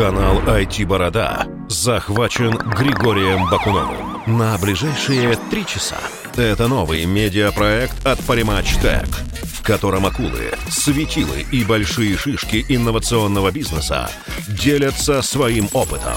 [0.00, 5.98] Канал IT-борода захвачен Григорием Бакуновым на ближайшие три часа.
[6.36, 9.06] Это новый медиапроект от Parimatch Tech,
[9.42, 14.10] в котором акулы, светилы и большие шишки инновационного бизнеса
[14.48, 16.16] делятся своим опытом.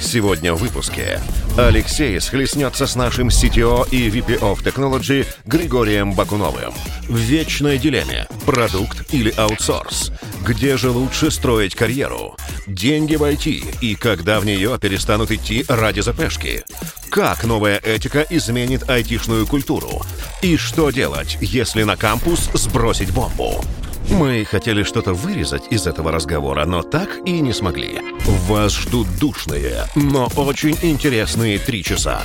[0.00, 1.20] Сегодня в выпуске
[1.56, 6.72] Алексей схлестнется с нашим CTO и VP of Technology Григорием Бакуновым.
[7.06, 10.10] В вечной дилемме– продукт или аутсорс?
[10.44, 12.36] Где же лучше строить карьеру?
[12.66, 16.64] Деньги в IT и когда в нее перестанут идти ради запешки?
[17.10, 20.02] Как новая этика изменит айтишную культуру?
[20.42, 23.62] И что делать, если на кампус сбросить бомбу?
[24.10, 28.00] Мы хотели что-то вырезать из этого разговора, но так и не смогли.
[28.48, 32.20] Вас ждут душные, но очень интересные три часа,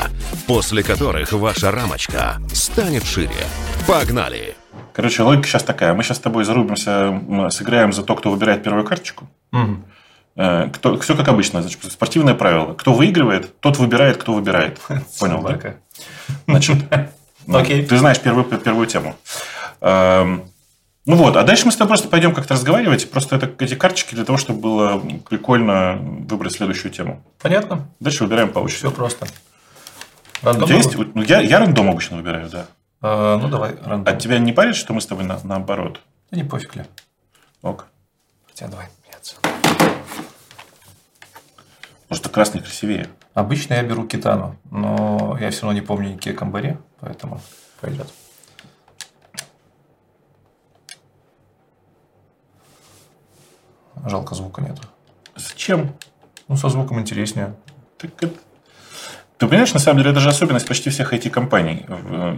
[0.47, 3.29] после которых ваша рамочка станет шире.
[3.87, 4.55] Погнали!
[4.93, 5.93] Короче, логика сейчас такая.
[5.93, 7.21] Мы сейчас с тобой зарубимся,
[7.51, 9.29] сыграем за то, кто выбирает первую карточку.
[9.51, 9.77] Угу.
[10.73, 11.61] Кто, все как обычно.
[11.61, 12.73] Значит, спортивное правило.
[12.73, 14.79] Кто выигрывает, тот выбирает, кто выбирает.
[15.19, 15.75] Понял, да?
[16.47, 16.77] Значит,
[17.89, 19.15] ты знаешь первую, первую тему.
[21.05, 23.11] Ну вот, а дальше мы с тобой просто пойдем как-то разговаривать.
[23.11, 27.23] Просто это эти карточки для того, чтобы было прикольно выбрать следующую тему.
[27.39, 27.87] Понятно.
[27.99, 28.79] Дальше выбираем по очереди.
[28.79, 29.27] Все просто.
[30.41, 30.95] Рандом У тебя есть?
[30.95, 32.65] Ну, я, я рандом обычно выбираю, да.
[33.01, 34.13] А, ну, давай рандом.
[34.13, 36.01] А тебя не парит, что мы с тобой на, наоборот?
[36.31, 36.85] Да не пофиг ли.
[37.61, 37.85] Ок.
[38.47, 39.35] Хотя давай меняться.
[42.09, 43.09] Может, красный красивее?
[43.35, 47.41] Обычно я беру китану, но я все равно не помню никакие камбаре, поэтому
[47.79, 48.07] пойдет.
[54.05, 54.77] Жалко, звука нет.
[55.35, 55.93] Зачем?
[56.47, 57.55] Ну, со звуком интереснее.
[57.97, 58.33] Так это...
[59.37, 61.85] Ты понимаешь, на самом деле, это же особенность почти всех IT-компаний.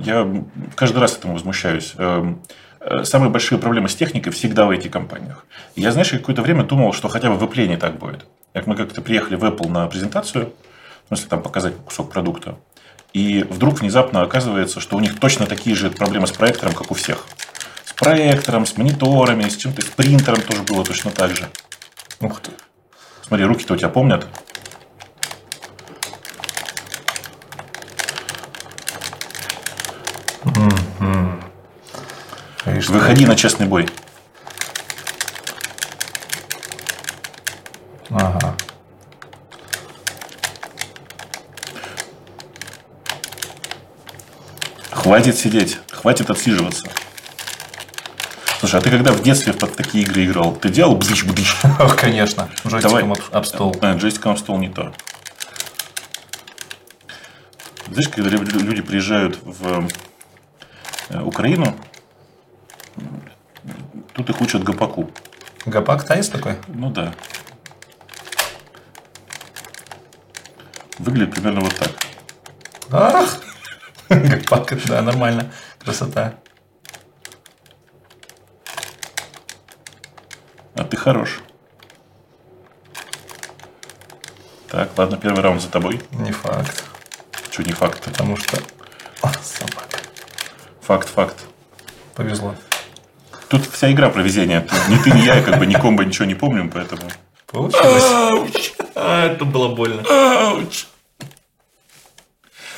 [0.04, 1.94] Я каждый раз этому возмущаюсь.
[1.98, 2.42] Эм,
[2.80, 5.46] э, самые большие проблемы с техникой всегда в IT-компаниях.
[5.76, 8.26] Я, знаешь, какое-то время думал, что хотя бы в Apple не так будет.
[8.54, 10.54] Как мы как-то приехали в Apple на презентацию,
[11.06, 12.58] в смысле, там показать кусок продукта,
[13.14, 16.96] и вдруг внезапно оказывается, что у них точно такие же проблемы с проектором, как у
[16.96, 17.28] всех
[17.98, 21.50] проектором, с мониторами, с чем-то, с принтером тоже было точно так же.
[22.20, 22.52] Ух ты.
[23.28, 24.28] Смотри, руки-то у тебя помнят.
[30.44, 31.42] Mm-hmm.
[32.88, 33.90] Выходи на честный бой.
[38.10, 38.56] Ага.
[44.92, 46.88] Хватит сидеть, хватит отсиживаться.
[48.68, 51.56] Слушай, а ты когда в детстве в такие игры играл, ты делал бдыч-бдыч?
[51.98, 53.74] Конечно, джойстиком об, стол.
[53.82, 54.94] Джойстиком об стол не то.
[57.90, 59.88] Знаешь, когда люди приезжают в
[61.08, 61.78] э, Украину,
[64.12, 65.10] тут их учат гопаку.
[65.66, 66.58] Гопак танец такой?
[66.68, 67.14] Ну да.
[71.00, 71.92] Выглядит примерно вот так.
[72.92, 73.40] Ах!
[74.10, 75.54] Гопак, да, нормально.
[75.80, 76.34] Красота.
[80.78, 81.40] А ты хорош.
[84.70, 86.02] Так, ладно, первый раунд за тобой.
[86.12, 86.84] Не факт.
[87.52, 88.04] Что не факт?
[88.04, 88.58] Потому что...
[89.22, 90.00] О, собака.
[90.82, 91.46] Факт, факт.
[92.16, 92.56] Повезло.
[93.48, 94.68] Тут вся игра про везение.
[94.90, 97.02] Ни ты, ни я, как бы ни комбо ничего не помним, поэтому...
[97.48, 98.74] Получилось.
[98.94, 100.04] А, это было больно.
[100.10, 100.86] Ауч.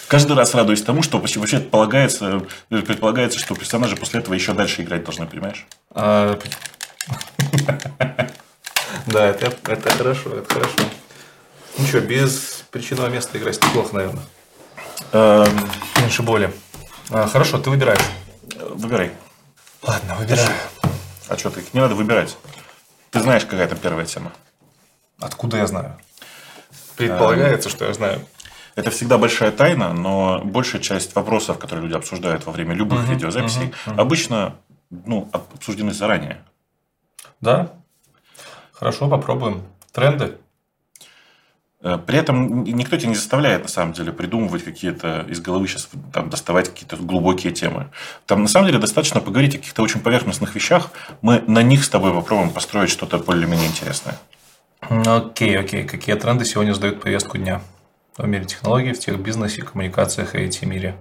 [0.07, 5.03] Каждый раз радуюсь тому, что вообще предполагается, предполагается, что персонажи после этого еще дальше играть
[5.03, 5.65] должны, понимаешь?
[5.91, 6.39] А,
[9.07, 10.77] да, это, это хорошо, это хорошо.
[11.77, 14.23] Ну что, без причинного места играть неплохо, наверное.
[15.11, 16.53] Эм, меньше боли.
[17.09, 18.05] А, хорошо, ты выбираешь.
[18.71, 19.11] Выбирай.
[19.81, 20.49] Ладно, выбираю.
[21.27, 21.63] А что ты?
[21.73, 22.37] Не надо выбирать.
[23.11, 24.31] Ты знаешь, какая там первая тема.
[25.19, 25.97] Откуда я знаю?
[26.95, 28.25] Предполагается, что я знаю.
[28.75, 33.73] Это всегда большая тайна, но большая часть вопросов, которые люди обсуждают во время любых видеозаписей,
[33.85, 34.55] обычно
[34.89, 36.43] ну, обсуждены заранее.
[37.41, 37.73] Да?
[38.73, 39.63] Хорошо, попробуем.
[39.91, 40.37] Тренды?
[41.81, 45.89] Э, при этом никто тебя не заставляет, на самом деле, придумывать какие-то из головы сейчас,
[46.13, 47.91] там, доставать какие-то глубокие темы.
[48.25, 50.91] Там, на самом деле, достаточно поговорить о каких-то очень поверхностных вещах.
[51.21, 54.17] Мы на них с тобой попробуем построить что-то более-менее интересное.
[54.81, 55.85] Окей, окей.
[55.85, 57.61] Какие тренды сегодня задают повестку дня?
[58.17, 60.97] В мире технологий, в тех бизнесе, коммуникациях и IT-мире.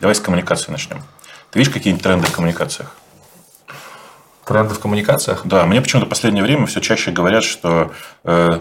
[0.00, 1.02] Давай с коммуникации начнем.
[1.50, 2.96] Ты видишь какие-нибудь тренды в коммуникациях?
[4.52, 5.42] Тренды в коммуникациях?
[5.44, 7.92] Да, мне почему-то в последнее время все чаще говорят, что
[8.24, 8.60] э,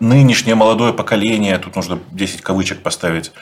[0.00, 3.32] нынешнее молодое поколение, тут нужно 10 кавычек поставить,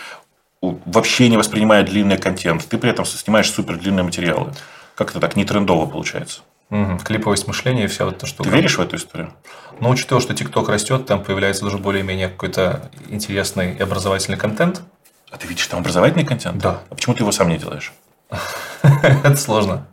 [0.60, 2.66] вообще не воспринимает длинный контент.
[2.66, 4.52] Ты при этом снимаешь супер длинные материалы.
[4.94, 6.42] Как это так не трендово получается?
[6.70, 7.00] Угу.
[7.04, 8.48] Клиповость мышления и вся вот эта штука.
[8.48, 9.32] Ты веришь в эту историю?
[9.80, 14.82] Ну, учитывая, что ТикТок растет, там появляется уже более-менее какой-то интересный и образовательный контент.
[15.30, 16.58] А ты видишь там образовательный контент?
[16.58, 16.80] Да.
[16.88, 17.92] А почему ты его сам не делаешь?
[18.82, 19.86] Это сложно.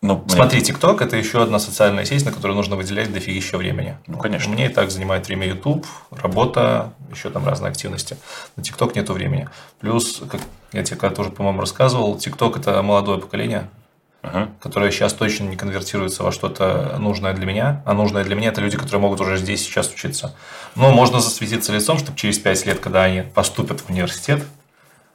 [0.00, 3.98] Ну, Смотри, ТикТок– это еще одна социальная сеть, на которую нужно выделять дофигища времени.
[4.06, 4.52] Ну, конечно.
[4.52, 8.16] Мне и так занимает время YouTube, работа, еще там разные активности.
[8.54, 9.48] На ТикТок нету времени.
[9.80, 10.40] Плюс, как
[10.72, 13.68] я тебе когда тоже, по-моему, рассказывал, ТикТок– это молодое поколение,
[14.22, 14.50] Ага.
[14.60, 17.82] которое сейчас точно не конвертируется во что-то нужное для меня.
[17.84, 20.32] А нужное для меня– это люди, которые могут уже здесь сейчас учиться.
[20.76, 24.44] Но можно засветиться лицом, чтобы через 5 лет, когда они поступят в университет,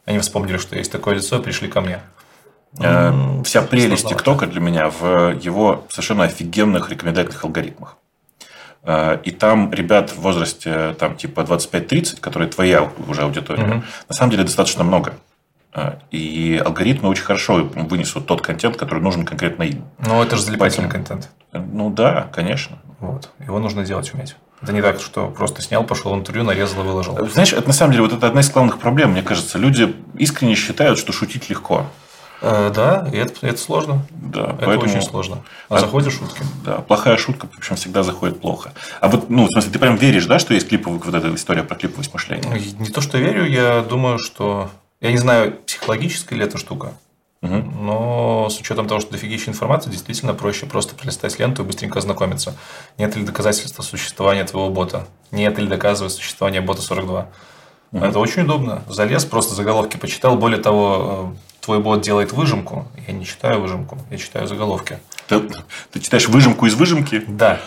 [0.05, 2.01] они вспомнили, что есть такое лицо, и пришли ко мне.
[2.79, 4.07] Э, Вся прелесть.
[4.07, 7.97] ТикТока для меня в его совершенно офигенных рекомендательных алгоритмах.
[8.83, 13.83] Э, И там ребят в возрасте там, типа 25-30, которые твоя уже аудитория, Мгм.
[14.09, 15.13] на самом деле достаточно много.
[15.73, 19.85] Э, И алгоритмы очень хорошо вынесут тот контент, который нужен конкретно им.
[19.99, 21.29] Но это же залипательный Поэтому- контент.
[21.73, 22.79] Ну да, конечно.
[22.99, 23.29] Вот.
[23.39, 24.35] Его нужно делать уметь.
[24.61, 27.27] Это не так, что просто снял, пошел в интервью, нарезал и выложил.
[27.27, 29.57] Знаешь, это на самом деле вот это одна из главных проблем, мне кажется.
[29.59, 31.85] Люди искренне считают, что шутить легко.
[32.45, 34.05] Э, да, и это, это сложно.
[34.11, 35.43] Да, Это очень сложно.
[35.69, 36.43] А А- заходят шутки.
[36.65, 38.73] Да, плохая шутка, в общем, всегда заходит плохо.
[38.99, 41.63] А вот, ну, в смысле, ты прям веришь, да, что есть клиповая вот эта история
[41.63, 42.49] про клиповость мышления?
[42.49, 44.69] Ну, Не то, что верю, я думаю, что...
[44.99, 46.93] Я не знаю, психологическая ли эта штука,
[47.41, 47.85] Мгм.
[47.85, 52.55] но с учетом того, что дофигища информации, действительно проще просто пролистать ленту и быстренько ознакомиться.
[52.97, 55.07] Нет ли доказательства существования твоего бота?
[55.31, 57.27] Нет ли доказывает существование бота 42?
[57.93, 58.83] Это очень удобно.
[58.89, 60.35] Залез, просто заголовки почитал.
[60.35, 62.87] Более того, э, твой бот делает выжимку.
[63.07, 64.99] Я не читаю выжимку, я читаю заголовки.
[65.27, 65.41] Ты,
[65.91, 67.23] ты читаешь выжимку из выжимки?
[67.27, 67.59] Да.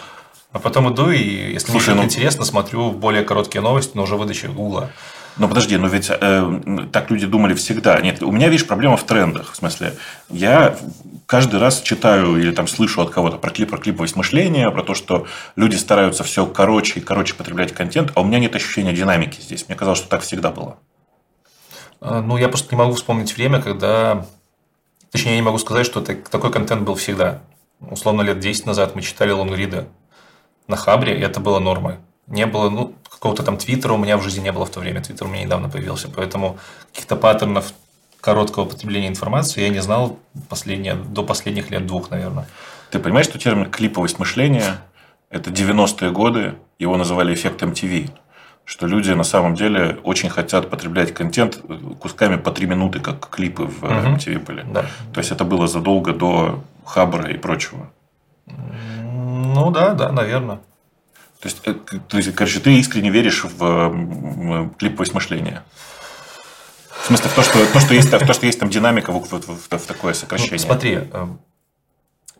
[0.53, 4.17] А потом иду и, если Слушай, мне ну- интересно, смотрю более короткие новости, но уже
[4.17, 4.91] выдачи Гугла.
[5.39, 8.01] Но подожди, но ведь э, так люди думали всегда.
[8.01, 9.53] Нет, у меня, видишь, проблема в трендах.
[9.53, 9.95] В смысле,
[10.31, 10.77] я
[11.27, 14.95] каждый раз читаю или там слышу от кого-то про, клип, про клиповость мышления, про то,
[14.95, 19.41] что люди стараются все короче и короче потреблять контент, а у меня нет ощущения динамики
[19.41, 19.67] здесь.
[19.69, 20.79] Мне казалось, что так всегда было.
[22.01, 24.27] А, Ну, я просто не могу вспомнить время, когда...
[25.11, 27.41] Точнее, я не могу сказать, что так- такой контент был всегда.
[27.81, 29.87] Условно, лет 10 назад мы читали лонгриды
[30.67, 31.97] на Хабре, и это было нормой.
[32.27, 35.01] Не было, ну, какого-то там твиттера у меня в жизни не было в то время.
[35.01, 36.59] Твиттер у меня недавно появился, поэтому
[36.93, 37.73] каких-то паттернов
[38.21, 40.19] короткого потребления информации я не знал
[40.49, 42.49] последние, до последних лет двух, наверное.
[42.91, 44.79] Ты понимаешь, что термин клиповость мышления–
[45.31, 48.11] это 90-е годы, его называли эффект MTV.
[48.67, 51.61] Что люди на самом деле очень хотят потреблять контент
[52.01, 54.15] кусками по три минуты, как клипы в э.
[54.17, 54.65] MTV были.
[54.69, 54.83] Да.
[55.15, 57.89] То есть это было задолго до Хабра и прочего.
[58.47, 60.57] Ну да, да, наверное.
[61.41, 61.75] То есть, э,
[62.09, 65.63] то есть, короче, ты искренне веришь в м, клиповость мышления.
[67.03, 69.21] В смысле, в то, что, то, что, есть, в то, что есть там динамика в,
[69.23, 70.59] в- в- в такое сокращение.
[70.59, 71.09] Ну, смотри,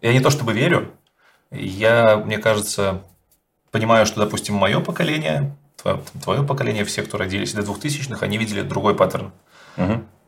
[0.03, 0.91] я не то чтобы верю,
[1.53, 3.03] я, мне кажется,
[3.71, 8.63] понимаю, что, допустим, мое поколение, твое, твое поколение, все, кто родились до 2000-х, они видели
[8.63, 9.33] другой паттерн.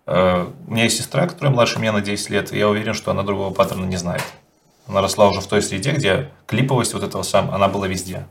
[0.07, 3.11] Э, У меня есть сестра, которая младше меня на 10 лет, и я уверен, что
[3.11, 4.23] она другого паттерна не знает.
[4.87, 8.27] Она росла уже в той среде, где клиповость вот этого сам, она была везде.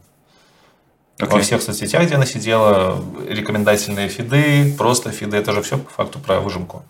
[1.20, 1.42] Во Окей.
[1.42, 6.40] всех соцсетях, где она сидела, рекомендательные фиды, просто фиды, это же все по факту про
[6.40, 6.84] выжимку.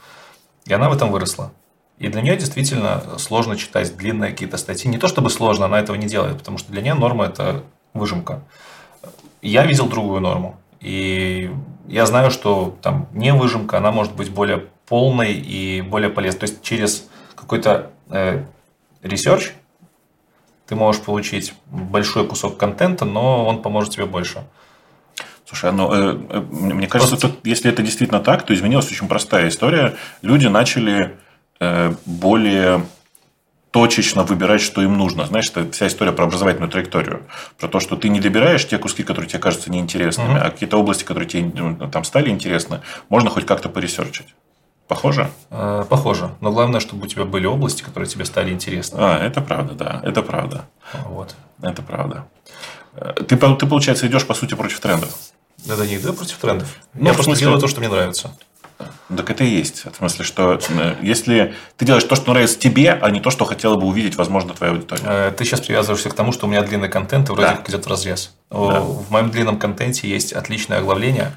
[0.65, 1.51] И она в этом выросла.
[1.97, 4.89] И для нее действительно сложно читать длинные какие-то статьи.
[4.91, 7.63] Не то чтобы сложно, она этого не делает, потому что для нее норма– это
[7.93, 8.41] выжимка.
[9.41, 10.59] Я видел другую норму.
[10.79, 11.51] И
[11.87, 16.39] я знаю, что там не выжимка, она может быть более полной и более полезной.
[16.39, 18.43] То есть через какой-то э,
[19.03, 19.51] research
[20.67, 24.43] ты можешь получить большой кусок контента, но он поможет тебе больше.
[25.45, 29.07] Слушай, ну, э, э, мне кажется, Просто- тут, если это действительно так, то изменилась очень
[29.07, 29.95] простая история.
[30.21, 31.15] Люди начали
[31.59, 32.85] э, более
[33.81, 35.27] точечно выбирать, что им нужно.
[35.27, 37.21] Знаешь, это вся история про образовательную траекторию.
[37.59, 40.37] Про то, что ты не добираешь те куски, которые тебе кажутся неинтересными, Мгм.
[40.37, 44.33] а какие-то области, которые тебе ну, там стали интересны, можно хоть как-то поресерчить.
[44.87, 45.29] Похоже?
[45.51, 46.31] Э, Похоже.
[46.41, 48.97] Но главное, чтобы у тебя были области, которые тебе стали интересны.
[48.99, 50.65] А, это правда, да, это правда.
[51.05, 51.35] Вот.
[51.61, 52.25] Это правда.
[52.95, 55.09] Э, Ты, ты, получается, идешь, по сути, против трендов.
[55.69, 56.67] Это не иду против трендов.
[56.95, 58.31] Ну, я просто смысле- делаю то, что мне нравится.
[59.15, 59.85] Так это и есть.
[59.85, 63.45] В смысле, что э, если ты делаешь то, что нравится тебе, а не то, что
[63.45, 65.03] хотела бы увидеть, возможно, твоя аудитория.
[65.05, 67.55] Э, Ты сейчас привязываешься к тому, что у меня длинный контент, и вроде Да.
[67.55, 68.33] как идет в разрез.
[68.49, 71.31] О, В моем длинном контенте есть отличное оглавление,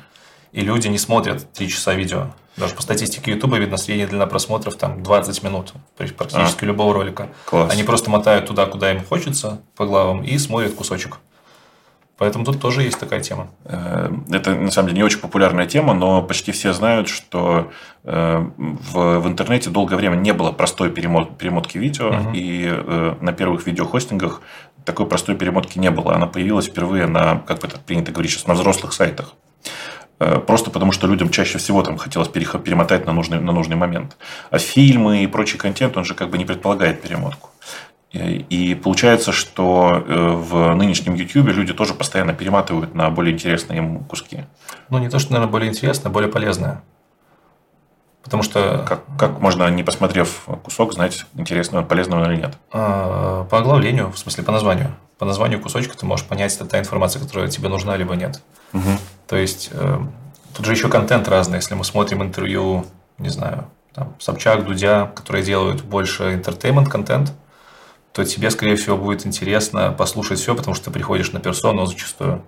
[0.52, 2.26] и люди не смотрят 3 часа видео.
[2.56, 7.28] Даже по статистике YouTube видно средняя длина просмотров там 20 минут практически любого ролика.
[7.46, 7.72] Класс.
[7.72, 11.18] Они просто мотают туда, куда им хочется по главам и смотрят кусочек.
[12.20, 13.48] Поэтому тут тоже есть такая тема.
[13.64, 17.70] Э, это, на самом деле, не очень популярная тема, но почти все знают, что
[18.04, 22.30] э, в, в интернете долгое время не было простой перемот, перемотки видео, угу.
[22.34, 24.42] и э, на первых видеохостингах
[24.84, 26.14] такой простой перемотки не было.
[26.14, 29.32] Она появилась впервые на, как это принято говорить сейчас, на взрослых сайтах.
[30.18, 34.18] Просто потому, что людям чаще всего там хотелось перемотать на нужный, на нужный момент.
[34.50, 37.48] А фильмы и прочий контент, он же как бы не предполагает перемотку.
[38.12, 44.00] И получается, что э, в нынешнем YouTube люди тоже постоянно перематывают на более интересные им
[44.04, 44.44] куски.
[44.88, 46.82] Ну, не то, что, наверное, более интересное, а более полезное.
[48.24, 48.84] Потому что...
[48.86, 52.58] Как, как можно, не посмотрев кусок, знать, интересный он, полезный он или нет?
[52.72, 54.96] А, по оглавлению, в смысле, по названию.
[55.18, 58.42] По названию кусочка ты можешь понять, это та информация, которая тебе нужна, либо нет.
[58.72, 58.90] Угу.
[59.28, 59.98] То есть, э,
[60.56, 61.56] тут же еще контент разный.
[61.56, 62.86] Если мы смотрим интервью,
[63.18, 67.32] не знаю, там, Собчак, Дудя, которые делают больше entertainment-контент,
[68.12, 72.42] то тебе, скорее всего, будет интересно послушать все, потому что ты приходишь на персону зачастую.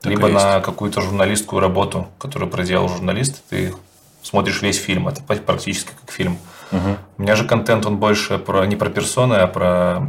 [0.00, 3.74] Так Либо на какую-то журналистскую работу, которую проделал журналист, ты
[4.22, 6.38] смотришь весь фильм, это практически как фильм.
[6.72, 6.96] Угу.
[7.18, 10.08] У меня же контент, он больше про, не про персоны, а про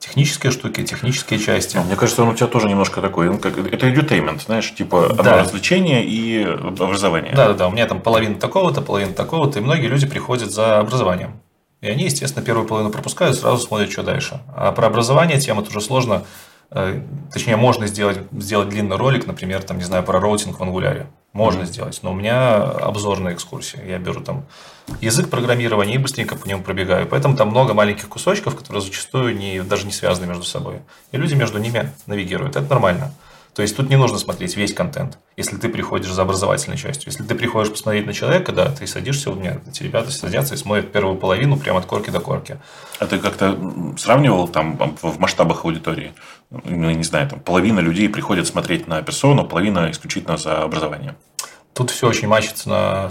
[0.00, 1.76] технические штуки, технические части.
[1.76, 5.42] Мне кажется, он у тебя тоже немножко такой, он как, это edutainment, знаешь, типа да.
[5.42, 7.34] развлечение и образование.
[7.34, 10.78] Да, да, да, у меня там половина такого-то, половина такого-то, и многие люди приходят за
[10.78, 11.40] образованием.
[11.80, 14.40] И они, естественно, первую половину пропускают, сразу смотрят, что дальше.
[14.54, 16.24] А про образование тема тоже сложно.
[16.70, 17.00] Э,
[17.32, 21.06] точнее, можно сделать, сделать длинный ролик, например, там, не знаю, про роутинг в ангуляре.
[21.32, 21.66] Можно mm-hmm.
[21.66, 22.00] сделать.
[22.02, 23.82] Но у меня обзорная экскурсия.
[23.84, 24.44] Я беру там
[25.00, 27.06] язык программирования и быстренько по нему пробегаю.
[27.06, 30.80] Поэтому там много маленьких кусочков, которые зачастую не, даже не связаны между собой.
[31.12, 32.56] И люди между ними навигируют.
[32.56, 33.12] Это нормально.
[33.60, 37.08] То есть тут не нужно смотреть весь контент, если ты приходишь за образовательной частью.
[37.08, 40.56] Если ты приходишь посмотреть на человека, да, ты садишься у меня, эти ребята садятся и
[40.56, 42.56] смотрят первую половину прямо от корки до корки.
[43.00, 43.58] А ты как-то
[43.98, 46.14] сравнивал там в масштабах аудитории?
[46.48, 51.14] Ну, не знаю, там половина людей приходят смотреть на персону, половина исключительно за образование.
[51.74, 53.10] Тут все очень мачится на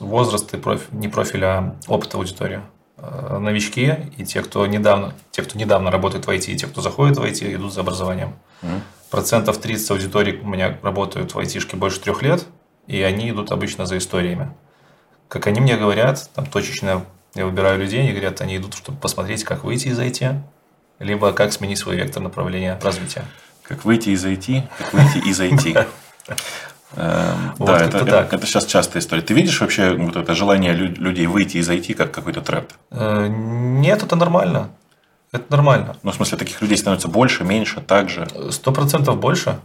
[0.00, 2.62] возраст и профиль, не профиль, а опыт аудитории
[2.96, 6.80] э, новички и те, кто недавно, те, кто недавно работает в IT, и те, кто
[6.80, 8.32] заходит в IT, идут за образованием.
[8.62, 8.80] Mm
[9.14, 12.46] процентов 30 аудиторий у меня работают в айтишке больше трех лет,
[12.88, 14.50] и они идут обычно за историями.
[15.28, 17.04] Как они мне говорят, там точечно
[17.34, 20.40] я выбираю людей, они говорят, они идут, чтобы посмотреть, как выйти из IT,
[20.98, 23.24] либо как сменить свой вектор направления развития.
[23.62, 25.86] Как выйти из IT, как выйти из IT.
[26.96, 29.22] Эм, да, это, это сейчас частая история.
[29.22, 32.72] Ты видишь вообще вот это желание людей выйти из IT как какой-то тренд?
[32.90, 34.70] Э, нет, это нормально.
[35.34, 35.96] Это нормально.
[36.04, 38.28] Ну, в смысле, таких людей становится больше, меньше, так же?
[38.52, 39.58] Сто процентов больше.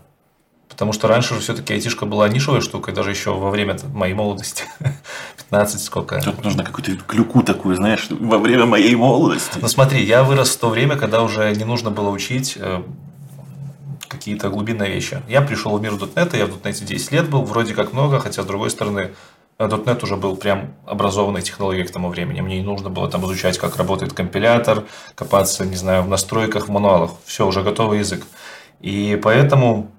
[0.68, 4.64] Потому что раньше же все-таки айтишка была нишевой штукой, даже еще во время моей молодости.
[5.38, 6.20] 15 сколько.
[6.22, 9.60] Тут нужно какую-то клюку такую, знаешь, во время моей молодости.
[9.62, 12.82] Ну смотри, я вырос в то время, когда уже не нужно было учить э,
[14.08, 15.22] какие-то глубинные вещи.
[15.28, 18.42] Я пришел в мир .NET, я в .NET 10 лет был, вроде как много, хотя
[18.42, 19.12] с другой стороны
[19.60, 22.42] .NET уже был прям образованной технологией к тому времени.
[22.42, 24.86] Мне не нужно было там изучать, как работает компилятор,
[25.16, 27.12] копаться, не знаю, в настройках, в мануалах.
[27.26, 28.26] Все, уже готовый язык.
[28.80, 29.92] И поэтому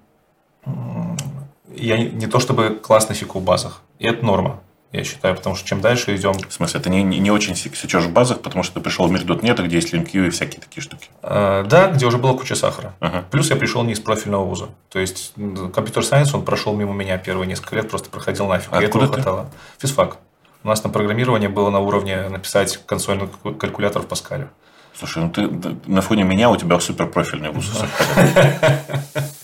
[1.75, 3.81] я не то чтобы классно фику в базах.
[3.99, 6.33] И это норма я считаю, потому что чем дальше идем...
[6.33, 9.21] В смысле, ты не, не очень сечешь в базах, потому что ты пришел в мир
[9.23, 11.07] .NET, где есть LinkU и всякие такие штуки.
[11.23, 12.93] А, да, где уже была куча сахара.
[12.99, 13.23] Ага.
[13.31, 14.69] Плюс я пришел не из профильного вуза.
[14.89, 15.33] То есть,
[15.73, 18.69] компьютер сайенс, он прошел мимо меня первые несколько лет, просто проходил нафиг.
[18.71, 19.13] А и этого ты?
[19.13, 19.49] хватало.
[19.79, 20.17] Физфак.
[20.63, 23.29] У нас на программирование было на уровне написать консольный
[23.59, 24.49] калькулятор в Паскале.
[24.93, 25.49] Слушай, ну ты
[25.87, 27.71] на фоне меня у тебя супер профильный вуз.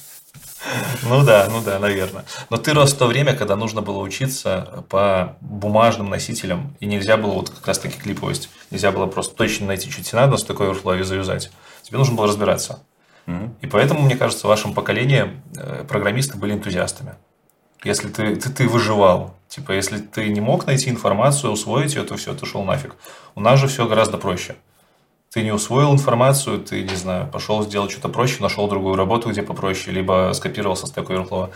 [1.04, 2.26] Ну да, ну да, наверное.
[2.50, 7.18] Но ты рос в то время, когда нужно было учиться по бумажным носителям, и нельзя
[7.18, 8.50] было вот как раз таки клиповость.
[8.72, 11.52] Нельзя было просто точно найти, что тебе надо, с такой Overflow завязать.
[11.84, 12.80] Тебе нужно было разбираться.
[13.62, 17.16] И поэтому, мне кажется, в вашем поколении э, программисты были энтузиастами.
[17.84, 22.16] Если ты, ты, ты выживал, типа, если ты не мог найти информацию, усвоить ее, то
[22.16, 22.96] все, ты шел нафиг.
[23.36, 24.56] У нас же все гораздо проще
[25.38, 29.44] ты не усвоил информацию, ты, не знаю, пошел сделать что-то проще, нашел другую работу, где
[29.44, 31.52] попроще, либо скопировался с такой Overflow.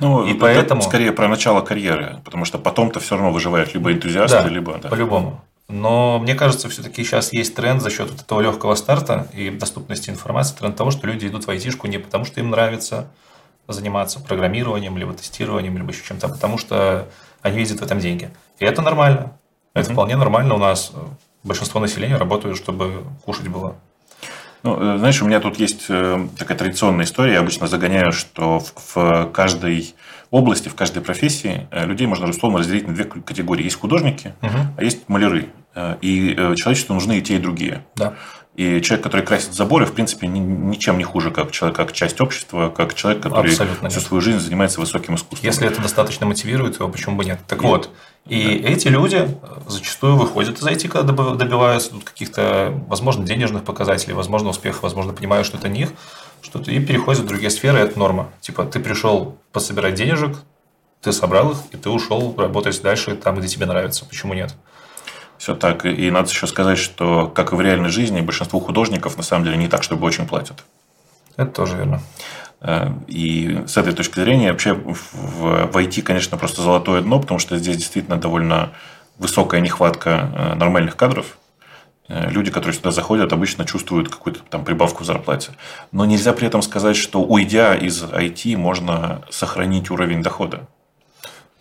[0.00, 0.82] Ну, и поэтому...
[0.82, 4.78] скорее про начало карьеры, потому что потом-то все равно выживают либо энтузиасты, да, либо...
[4.82, 4.88] Да.
[4.88, 5.40] по-любому.
[5.68, 10.10] Но мне кажется, все-таки сейчас есть тренд за счет вот этого легкого старта и доступности
[10.10, 13.06] информации, тренд того, что люди идут в айтишку не потому, что им нравится
[13.68, 17.06] заниматься программированием, либо тестированием, либо еще чем-то, а потому что
[17.42, 18.30] они видят в этом деньги.
[18.58, 19.38] И это нормально.
[19.72, 19.92] Это mm-hmm.
[19.92, 20.90] вполне нормально у нас
[21.44, 23.76] большинство населения работают, чтобы кушать было.
[24.64, 27.34] Ну, э, знаешь, у меня тут есть э, такая традиционная история.
[27.34, 29.94] Я обычно загоняю, что в, каждой
[30.30, 33.62] области, в каждой профессии э, людей можно условно разделить на две категории.
[33.62, 34.58] Есть художники, угу.
[34.76, 35.48] а есть маляры.
[36.02, 37.84] И человечеству нужны и те, и другие.
[37.96, 38.14] Да.
[38.54, 42.72] И человек, который красит заборы, в принципе, ничем не хуже, как человек, как часть общества,
[42.74, 44.06] как человек, который Абсолютно всю нет.
[44.06, 45.44] свою жизнь занимается высоким искусством.
[45.44, 47.40] Если это достаточно мотивирует его, почему бы нет?
[47.48, 47.68] Так нет.
[47.68, 47.90] вот,
[48.26, 48.68] и да.
[48.68, 49.28] эти люди
[49.66, 55.58] зачастую выходят из IT, когда добиваются каких-то, возможно, денежных показателей, возможно, успеха, возможно, понимают, что
[55.58, 55.90] это них,
[56.40, 58.30] что-то, и переходят в другие сферы, это норма.
[58.40, 60.36] Типа, ты пришел пособирать денежек,
[61.02, 64.04] ты собрал их, и ты ушел работать дальше там, где тебе нравится.
[64.04, 64.54] Почему нет?
[65.38, 65.84] Все так.
[65.84, 69.56] И надо еще сказать, что, как и в реальной жизни, большинству художников на самом деле
[69.56, 70.64] не так, чтобы очень платят.
[71.36, 72.00] Это тоже верно.
[72.60, 77.38] Э, и с этой точки зрения вообще в, в IT, конечно, просто золотое дно, потому
[77.38, 78.70] что здесь действительно довольно
[79.18, 81.38] высокая нехватка э, нормальных кадров.
[82.08, 85.52] Э, люди, которые сюда заходят, обычно чувствуют какую-то там прибавку в зарплате.
[85.92, 90.66] Но нельзя при этом сказать, что уйдя из IT, можно сохранить уровень дохода.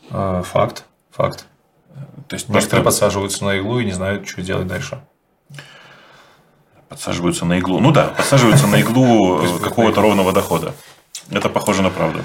[0.10, 0.86] Факт.
[1.12, 1.48] Факт.
[2.28, 3.02] То есть Некоторые просто...
[3.02, 5.02] подсаживаются на иглу и не знают, что делать дальше.
[6.90, 7.80] Подсаживаются на иглу.
[7.80, 10.74] Ну да, подсаживаются на иглу какого-то ровного дохода.
[11.30, 12.22] Это похоже на правду.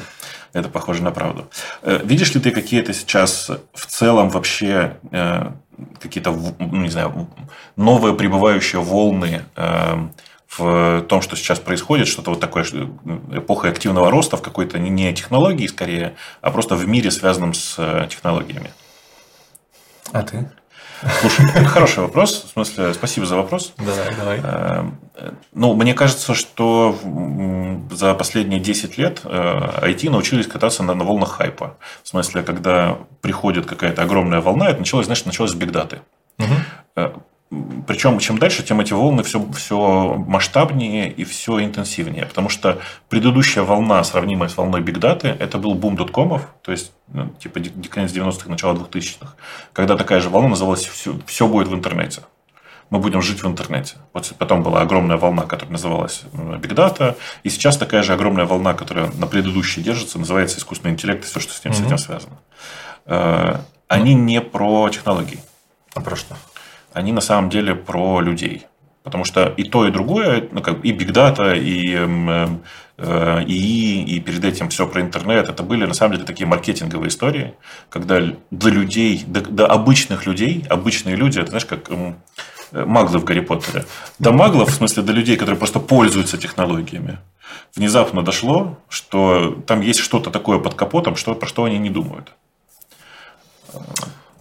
[0.53, 1.49] Это похоже на правду.
[1.83, 5.53] Э, видишь ли ты какие-то сейчас в целом вообще э,
[6.01, 7.29] какие-то, ну, не знаю,
[7.77, 10.09] новые прибывающие волны э,
[10.49, 15.67] в том, что сейчас происходит, что-то вот такое, эпоха активного роста в какой-то не технологии
[15.67, 17.77] скорее, а просто в мире, связанном с
[18.09, 18.71] технологиями?
[20.13, 20.51] А ты?
[21.21, 22.45] Слушай, это хороший вопрос.
[22.45, 23.73] В смысле, спасибо за вопрос.
[23.79, 24.41] Давай, давай.
[24.43, 24.85] Э,
[25.53, 26.99] ну, мне кажется, что
[27.91, 31.77] за последние 10 лет IT э, научились кататься на, на волнах хайпа.
[32.03, 36.01] В смысле, когда приходит какая-то огромная волна, это началось, знаешь, началось с бигдаты.
[36.39, 37.23] Угу.
[37.87, 42.27] Причем, чем дальше, тем эти волны все, все масштабнее и все интенсивнее.
[42.27, 42.79] Потому что
[43.09, 48.13] предыдущая волна, сравнимая с волной бигдаты, это был бум доткомов, то есть ну, типа конец
[48.13, 49.35] 90-х, начало 2000-х,
[49.73, 52.23] когда такая же волна называлась «Все, все будет в интернете».
[52.91, 53.97] Мы будем жить в интернете.
[54.15, 59.11] Вот потом была огромная волна, которая называлась бигдата, и сейчас такая же огромная волна, которая
[59.13, 61.77] на предыдущей держится, называется искусственный интеллект и все, что с этим, угу.
[61.77, 62.39] с этим связано.
[63.05, 65.41] Э, они не про технологии.
[65.95, 66.37] А про что?
[66.99, 68.67] Они на самом деле про людей.
[69.03, 72.63] Потому что и то, и другое, ну, как, и Big Data, и эм,
[72.99, 77.09] э, ИИ, и перед этим все про интернет, это были на самом деле такие маркетинговые
[77.09, 77.55] истории,
[77.89, 82.17] когда для людей, до, до обычных людей, обычные люди, это знаешь, как эм,
[82.73, 83.85] маглы в Гарри Поттере,
[84.19, 87.19] до маглов, в смысле до людей, которые просто пользуются технологиями,
[87.75, 92.33] внезапно дошло, что там есть что-то такое под капотом, что, про что они не думают.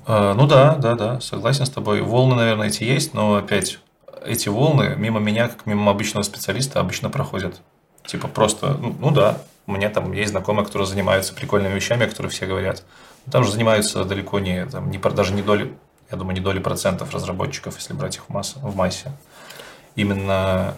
[0.08, 2.02] А, ну да, да, да, согласен с тобой.
[2.02, 3.80] Волны, наверное, эти есть, но опять
[4.26, 7.62] эти волны мимо меня, как мимо обычного специалиста, обычно проходят.
[8.06, 12.10] Типа просто, ну, ну да, у меня там есть знакомые, которые занимаются прикольными вещами, о
[12.10, 12.86] которых все говорят.
[13.30, 15.74] Там же занимаются далеко не, там, не даже не доли,
[16.10, 19.12] я думаю, не доли процентов разработчиков, если брать их в, массе, в массе.
[19.96, 20.74] Именно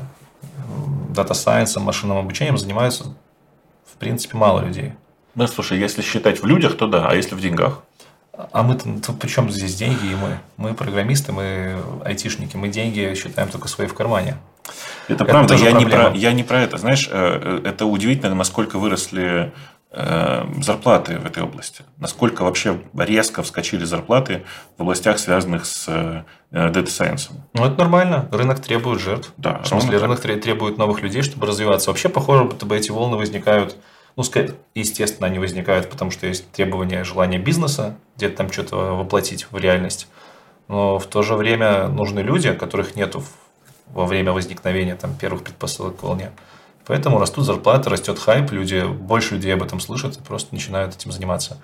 [1.10, 3.13] дата сайенсом, машинным обучением занимаются,
[3.86, 4.94] в принципе, мало людей.
[5.36, 7.84] Ну, слушай, если считать в людях, то да, а если в деньгах?
[8.52, 10.39] А мы-то при чем здесь деньги и мы?
[10.56, 14.38] Мы программисты, мы айтишники, мы деньги считаем только свои в кармане.
[15.08, 16.78] Это, это правда, я не, про, я не про это.
[16.78, 19.52] Знаешь, э, это удивительно, насколько выросли
[19.91, 21.84] э, зарплаты в этой области.
[21.97, 24.43] Насколько вообще резко вскочили зарплаты
[24.78, 27.32] в областях, связанных с э, Data Science.
[27.54, 28.30] Ну, это нормально.
[28.32, 29.34] Рынок требует жертв.
[29.36, 30.41] Да, в смысле, рынок так.
[30.41, 31.89] требует новых людей, чтобы развиваться.
[31.89, 33.75] Вообще, похоже, будто бы эти волны возникают
[34.20, 39.58] ну, естественно, они возникают, потому что есть требования, желания бизнеса, где-то там что-то воплотить в
[39.58, 40.08] реальность.
[40.68, 43.24] Но в то же время нужны люди, которых нету
[43.88, 46.32] во время возникновения там, первых предпосылок волне.
[46.86, 51.14] Поэтому растут зарплаты, растет хайп, люди, больше людей об этом слышат и просто начинают этим
[51.14, 51.62] заниматься.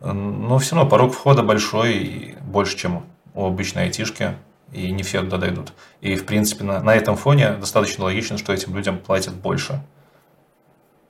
[0.00, 4.34] Но все равно порог входа большой и больше, чем у обычной айтишки,
[4.72, 5.74] и не все туда дойдут.
[6.00, 9.82] И, в принципе, на, на этом фоне достаточно логично, что этим людям платят больше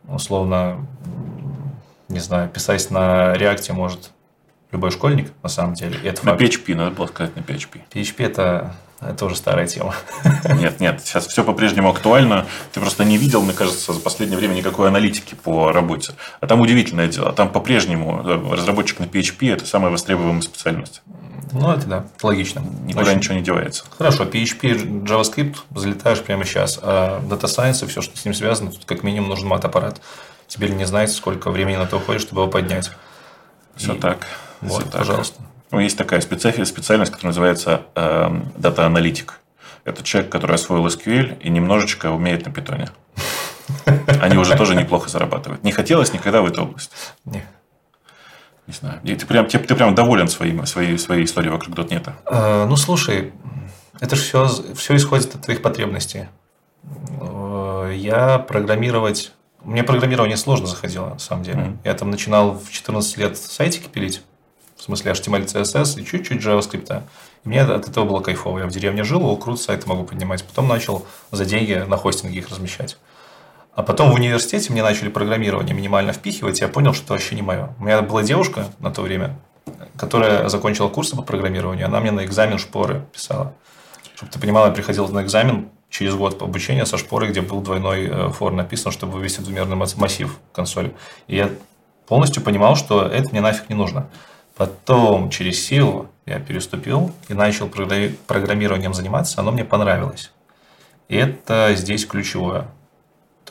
[0.09, 0.87] условно,
[2.09, 4.13] не знаю, писать на реакте может
[4.73, 5.99] любой школьник, на самом деле.
[6.03, 6.43] И это на факт.
[6.43, 7.81] PHP, надо было сказать на PHP.
[7.93, 9.95] PHP это, это уже старая тема.
[10.59, 12.47] Нет, нет, сейчас все по-прежнему актуально.
[12.73, 16.15] Ты просто не видел, мне кажется, за последнее время никакой аналитики по работе.
[16.41, 17.33] А там удивительное дело.
[17.33, 21.03] Там по-прежнему разработчик на PHP– это самая востребованная специальность.
[21.53, 22.61] Ну, это да, логично.
[22.85, 23.19] Никуда Очень...
[23.19, 23.85] ничего не девается.
[23.97, 28.71] Хорошо, PHP, JavaScript залетаешь прямо сейчас, а Data Science и все, что с ним связано,
[28.71, 30.01] тут как минимум нужен мат-аппарат.
[30.47, 32.91] Теперь не знаете, сколько времени на то уходит, чтобы его поднять.
[33.77, 33.99] Все и...
[33.99, 34.27] так.
[34.61, 35.39] Вот, все пожалуйста.
[35.39, 35.47] Так.
[35.73, 39.41] Ну, есть такая специальность, которая называется э, дата-аналитик.
[39.85, 42.91] Это человек, который освоил SQL и немножечко умеет на питоне.
[44.21, 45.65] Они уже тоже неплохо зарабатывают.
[45.65, 46.91] Не хотелось никогда в эту область?
[47.25, 47.45] Нет.
[48.67, 49.01] Не знаю.
[49.03, 52.17] И ты прям, ты, ты прям доволен своим, своей, своей историей вокруг дотнета?
[52.27, 53.33] Э, ну, слушай,
[54.01, 56.27] Это же все, все исходит от твоих потребностей.
[57.21, 59.33] Э, я программировать...
[59.65, 61.59] Мне программирование сложно заходило, на самом деле.
[61.59, 61.77] Mm-hmm.
[61.85, 64.23] Я там начинал в 14 лет сайтики пилить.
[64.77, 67.03] В смысле HTML, CSS и чуть-чуть JavaScript.
[67.45, 68.61] И мне от этого было кайфово.
[68.61, 70.45] Я в деревне жил, о, круто, сайты могу поднимать.
[70.45, 72.97] Потом начал за деньги на хостинге их размещать.
[73.75, 77.35] А потом в университете мне начали программирование минимально впихивать, и я понял, что это вообще
[77.35, 77.75] не мое.
[77.79, 79.39] У меня была девушка на то время,
[79.97, 81.87] которая закончила курсы по программированию.
[81.87, 83.55] Она мне на экзамен шпоры писала.
[84.15, 87.61] Чтобы ты понимала, я приходил на экзамен через год по обучению со шпорой, где был
[87.61, 90.95] двойной э, фор написан, чтобы вывести двумерный массив консоли.
[91.27, 91.51] И я
[92.07, 94.09] полностью понимал, что это мне нафиг не нужно.
[94.57, 100.31] Потом через силу я переступил и начал программированием заниматься, оно мне понравилось.
[101.09, 102.69] И это здесь ключевое.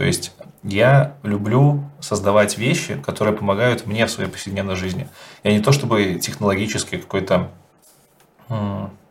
[0.01, 0.33] То есть
[0.63, 5.07] я люблю создавать вещи, которые помогают мне в своей повседневной жизни.
[5.43, 7.51] Я не то чтобы технологически какой-то,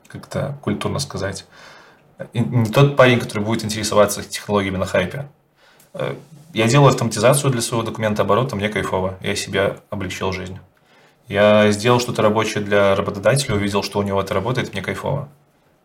[0.08, 1.46] как-то культурно сказать,
[2.34, 5.28] не тот парень, который будет интересоваться технологиями на хайпе.
[5.94, 6.16] Э,
[6.54, 9.16] я делаю автоматизацию для своего документа оборота, мне кайфово.
[9.20, 10.58] Я себе облегчил жизнь.
[11.28, 15.28] Я сделал что-то рабочее для работодателя, увидел, что у него это работает, мне кайфово.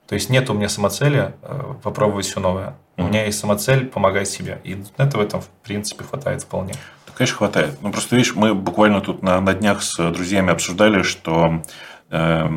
[0.07, 2.75] То есть нет у меня самоцели э, попробовать все новое.
[2.97, 3.03] Mm-hmm.
[3.03, 4.61] У меня есть самоцель помогать себе.
[4.63, 6.73] И это в этом, в принципе, хватает вполне.
[7.07, 7.77] Да, конечно, хватает.
[7.81, 11.63] Ну, просто, видишь, мы буквально тут на, на днях с друзьями обсуждали, что
[12.11, 12.47] э,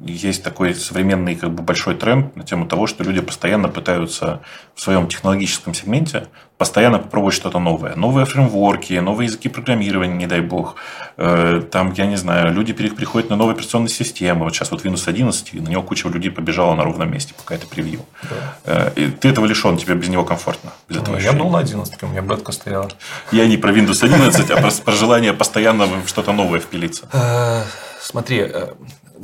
[0.00, 4.40] есть такой современный как бы большой тренд на тему того, что люди постоянно пытаются
[4.74, 7.96] в своем технологическом сегменте постоянно попробовать что-то новое.
[7.96, 10.76] Новые фреймворки, новые языки программирования, не дай бог.
[11.16, 14.44] Э, там, я не знаю, люди переходят на новые операционные системы.
[14.44, 17.56] Вот сейчас вот Windows 11, и на него куча людей побежала на ровном месте, пока
[17.56, 18.00] это превью.
[18.22, 18.56] Да.
[18.64, 20.72] Э, и ты этого лишен, тебе без него комфортно.
[20.88, 22.88] Без этого я был на 11, у меня бетка стояла.
[23.32, 27.06] Я не про Windows 11, а про желание постоянно что-то новое впилиться.
[27.12, 27.64] Э,
[28.00, 28.50] смотри,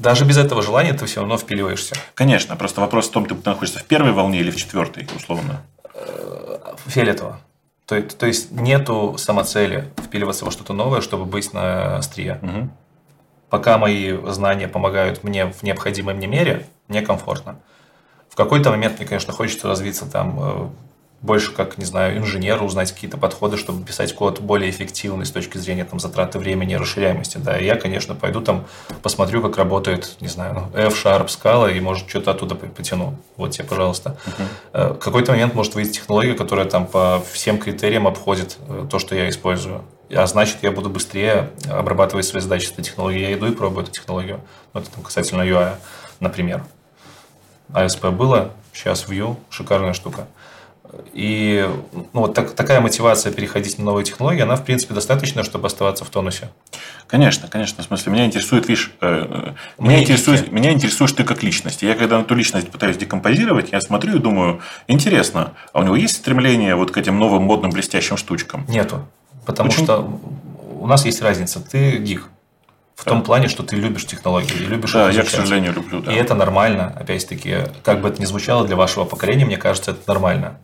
[0.02, 1.94] даже без этого желания ты все равно впиливаешься.
[2.14, 5.62] Конечно, просто вопрос в том, ты находишься в первой волне или в четвертой, условно.
[6.86, 7.40] Фиолетово.
[7.86, 12.38] То, то есть нету самоцели впиливаться во что-то новое, чтобы быть на острие.
[12.42, 12.68] Угу.
[13.50, 17.60] Пока мои знания помогают мне в необходимой мне мере, мне комфортно.
[18.28, 20.68] В какой-то момент мне, конечно, хочется развиться там э,
[21.22, 25.56] больше как, не знаю, инженеру узнать какие-то подходы, чтобы писать код более эффективный с точки
[25.56, 27.38] зрения там, затраты времени и расширяемости.
[27.38, 28.66] Да, и я, конечно, пойду там
[29.02, 33.16] посмотрю, как работает, не знаю, ну, F-Sharp, Scala, и, может, что-то оттуда потяну.
[33.37, 34.16] Вот тебе, пожалуйста.
[34.72, 34.98] Uh-huh.
[34.98, 39.28] Какой-то момент может выйти технология, которая там по всем критериям обходит э, то, что я
[39.28, 39.85] использую.
[40.14, 43.30] А значит, я буду быстрее обрабатывать свои задачи с этой технологией.
[43.30, 44.40] Я иду и пробую эту технологию.
[44.74, 45.74] Ну, это там, касательно UI,
[46.20, 46.64] например.
[47.70, 50.26] ASP было, сейчас Vue, шикарная штука.
[51.12, 55.66] И ну, вот так, такая мотивация переходить на новые технологии, она, в принципе, достаточна, чтобы
[55.66, 56.50] оставаться в тонусе.
[57.07, 57.83] Конечно, конечно.
[57.83, 61.83] В смысле, меня интересует, видишь, э, меня, интересует, меня интересуешь ты как личность.
[61.83, 65.96] Я когда на ту личность пытаюсь декомпозировать, я смотрю и думаю, интересно, а у него
[65.96, 68.66] есть стремление вот к этим новым модным блестящим штучкам?
[68.68, 69.07] Нету.
[69.46, 69.85] Потому Почему?
[69.87, 70.20] что
[70.78, 71.61] у нас есть разница.
[71.61, 72.28] Ты гик.
[72.96, 76.02] В том плане, что ты любишь технологии и любишь Да, я, к сожалению, люблю.
[76.02, 76.12] Да.
[76.12, 76.94] И это нормально.
[77.00, 80.59] Опять-таки, как бы это ни звучало для вашего поколения, мне кажется, это нормально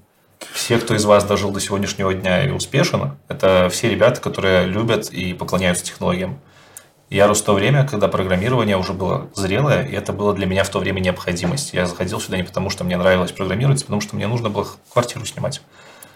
[0.53, 5.11] все, кто из вас дожил до сегодняшнего дня и успешен, это все ребята, которые любят
[5.11, 6.40] и поклоняются технологиям.
[7.11, 10.62] Я рос в то время, когда программирование уже было зрелое, и это было для меня
[10.62, 11.72] в то время необходимость.
[11.72, 14.66] Я заходил сюда не потому, что мне нравилось программировать, а потому что мне нужно было
[14.92, 15.62] квартиру снимать.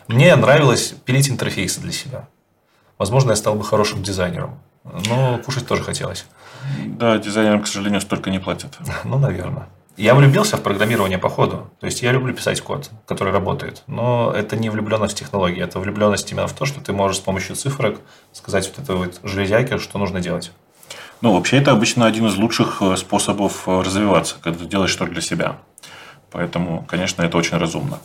[0.07, 2.29] Мне нравилось пилить интерфейсы для себя.
[2.99, 4.61] Возможно, я стал бы хорошим дизайнером.
[4.85, 6.27] Но кушать тоже хотелось.
[6.85, 8.77] Да, дизайнерам, к сожалению, столько не платят.
[9.05, 9.69] Ну, наверное.
[9.97, 11.71] Я влюбился в программирование по ходу.
[11.81, 13.83] То есть я люблю писать код, который работает.
[13.87, 17.21] Но это не влюбленность в технологии, это влюбленность именно в то, что ты можешь с
[17.21, 18.01] помощью цифрок
[18.33, 20.51] сказать вот этой вот железяке, что нужно делать.
[21.21, 25.13] Ну, вообще, это обычно один из лучших э, способов э, развиваться, когда ты делаешь что-то
[25.13, 25.59] для себя.
[26.33, 27.99] Поэтому, конечно, это очень разумно.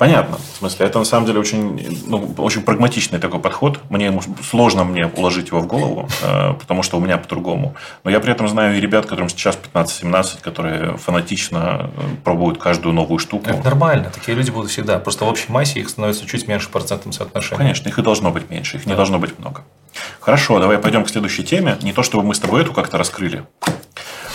[0.00, 0.38] Понятно.
[0.38, 3.80] В смысле, это на самом деле очень, ну, очень прагматичный такой подход.
[3.90, 7.74] Мне сложно мне уложить его в голову, э, потому что у меня по-другому.
[8.02, 12.94] Но я при этом знаю и ребят, которым сейчас 15-17, которые фанатично э, пробуют каждую
[12.94, 13.50] новую штуку.
[13.50, 14.10] Это нормально.
[14.12, 14.98] Такие люди будут всегда.
[14.98, 17.58] Просто в общей массе их становится чуть меньше процентным соотношением.
[17.58, 18.90] Конечно, их и должно быть меньше, их да.
[18.90, 19.64] не должно быть много.
[20.20, 21.76] Хорошо, давай пойдем к следующей теме.
[21.82, 23.44] Не то, чтобы мы с тобой эту как-то раскрыли.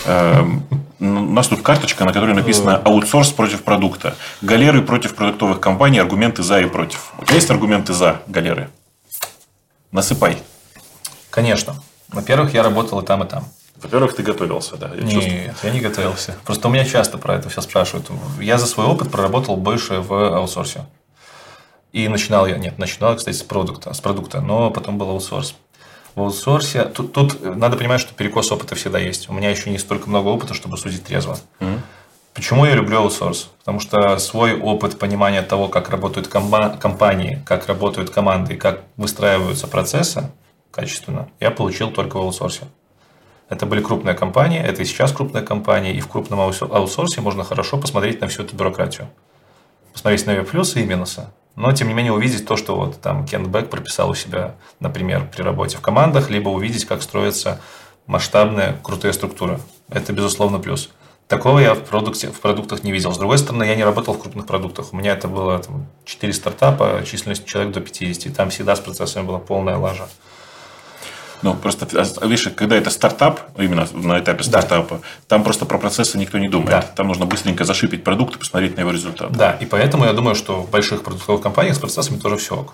[0.05, 0.63] Эм,
[0.99, 4.15] у нас тут карточка, на которой написано аутсорс против продукта.
[4.41, 7.13] Галеры против продуктовых компаний, аргументы за и против.
[7.19, 8.69] У тебя есть аргументы за галеры?
[9.91, 10.37] Насыпай.
[11.29, 11.75] Конечно.
[12.09, 13.45] Во-первых, я работал и там, и там.
[13.81, 14.91] Во-первых, ты готовился, да?
[14.95, 15.55] Я Нет, чувствую.
[15.63, 16.35] я не готовился.
[16.45, 18.09] Просто у меня часто про это все спрашивают.
[18.39, 20.85] Я за свой опыт проработал больше в аутсорсе.
[21.91, 25.55] И начинал я, нет, начинал, кстати, с продукта, с продукта, но потом был аутсорс
[26.15, 26.85] в аутсорсе.
[26.85, 29.29] Тут, тут надо понимать, что перекос опыта всегда есть.
[29.29, 31.37] У меня еще не столько много опыта, чтобы судить трезво.
[31.59, 31.79] Mm-hmm.
[32.33, 33.49] Почему я люблю аутсорс?
[33.59, 40.29] Потому что свой опыт понимания того, как работают компании, как работают команды, как выстраиваются процессы
[40.71, 42.65] качественно, я получил только в аутсорсе.
[43.47, 47.77] Это были крупные компании, это и сейчас крупные компании, и в крупном аутсорсе можно хорошо
[47.77, 49.07] посмотреть на всю эту бюрократию.
[49.93, 51.27] Посмотреть на ее плюсы и минусы.
[51.55, 55.29] Но, тем не менее, увидеть то, что вот там Кент Бэк прописал у себя, например,
[55.33, 57.61] при работе в командах, либо увидеть, как строятся
[58.07, 59.59] масштабные, крутые структуры.
[59.89, 60.89] Это, безусловно, плюс.
[61.27, 63.11] Такого я в, продукте, в продуктах не видел.
[63.11, 64.93] С другой стороны, я не работал в крупных продуктах.
[64.93, 68.27] У меня это было там, 4 стартапа, численность человек до 50.
[68.27, 70.07] И там всегда с процессами была полная лажа.
[71.41, 75.01] Ну, просто, а, видишь, когда это стартап, именно на этапе стартапа, да.
[75.27, 76.71] там просто про процессы никто не думает.
[76.71, 76.81] Да.
[76.81, 79.31] Там нужно быстренько зашипить продукт и посмотреть на его результат.
[79.31, 82.73] Да, и поэтому я думаю, что в больших продуктовых компаниях с процессами тоже все ок.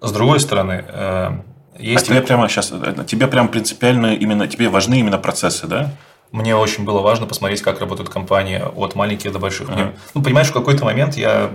[0.00, 1.30] С другой стороны, э,
[1.78, 2.04] есть...
[2.04, 5.92] А тебе прямо сейчас, э, тебе прям принципиально именно, тебе важны именно процессы, да?
[6.30, 9.68] Мне очень было важно посмотреть, как работают компании от маленьких до больших.
[9.68, 11.50] Мне, ну, понимаешь, в какой-то момент я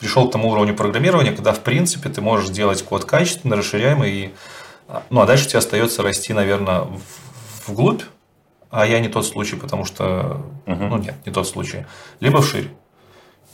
[0.00, 4.34] пришел к тому уровню программирования, когда, в принципе, ты можешь делать код качественно, расширяемый и
[5.10, 6.86] ну, а дальше тебе остается расти, наверное,
[7.66, 8.02] вглубь,
[8.70, 10.44] а я не тот случай, потому что...
[10.66, 10.84] Угу.
[10.84, 11.86] Ну, нет, не тот случай.
[12.20, 12.70] Либо вширь.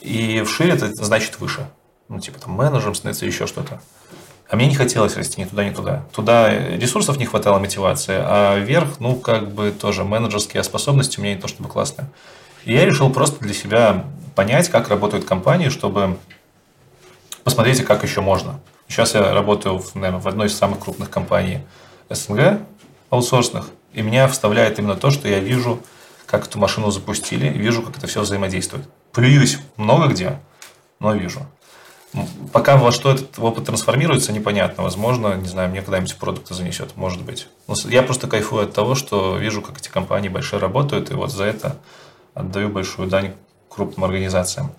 [0.00, 1.68] И вширь это значит выше.
[2.08, 3.80] Ну, типа там менеджером становится еще что-то.
[4.48, 6.06] А мне не хотелось расти ни туда, ни туда.
[6.12, 11.34] Туда ресурсов не хватало, мотивации, а вверх, ну, как бы тоже менеджерские способности у меня
[11.34, 12.08] не то чтобы классные.
[12.64, 16.18] И я решил просто для себя понять, как работают компании, чтобы
[17.44, 18.58] посмотреть, как еще можно.
[18.90, 21.60] Сейчас я работаю, в, наверное, в одной из самых крупных компаний
[22.08, 22.58] СНГ,
[23.10, 25.80] аутсорсных, и меня вставляет именно то, что я вижу,
[26.26, 28.84] как эту машину запустили, вижу, как это все взаимодействует.
[29.12, 30.40] Плююсь много где,
[30.98, 31.46] но вижу.
[32.52, 34.82] Пока во что этот опыт трансформируется, непонятно.
[34.82, 37.46] Возможно, не знаю, мне когда-нибудь продукты занесет, может быть.
[37.68, 41.30] Но я просто кайфую от того, что вижу, как эти компании большие работают, и вот
[41.30, 41.76] за это
[42.34, 43.34] отдаю большую дань
[43.68, 44.72] крупным организациям.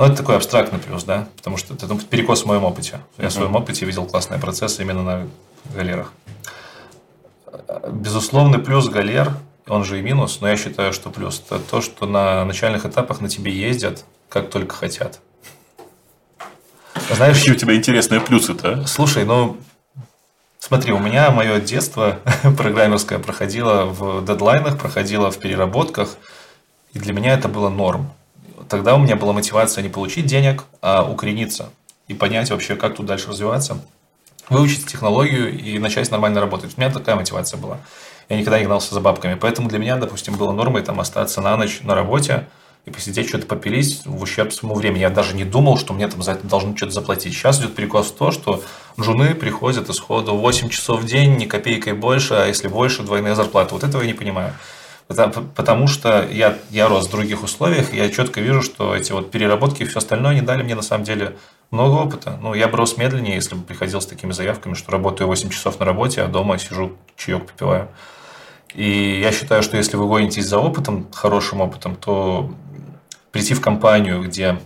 [0.00, 3.00] Ну, это такой абстрактный плюс, да, потому что это ну, перекос в моем опыте.
[3.18, 5.28] Я в своем опыте видел классные процессы именно на
[5.74, 6.14] галерах.
[7.86, 9.30] Безусловный плюс галер,
[9.68, 13.20] он же и минус, но я считаю, что плюс это то, что на начальных этапах
[13.20, 15.20] на тебе ездят как только хотят.
[17.14, 18.86] Знаешь, Какие у тебя интересные плюсы-то?
[18.86, 19.58] Слушай, ну,
[20.60, 22.20] смотри, у меня мое детство
[22.56, 26.16] программерское проходило в дедлайнах, проходило в переработках,
[26.94, 28.10] и для меня это было норм
[28.68, 31.70] тогда у меня была мотивация не получить денег, а укорениться
[32.08, 33.80] и понять вообще, как тут дальше развиваться,
[34.48, 36.72] выучить технологию и начать нормально работать.
[36.76, 37.78] У меня такая мотивация была.
[38.28, 39.34] Я никогда не гнался за бабками.
[39.34, 42.48] Поэтому для меня, допустим, было нормой там остаться на ночь на работе
[42.86, 45.00] и посидеть, что-то попилить в ущерб своему времени.
[45.00, 47.34] Я даже не думал, что мне там за это должны что-то заплатить.
[47.34, 48.62] Сейчас идет перекос в то, что
[48.96, 53.74] жены приходят исходу 8 часов в день, ни копейкой больше, а если больше, двойная зарплата.
[53.74, 54.54] Вот этого я не понимаю.
[55.10, 59.82] Потому что я, я рос в других условиях, я четко вижу, что эти вот переработки
[59.82, 61.36] и все остальное не дали мне на самом деле
[61.72, 62.38] много опыта.
[62.40, 65.80] Ну, я бы рос медленнее, если бы приходил с такими заявками, что работаю 8 часов
[65.80, 67.88] на работе, а дома сижу, чаек попиваю.
[68.72, 72.48] И я считаю, что если вы гонитесь за опытом, хорошим опытом, то
[73.32, 74.60] прийти в компанию, где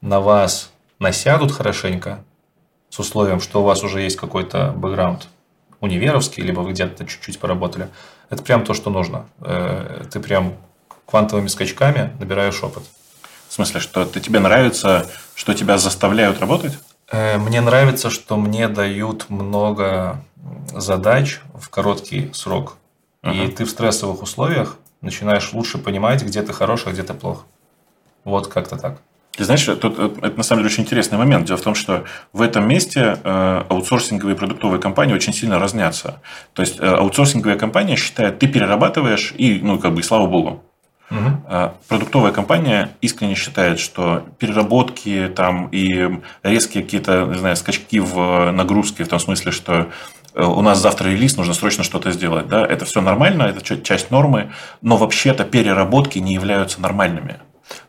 [0.00, 2.22] на вас насядут хорошенько,
[2.88, 5.26] с условием, что у вас уже есть какой-то бэкграунд
[5.80, 7.88] универовский, либо вы где-то чуть-чуть поработали–
[8.30, 9.26] это прям то, что нужно.
[9.40, 10.54] Э, ты прям
[11.04, 12.84] квантовыми скачками набираешь опыт.
[13.48, 16.78] В смысле, что ты, тебе нравится, что тебя заставляют работать?
[17.10, 20.24] Э, мне нравится, что мне дают много
[20.72, 22.76] задач в короткий срок.
[23.22, 23.34] Uh-huh.
[23.34, 27.44] И ты в стрессовых условиях начинаешь лучше понимать, где ты хорош, а где ты плох.
[28.24, 29.00] Вот как-то так.
[29.40, 31.46] Ты знаешь, тут э, это на самом деле очень интересный момент.
[31.46, 36.20] Дело в том, что в этом месте э, аутсорсинговые продуктовые компании очень сильно разнятся.
[36.52, 40.62] То есть э, аутсорсинговая компания считает, ты перерабатываешь и, ну, как бы, и слава богу.
[41.10, 41.72] Угу.
[41.88, 49.04] Продуктовая компания искренне считает, что переработки там и резкие какие-то, не знаю, скачки в нагрузке,
[49.04, 49.88] в том смысле, что
[50.34, 52.46] у нас завтра релиз, нужно срочно что-то сделать.
[52.46, 52.66] Да?
[52.66, 57.38] Это все нормально, это часть нормы, но вообще-то переработки не являются нормальными.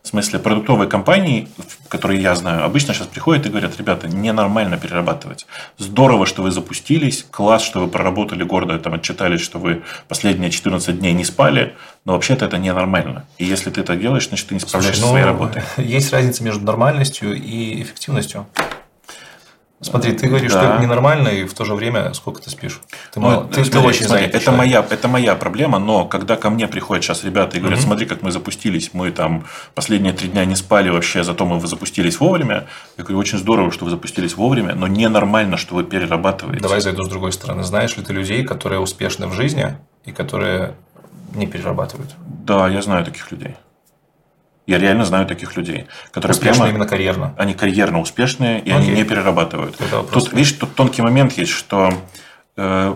[0.03, 1.47] В смысле, продуктовые компании,
[1.87, 5.45] которые я знаю, обычно сейчас приходят и говорят, ребята, ненормально перерабатывать.
[5.77, 10.99] Здорово, что вы запустились, класс, что вы проработали гордо, там отчитались, что вы последние 14
[10.99, 13.25] дней не спали, но вообще-то это ненормально.
[13.37, 15.63] И если ты это делаешь, значит, ты не справляешься Слушай, ну, своей работой.
[15.77, 18.47] Есть разница между нормальностью и эффективностью.
[19.81, 20.61] Смотри, ты говоришь, да.
[20.61, 22.79] что это ненормально, и в то же время сколько ты спишь?
[23.11, 26.51] Ты, ну, мало, ты, ты очень смотри, это моя, это моя проблема, но когда ко
[26.51, 27.87] мне приходят сейчас ребята и говорят, угу.
[27.87, 32.19] смотри, как мы запустились, мы там последние три дня не спали вообще, зато мы запустились
[32.19, 32.67] вовремя.
[32.97, 36.61] Я говорю, очень здорово, что вы запустились вовремя, но ненормально, что вы перерабатываете.
[36.61, 37.63] Давай зайду с другой стороны.
[37.63, 40.75] Знаешь ли ты людей, которые успешны в жизни и которые
[41.33, 42.11] не перерабатывают?
[42.45, 43.55] Да, я знаю таких людей.
[44.67, 47.33] Я реально знаю таких людей, которые Успешно прямо, именно карьерно.
[47.37, 48.73] они карьерно успешные, и Окей.
[48.73, 49.75] они не перерабатывают.
[49.81, 50.03] Это.
[50.03, 51.91] Тут, видишь, тут тонкий момент есть, что
[52.57, 52.95] э,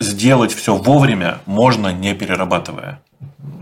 [0.00, 3.00] сделать все вовремя можно, не перерабатывая.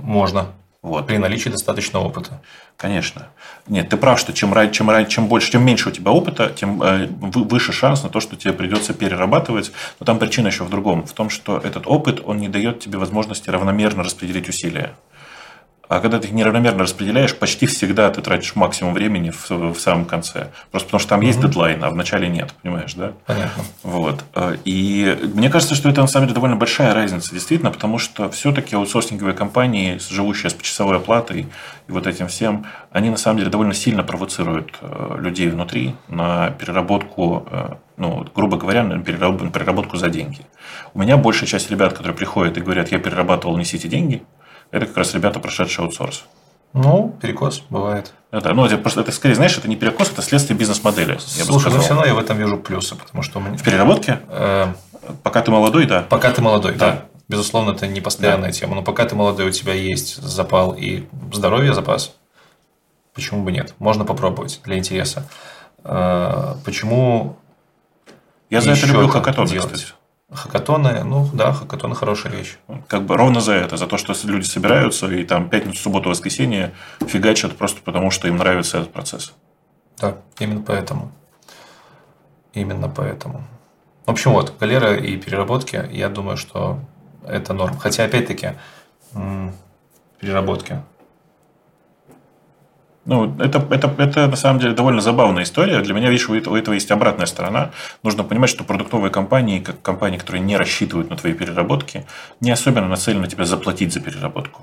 [0.02, 0.46] Можно.
[0.82, 1.06] Вот.
[1.06, 2.40] При наличии достаточного опыта.
[2.76, 3.26] Конечно.
[3.66, 7.06] Нет, ты прав, что чем, чем, чем больше, чем меньше у тебя опыта, тем э,
[7.08, 9.72] вы- выше шанс на то, что тебе придется перерабатывать.
[9.98, 11.04] Но там причина еще в другом.
[11.04, 14.94] В том, что этот опыт, он не дает тебе возможности равномерно распределить усилия.
[15.90, 20.04] А когда ты их неравномерно распределяешь, почти всегда ты тратишь максимум времени в, в самом
[20.04, 20.50] конце.
[20.70, 23.12] Просто потому что там есть дедлайн, а в начале нет, понимаешь, да?
[23.26, 23.64] Понятно.
[23.82, 24.24] Вот.
[24.36, 28.30] Э, И мне кажется, что это на самом деле довольно большая разница, действительно, потому что
[28.30, 31.48] все-таки аутсорсинговые компании, живущие с почасовой оплатой
[31.88, 36.50] и вот этим всем, они на самом деле довольно сильно провоцируют э, людей внутри на
[36.50, 40.42] переработку, э, ну, грубо говоря, на переработку за деньги.
[40.94, 44.22] У меня большая часть ребят, которые приходят и говорят, я перерабатывал, несите деньги,
[44.70, 46.24] это как раз ребята, прошедшие аутсорс.
[46.72, 48.12] Ну, перекос бывает.
[48.30, 51.18] Это, ну, это, просто, это скорее, знаешь, это не перекос, это следствие бизнес-модели.
[51.18, 51.80] Слушай, ну сказал.
[51.80, 54.72] все равно я в этом вижу плюсы, потому что В переработке, э,
[55.24, 56.02] пока ты молодой, да.
[56.08, 56.90] пока ты молодой, да.
[56.92, 57.02] Да.
[57.28, 61.74] Безусловно, это не постоянная тема, но пока ты молодой, у тебя есть запал и здоровье,
[61.74, 62.14] запас,
[63.14, 63.74] почему бы нет?
[63.78, 65.24] Можно попробовать для интереса.
[65.82, 67.36] Э, Почему
[68.48, 69.72] Я за это люблю хакатоны, делать?
[69.72, 69.92] кстати.
[70.32, 72.56] Хакатоны, ну да, хакатоны хорошая вещь.
[72.86, 76.72] Как бы ровно за это, за то, что люди собираются и там пятницу, субботу, воскресенье
[77.00, 79.32] фигачат просто потому, что им нравится этот процесс.
[79.98, 81.10] Да, именно поэтому.
[82.52, 83.42] Именно поэтому.
[84.06, 86.78] В общем, вот, галера и переработки, я думаю, что
[87.26, 87.76] это норм.
[87.76, 88.52] Хотя, опять-таки,
[90.20, 90.80] переработки.
[93.06, 95.80] Ну, это, это, это на самом деле довольно забавная история.
[95.80, 97.70] Для меня, видишь, у этого, есть обратная сторона.
[98.02, 102.06] Нужно понимать, что продуктовые компании, как компании, которые не рассчитывают на твои переработки,
[102.40, 104.62] не особенно нацелены на тебя заплатить за переработку.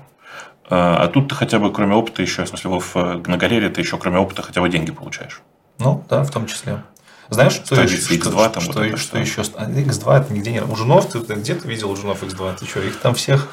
[0.70, 2.94] А а тут ты хотя бы, кроме опыта, еще, в смысле, в,
[3.26, 5.42] на галерее ты еще, кроме опыта, хотя бы деньги получаешь.
[5.78, 6.82] Ну, да, в том числе.
[7.30, 9.18] Знаешь, что, Страница еще, X2 что, там что, вот это что что.
[9.18, 9.42] еще?
[9.56, 10.62] А, X2 это нигде не...
[10.62, 12.58] У Жунов, ты, где ты видел у Жунов X2?
[12.58, 13.48] Ты что, их там всех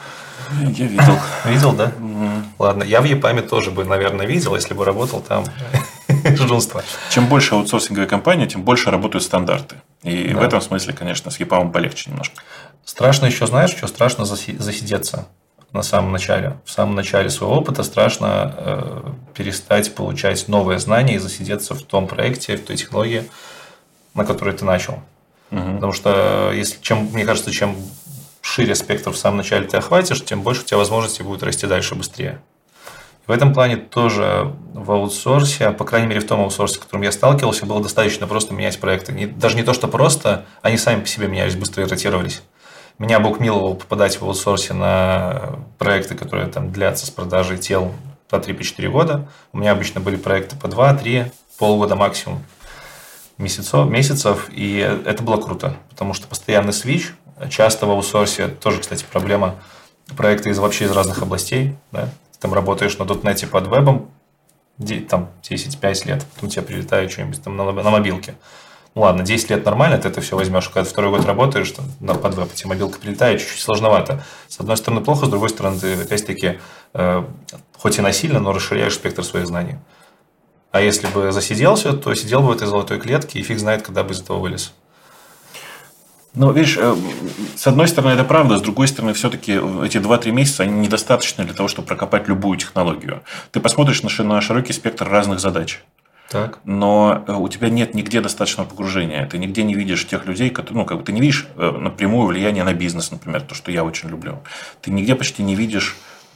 [0.78, 1.20] Я видел.
[1.46, 1.92] видел, да?
[2.60, 5.46] Ладно, я в Епаме тоже бы, наверное, видел, если бы работал там
[6.36, 6.84] жунство.
[7.10, 9.76] Чем больше аутсорсинговая компания, тем больше работают стандарты.
[10.04, 10.40] И Да.
[10.40, 12.42] в этом смысле, конечно, с EPAM полегче немножко.
[12.84, 15.28] Страшно еще, знаешь, что страшно заси- засидеться
[15.74, 16.56] на самом начале.
[16.66, 19.04] В самом начале своего опыта страшно э,
[19.34, 23.30] перестать получать новые знания и засидеться в том проекте, в той технологии,
[24.14, 25.00] на которой ты начал.
[25.52, 25.76] Мгм.
[25.76, 27.76] Потому что, если, чем, мне кажется, чем
[28.46, 31.96] шире спектр в самом начале ты охватишь, тем больше у тебя возможностей будет расти дальше
[31.96, 32.42] быстрее.
[33.28, 37.12] В этом плане тоже в аутсорсе, по крайней мере в том аутсорсе, с которым я
[37.12, 39.14] сталкивался, было достаточно просто менять проекты.
[39.14, 42.44] Не- даже не то, что просто, они сами по себе менялись, быстро и ротировались.
[43.00, 47.94] Меня Бог миловал попадать в аутсорсе на проекты, которые там длятся с продажей тел
[48.30, 49.28] по 3-4 года.
[49.54, 52.44] У меня обычно были проекты по 2-3, полгода максимум
[53.38, 57.14] месяцев, месяцев, и это было круто, потому что постоянный свич,
[57.50, 59.56] часто в аутсорсе, тоже, кстати, проблема,
[60.16, 64.12] проекты из вообще из разных областей, да, ты там работаешь на .NET под вебом,
[65.10, 68.36] там 10-5 лет, потом тебе прилетает что-нибудь там на, на мобилке.
[68.94, 71.86] Ну ладно, 10 лет нормально, ты это все возьмешь, когда ты второй год работаешь, там,
[72.00, 74.24] на под веб, тебе мобилка прилетает, чуть-чуть сложновато.
[74.48, 76.60] С одной стороны плохо, с другой стороны ты опять-таки,
[76.94, 77.24] э,
[77.78, 79.76] хоть и насильно, но расширяешь спектр своих знаний.
[80.72, 84.04] А если бы засиделся, то сидел бы в этой золотой клетке, и фиг знает, когда
[84.04, 84.74] бы из этого вылез.
[86.36, 86.96] Ну, видишь, э,
[87.56, 91.54] с одной стороны, это правда, с другой стороны, все-таки эти 2-3 месяца, они недостаточны для
[91.54, 93.24] того, чтобы прокопать любую технологию.
[93.52, 95.82] Ты посмотришь на, ши- на широкий спектр разных задач,
[96.30, 96.60] Так.
[96.66, 99.26] но э, у тебя нет нигде достаточного погружения.
[99.28, 102.28] Ты нигде не видишь тех людей, которые, ну, как бы ты не видишь э, напрямую
[102.28, 104.40] влияние на бизнес, например, то, что я очень люблю.
[104.82, 105.96] Ты нигде почти не видишь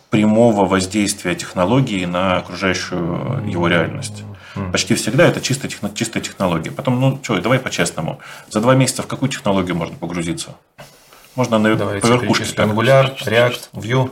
[0.09, 4.23] прямого воздействия технологии на окружающую его реальность.
[4.71, 6.71] Почти всегда это чисто техно- чистая технология.
[6.71, 8.19] Потом, ну что, давай по-честному.
[8.49, 10.55] За два месяца в какую технологию можно погрузиться?
[11.35, 12.43] Можно на Давайте по верхушке.
[12.43, 14.12] Angular, React, Vue.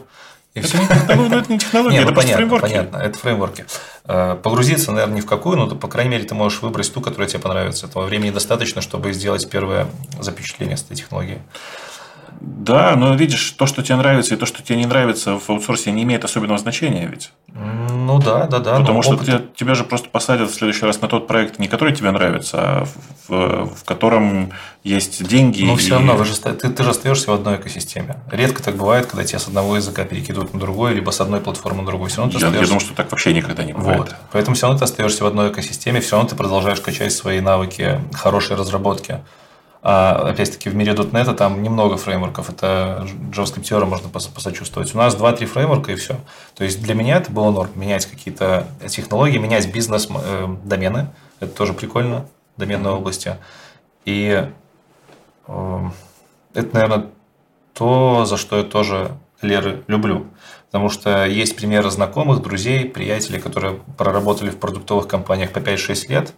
[0.54, 0.78] И Это все.
[0.80, 2.62] не, ну, ну, это не технология, Не, это ну просто понятно, фреймворки.
[2.74, 3.66] понятно, это фреймворки.
[4.06, 7.28] Э, Погрузиться, наверное, ни в какую, но, по крайней мере, ты можешь выбрать ту, которая
[7.28, 7.86] тебе понравится.
[7.86, 9.88] Этого времени достаточно, чтобы сделать первое
[10.20, 11.40] запечатление с этой технологией.
[12.40, 15.92] Да, но видишь, то, что тебе нравится, и то, что тебе не нравится в аутсорсе,
[15.92, 17.32] не имеет особенного значения ведь.
[17.54, 18.80] Ну да, да, да.
[18.80, 21.68] Потому что опыт- те- тебя же просто посадят в следующий раз на тот проект, не
[21.68, 22.86] который тебе нравится, а
[23.28, 24.52] в, в- котором
[24.84, 25.64] есть деньги.
[25.64, 28.18] Но и- все равно вы же, ты, ты же остаешься в одной экосистеме.
[28.32, 31.82] Редко так бывает, когда тебя с одного языка перекидывают на другой, либо с одной платформы
[31.82, 32.10] на другую.
[32.10, 34.00] Все равно ты Я, я остаешься- думаю, что так вообще никогда не бывает.
[34.00, 34.16] Вот.
[34.32, 38.00] Поэтому все равно ты остаешься в одной экосистеме, все равно ты продолжаешь качать свои навыки
[38.14, 39.20] хорошей разработки.
[39.82, 42.50] А, опять-таки, в мире .NET там немного фреймворков.
[42.50, 44.94] Это JavaScript можно посочувствовать.
[44.94, 46.16] У нас 2-3 фреймворка и все.
[46.56, 47.70] То есть для меня это было норм.
[47.76, 50.98] Менять какие-то технологии, менять бизнес-домены.
[50.98, 52.26] Э, это тоже прикольно.
[52.58, 53.36] Доменной области.
[54.06, 54.50] И
[55.48, 55.90] э,
[56.54, 57.06] это, наверное,
[57.74, 59.12] то, за что я тоже
[59.42, 60.28] Леры люблю.
[60.68, 66.34] Потому что есть примеры знакомых, друзей, приятелей, которые проработали в продуктовых компаниях по 5-6 лет.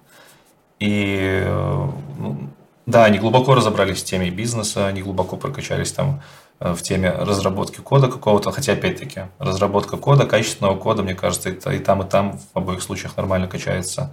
[0.80, 1.88] И э,
[2.18, 2.50] ну,
[2.90, 6.22] да, они глубоко разобрались в теме бизнеса, они глубоко прокачались там
[6.60, 11.80] э, в теме разработки кода какого-то, хотя опять-таки разработка кода, качественного кода, мне кажется, и
[11.80, 14.12] там, и там в обоих случаях нормально качается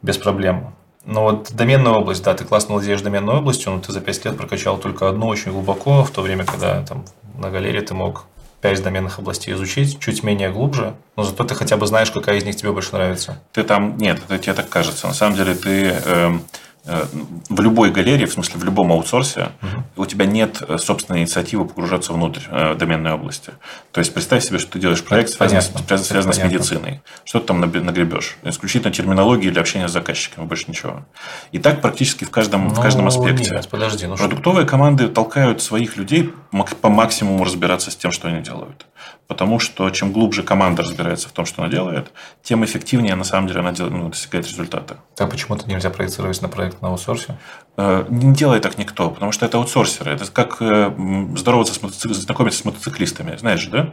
[0.00, 0.74] без проблем.
[1.04, 4.36] Но вот доменная область, да, ты классно владеешь доменной областью, но ты за 5 лет
[4.36, 7.04] прокачал только одну очень глубоко, в то время, когда там
[7.36, 8.24] на галерее ты мог
[8.62, 12.44] 5 доменных областей изучить, чуть менее глубже, но зато ты хотя бы знаешь, какая из
[12.44, 13.42] них тебе больше нравится.
[13.52, 15.06] Ты там, нет, это тебе так кажется.
[15.06, 16.38] На самом деле ты э,
[16.84, 20.02] в любой галерее, в смысле в любом аутсорсе, угу.
[20.02, 23.52] у тебя нет э, собственной инициативы погружаться внутрь э, доменной области.
[23.92, 27.02] То есть представь себе, что ты делаешь проект, связанный, с, связанный с медициной.
[27.24, 28.36] Что ты там нагребешь?
[28.42, 31.04] Исключительно терминологии для общения с заказчиками, больше ничего.
[31.52, 33.50] И так практически в каждом, ну, в каждом ну, аспекте.
[33.50, 34.70] Нет, подожди, ну Продуктовые что?
[34.70, 36.32] команды толкают своих людей
[36.80, 38.86] по максимуму разбираться с тем, что они делают.
[39.26, 43.46] Потому что чем глубже команда разбирается в том, что она делает, тем эффективнее на самом
[43.46, 44.96] деле она делает, ну, достигает результата.
[45.14, 47.36] Так почему-то нельзя проецировать на проект на аутсорсе?
[47.76, 50.12] Э, не делает так никто, потому что это аутсорсеры.
[50.12, 50.92] Это как э,
[51.36, 52.12] здороваться с мотоцик...
[52.12, 53.36] знакомиться с мотоциклистами.
[53.36, 53.92] Знаешь же, да?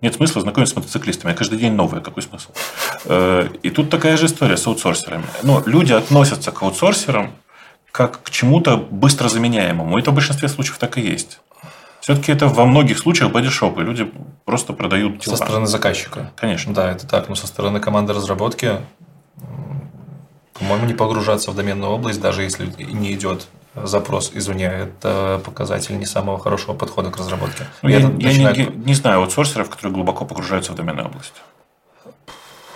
[0.00, 1.32] Нет смысла знакомиться с мотоциклистами.
[1.32, 2.02] Каждый день новые.
[2.02, 2.50] Какой смысл?
[3.04, 5.24] Э, и тут такая же история с аутсорсерами.
[5.42, 7.30] Но люди относятся к аутсорсерам
[7.92, 9.98] как к чему-то быстро заменяемому.
[9.98, 11.40] Это в большинстве случаев так и есть.
[12.02, 13.82] Все-таки это во многих случаях бодишопы.
[13.82, 14.12] Люди
[14.44, 15.36] просто продают тела.
[15.36, 16.32] Со стороны заказчика.
[16.34, 16.74] Конечно.
[16.74, 17.28] Да, это так.
[17.28, 18.80] Но со стороны команды разработки,
[20.54, 23.46] по-моему, не погружаться в доменную область, даже если не идет
[23.76, 27.68] запрос извне, это показатель не самого хорошего подхода к разработке.
[27.82, 28.56] Ну, я, я, начинает...
[28.56, 31.34] не, не знаю аутсорсеров, которые глубоко погружаются в доменную область.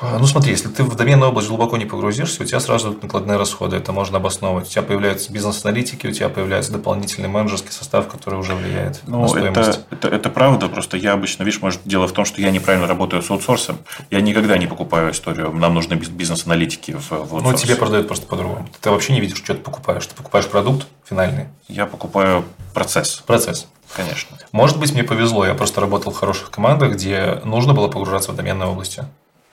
[0.01, 3.03] А, ну смотри, если ты в доменную область глубоко не погрузишься, у тебя сразу идут
[3.03, 4.67] накладные расходы, это можно обосновывать.
[4.67, 9.29] У тебя появляются бизнес-аналитики, у тебя появляется дополнительный менеджерский состав, который уже влияет ну, на
[9.29, 9.81] стоимость.
[9.91, 12.87] Это, это, это правда, просто я обычно, видишь, может, дело в том, что я неправильно
[12.87, 13.79] работаю с аутсорсом.
[14.11, 17.45] Я никогда не покупаю историю, нам нужны бизнес-аналитики в, в аутсорсе.
[17.45, 18.69] Ну, тебе продают просто по-другому.
[18.81, 20.07] Ты вообще не видишь, что ты покупаешь.
[20.07, 21.47] Ты покупаешь продукт финальный.
[21.69, 22.45] Я покупаю
[22.75, 23.23] процесс.
[23.27, 23.67] Процесс.
[23.95, 24.37] Конечно.
[24.53, 28.37] Может быть, мне повезло, я просто работал в хороших командах, где нужно было погружаться в
[28.37, 29.05] доменные области.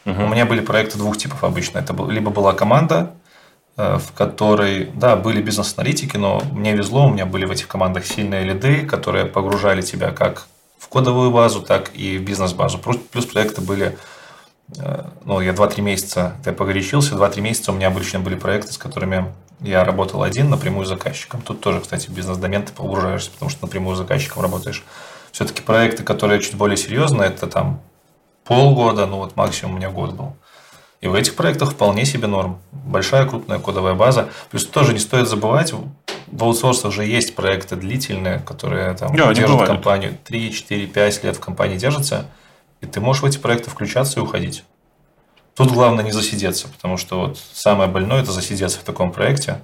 [0.05, 1.79] У меня были проекты двух типов обычно.
[1.79, 3.13] Это либо была команда,
[3.77, 8.05] э, в которой, да, были бизнес-аналитики, но мне везло, у меня были в этих командах
[8.05, 10.47] сильные лиды, которые погружали тебя как
[10.77, 12.79] в кодовую базу, так и в бизнес-базу.
[12.79, 13.97] Плюс проекты были,
[14.77, 18.77] э, ну, я 2-3 месяца, я погорячился, 2-3 месяца у меня обычно были проекты, с
[18.77, 21.41] которыми я работал один напрямую с заказчиком.
[21.41, 24.83] Тут тоже, кстати, бизнес-домен ты погружаешься, потому что напрямую с заказчиком работаешь.
[25.31, 27.79] Все-таки проекты, которые чуть более серьезные, это там
[28.43, 30.35] полгода, ну вот максимум у меня год был.
[31.01, 32.59] И в этих проектах вполне себе норм.
[32.71, 34.29] Большая крупная кодовая база.
[34.51, 35.73] Плюс тоже не стоит забывать,
[36.33, 41.37] в аутсорсах же есть проекты длительные, которые там да, держат компанию 3, 4, 5 лет
[41.37, 42.25] в компании держатся,
[42.81, 44.63] и ты можешь в эти проекты включаться и уходить.
[45.55, 49.61] Тут главное не засидеться, потому что вот самое больное– это засидеться в таком проекте,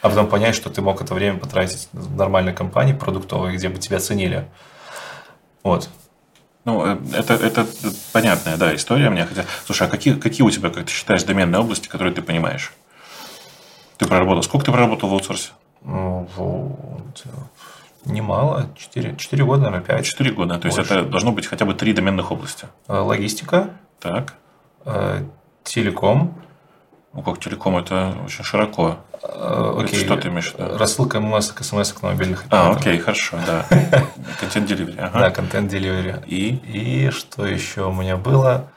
[0.00, 3.78] а потом понять, что ты мог это время потратить в нормальной компании продуктовой, где бы
[3.78, 4.48] тебя ценили.
[5.62, 5.90] Вот.
[6.66, 7.66] Ну, э, это, это
[8.12, 9.24] понятная, да, история мне.
[9.24, 12.72] Хотя, слушай, а какие, какие у тебя, как ты считаешь, доменные области, которые ты понимаешь?
[13.98, 14.42] Ты проработал.
[14.42, 15.52] Сколько ты проработал в аутсорсе?
[15.82, 17.24] Ну, вот,
[18.04, 18.68] немало.
[18.76, 20.04] Четыре, четыре года, наверное, пять.
[20.04, 20.58] Четыре года.
[20.58, 22.66] То есть, это должно быть хотя бы три доменных области.
[22.88, 23.70] Э, логистика.
[24.00, 24.34] Так.
[24.84, 25.24] Э,
[25.62, 26.34] телеком.
[27.12, 28.98] Ну, как телеком, это очень широко.
[29.28, 30.04] Uh, окей.
[30.04, 30.78] Что ты имеешь в виду?
[30.78, 33.66] Рассылка смс смс на мобильных А, окей, хорошо, да.
[34.40, 34.96] Контент деливери.
[34.96, 36.22] Да, контент деливери.
[36.26, 36.54] И?
[36.54, 38.68] И что еще у меня было?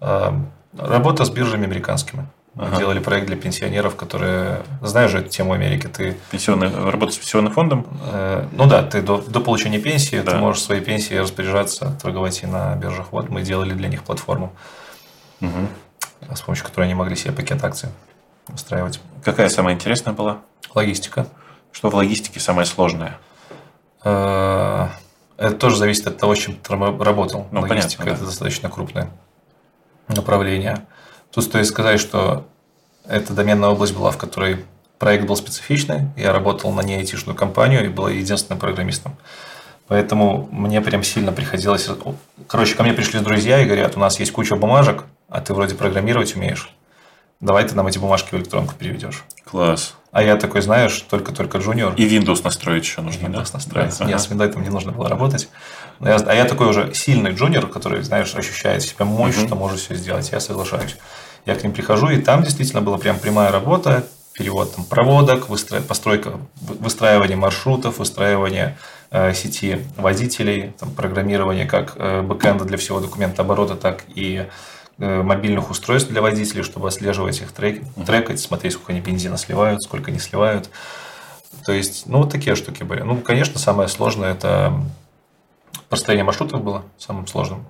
[0.00, 0.34] А,
[0.76, 2.26] работа с биржами американскими.
[2.54, 2.78] Мы ага.
[2.78, 4.62] делали проект для пенсионеров, которые...
[4.82, 5.86] Знаешь же эту тему Америки?
[5.86, 6.16] Ты...
[6.30, 6.70] Пенсионный...
[6.90, 7.86] Работа с пенсионным фондом?
[8.10, 10.32] Э, ну да, ты до, до получения пенсии, да.
[10.32, 13.12] ты можешь своей пенсией распоряжаться, торговать и на биржах.
[13.12, 14.52] Вот мы делали для них платформу.
[15.40, 15.68] Угу
[16.34, 17.88] с помощью которой они могли себе пакет акций
[18.52, 19.00] устраивать.
[19.24, 20.38] Какая самая интересная была?
[20.74, 21.26] Логистика.
[21.72, 23.18] Что в логистике самое сложное?
[24.04, 24.88] Э,
[25.36, 27.46] это тоже зависит от того, с чем ты работал.
[27.50, 28.10] Ну, Логистика понятно, да.
[28.12, 29.10] это достаточно крупное
[30.08, 30.86] направление.
[31.30, 32.46] Тут стоит сказать, что
[33.06, 34.64] эта доменная область была, в которой
[34.98, 36.08] проект был специфичный.
[36.16, 39.16] Я работал на неайтишную компанию и был единственным программистом.
[39.86, 41.88] Поэтому мне прям сильно приходилось...
[42.46, 45.74] Короче, ко мне пришли друзья и говорят, у нас есть куча бумажек, а ты вроде
[45.74, 46.70] программировать умеешь.
[47.40, 49.24] Давай ты нам эти бумажки в электронку переведешь.
[49.44, 49.94] Класс.
[50.10, 51.94] А я такой, знаешь, только-только джуниор.
[51.94, 53.26] И Windows настроить еще нужно.
[53.26, 53.50] Windows да?
[53.54, 53.98] настроить.
[53.98, 54.04] Да.
[54.06, 55.48] Нет, с Windows там не нужно было работать.
[56.00, 59.46] Я, а я такой уже сильный джуниор, который, знаешь, ощущает себя мощь, угу.
[59.46, 60.30] что может все сделать.
[60.32, 60.96] Я соглашаюсь.
[61.44, 65.80] Я к ним прихожу, и там действительно была прям прямая работа, перевод там, проводок, выстро...
[65.80, 68.78] постройка, выстраивание маршрутов, выстраивание
[69.10, 74.46] э, сети водителей, там, программирование как э, бэкэнда для всего документа оборота, так и
[74.98, 80.10] мобильных устройств для водителей, чтобы отслеживать их, трек, трекать, смотреть, сколько они бензина сливают, сколько
[80.10, 80.70] не сливают.
[81.64, 83.02] То есть, ну, вот такие штуки были.
[83.02, 84.72] Ну, конечно, самое сложное– это
[85.88, 87.66] построение маршрутов было самым сложным,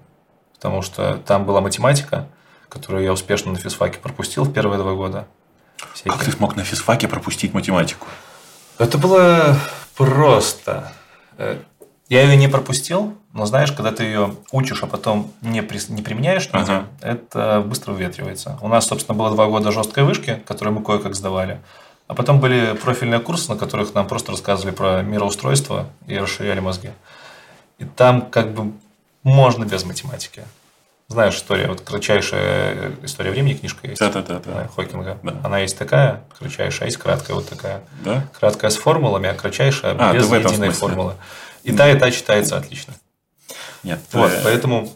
[0.55, 2.29] потому что там была математика,
[2.69, 5.27] которую я успешно на физфаке пропустил в первые два года.
[5.95, 6.13] Всякие.
[6.13, 8.07] Как ты смог на физфаке пропустить математику?
[8.79, 9.57] Это было
[9.97, 10.93] просто.
[11.37, 11.59] Э,
[12.09, 16.03] я ее не пропустил, но знаешь, когда ты ее учишь, а потом не, при, не
[16.03, 16.87] применяешь ага.
[17.01, 18.59] это быстро уветривается.
[18.63, 21.61] У нас, собственно, было два года жесткой вышки, которые мы кое-как сдавали.
[22.07, 26.91] А потом были профильные курсы, на которых нам просто рассказывали про мироустройство и расширяли мозги.
[27.79, 28.73] И там как бы
[29.23, 30.43] можно без математики.
[31.09, 34.01] Знаешь, история, вот кратчайшая история времени, книжка есть.
[34.01, 34.41] Да, да, да.
[34.45, 34.69] да.
[34.75, 35.19] Хокинга.
[35.23, 35.37] Да.
[35.43, 37.83] Она есть такая, кратчайшая, а есть краткая вот такая.
[38.05, 38.27] Да?
[38.39, 40.73] Краткая с формулами, а кратчайшая а, без единой смысле.
[40.73, 41.15] формулы.
[41.63, 42.95] И та, и та читается отлично.
[43.83, 44.01] Нет.
[44.13, 44.41] Вот, э...
[44.45, 44.93] поэтому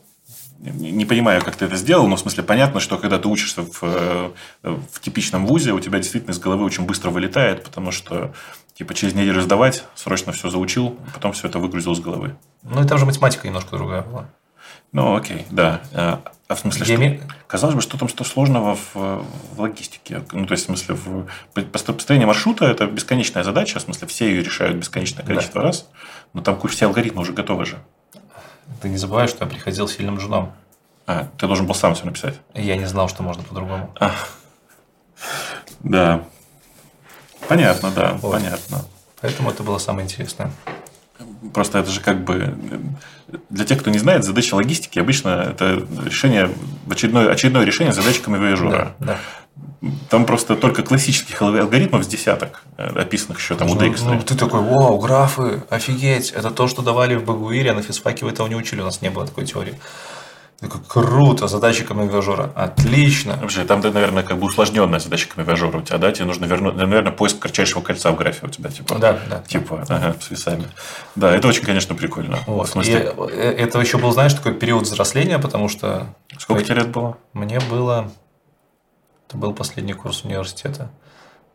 [0.63, 3.79] не понимаю, как ты это сделал, но в смысле понятно, что когда ты учишься в,
[3.83, 4.31] э,
[4.63, 8.33] в типичном вузе, у тебя действительно из головы очень быстро вылетает, потому что
[8.75, 12.37] типа через неделю сдавать, срочно все заучил, потом все это выгрузил из головы.
[12.63, 14.29] Ну и там же математика немножко другая была.
[14.93, 15.81] Ну, окей, да.
[15.95, 20.23] А, а в смысле, что, казалось бы, что там что сложного в, в логистике?
[20.33, 21.27] Ну, то есть, в смысле, в
[21.65, 25.69] построение маршрута– это бесконечная задача, в смысле, все ее решают бесконечное количество да.
[25.69, 25.89] раз,
[26.35, 27.79] но там все алгоритмы уже готовы же.
[28.81, 30.53] Ты не забывай, что я приходил сильным женом.
[31.07, 32.35] А, ты должен был сам все написать.
[32.55, 33.93] Я не знал, что можно по-другому.
[33.99, 34.13] А.
[35.81, 36.25] Да.
[37.49, 38.33] Понятно, да, вот.
[38.33, 38.85] понятно.
[39.21, 40.51] Поэтому это было самое интересное.
[41.53, 42.55] Просто это же как бы
[43.51, 46.51] для тех, кто не знает, задача логистики обычно это решение
[46.89, 48.95] очередное, очередное решение задачи камевояжера.
[48.99, 49.19] Да, да.
[50.09, 54.13] Там просто только классических алгоритмов с десяток э, описанных еще там ну, у Дейкстра.
[54.13, 58.25] Ну, ты такой, вау, графы, офигеть, это то, что давали в Багуире, а на физфаке
[58.25, 59.75] вы этого не учили, у нас не было такой теории.
[60.63, 62.53] Такой, круто, задача камевиажера.
[62.55, 63.37] Отлично.
[63.43, 66.13] Вообще, там, наверное, как бы усложненная задача камевиажера у тебя, да?
[66.13, 68.97] Тебе нужно вернуть, наверное, поиск кратчайшего кольца в графе у тебя, типа.
[68.97, 69.41] Да, да.
[69.41, 70.69] Типа, ага, с весами.
[71.17, 72.39] Да, это очень, конечно, прикольно.
[72.47, 72.69] Вот.
[72.69, 73.13] В смысле...
[73.29, 76.07] И э, это еще был, знаешь, такой период взросления, потому что...
[76.39, 77.19] Сколько тебе лет было?
[77.33, 78.13] Мне было...
[79.27, 80.93] Это был последний курс университета.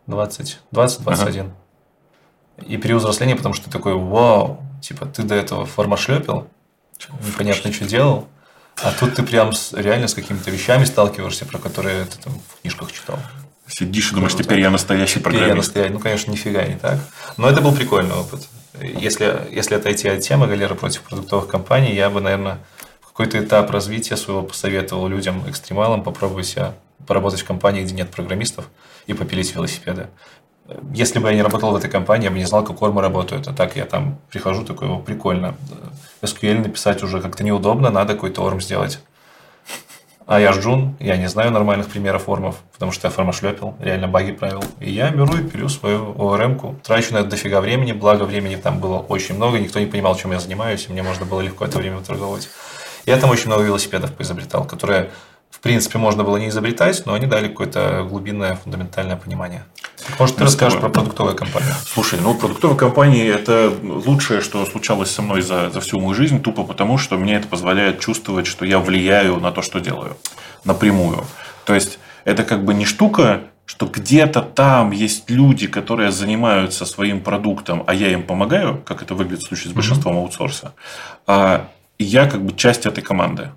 [0.08, 1.40] 20, 20-21.
[1.40, 2.66] Ага.
[2.66, 6.50] И период взросления, потому что ты такой, вау, типа, ты до этого формошлепил,
[7.26, 8.28] непонятно, что делал.
[8.84, 12.62] А тут ты прям с, реально с какими-то вещами сталкиваешься, про которые ты там в
[12.62, 13.20] книжках читал.
[13.68, 15.50] Сидишь и думаешь, теперь я настоящий теперь программист.
[15.50, 15.94] Я настоящий.
[15.94, 17.00] Ну, конечно, нифига не так.
[17.38, 18.48] Но это был прикольный опыт.
[18.82, 22.60] Если, если отойти от темы галеры против продуктовых компаний, я бы, наверное,
[23.02, 26.74] в какой-то этап развития своего посоветовал людям, экстремалам, попробуйте
[27.08, 28.70] поработать в компании, где нет программистов,
[29.08, 30.08] и попилить велосипеды.
[30.94, 33.48] Если бы я не работал в этой компании, я бы не знал, как ормы работают.
[33.48, 35.56] А так я там прихожу, такой, о, прикольно.
[36.22, 39.00] SQL написать уже как-то неудобно, надо какой-то орм сделать.
[40.26, 44.34] А я жджун, я не знаю нормальных примеров формов, потому что я формошлепил, реально баги
[44.34, 44.62] правил.
[44.82, 48.80] И я беру и пилю свою ORM-ку, трачу на это дофига времени, благо времени там
[48.80, 51.78] было очень много, никто не понимал, чем я занимаюсь, и мне можно было легко это
[51.78, 52.50] время выторговать.
[53.06, 55.12] Я там очень много велосипедов поизобретал, которые
[55.58, 59.66] в принципе, можно было не изобретать, но они дали какое-то глубинное, фундаментальное понимание.
[60.20, 61.74] Может, ты расскажешь про продуктовую компанию?
[61.84, 66.44] Слушай, ну, продуктовая компания– это лучшее, что случалось со мной за, за всю мою жизнь,
[66.44, 70.16] тупо потому, что мне это позволяет чувствовать, что я влияю на то, что делаю,
[70.64, 71.26] напрямую.
[71.66, 77.22] То есть, это как бы не штука, что где-то там есть люди, которые занимаются своим
[77.22, 80.22] продуктом, а я им помогаю, как это выглядит в случае с большинством mm-hmm.
[80.22, 80.74] аутсорса,
[81.26, 83.50] а я как бы часть этой команды.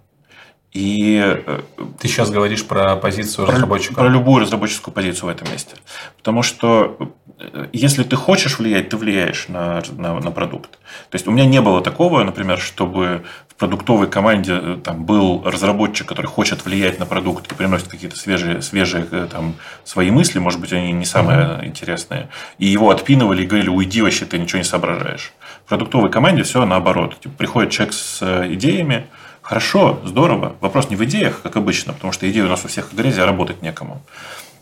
[0.72, 1.60] И э,
[1.98, 3.94] ты сейчас говоришь про позицию про, разработчика.
[3.94, 5.74] Про любую разработческую позицию в этом месте.
[6.16, 6.96] Потому что
[7.40, 10.70] э, если ты хочешь влиять, ты влияешь на, на, на продукт.
[11.10, 15.42] То есть у меня не было такого, например, чтобы в продуктовой команде э, там, был
[15.44, 20.60] разработчик, который хочет влиять на продукт и приносит какие-то свежие, свежие там, свои мысли, может
[20.60, 21.66] быть, они не самые mm-hmm.
[21.66, 25.32] интересные, и его отпинывали и говорили, уйди вообще, ты ничего не соображаешь.
[25.64, 27.18] В продуктовой команде все наоборот.
[27.18, 29.08] Типа, приходит человек с идеями,
[29.50, 30.54] Хорошо, здорово.
[30.60, 33.20] Вопрос не в идеях, как обычно, потому что идеи у нас у всех в грязи,
[33.20, 34.00] а работать некому.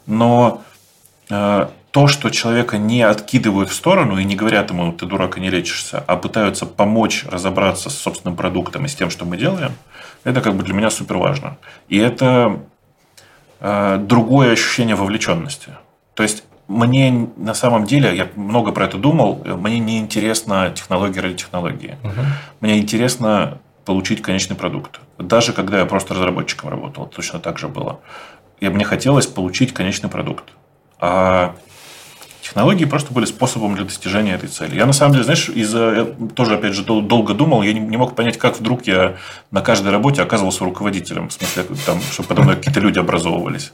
[0.07, 0.63] Но
[1.29, 5.43] э, то, что человека не откидывают в сторону и не говорят ему, ты дурак и
[5.43, 9.73] не лечишься, а пытаются помочь разобраться с собственным продуктом и с тем, что мы делаем,
[10.25, 11.59] это как бы для меня супер важно.
[11.91, 12.59] И это
[13.61, 15.73] э, другое ощущение вовлеченности.
[16.15, 21.21] То есть мне на самом деле, я много про это думал, мне не интересна технология
[21.21, 21.99] ради технологии.
[22.03, 22.21] Угу.
[22.63, 23.59] Мне интересно
[23.89, 25.01] получить конечный продукт.
[25.17, 28.01] Даже когда я просто разработчиком работал, точно так же было.
[28.61, 30.45] И мне хотелось получить конечный продукт.
[31.01, 31.55] А
[32.43, 34.77] технологии просто были способом для достижения этой цели.
[34.77, 38.15] Я на самом деле, знаешь, из-за тоже, опять же, долго думал, я не, не мог
[38.15, 39.17] понять, как вдруг я
[39.51, 43.73] на каждой работе оказывался руководителем, в смысле, там, чтобы потом какие-то люди образовывались.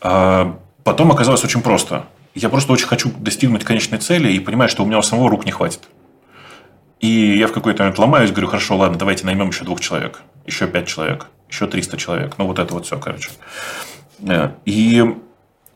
[0.00, 2.04] А потом оказалось очень просто.
[2.36, 5.44] Я просто очень хочу достигнуть конечной цели и понимаю, что у меня у самого рук
[5.44, 5.80] не хватит.
[7.02, 10.68] И я в какой-то момент ломаюсь, говорю, хорошо, ладно, давайте наймем еще двух человек, еще
[10.68, 12.34] пять человек, еще 300 человек.
[12.38, 13.30] Ну, вот это вот все, короче.
[14.20, 15.04] Э, и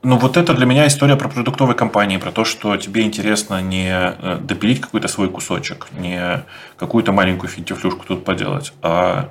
[0.06, 3.90] ну, вот это для меня история про продуктовые компании, про то, что тебе интересно не
[3.90, 6.44] э, допилить какой-то свой кусочек, не
[6.78, 9.30] какую-то маленькую финтифлюшку тут поделать, а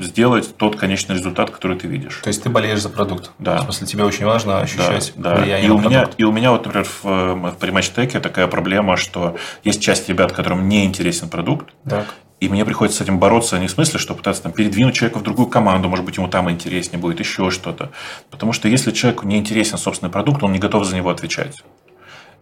[0.00, 2.20] сделать тот конечный результат, который ты видишь.
[2.22, 3.32] То есть ты болеешь за продукт.
[3.38, 3.58] Да.
[3.58, 5.94] В смысле, тебе очень важно ощущать да, влияние и у продукт.
[5.94, 10.08] Меня, и у меня, вот, например, в, в Primatch Tech такая проблема, что есть часть
[10.08, 12.06] ребят, которым не интересен продукт, так.
[12.40, 15.22] И мне приходится с этим бороться не в смысле, что пытаться там, передвинуть человека в
[15.22, 17.90] другую команду, может быть, ему там интереснее будет, еще что-то.
[18.30, 21.62] Потому что если человеку не интересен собственный продукт, он не готов за него отвечать.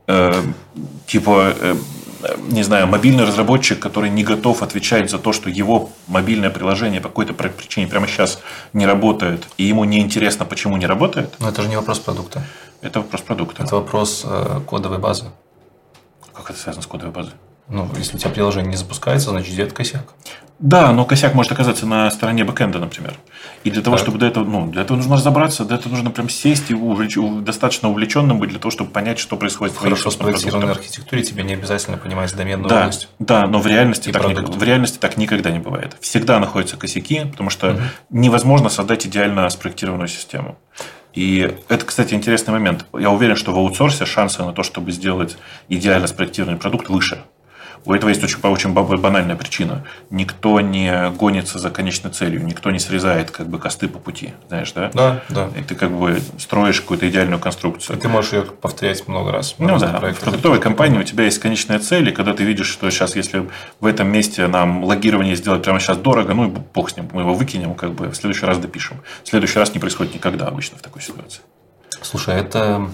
[0.09, 0.43] Э,
[1.07, 1.77] типа, э,
[2.49, 7.09] не знаю, мобильный разработчик, который не готов отвечать за то, что его мобильное приложение по
[7.09, 8.41] какой-то причине прямо сейчас
[8.73, 11.35] не работает, и ему не интересно, почему не работает.
[11.39, 12.43] Но это же не вопрос продукта.
[12.81, 13.63] Это вопрос продукта.
[13.63, 15.27] Это вопрос э, кодовой базы.
[16.33, 17.35] Как это связано с кодовой базой?
[17.69, 20.15] Ну, если у тебя приложение не запускается, значит, где-то косяк.
[20.59, 23.15] Да, но косяк может оказаться на стороне бэкэнда, например.
[23.65, 24.05] И для того, так.
[24.05, 27.17] чтобы до этого, ну, для этого нужно разобраться, для этого нужно прям сесть и увлеч...
[27.45, 31.55] достаточно увлеченным быть для того, чтобы понять, что происходит в хорошо спроектированной архитектуре тебе не
[31.55, 33.09] обязательно понимать доменную да, область.
[33.19, 35.97] Да, но в реальности, так не, в реальности так никогда не бывает.
[36.01, 37.81] Всегда находятся косяки, потому что угу.
[38.11, 40.59] невозможно создать идеально спроектированную систему.
[41.13, 42.87] И это, кстати, интересный момент.
[42.99, 45.37] Я уверен, что в аутсорсе шансы на то, чтобы сделать
[45.69, 47.23] идеально спроектированный продукт, выше.
[47.85, 49.85] У этого есть очень, очень банальная причина.
[50.11, 54.73] Никто не гонится за конечной целью, никто не срезает как бы косты по пути, знаешь,
[54.73, 54.91] да?
[54.95, 55.49] Да, да.
[55.59, 57.97] И ты как бы строишь какую-то идеальную конструкцию.
[57.97, 59.57] И ты можешь ее повторять много раз.
[59.59, 62.89] Ну да, в продуктовой компании у тебя есть конечная цель, и когда ты видишь, что
[62.91, 63.49] сейчас, если
[63.81, 67.23] в этом месте нам логирование сделать прямо сейчас дорого, ну и бог с ним, мы
[67.23, 68.99] его выкинем, как бы в следующий раз допишем.
[69.25, 71.41] В следующий раз не происходит никогда обычно в такой ситуации.
[72.01, 72.91] Слушай, это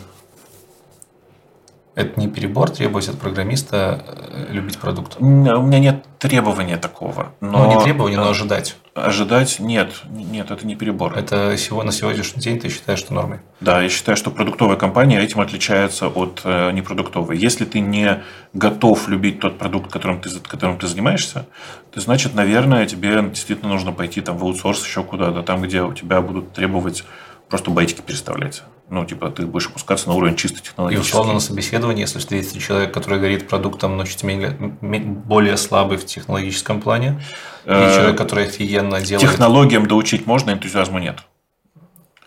[1.99, 5.16] это не перебор требовать от программиста э, любить продукт?
[5.18, 7.32] У меня нет требования такого.
[7.40, 8.76] Но ну, не требования, но ожидать.
[8.94, 11.18] Ожидать нет, нет, это не перебор.
[11.18, 13.40] Это всего на сегодняшний день ты считаешь, что нормой?
[13.61, 17.36] Да, я считаю, что продуктовая компания этим отличается от э, непродуктовой.
[17.36, 18.22] Если ты не
[18.53, 21.46] готов любить тот продукт, которым ты, которым ты занимаешься,
[21.92, 25.92] то значит, наверное, тебе действительно нужно пойти там в аутсорс еще куда-то, там, где у
[25.92, 27.03] тебя будут требовать
[27.49, 28.62] просто байтики переставлять.
[28.90, 31.07] Ну, типа, ты будешь опускаться на уровень чисто технологический.
[31.07, 35.99] И условно на собеседовании, если встретится человек, который говорит продуктом, но чуть менее, более слабый
[35.99, 37.20] в технологическом плане,
[37.66, 39.28] и э, человек, который офигенно делает...
[39.28, 41.18] Технологиям доучить можно, энтузиазму нет.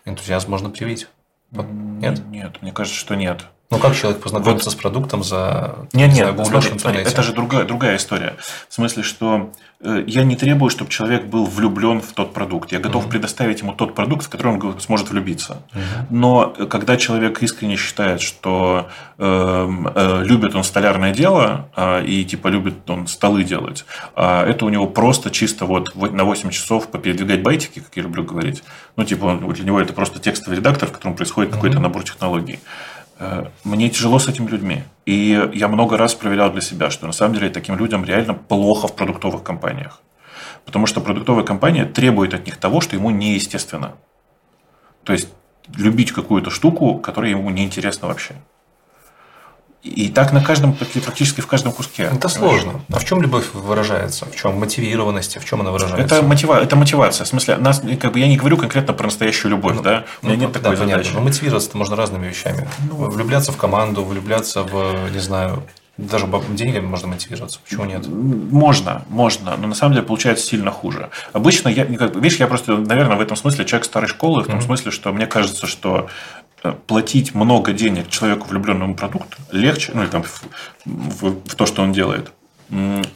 [0.04, 1.08] Энтузиазм можно привить.
[1.50, 2.22] Нет?
[2.28, 3.42] Нет, мне кажется, что нет.
[3.72, 4.78] Ну, как человек познакомится вот.
[4.78, 8.36] с продуктом за нет, не нет, знаю, смотри, смотри, это же другая, другая история.
[8.68, 9.50] В смысле, что
[9.80, 12.70] э, я не требую, чтобы человек был влюблен в тот продукт.
[12.70, 13.10] Я готов mm-hmm.
[13.10, 15.62] предоставить ему тот продукт, в который он сможет влюбиться.
[15.72, 16.06] Mm-hmm.
[16.10, 22.26] Но э, когда человек искренне считает, что э, э, любит он столярное дело э, и
[22.26, 26.88] типа любит он столы делать, э, это у него просто чисто вот на 8 часов
[26.88, 28.62] попередвигать байтики, как я люблю говорить.
[28.96, 31.54] Ну, типа, он, для него это просто текстовый редактор, в котором происходит mm-hmm.
[31.54, 32.58] какой-то набор технологий.
[32.66, 32.91] Э,
[33.64, 34.82] мне тяжело с этими людьми.
[35.06, 38.88] И я много раз проверял для себя, что на самом деле таким людям реально плохо
[38.88, 40.00] в продуктовых компаниях.
[40.64, 43.94] Потому что продуктовая компания требует от них того, что ему неестественно.
[45.04, 45.28] То есть
[45.74, 48.34] любить какую-то штуку, которая ему неинтересна вообще.
[49.82, 52.04] И так на каждом, практически в каждом куске.
[52.04, 52.80] Это сложно.
[52.92, 54.26] А в чем любовь выражается?
[54.26, 55.36] В чем мотивированность?
[55.38, 56.16] В чем она выражается?
[56.16, 56.62] Это, мотива...
[56.62, 57.24] это мотивация.
[57.24, 60.04] В смысле, нас, как бы, я не говорю конкретно про настоящую любовь, ну, да?
[60.22, 61.10] У меня ну, нет такой да, задачи.
[61.12, 62.68] Но мотивироваться можно разными вещами.
[62.88, 65.64] Ну, влюбляться в команду, влюбляться в, не знаю,
[65.98, 67.60] даже деньгами можно мотивироваться.
[67.62, 68.06] Почему нет?
[68.06, 71.10] Можно, можно, но на самом деле получается сильно хуже.
[71.32, 74.62] Обычно я, видишь, я просто, наверное, в этом смысле человек старой школы, в том mm-hmm.
[74.62, 76.08] смысле, что мне кажется, что
[76.86, 80.42] платить много денег человеку, влюбленному в продукт, легче, ну или там в,
[80.84, 82.32] в, в то, что он делает,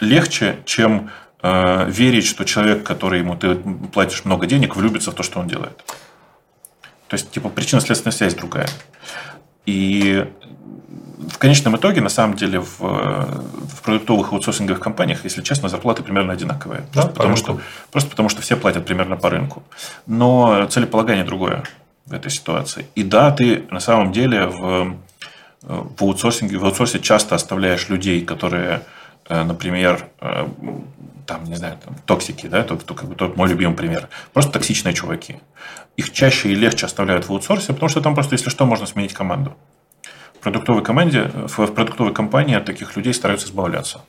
[0.01, 1.11] легче, чем
[1.42, 3.57] э, верить, что человек, который ему ты
[3.92, 5.76] платишь много денег, влюбится в то, что он делает.
[7.09, 8.68] То есть, типа, причинно-следственная связь другая.
[9.64, 10.26] И
[11.30, 16.32] в конечном итоге, на самом деле, в, в продуктовых аутсорсинговых компаниях, если честно, зарплаты примерно
[16.32, 16.82] одинаковые.
[16.92, 17.61] Да, просто, потому что,
[17.92, 19.62] просто потому что все платят примерно по рынку.
[20.07, 21.64] Но целеполагание другое.
[22.07, 22.86] В этой ситуации.
[22.94, 24.96] И да, ты на самом деле в,
[25.62, 28.82] в аутсорсинге, в аутсорсе часто оставляешь людей, которые,
[29.28, 30.48] э, например, э,
[31.26, 34.09] там, не знаю, там, токсики, да, тот, как бы, тот мой любимый пример.
[34.32, 35.36] Просто токсичные чуваки.
[35.96, 39.12] Их чаще и легче оставляют в аутсорсе, потому что там просто, если что, можно сменить
[39.12, 39.57] команду.
[40.34, 44.02] В продуктовой команде, в продуктовой компании от таких людей стараются избавляться.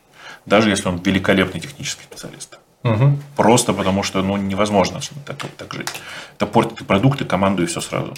[0.45, 2.59] Даже если он великолепный технический специалист.
[2.83, 3.17] Угу.
[3.35, 5.89] Просто потому что ну, невозможно так, так жить.
[6.35, 8.13] Это портит и продукты, команду, и все сразу.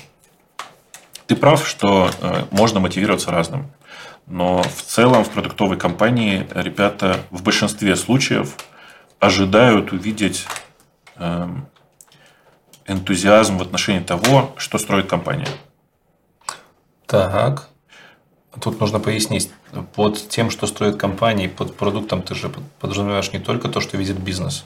[1.28, 3.72] Ты прав, что э, можно мотивироваться разным.
[4.26, 8.55] Но в целом в продуктовой компании ребята в большинстве случаев
[9.20, 10.45] ожидают увидеть
[11.16, 11.47] э,
[12.86, 15.47] энтузиазм в отношении того, что строит компания.
[17.05, 17.70] Так.
[18.62, 19.51] Тут нужно пояснить.
[19.95, 24.20] Под тем, что строит компании, под продуктом ты же подразумеваешь не только то, что видит
[24.20, 24.65] бизнес.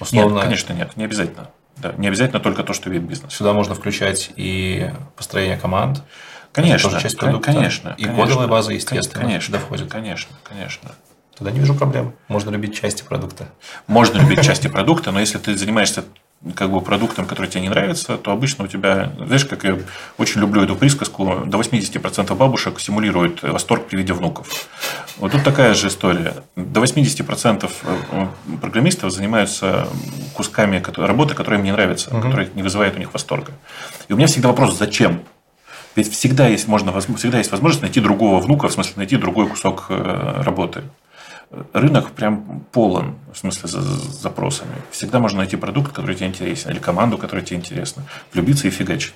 [0.00, 0.36] Условно...
[0.36, 1.50] Нет, конечно, нет, не обязательно.
[1.76, 3.32] Да, не обязательно только то, что видит бизнес.
[3.32, 6.02] Сюда можно включать и построение команд.
[6.52, 7.94] Конечно, тоже часть продукта, конечно.
[7.98, 9.90] И конечно, кодовая база, естественно, конечно, входит.
[9.90, 10.92] Конечно, конечно.
[11.36, 12.14] Тогда не вижу проблем.
[12.28, 13.48] Можно любить части продукта.
[13.88, 16.04] Можно любить части продукта, но если ты занимаешься
[16.54, 19.78] как бы продуктом, который тебе не нравится, то обычно у тебя, знаешь, как я
[20.18, 24.68] очень люблю эту присказку, до 80% бабушек симулирует восторг при виде внуков.
[25.16, 26.34] Вот тут такая же история.
[26.56, 28.26] До 80% э,
[28.60, 29.88] программистов занимаются
[30.34, 32.20] кусками работы, которые им не нравятся, угу.
[32.20, 33.52] которые не вызывают у них восторга.
[34.08, 35.22] И у меня всегда вопрос, зачем?
[35.96, 39.86] Ведь всегда есть, можно, всегда есть возможность найти другого внука, в смысле найти другой кусок
[39.88, 40.82] э, работы
[41.72, 44.74] рынок прям полон, в смысле, запросами.
[44.90, 48.04] Всегда можно найти продукт, который тебе интересен, или команду, которая тебе интересна.
[48.32, 49.14] Влюбиться и фигачить.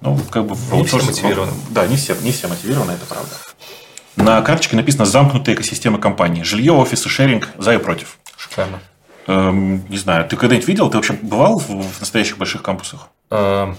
[0.00, 1.52] Ну, как бы в не все мотивированы.
[1.70, 3.30] Да, не все, не все мотивированы, это правда.
[4.16, 6.42] На карточке написано «Замкнутая экосистема компании».
[6.42, 8.18] Жилье, офисы, шеринг, за и против.
[8.36, 8.80] Шикарно.
[9.26, 10.88] Эм, не знаю, ты когда-нибудь видел?
[10.88, 13.08] Ты вообще бывал в, в настоящих больших кампусах?
[13.30, 13.76] Эм,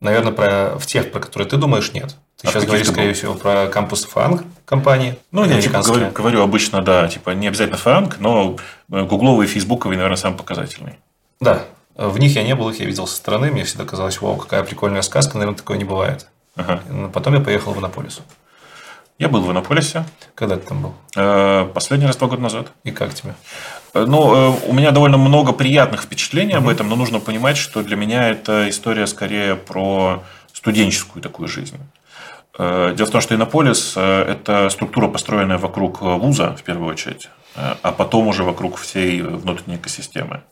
[0.00, 2.16] наверное, про, в тех, про которые ты думаешь, нет.
[2.44, 3.14] Ты а сейчас говоришь, скорее был?
[3.14, 5.16] всего, про кампус Фанг компании.
[5.30, 9.96] Ну, я типа, говорю, говорю обычно, да, типа не обязательно Фанг, но гугловый и фейсбуковый,
[9.96, 10.98] наверное, самый показательный.
[11.40, 11.64] Да.
[11.96, 13.50] В них я не был, их я видел со стороны.
[13.50, 16.26] Мне всегда казалось, вау, какая прикольная сказка, наверное, такое не бывает.
[16.54, 16.82] Ага.
[17.14, 18.20] Потом я поехал в Иннополис.
[19.18, 20.04] Я был в Иннополисе.
[20.34, 20.94] Когда ты там был?
[21.16, 22.72] Э, последний раз два года назад.
[22.82, 23.34] И как тебе?
[23.94, 27.82] Э, ну, э, у меня довольно много приятных впечатлений об этом, но нужно понимать, что
[27.82, 30.22] для меня это история скорее про
[30.52, 31.78] студенческую такую жизнь.
[32.56, 37.92] Э, дело в том, что Иннополис– это структура, построенная вокруг вуза, в первую очередь, а
[37.92, 40.42] потом уже вокруг всей внутренней экосистемы.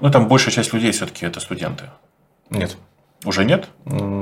[0.00, 1.84] Ну, там большая часть людей все-таки это студенты.
[2.50, 2.76] Нет.
[3.24, 3.68] Уже нет?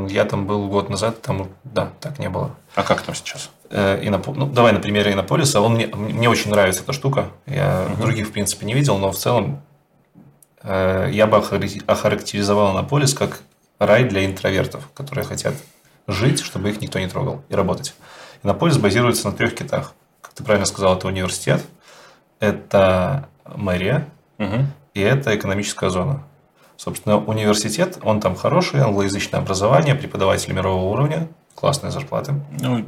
[0.09, 2.55] Я там был год назад, там, да, так не было.
[2.75, 3.51] А как там сейчас?
[3.71, 4.29] Инноп...
[4.29, 5.61] Ну, давай на примере Иннополиса.
[5.61, 7.31] Он мне, мне очень нравится эта штука.
[7.47, 8.03] Я угу.
[8.03, 9.63] других, в принципе, не видел, но в целом
[10.63, 11.37] я бы
[11.87, 13.41] охарактеризовал Иннополис как
[13.79, 15.55] рай для интровертов, которые хотят
[16.07, 17.95] жить, чтобы их никто не трогал, и работать.
[18.43, 19.95] Иннополис базируется на трех китах.
[20.21, 21.63] Как ты правильно сказал, это университет,
[22.41, 24.67] это мэрия угу.
[24.95, 26.23] и это экономическая зона.
[26.77, 32.35] Собственно, университет, он там хороший, англоязычное образование, преподаватели мирового уровня, классные зарплаты.
[32.61, 32.85] Ну,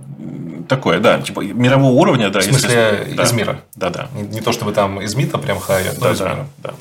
[0.69, 2.41] такое, да, типа мирового уровня, да.
[2.41, 3.23] В смысле, если...
[3.23, 3.61] из мира.
[3.77, 4.09] Да, да.
[4.13, 6.75] Не, не то, чтобы там из МИТа прям харят, да, да, да.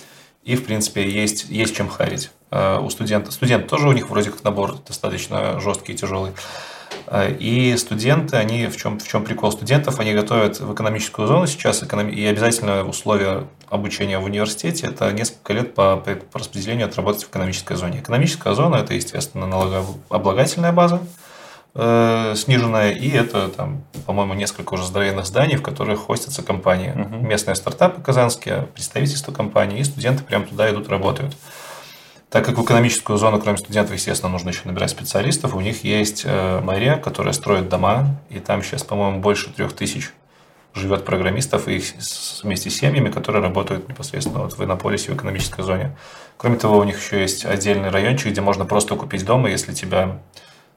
[0.44, 2.32] И, в принципе, есть, есть чем харить.
[2.52, 3.32] Э, у студента.
[3.32, 6.32] Студент тоже у них вроде как набор достаточно жесткий и тяжелый.
[7.08, 11.48] Э, и студенты, они в чем, в чем прикол студентов, они готовят в экономическую зону
[11.48, 17.30] сейчас, и обязательное условие обучения в университете– это несколько лет по, по распределению отработать в
[17.30, 18.00] экономической зоне.
[18.00, 21.02] Экономическая зона– это, естественно, налогооблагательная база,
[21.74, 26.92] э, сниженная, и это, там, по-моему, несколько уже здоровенных зданий, в которых хостятся компании.
[26.92, 27.26] Угу.
[27.26, 31.36] Местные стартапы казанские, представительства компании, и студенты прямо туда идут, работают.
[32.30, 36.24] Так как в экономическую зону, кроме студентов, естественно, нужно еще набирать специалистов, у них есть
[36.26, 40.12] э, мэрия, которая строит дома, и там сейчас, по-моему, больше трех тысяч
[40.74, 41.86] живет программистов и их
[42.44, 45.96] вместе с семьями, которые работают непосредственно вот в Иннополисе, в экономической зоне.
[46.38, 49.74] Кроме того, у них еще есть отдельный райончик, где можно просто купить дом, и если
[49.74, 50.20] тебя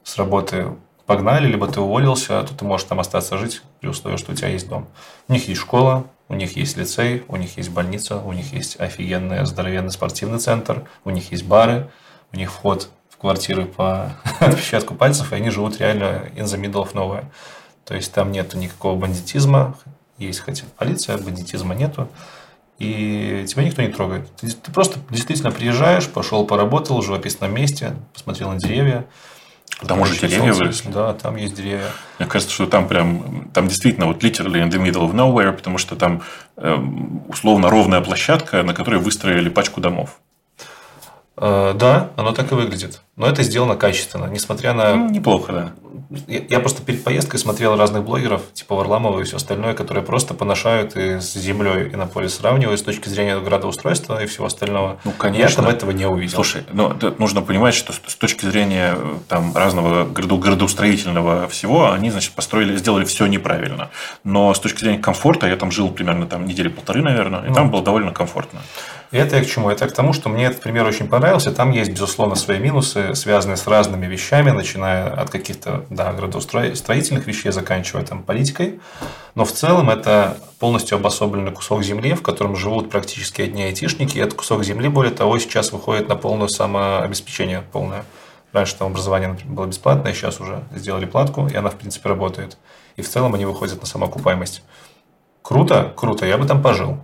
[0.03, 0.69] с работы
[1.05, 4.47] погнали, либо ты уволился, то ты можешь там остаться жить при условии, что у тебя
[4.47, 4.87] есть дом.
[5.27, 8.79] У них есть школа, у них есть лицей, у них есть больница, у них есть
[8.79, 11.89] офигенный здоровенный спортивный центр, у них есть бары,
[12.31, 16.85] у них вход в квартиры по отпечатку пальцев, и они живут реально in the middle
[16.85, 17.25] of nowhere.
[17.83, 19.75] То есть там нету никакого бандитизма,
[20.19, 22.07] есть хотя полиция, бандитизма нету,
[22.77, 24.33] и тебя никто не трогает.
[24.35, 29.05] Ты, ты просто действительно приезжаешь, пошел поработал в живописном месте, посмотрел на деревья,
[29.87, 30.89] там уже деревья выросли.
[30.91, 31.87] Да, там есть деревья.
[32.17, 35.77] Мне кажется, что там прям, там действительно вот literally in the middle of nowhere, потому
[35.77, 36.21] что там
[36.57, 36.75] э,
[37.27, 40.19] условно ровная площадка, на которой выстроили пачку домов.
[41.37, 43.01] Э, да, оно так и выглядит.
[43.15, 44.95] Но это сделано качественно, несмотря на...
[44.95, 45.71] Ну, неплохо, да.
[46.27, 50.95] Я просто перед поездкой смотрел разных блогеров, типа Варламова и все остальное, которые просто поношают
[50.97, 54.97] и с землей и на поле сравнивают с точки зрения градоустройства и всего остального.
[55.03, 55.49] Ну, конечно.
[55.49, 56.33] Я там этого не увидел.
[56.33, 58.97] Слушай, ну, нужно понимать, что с точки зрения
[59.27, 63.91] там, разного градоустроительного всего, они, значит, построили, сделали все неправильно.
[64.23, 67.53] Но с точки зрения комфорта, я там жил примерно там недели полторы, наверное, и ну.
[67.53, 68.61] там было довольно комфортно.
[69.11, 69.71] И это я к чему?
[69.71, 71.51] Это к тому, что мне этот пример очень понравился.
[71.51, 77.51] Там есть, безусловно, свои минусы, связанные с разными вещами, начиная от каких-то да, градостроительных вещей,
[77.51, 78.79] заканчивая там политикой.
[79.33, 84.17] Но в целом это полностью обособленный кусок земли, в котором живут практически одни айтишники.
[84.17, 88.05] И этот кусок земли, более того, сейчас выходит на полное самообеспечение, полное.
[88.51, 92.57] Раньше там образование было бесплатное, сейчас уже сделали платку, и она, в принципе, работает.
[92.95, 94.63] И в целом они выходят на самоокупаемость.
[95.41, 96.99] Круто, круто, я бы там пожил.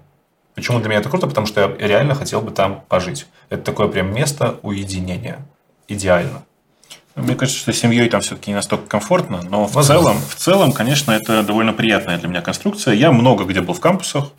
[0.56, 1.28] Почему для меня это круто?
[1.28, 3.28] Потому что я реально хотел бы там пожить.
[3.50, 5.46] Это такое прям место уединения.
[5.88, 6.44] Идеально.
[7.16, 10.74] Мне кажется, что с семьей там все-таки не настолько комфортно, но в целом, в целом,
[10.74, 12.94] конечно, это довольно приятная для меня конструкция.
[12.94, 14.32] Я много где был в кампусах,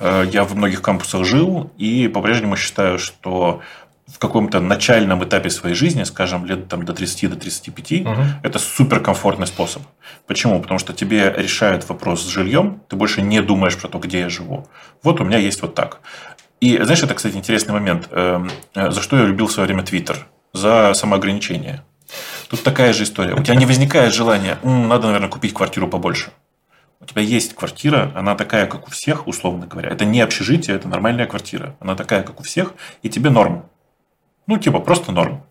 [0.00, 3.60] э, я в многих кампусах жил, и по-прежнему считаю, что
[4.08, 8.22] в каком-то начальном этапе своей жизни, скажем, лет там, до 30 до 35, угу.
[8.42, 9.82] это суперкомфортный способ.
[10.26, 10.60] Почему?
[10.60, 14.28] Потому что тебе решают вопрос с жильем, ты больше не думаешь про то, где я
[14.30, 14.66] живу.
[15.02, 16.00] Вот у меня есть вот так.
[16.60, 18.08] И знаешь, это, кстати, интересный момент.
[18.10, 20.26] Эм, э, за что я любил в свое время Твиттер?
[20.52, 21.82] За самоограничение.
[22.48, 23.34] Тут такая же история.
[23.34, 26.30] У тебя не возникает желания, надо, наверное, купить квартиру побольше.
[27.00, 29.90] У тебя есть квартира, она такая, как у всех, условно говоря.
[29.90, 31.76] Это не общежитие, это нормальная квартира.
[31.78, 33.66] Она такая, как у всех, и тебе норм.
[34.48, 35.42] Ну, типа, просто норм.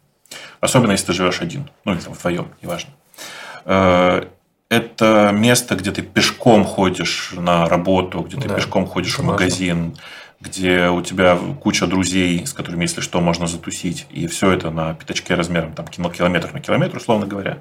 [0.60, 1.70] Особенно, если ты живешь один.
[1.86, 2.89] Ну, или там вдвоем, неважно.
[3.64, 4.26] Э,
[4.70, 9.89] это место, где ты пешком ходишь на работу, где ты да, пешком ходишь в магазин,
[9.89, 10.04] важно.
[10.41, 14.08] где у тебя куча друзей, с которыми, если что, можно затусить.
[14.10, 17.60] И все это на пятачке размером там, километр на километр, условно говоря.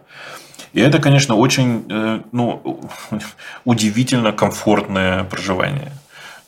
[0.73, 2.81] И это, конечно, очень э, ну,
[3.65, 5.93] удивительно комфортное проживание.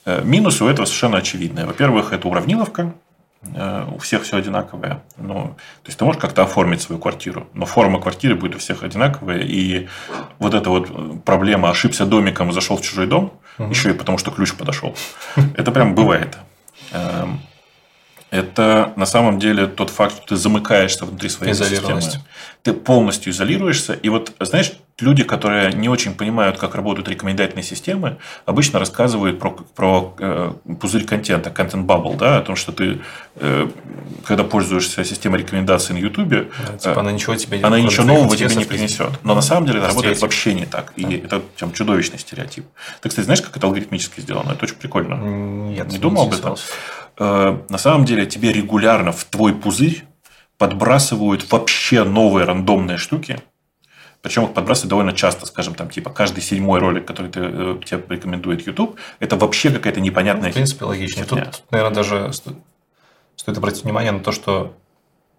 [0.06, 1.66] Э, минусы у этого совершенно очевидные.
[1.66, 2.94] Во-первых, это уравниловка.
[3.54, 5.02] Э, у всех все одинаковое.
[5.16, 8.82] Ну, то есть ты можешь как-то оформить свою квартиру, но форма квартиры будет у всех
[8.82, 9.40] одинаковая.
[9.40, 9.88] И
[10.38, 13.70] вот эта вот проблема ошибся домиком и зашел в чужой дом, угу.
[13.70, 14.94] еще и потому, что ключ подошел.
[15.56, 16.36] Это прям бывает.
[18.30, 22.00] Это на самом деле тот факт, что ты замыкаешься внутри своей системы.
[22.62, 23.94] Ты полностью изолируешься.
[23.94, 29.52] И вот, знаешь, люди, которые не очень понимают, как работают рекомендательные системы, обычно рассказывают про,
[29.52, 33.00] про э, пузырь контента, content bubble, да, о том, что ты,
[33.36, 33.68] э,
[34.24, 38.54] когда пользуешься системой рекомендаций на YouTube, да, типа она ничего, тебе она ничего нового тебе
[38.54, 39.10] не принесет.
[39.22, 40.92] Но на самом деле это работает вообще не так.
[40.96, 42.66] И это прям чудовищный стереотип.
[43.00, 44.52] Ты, кстати, знаешь, как это алгоритмически сделано?
[44.52, 45.14] Это очень прикольно.
[45.14, 46.56] Нет, не думал об этом?
[47.18, 50.04] Э, на самом деле тебе регулярно в твой пузырь
[50.56, 53.40] подбрасывают вообще новые рандомные штуки.
[54.22, 58.02] Причем их подбрасывают довольно часто, скажем, там, типа, каждый седьмой ролик, который ты, э, тебе
[58.08, 61.24] рекомендует YouTube, это вообще какая-то непонятная ну, В принципе, логично.
[61.24, 64.74] Тут, наверное, даже стоит обратить внимание на то, что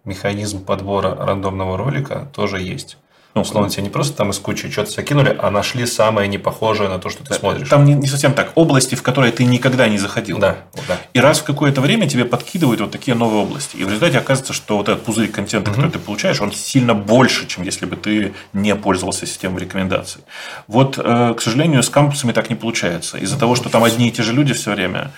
[0.04, 2.96] механизм подбора рандомного ролика тоже есть.
[3.34, 6.98] Ну, условно, тебе не просто там из кучи что-то закинули, а нашли самое непохожее на
[6.98, 7.68] то, что ты смотришь.
[7.68, 8.52] Там не, не совсем так.
[8.56, 10.38] Области, в которые ты никогда не заходил.
[10.38, 10.56] Да,
[10.88, 10.98] да.
[11.12, 13.76] И раз в какое-то время тебе подкидывают вот такие новые области.
[13.76, 15.76] И в результате оказывается, что вот этот пузырь контента, угу.
[15.76, 20.22] который ты получаешь, он сильно больше, чем если бы ты не пользовался системой рекомендаций.
[20.66, 23.16] Вот, э, к сожалению, с кампусами так не получается.
[23.18, 25.12] Из-за того, что там одни и те же люди все время,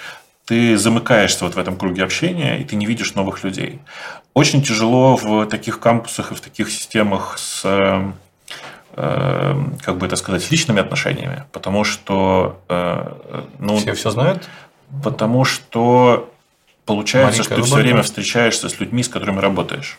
[0.45, 3.81] ты замыкаешься вот в этом круге общения, и ты не видишь новых людей.
[4.35, 8.13] Очень тяжело в таких кампусах и в таких системах с, э,
[8.97, 12.61] э, как бы это сказать, личными отношениями, потому что...
[12.69, 13.13] Э,
[13.59, 14.49] ну, все все знают?
[15.03, 16.29] Потому что
[16.85, 19.99] получается, Маленькая что ты все время встречаешься с людьми, с которыми работаешь.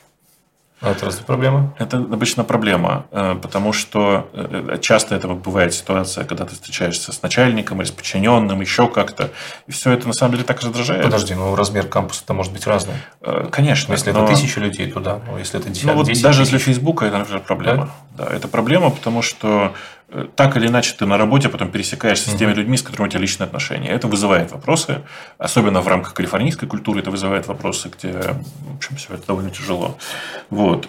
[0.84, 1.74] А это разве проблема?
[1.80, 7.22] Это обычно проблема, э, потому что э, часто это бывает ситуация, когда ты встречаешься с
[7.22, 9.32] начальником или с подчиненным, еще как-то,
[9.66, 11.02] и все это на самом деле так раздражает.
[11.02, 12.96] Подожди, ну размер кампуса-то может быть разный.
[13.22, 13.94] Э, конечно.
[13.94, 14.26] Если но...
[14.26, 16.50] это тысяча людей туда, ну если это 10 Ну вот даже тысяч.
[16.50, 17.90] для Фейсбука это, например, проблема.
[18.18, 18.26] Да?
[18.26, 19.74] да, это проблема, потому что
[20.36, 23.22] так или иначе ты на работе потом пересекаешься с теми людьми, с которыми у тебя
[23.22, 23.90] личные отношения.
[23.90, 25.02] Это вызывает вопросы,
[25.38, 29.98] особенно в рамках калифорнийской культуры это вызывает вопросы, где, в общем, все это довольно тяжело.
[30.50, 30.88] Вот.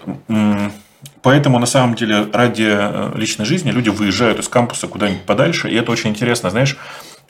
[1.23, 5.75] Поэтому, на самом деле, ради э, личной жизни люди выезжают из кампуса куда-нибудь подальше, и
[5.75, 6.51] это очень интересно.
[6.51, 6.77] Знаешь,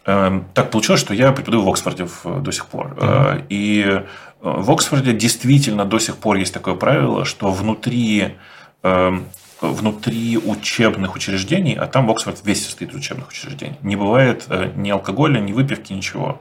[0.06, 2.94] эм, так получилось, что я преподаю в Оксфорде до сих пор.
[2.94, 3.46] Mm-hmm.
[3.48, 4.02] И э,
[4.40, 8.34] в Оксфорде действительно до сих пор есть такое правило, что внутри
[8.82, 9.26] эм,
[9.72, 13.76] внутри учебных учреждений, а там в Оксфорд весь состоит из учебных учреждений.
[13.82, 16.40] Не бывает э, ни алкоголя, ни выпивки, ничего.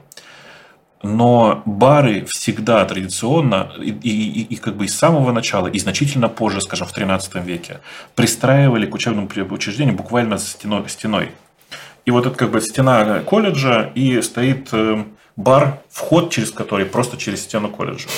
[1.02, 6.60] но бары всегда традиционно и, и, и как бы с самого начала, и значительно позже,
[6.60, 7.80] скажем, в 13 веке,
[8.14, 10.88] пристраивали к учебному учреждению буквально стеной.
[10.88, 11.30] стеной.
[12.06, 15.04] И вот это как бы стена колледжа, и стоит э,
[15.36, 18.08] бар, вход через который просто через стену колледжа.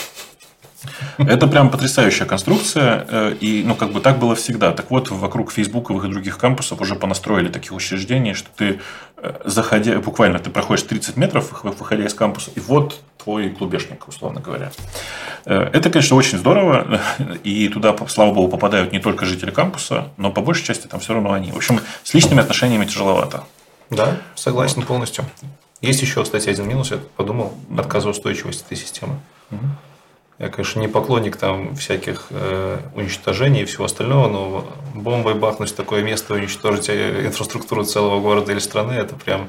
[1.19, 4.73] Это прям потрясающая конструкция, э, и ну как бы так было всегда.
[4.73, 8.81] Так вот, вокруг фейсбуковых и других кампусов уже понастроили таких учреждений, что ты,
[9.17, 14.41] э, заходя, буквально ты проходишь 30 метров, выходя из кампуса, и вот твой клубешник, условно
[14.41, 14.71] говоря.
[15.47, 17.01] Э, это, конечно, очень здорово,
[17.45, 21.15] и туда, слава богу, попадают не только жители кампуса, но по большей части там все
[21.15, 21.53] равно они.
[21.53, 23.45] В общем, с личными отношениями тяжеловато.
[23.91, 24.87] Да, согласен вот.
[24.87, 25.25] полностью.
[25.81, 29.19] Есть еще, кстати, один минус, я подумал, отказоустойчивость этой системы.
[29.51, 29.67] Угу.
[30.39, 35.75] Я, конечно, не поклонник там всяких э, уничтожений и всего остального, но бомбой бахнуть в
[35.75, 39.49] такое место, уничтожить э, инфраструктуру целого города или страны, это прям...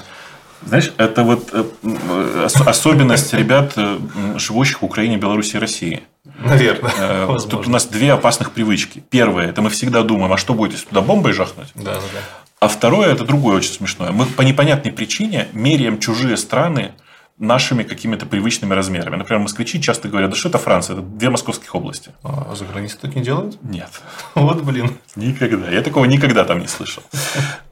[0.64, 3.98] Знаешь, это вот э, особенность ребят, э,
[4.36, 6.02] живущих в Украине, Беларуси и России.
[6.38, 7.26] Наверное.
[7.26, 9.02] Тут у нас две опасных привычки.
[9.10, 11.68] Первое, это мы всегда думаем, а что будет, если туда бомбой жахнуть?
[11.74, 12.20] Да, да, да.
[12.60, 14.10] А второе, это другое очень смешное.
[14.10, 16.92] Мы по непонятной причине меряем чужие страны
[17.38, 19.16] нашими какими-то привычными размерами.
[19.16, 22.10] Например, москвичи часто говорят, да что это Франция, это две московских области.
[22.22, 23.62] А за границей так не делают?
[23.62, 23.90] Нет.
[24.34, 24.96] Вот, блин.
[25.16, 25.70] Никогда.
[25.70, 27.02] Я такого никогда там не слышал.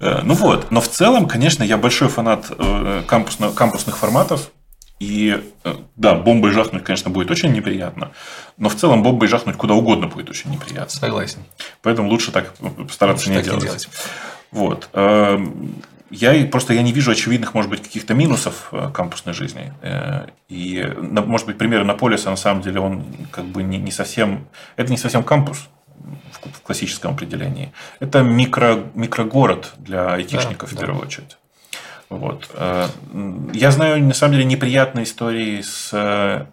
[0.00, 0.70] Э, ну вот.
[0.70, 4.50] Но в целом, конечно, я большой фанат э, кампусных форматов.
[4.98, 8.12] И э, да, бомбой жахнуть, конечно, будет очень неприятно.
[8.56, 10.90] Но в целом бомбой жахнуть куда угодно будет очень неприятно.
[10.90, 11.40] Согласен.
[11.82, 13.62] Поэтому лучше так постараться лучше не, делать.
[13.62, 13.88] не делать.
[14.52, 14.88] Вот.
[16.10, 19.72] Я просто я не вижу очевидных, может быть, каких-то минусов э, кампусной жизни.
[19.82, 24.46] Э, и, может быть, пример Наполиса, на самом деле, он как бы не, не совсем...
[24.76, 25.68] Это не совсем кампус
[26.52, 27.72] в классическом определении.
[27.98, 31.06] Это микро, микрогород для айтишников, да, в первую да.
[31.06, 31.38] очередь.
[32.08, 32.50] Вот.
[32.54, 32.86] Э,
[33.52, 36.46] я знаю, на самом деле, неприятные истории с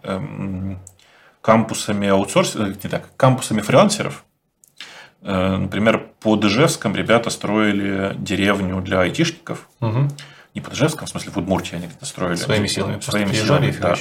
[1.40, 4.24] кампусами аутсорсинга, не так, кампусами фрилансеров,
[5.24, 9.68] например, по Ижевском ребята строили деревню для айтишников.
[9.80, 10.08] Угу.
[10.54, 12.36] Не по Ижевском, в смысле в Удмуртии они где-то строили.
[12.36, 13.00] Своими силами.
[13.00, 13.96] Своими силами, да.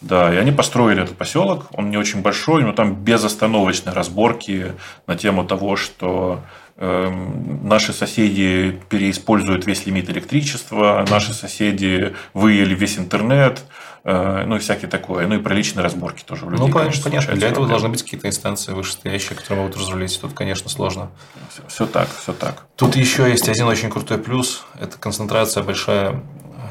[0.00, 1.66] Да, и они построили этот поселок.
[1.74, 4.72] Он не очень большой, но там безостановочные разборки
[5.06, 6.40] на тему того, что
[6.76, 13.62] наши соседи переиспользуют весь лимит электричества, наши соседи выели весь интернет,
[14.04, 16.58] Э, ну и всякие такое, ну и про личные разборки тоже людей.
[16.58, 17.34] Ну, конечно, понятно.
[17.34, 20.20] Для этого должны быть какие-то инстанции вышестоящие, которые могут разрулить.
[20.20, 21.10] Тут, конечно, сложно.
[21.50, 22.66] Все, все так, все так.
[22.74, 24.64] Тут еще есть один очень крутой плюс.
[24.80, 26.20] Это концентрация большая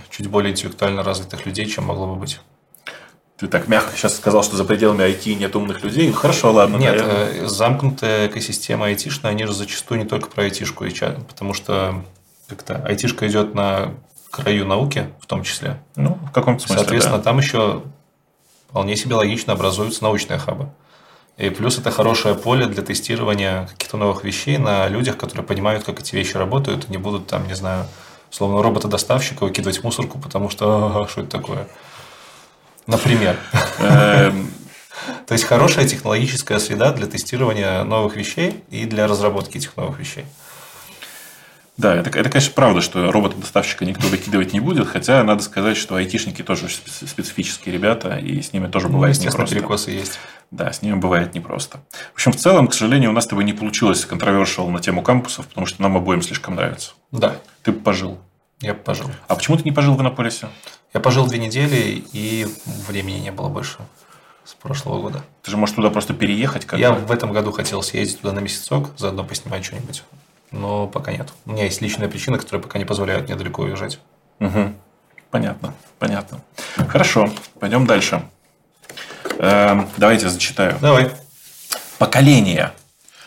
[0.09, 2.41] чуть более интеллектуально развитых людей, чем могло бы быть.
[3.41, 6.11] Ты так мягко сейчас сказал, что за пределами IT нет умных людей.
[6.11, 6.77] Хорошо, ладно.
[6.77, 7.45] Нет, наверное.
[7.45, 10.85] Э, замкнутая экосистема айтишная, они же зачастую не только про айтишку,
[11.27, 12.05] потому что
[12.45, 13.95] как-то айтишка идет на
[14.29, 15.81] краю науки в том числе.
[15.95, 17.23] Ну, в каком-то смысле, Соответственно, да.
[17.23, 17.81] там еще
[18.69, 20.69] вполне себе логично образуются научные хабы.
[21.37, 25.99] И плюс это хорошее поле для тестирования каких-то новых вещей на людях, которые понимают, как
[25.99, 27.87] эти вещи работают, и не будут там, не знаю,
[28.29, 31.67] словно робота-доставщика выкидывать мусорку, потому что что это такое?
[32.87, 33.37] Например.
[33.79, 34.51] Эм.
[35.27, 40.25] То есть хорошая технологическая среда для тестирования новых вещей и для разработки этих новых вещей.
[41.77, 45.95] Да, это, это, конечно, правда, что робота-доставщика никто выкидывать не будет, хотя надо сказать, что
[45.95, 49.55] айтишники тоже специфические ребята, и с ними тоже ну, бывает ну, непросто.
[49.55, 50.19] перекосы есть.
[50.51, 51.79] Да, с ними бывает непросто.
[52.11, 55.01] В общем, в целом, к сожалению, у нас с тобой не получилось контровершил на тему
[55.01, 56.91] кампусов, потому что нам обоим слишком нравится.
[57.11, 57.37] Да.
[57.63, 58.19] Ты бы пожил.
[58.59, 59.09] Я бы пожил.
[59.27, 60.49] А почему ты не пожил в Иннополисе?
[60.93, 62.47] Я пожил две недели, и
[62.87, 63.77] времени не было больше
[64.43, 65.23] с прошлого года.
[65.43, 66.65] Ты же можешь туда просто переехать?
[66.65, 70.03] Как Я в этом году хотел съездить туда на месяцок, заодно поснимать что-нибудь
[70.51, 71.29] но пока нет.
[71.45, 73.99] У меня есть личная причина, которая пока не позволяет мне далеко уезжать.
[74.39, 74.73] Угу.
[75.31, 76.41] Понятно, понятно.
[76.89, 77.29] Хорошо,
[77.59, 78.23] пойдем дальше.
[79.39, 80.77] Эм, давайте зачитаю.
[80.81, 81.11] Давай.
[81.97, 82.73] Поколение.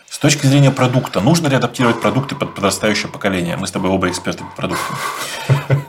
[0.07, 3.57] С точки зрения продукта, нужно ли адаптировать продукты под подрастающее поколение?
[3.57, 4.97] Мы с тобой оба эксперты по продуктам.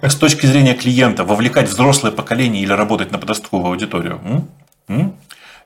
[0.02, 4.20] С точки зрения клиента, вовлекать взрослое поколение или работать на подростковую аудиторию?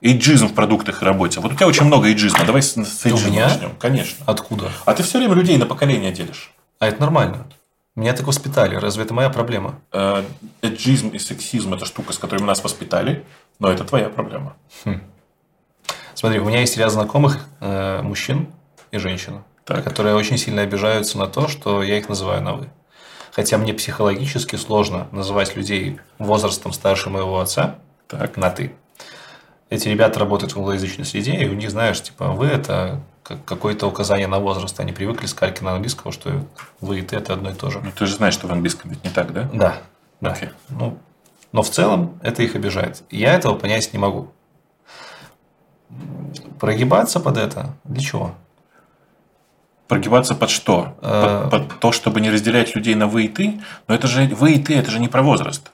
[0.03, 1.41] Эйджизм в продуктах и работе.
[1.41, 2.45] Вот у тебя очень много эйджизма.
[2.47, 3.73] Давай с, с эйджизма начнем.
[3.79, 4.25] Конечно.
[4.27, 4.71] Откуда?
[4.87, 6.53] А ты все время людей на поколение делишь.
[6.79, 7.47] А это нормально.
[7.97, 8.77] Меня так воспитали.
[8.77, 9.81] Разве это моя проблема?
[9.93, 10.25] Э,
[10.63, 13.27] эйджизм и сексизм– это штука, с которой нас воспитали,
[13.59, 14.55] но это твоя проблема.
[14.85, 15.03] Хм.
[16.15, 18.49] Смотри, у меня есть ряд знакомых э, мужчин
[18.91, 19.85] и женщин, так.
[19.85, 22.69] которые очень сильно обижаются на то, что я их называю на «вы».
[23.41, 27.77] Хотя мне психологически сложно называть людей возрастом старше моего отца
[28.07, 28.37] так.
[28.37, 28.75] на «ты»
[29.71, 34.27] эти ребята работают в англоязычной среде, и у них, знаешь, типа, вы это какое-то указание
[34.27, 34.79] на возраст.
[34.79, 36.45] Они привыкли с кальки на английского, что
[36.83, 37.81] вы и ты это одно и то же.
[37.83, 39.49] Ну, ты же знаешь, что в английском ведь не так, да?
[39.55, 39.77] Да.
[40.21, 40.33] да.
[40.33, 40.51] Okay.
[40.69, 40.99] Ну,
[41.53, 43.03] Но в целом это их обижает.
[43.09, 44.29] Я этого понять не могу.
[46.59, 48.35] Прогибаться под это для чего?
[49.91, 50.97] Прогибаться под что?
[51.03, 53.61] Под, под то, чтобы не разделять людей на вы и ты?
[53.89, 55.71] Но это же вы и ты, это же не про возраст.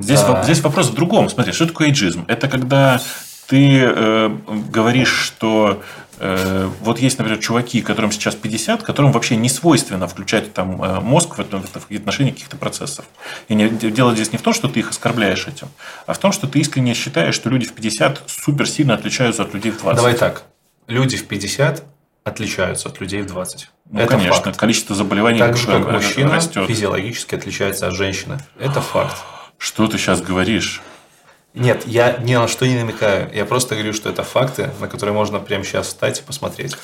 [0.00, 0.42] Здесь, Да.
[0.42, 1.28] здесь вопрос в другом.
[1.28, 2.24] Смотри, что такое эйджизм?
[2.26, 3.00] Это когда
[3.46, 4.36] ты э,
[4.68, 5.82] говоришь, что
[6.18, 11.00] э, вот есть, например, чуваки, которым сейчас 50, которым вообще не свойственно включать там э,
[11.00, 13.04] мозг в, этом, в отношении каких-то процессов.
[13.48, 15.68] И не- дело здесь не в том, что ты их оскорбляешь этим,
[16.06, 19.54] а в том, что ты искренне считаешь, что люди в 50 супер сильно отличаются от
[19.54, 19.96] людей в 20.
[19.96, 20.42] Давай так.
[20.88, 21.84] Люди в 50
[22.24, 23.70] отличаются от людей в 20.
[23.90, 24.56] Ну, это конечно, факт.
[24.56, 26.66] количество заболеваний Так же, как мужчина растет.
[26.68, 28.38] физиологически отличается от женщины.
[28.58, 29.16] Это факт.
[29.58, 30.82] Что ты сейчас говоришь?
[31.54, 33.28] Нет, я ни на что не намекаю.
[33.34, 36.76] Я просто говорю, что это факты, на которые можно прямо сейчас встать и посмотреть.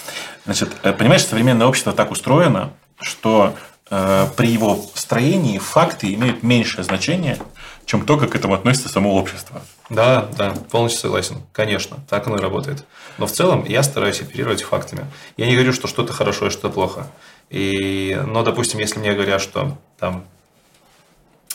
[0.45, 3.55] Значит, э, понимаешь, современное общество так устроено, что
[3.91, 7.39] э, при его строении факты имеют меньшее значение,
[7.85, 9.63] чем то, как к этому относится само общество.
[9.89, 11.43] Да, да, полностью согласен.
[11.53, 12.85] Конечно, так оно и работает.
[13.19, 15.07] Но в целом я стараюсь оперировать фактами.
[15.37, 17.07] Я не говорю, что что-то хорошо и что-то плохо.
[17.51, 20.25] И, но, допустим, если мне говорят, что там,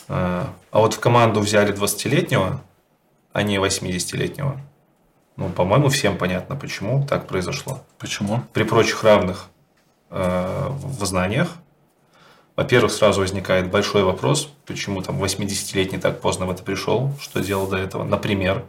[0.07, 2.61] э, а вот в команду взяли 20-летнего,
[3.33, 4.61] а не 80-летнего,
[5.35, 7.83] ну, по-моему, всем понятно, почему так произошло.
[7.97, 8.41] Почему?
[8.53, 9.47] При прочих равных
[10.09, 11.49] э, в знаниях,
[12.55, 17.67] во-первых, сразу возникает большой вопрос, почему там 80-летний так поздно в это пришел, что делал
[17.67, 18.63] до этого, например.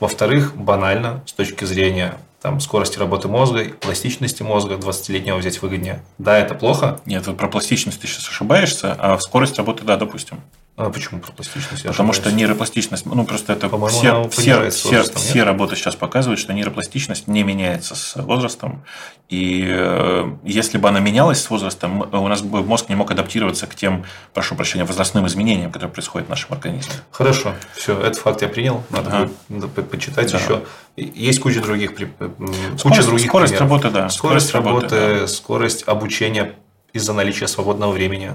[0.00, 6.02] Во-вторых, банально, с точки зрения там, скорости работы мозга пластичности мозга 20-летнего взять выгоднее.
[6.18, 7.00] Да, это плохо.
[7.04, 10.40] Нет, вот про пластичность ты сейчас ошибаешься, а скорость работы, да, допустим.
[10.76, 11.84] А почему про пластичность?
[11.84, 16.52] я Потому что нейропластичность, ну просто это все, все, все, все работы сейчас показывают, что
[16.52, 18.82] нейропластичность не меняется с возрастом.
[19.30, 23.66] И э, если бы она менялась с возрастом, у нас бы мозг не мог адаптироваться
[23.66, 24.04] к тем,
[24.34, 26.92] прошу прощения, возрастным изменениям, которые происходят в нашем организме.
[27.10, 28.84] Хорошо, все, этот факт я принял.
[28.90, 29.30] Надо Ага.
[29.48, 30.38] будет по- почитать Да.
[30.38, 30.62] еще.
[30.96, 33.70] Есть куча других, при- м, куча Скорость- других скорость примеров.
[33.82, 34.08] работы, да.
[34.10, 36.52] Скорость, Скорость работы, работы, скорость обучения
[36.96, 38.32] из-за наличия свободного времени.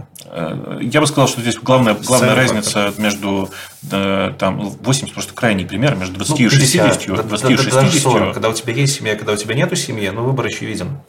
[0.82, 3.49] Я бы сказал, что здесь главная, главная разница между
[3.91, 7.53] э, там, 80 просто крайний пример, между 20 Ну, и 60, 50, да- 20 да-
[7.53, 8.03] и да- даже 60.
[8.03, 8.34] 40.
[8.34, 10.99] Когда у тебя есть семья, когда у тебя нету семьи, ну выбор очевиден.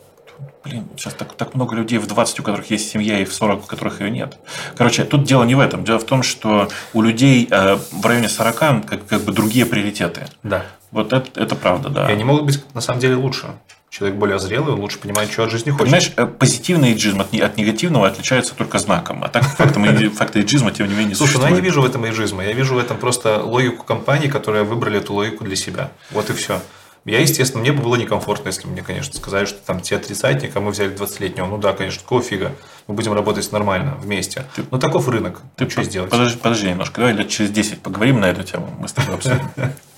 [0.64, 3.64] Блин, сейчас так, так много людей в 20, у которых есть семья, и в 40,
[3.64, 4.38] у которых ее нет.
[4.76, 5.84] Короче, тут дело не в этом.
[5.84, 10.26] Дело в том, что у людей э, в районе 40 как, как бы другие приоритеты.
[10.44, 10.64] Да.
[10.92, 12.08] Вот это, это правда, да.
[12.08, 13.46] И они могут быть на самом деле лучше.
[13.92, 15.84] Человек более зрелый, он лучше понимает, что от жизни хочет.
[15.84, 19.22] Понимаешь, э, позитивный эйджизм от, от негативного отличается только знаком.
[19.22, 22.42] А так факта эйджизма, тем не менее, Слушай, ну я не вижу в этом эйджизма.
[22.42, 25.90] Я вижу в этом просто логику компаний, которые выбрали эту логику для себя.
[26.10, 26.62] Вот и все.
[27.04, 30.60] Я, естественно, мне бы было некомфортно, если мне, конечно, сказали, что там те отрицательник, а
[30.60, 31.44] мы взяли 20-летнего.
[31.44, 32.52] Ну да, конечно, какого фига?
[32.86, 34.46] Мы будем работать нормально, вместе.
[34.70, 35.42] Ну, таков рынок.
[35.56, 36.10] Ты Ты что по- сделать?
[36.10, 36.98] Подожди, подожди немножко.
[37.02, 38.72] Давай лет через 10 поговорим на эту тему.
[38.78, 39.50] Мы с тобой обсудим.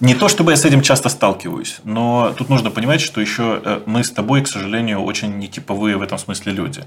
[0.00, 3.80] Не то, чтобы я с этим часто сталкиваюсь, но тут нужно понимать, что еще э,
[3.86, 6.84] мы с тобой, к сожалению, очень нетиповые в этом смысле люди.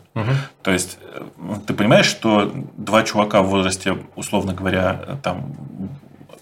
[0.64, 1.24] То есть, э,
[1.68, 5.54] ты понимаешь, что два чувака в возрасте, условно говоря, э, там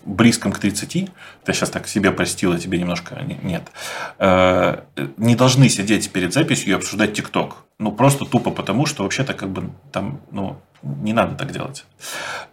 [0.06, 1.10] близком к 30,
[1.44, 3.64] ты сейчас так себе простил, а тебе немножко не- нет,
[5.18, 7.58] не должны сидеть перед записью и обсуждать ТикТок.
[7.78, 11.86] Ну, просто тупо потому, что вообще-то как бы там, ну, не надо так делать.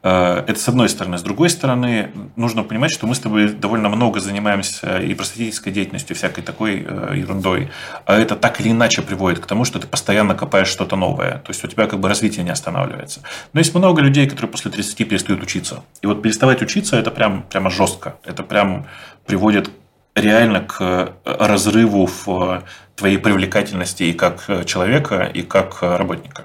[0.03, 1.19] Э, Это с одной стороны.
[1.19, 6.17] С другой стороны, нужно понимать, что мы с тобой довольно много занимаемся и просветительской деятельностью,
[6.17, 7.71] всякой такой э, ерундой.
[8.05, 11.39] А это так или иначе приводит к тому, что ты постоянно копаешь что-то новое.
[11.39, 13.21] То есть у тебя как бы развитие не останавливается.
[13.53, 15.83] Но есть много людей, которые после 30 перестают учиться.
[16.03, 18.17] И вот переставать учиться это прям, прямо жестко.
[18.25, 18.87] Это прям
[19.27, 19.71] приводит
[20.15, 22.63] реально к э, разрыву в
[22.97, 26.45] твоей привлекательности и как человека, и как работника.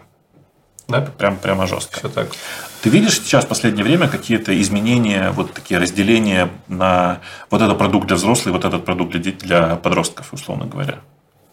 [0.92, 1.98] Да, Прям, прямо жестко.
[2.00, 2.28] все так.
[2.82, 8.08] Ты видишь сейчас в последнее время какие-то изменения, вот такие разделения на вот этот продукт
[8.08, 11.00] для взрослых, вот этот продукт для, подростков, условно говоря?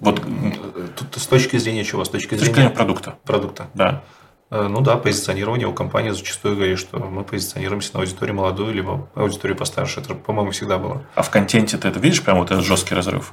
[0.00, 0.54] Вот м,
[0.96, 2.04] Тут с точки зрения чего?
[2.04, 3.14] С точки с точки зрения зрения продукта.
[3.24, 3.66] продукта.
[3.74, 4.02] Да.
[4.50, 9.08] Э, Ну да, позиционирование у компании зачастую говорит, что мы позиционируемся на аудиторию молодую, либо
[9.14, 10.00] аудиторию постарше.
[10.00, 11.02] Это, по-моему, всегда было.
[11.14, 13.32] А в контенте ты это видишь, прям вот этот жесткий разрыв?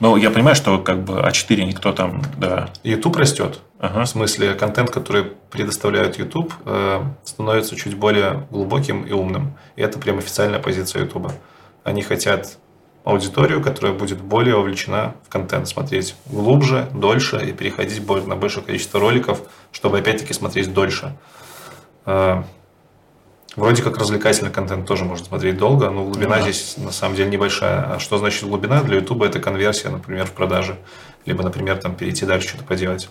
[0.00, 2.68] Ну, я понимаю, что как бы А4 никто там, да.
[2.82, 3.60] YouTube растет.
[3.78, 4.04] Ага.
[4.04, 9.56] В смысле, контент, который предоставляет YouTube, э, становится чуть более глубоким и умным.
[9.76, 11.30] И это прям официальная позиция YouTube.
[11.84, 12.58] Они хотят
[13.04, 18.98] аудиторию, которая будет более вовлечена в контент, смотреть глубже, дольше и переходить на большее количество
[18.98, 19.40] роликов,
[19.70, 21.14] чтобы опять-таки смотреть дольше.
[22.06, 22.42] Э,
[23.56, 26.42] Вроде как развлекательный контент тоже можно смотреть долго, но глубина Да.
[26.42, 27.94] здесь на самом деле небольшая.
[27.94, 28.82] А что значит глубина?
[28.82, 30.76] Для YouTube это конверсия, например, в продаже.
[31.24, 33.08] Либо, например, там перейти дальше что-то поделать.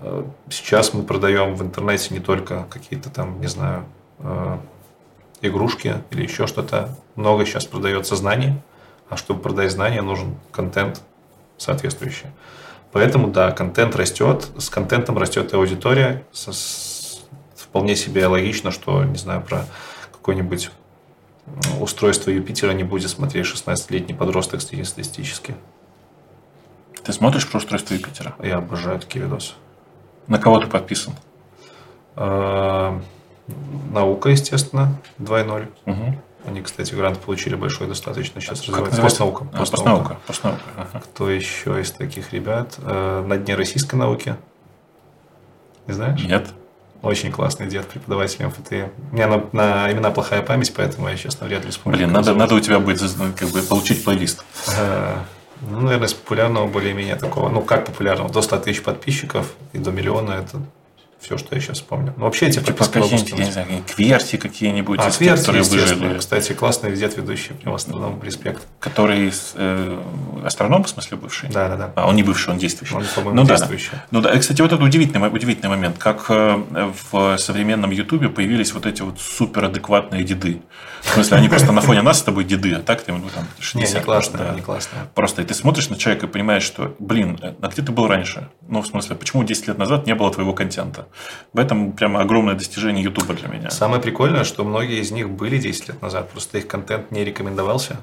[0.00, 3.84] Э, Сейчас мы продаем в интернете не только какие-то там, не знаю,
[4.20, 4.58] э,
[5.42, 6.96] игрушки или еще что-то.
[7.14, 8.54] Много сейчас продается знаний,
[9.10, 11.02] а чтобы продать знания, нужен контент
[11.58, 12.26] соответствующий.
[12.92, 16.24] Поэтому, да, контент растет, с контентом растет и аудитория.
[16.32, 16.48] С,
[17.76, 19.66] вполне себе логично, что, не знаю, про
[20.10, 20.70] какое-нибудь
[21.78, 25.54] устройство Юпитера не будет смотреть 16-летний подросток статистически.
[27.04, 28.34] Ты смотришь про устройство Юпитера?
[28.42, 29.52] Я обожаю такие видосы.
[30.26, 31.12] На кого ты подписан?
[32.16, 32.98] А,
[33.92, 35.68] наука, естественно, 2.0.
[35.84, 36.18] Угу.
[36.46, 38.40] Они, кстати, грант получили большой достаточно.
[38.40, 39.02] Сейчас Как развивается.
[39.02, 39.46] Постнаука.
[39.52, 40.16] А, постнаука.
[40.26, 40.62] Постнаука.
[40.78, 41.00] Ага.
[41.00, 42.76] Кто еще из таких ребят?
[42.78, 44.34] Э, На дне российской науки.
[45.86, 46.24] Не знаешь?
[46.24, 46.48] Нет.
[47.06, 48.90] Очень классный дед, преподаватель МФТИ.
[49.12, 51.98] У меня на, на имена плохая память, поэтому я, честно, вряд ли вспомню.
[51.98, 54.44] Блин, надо, надо у тебя будет ну, как бы получить плейлист.
[54.76, 55.18] Э,
[55.70, 57.48] Ну, наверное, из популярного более-менее такого.
[57.48, 58.28] Ну, как популярного?
[58.28, 60.60] До 100 тысяч подписчиков и до миллиона– это
[61.26, 62.14] все, что я сейчас помню.
[62.16, 65.64] Ну, вообще эти Типа могу какие-нибудь, я не знаю, кверти какие-нибудь, А, из Кверти, которые
[65.64, 66.18] выжили.
[66.18, 68.62] Кстати, классный дед ведущий, в основном респект.
[68.78, 70.02] Который э,
[70.44, 71.48] астроном, в смысле, бывший?
[71.48, 71.92] Да, да, да.
[71.96, 72.94] А, он не бывший, он действующий.
[72.94, 73.56] Он, по-моему, ну, да, да.
[73.56, 73.90] действующий.
[74.12, 76.62] Ну да, И, кстати, вот это удивительный, удивительный момент, как э,
[77.10, 80.62] в современном Ютубе появились вот эти вот суперадекватные деды.
[81.02, 83.46] В смысле, они просто на фоне нас с тобой деды, а так ты ну, там
[83.58, 83.94] Не, 60.
[83.94, 84.54] не классно, да.
[84.54, 85.08] не классно.
[85.14, 88.48] Просто и ты смотришь на человека и понимаешь, что, блин, а где ты был раньше?
[88.68, 91.06] Ну, в смысле, почему 10 лет назад не было твоего контента?
[91.52, 93.70] В этом прямо огромное достижение Ютуба для меня.
[93.70, 97.98] Самое прикольное, что многие из них были 10 лет назад, просто их контент не рекомендовался.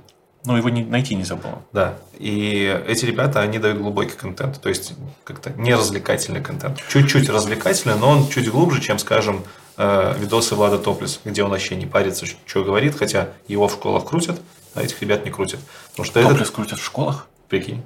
[0.46, 1.62] Ну, его не, найти нельзя было.
[1.72, 1.96] Да.
[2.20, 6.80] И эти ребята, они дают глубокий контент, то есть как-то не развлекательный контент.
[6.90, 9.44] Чуть-чуть развлекательный, но он чуть глубже, чем, скажем,
[9.78, 14.06] э, видосы Влада Топлис, где он вообще не парится, что говорит, хотя его в школах
[14.06, 14.42] крутят,
[14.74, 15.62] а этих ребят не крутят.
[15.92, 17.28] Потому что Топлес этот, крутят в школах?
[17.54, 17.84] прикинь,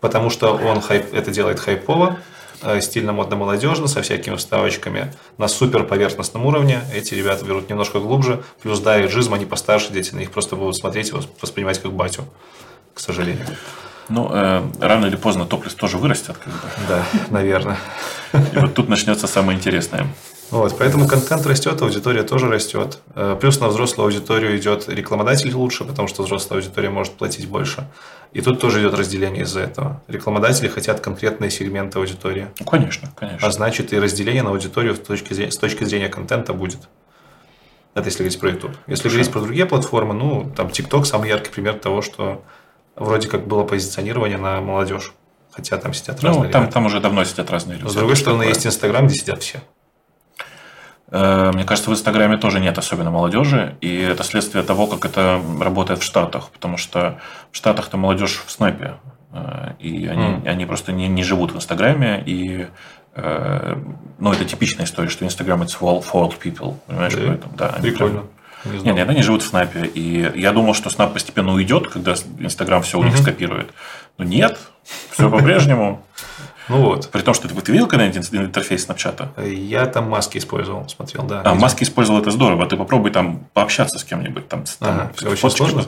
[0.00, 2.18] потому что он хайп, это делает хайпово,
[2.80, 6.80] стильно, модно, молодежно, со всякими вставочками на супер поверхностном уровне.
[6.94, 10.56] Эти ребята берут немножко глубже, плюс да, и джизм, они постарше дети, на них просто
[10.56, 12.24] будут смотреть и воспринимать как батю,
[12.94, 13.46] к сожалению.
[14.08, 16.36] Ну, э, рано или поздно топлес тоже вырастет.
[16.36, 16.60] Как бы.
[16.88, 17.78] Да, наверное.
[18.32, 20.06] И вот тут начнется самое интересное.
[20.52, 22.98] Вот, поэтому контент растет, аудитория тоже растет.
[23.14, 27.88] Э, Плюс на взрослую аудиторию идет рекламодатель лучше, потому что взрослая аудитория может платить больше.
[28.34, 30.02] И тут тоже идет разделение из-за этого.
[30.08, 32.48] Рекламодатели хотят конкретные сегменты аудитории.
[32.60, 33.48] Ну, конечно, конечно.
[33.48, 36.80] А значит, и разделение на аудиторию с точки зрения, с точки зрения контента будет.
[37.94, 38.76] Это если говорить про YouTube.
[38.86, 42.42] Если говорить про другие платформы, ну, там TikTok самый яркий пример того, что
[42.96, 45.14] вроде как было позиционирование на молодежь.
[45.50, 46.74] Хотя там сидят Ну, разные там, ребята.
[46.74, 47.84] там уже давно сидят разные люди.
[47.84, 49.62] Но с другой стороны, есть Инстаграм, где сидят все.
[51.12, 55.40] Э, Мне кажется, в Инстаграме тоже нет особенно молодежи, и это следствие того, как это
[55.60, 57.18] работает в Штатах, потому что
[57.50, 58.94] в Штатах-то молодежь в снайпе,
[59.32, 60.48] э, и они, Мгм.
[60.48, 62.66] они просто не, не живут в Инстаграме, и
[63.14, 63.76] э,
[64.18, 67.20] ну, это типичная история, что Инстаграм it's for, for old people, понимаешь, Да.
[67.26, 68.20] поэтому, да, они Прикольно.
[68.20, 68.28] прям-
[68.64, 68.84] Не знал.
[68.84, 69.84] Нет, нет, они живут в снапе.
[69.92, 73.74] И я думал, что снап постепенно уйдет, когда Инстаграм все у них скопирует.
[74.18, 74.56] Но нет,
[75.10, 76.06] все по-прежнему.
[76.68, 77.10] Ну вот.
[77.10, 79.32] При том, что ты, ты видел когда-нибудь интерфейс снапчата?
[79.44, 81.40] Я там маски использовал, смотрел, да.
[81.40, 81.62] А, видел.
[81.62, 82.66] маски использовал это здорово.
[82.66, 84.48] Ты попробуй там пообщаться с кем-нибудь.
[84.48, 85.84] Там, там Ага, всё очень сложно?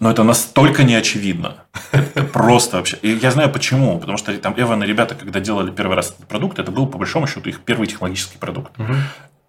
[0.00, 1.64] Но это настолько неочевидно.
[1.90, 2.98] Это просто вообще.
[3.02, 3.98] И я знаю почему.
[3.98, 6.98] Потому что там Эван и ребята, когда делали первый раз этот продукт, это был по
[6.98, 8.72] большому счету их первый технологический продукт.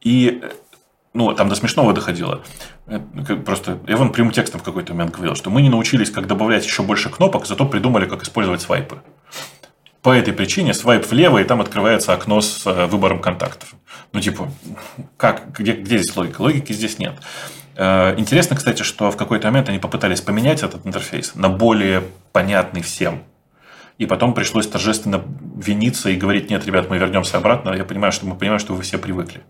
[0.02, 0.50] И э,
[1.14, 2.42] ну, там до смешного доходило.
[2.88, 6.26] Э, как Просто Эван прямым текстом в какой-то момент говорил, что мы не научились, как
[6.26, 8.98] добавлять еще больше кнопок, зато придумали, как использовать свайпы.
[10.02, 13.74] По этой причине свайп влево, и там открывается окно с э, выбором контактов.
[14.14, 14.50] Ну, типа,
[15.18, 16.42] как, где, где здесь логика?
[16.42, 17.16] Логики здесь нет.
[17.76, 22.82] Э, Интересно, кстати, что в какой-то момент они попытались поменять этот интерфейс на более понятный
[22.82, 23.24] всем.
[23.98, 25.22] И потом пришлось торжественно
[25.58, 27.74] виниться и говорить, нет, ребят, мы вернемся обратно.
[27.74, 29.42] Я понимаю, что мы понимаем, что вы все привыкли.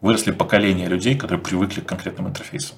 [0.00, 2.76] Выросли поколения людей, которые привыкли к конкретным интерфейсам.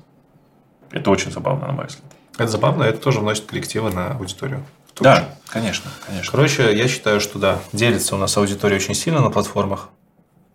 [0.90, 2.10] Это очень забавно, на мой взгляд.
[2.38, 4.64] Это забавно, это тоже вносит коррективы на аудиторию.
[4.92, 6.30] Том Да, конечно, конечно.
[6.30, 9.88] Короче, я считаю, что да, делится у нас аудитория очень сильно на платформах.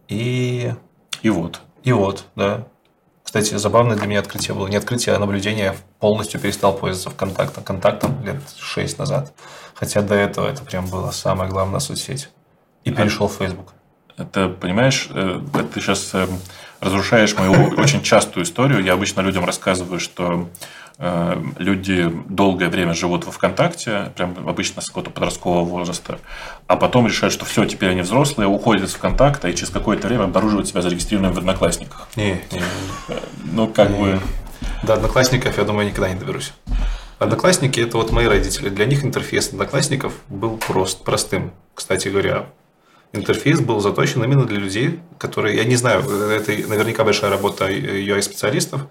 [0.07, 0.73] И,
[1.21, 1.61] И вот.
[1.83, 2.67] и вот, да.
[3.23, 4.67] Кстати, забавное для меня открытие было.
[4.67, 5.65] Не открытие, а наблюдение.
[5.65, 7.63] Я полностью перестал пользоваться ВКонтактом.
[7.63, 9.33] Контактом лет 6 назад.
[9.73, 12.29] Хотя до этого это прям было самое главное соцсеть.
[12.83, 13.73] И перешел в Facebook.
[14.15, 15.41] Это, понимаешь, э,
[15.73, 16.11] ты сейчас
[16.79, 18.83] разрушаешь мою очень частую историю.
[18.83, 20.49] Я обычно людям рассказываю, что
[20.97, 26.19] э, люди долгое время живут во ВКонтакте, прям обычно с какого-то подросткового возраста,
[26.67, 30.23] а потом решают, что все, теперь они взрослые, уходят из ВКонтакта и через какое-то время
[30.23, 32.07] обнаруживают себя зарегистрированными в Одноклассниках.
[32.15, 32.61] Не, не,
[33.51, 34.19] Ну, как бы...
[34.83, 36.53] До одноклассников, я думаю, никогда не доберусь.
[37.17, 38.69] Одноклассники– это вот мои родители.
[38.69, 41.53] Для них интерфейс одноклассников был прост, простым.
[41.73, 42.45] Кстати говоря,
[43.13, 48.81] интерфейс был заточен именно для людей, которые, я не знаю, это наверняка большая работа UI-специалистов,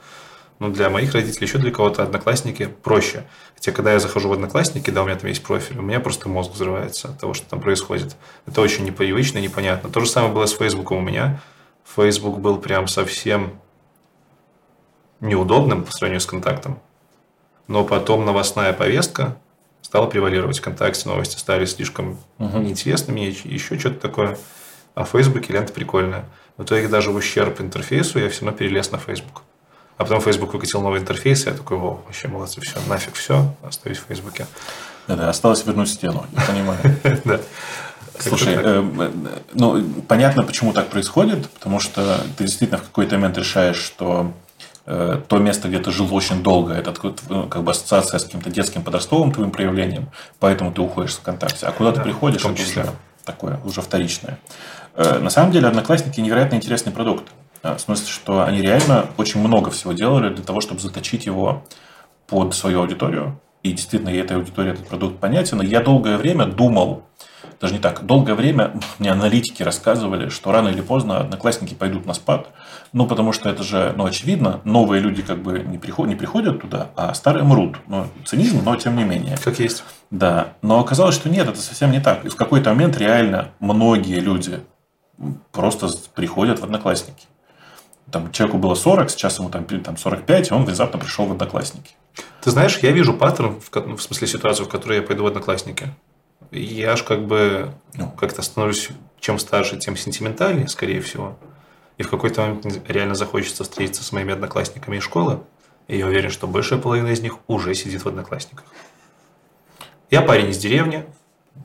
[0.58, 3.24] но для моих родителей, еще для кого-то одноклассники проще.
[3.54, 6.28] Хотя, когда я захожу в одноклассники, да, у меня там есть профиль, у меня просто
[6.28, 8.16] мозг взрывается от того, что там происходит.
[8.46, 9.90] Это очень непривычно, непонятно.
[9.90, 11.40] То же самое было с Фейсбуком у меня.
[11.84, 13.58] Facebook был прям совсем
[15.20, 16.78] неудобным по сравнению с контактом.
[17.66, 19.36] Но потом новостная повестка
[19.84, 20.58] стала превалировать.
[20.58, 22.58] Вконтакте новости стали слишком угу.
[22.58, 24.38] неинтересными, еще что-то такое.
[24.94, 26.24] А в Фейсбуке лента прикольная.
[26.56, 29.42] В итоге даже в ущерб интерфейсу я все равно перелез на Facebook.
[29.96, 33.54] А потом Facebook выкатил новый интерфейс, и я такой, о, вообще молодцы, все, нафиг все,
[33.62, 34.46] остаюсь в Фейсбуке.
[35.06, 36.80] Да, да, осталось вернуть стену, я понимаю.
[37.24, 37.40] Да.
[38.18, 39.10] Слушай, э,
[39.54, 44.43] ну, понятно, почему так происходит, потому что ты действительно в какой-то момент решаешь, что э,
[44.84, 46.92] то место, где ты жил очень долго, это
[47.30, 51.66] ну, как бы ассоциация с каким-то детским подростковым твоим проявлением, поэтому ты уходишь с ВКонтакте.
[51.66, 52.92] А куда да, ты приходишь, это уже
[53.24, 54.38] такое, уже вторичное.
[54.94, 57.24] Э, на самом деле, Одноклассники невероятно интересный продукт.
[57.62, 61.64] В смысле, что они реально очень много всего делали для того, чтобы заточить его
[62.26, 63.40] под свою аудиторию.
[63.62, 65.62] И действительно, этой аудитории этот продукт понятен.
[65.62, 67.04] И я долгое время думал,
[67.64, 72.12] даже не так, долгое время мне аналитики рассказывали, что рано или поздно одноклассники пойдут на
[72.12, 72.48] спад.
[72.92, 76.60] Ну, потому что это же, ну, очевидно, новые люди как бы не, приход, не приходят
[76.60, 77.78] туда, а старые мрут.
[77.86, 79.38] Ну, цинизм, но тем не менее.
[79.42, 79.82] Как есть.
[80.10, 82.26] Да, но оказалось, что нет, это совсем не так.
[82.26, 84.60] И в какой-то момент реально многие люди
[85.50, 87.24] просто приходят в одноклассники
[88.10, 91.94] там, человеку было 40, сейчас ему там, там 45, и он внезапно пришел в Одноклассники.
[92.42, 95.88] Ты знаешь, я вижу паттерн, в, в смысле ситуацию, в которой я пойду в Одноклассники.
[96.50, 98.90] Я аж как бы ну, как-то становлюсь
[99.20, 101.38] чем старше, тем сентиментальнее, скорее всего.
[101.96, 105.40] И в какой-то момент реально захочется встретиться с моими одноклассниками из школы.
[105.88, 108.64] И я уверен, что большая половина из них уже сидит в одноклассниках.
[110.10, 111.04] Я парень из деревни,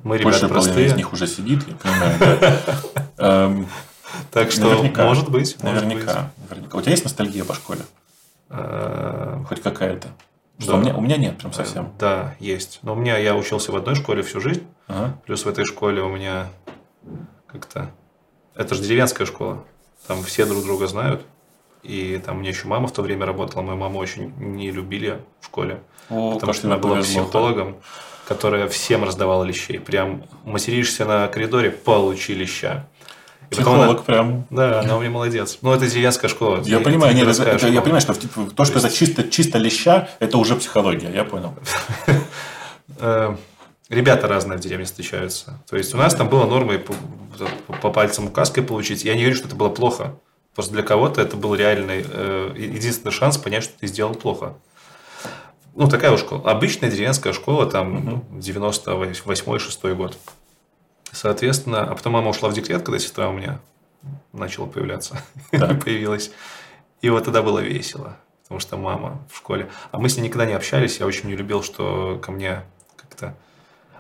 [0.04, 0.74] мы ребята Большая простые.
[0.74, 2.60] половина из них уже сидит, я понимаю.
[3.18, 3.68] Эм,
[4.32, 5.62] так что, может быть.
[5.64, 6.78] Наверняка, наверняка.
[6.78, 7.82] У тебя есть ностальгия по школе?
[8.50, 10.10] Э, Хоть какая-то?
[10.60, 10.78] Что да.
[10.78, 11.86] у, меня, у меня нет, прям совсем.
[11.86, 12.80] Э, да, есть.
[12.82, 14.68] Но у меня я учился в одной школе всю жизнь.
[14.88, 15.18] Ага.
[15.26, 16.50] Плюс в этой школе у меня
[17.48, 17.92] как-то...
[18.56, 19.64] Это же деревенская школа.
[20.06, 21.22] Там все друг друга знают.
[21.82, 23.62] И там у меня еще мама в то время работала.
[23.62, 25.82] Мою маму очень не любили в школе.
[26.10, 27.78] О, потому что она была психологом,
[28.28, 29.80] которая всем раздавала лещей.
[29.80, 32.86] Прям материшься на коридоре, получи леща.
[33.50, 34.46] Психолог она, прям.
[34.50, 35.58] Да, она у меня молодец.
[35.62, 36.62] Ну, это деревенская школа.
[36.66, 40.10] Я понимаю, нет, это, это, я понимаю, что типа, то, что это чисто, чисто леща,
[40.20, 41.54] это уже психология, я понял.
[43.02, 43.34] Э,
[43.88, 45.64] ребята разные в деревне встречаются.
[45.70, 46.94] То есть, у нас там было нормой по,
[47.82, 49.06] по пальцам указкой получить.
[49.06, 50.16] Я не говорю, что это было плохо.
[50.54, 54.56] Просто для кого-то это был реальный, э, единственный шанс понять, что ты сделал плохо.
[55.76, 56.42] Ну, такая уж школа.
[56.52, 58.40] Обычная деревенская школа, там, угу.
[58.40, 60.18] 98-6 год.
[61.12, 63.60] Соответственно, а потом мама ушла в декрет, когда сестра у меня
[64.34, 65.22] начала появляться,
[65.52, 66.32] появилась.
[67.02, 69.70] И вот тогда было весело, потому что мама в школе.
[69.92, 72.64] А мы с ней никогда не общались, я очень не любил, что ко мне
[72.96, 73.36] как-то...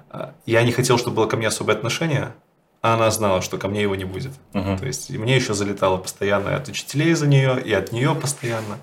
[0.10, 2.34] А, я не хотел, чтобы было ко мне особое отношение,
[2.82, 4.32] а она знала, что ко мне его не будет.
[4.54, 4.78] Угу.
[4.78, 8.80] То есть, мне еще залетало постоянно от учителей за нее, и от нее постоянно.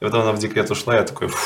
[0.00, 1.38] И потом она в декрет ушла, я такой, фу,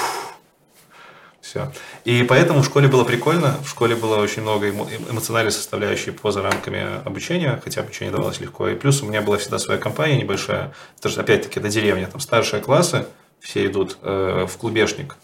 [1.50, 1.72] все.
[2.04, 3.56] И поэтому в школе было прикольно.
[3.64, 8.68] В школе было очень много эмоциональной составляющей поза рамками обучения, хотя обучение давалось легко.
[8.68, 10.72] И плюс у меня была всегда своя компания небольшая.
[10.98, 12.06] Это же, опять-таки, это деревня.
[12.06, 13.06] Там старшие классы,
[13.40, 15.16] все идут э, в клубешник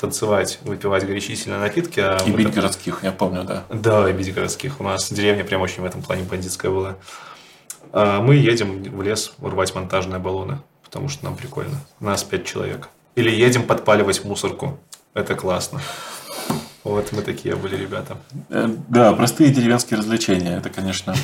[0.00, 2.00] танцевать, выпивать горячительные напитки.
[2.00, 2.54] А и бить там...
[2.54, 3.64] городских, я помню, да.
[3.68, 4.80] Да, и бить городских.
[4.80, 6.96] У нас деревня прям очень в этом плане бандитская была.
[7.92, 11.80] А мы едем в лес урвать монтажные баллоны, потому что нам прикольно.
[12.00, 12.88] Нас пять человек.
[13.16, 14.78] Или едем подпаливать мусорку.
[15.14, 15.80] Это классно.
[16.82, 18.18] Вот мы такие были ребята.
[18.50, 20.58] Э, да, простые деревенские развлечения.
[20.58, 21.14] Это, конечно...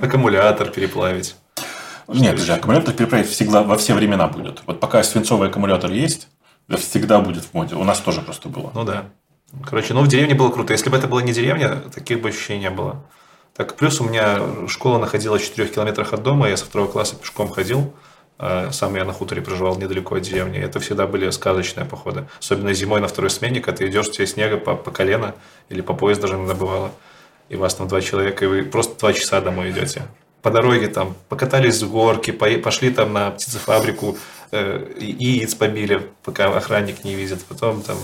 [0.00, 1.36] Аккумулятор переплавить.
[2.08, 4.62] Нет, же, аккумулятор переправить всегда во все времена будет.
[4.66, 6.28] Вот пока свинцовый аккумулятор есть,
[6.76, 7.76] всегда будет в моде.
[7.76, 8.70] У нас тоже просто было.
[8.74, 9.04] Ну да.
[9.64, 10.72] Короче, ну в деревне было круто.
[10.72, 13.04] Если бы это была не деревня, таких бы ощущений не было.
[13.54, 17.16] Так, плюс у меня школа находилась в 4 километрах от дома, я со второго класса
[17.16, 17.94] пешком ходил.
[18.36, 20.58] А, сам я на хуторе проживал недалеко от деревни.
[20.58, 22.26] Это всегда были сказочные походы.
[22.40, 25.34] Особенно зимой на второй смене, когда ты идешь, тебе снега по, по колено
[25.68, 26.90] или по пояс даже иногда бывало.
[27.48, 30.02] И вас там два человека, и вы просто два часа домой идете.
[30.42, 34.18] По дороге там покатались с горки, пошли там на птицефабрику,
[34.50, 37.44] э, яиц побили, пока охранник не видит.
[37.44, 37.96] Потом там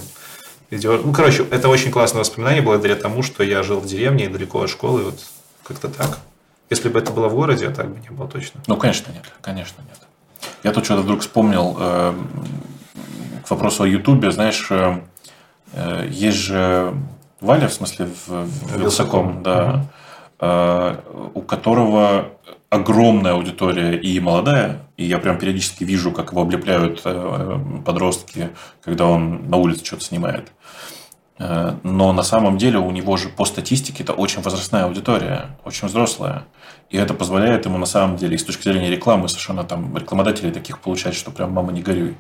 [0.71, 1.01] идешь.
[1.05, 4.71] Ну, короче, это очень классное воспоминание благодаря тому, что я жил в деревне далеко от
[4.71, 5.03] школы.
[5.05, 5.19] Вот
[5.65, 6.19] как-то так.
[6.71, 8.61] Если бы это было в городе, так бы не было точно.
[8.69, 9.25] Ну, конечно, нет.
[9.41, 9.99] Конечно, нет.
[10.63, 12.15] Я тут что-то вдруг вспомнил э,
[13.45, 14.31] к вопросу о Ютубе.
[14.31, 15.01] Знаешь, э,
[15.73, 16.95] э есть же
[17.41, 19.87] Валя, в смысле, в, в Вилсаком, да.
[21.35, 22.33] у которого
[22.69, 27.03] огромная аудитория и молодая, и я прям периодически вижу, как его облепляют
[27.85, 28.51] подростки,
[28.83, 30.53] когда он на улице что-то снимает.
[31.41, 36.45] Но на самом деле у него же по статистике это очень возрастная аудитория, очень взрослая.
[36.91, 40.51] И это позволяет ему на самом деле, и с точки зрения рекламы, совершенно там рекламодателей
[40.51, 42.17] таких получать, что прям мама не горюй.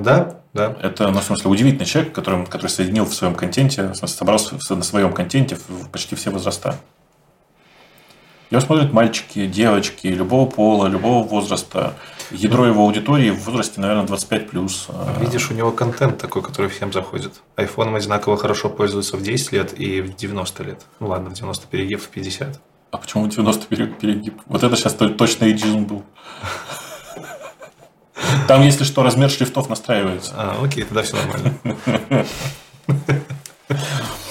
[0.00, 0.76] Да, да.
[0.82, 4.40] Это, ну, в смысле, удивительный человек, который, который соединил в своем контенте, в смысле, собрал
[4.70, 5.58] на своем контенте
[5.92, 6.76] почти все возраста.
[8.50, 11.94] Его смотрят мальчики, девочки, любого пола, любого возраста.
[12.30, 14.88] Ядро его аудитории в возрасте, наверное, 25 плюс.
[15.20, 17.40] Видишь, у него контент такой, который всем заходит.
[17.56, 20.86] Айфоном одинаково хорошо пользуются в 10 лет и в 90 лет.
[21.00, 22.60] Ну ладно, в 90 перегиб в 50.
[22.90, 24.40] А почему 90 перегиб?
[24.46, 26.04] Вот это сейчас точно эйджизм был.
[28.46, 30.32] Там, если что, размер шрифтов настраивается.
[30.36, 32.26] А, окей, тогда все нормально.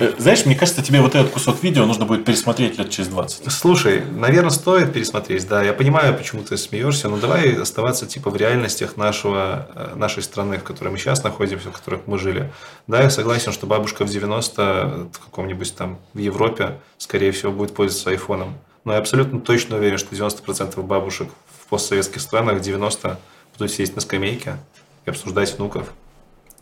[0.00, 3.50] Э, знаешь, мне кажется, тебе вот этот кусок видео нужно будет пересмотреть лет через 20.
[3.50, 5.62] Слушай, наверное, стоит пересмотреть, да.
[5.62, 10.58] Я понимаю, почему ты смеешься, но давай оставаться типа в реальностях нашего, э, нашей страны,
[10.58, 12.52] в которой мы сейчас находимся, в которой мы жили.
[12.86, 17.74] Да, я согласен, что бабушка в 90 в каком-нибудь там в Европе, скорее всего, будет
[17.74, 18.54] пользоваться айфоном.
[18.84, 21.28] Но я абсолютно точно уверен, что 90% бабушек
[21.62, 23.18] в постсоветских странах в 90
[23.56, 24.56] будут сидеть на скамейке
[25.04, 25.92] и обсуждать внуков.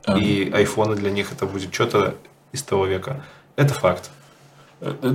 [0.04, 0.18] А.
[0.18, 2.14] И айфоны для них это будет что-то
[2.52, 3.22] из того века.
[3.56, 4.10] Это факт.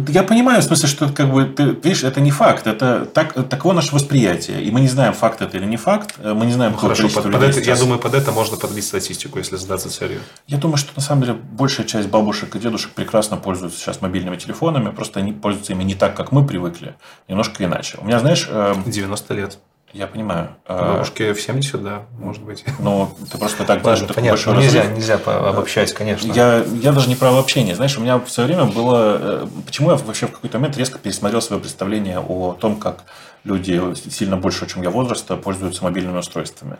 [0.08, 3.74] Я понимаю, в смысле, что как бы ты видишь, это не факт, это так, таково
[3.74, 4.64] наше восприятие.
[4.64, 6.16] И мы не знаем, факт это или не факт.
[6.18, 9.38] Мы не знаем, ну, хорошо, под, под это, Я думаю, под это можно подбить статистику,
[9.38, 10.20] если задаться целью.
[10.48, 14.36] Я думаю, что на самом деле большая часть бабушек и дедушек прекрасно пользуются сейчас мобильными
[14.38, 16.95] телефонами, просто они пользуются ими не так, как мы привыкли,
[17.28, 17.99] немножко иначе.
[18.02, 18.49] У меня, знаешь...
[18.86, 19.60] 90 эм, лет.
[19.94, 20.50] Я понимаю.
[20.66, 22.64] А, Бабушке в 70, да, может быть.
[22.80, 24.16] Ну, ты просто так Ладно, делаешь.
[24.16, 26.32] Понятно, нельзя, нельзя обобщать, конечно.
[26.32, 27.76] Я, я даже не про обобщение.
[27.76, 29.18] Знаешь, у меня в свое время было...
[29.20, 33.04] Э, почему я вообще в какой-то момент резко пересмотрел свое представление о том, как
[33.44, 36.78] люди сильно больше, чем я возраста, пользуются мобильными устройствами.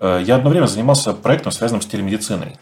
[0.00, 2.56] Э, я одно время занимался проектом, связанным с телемедициной.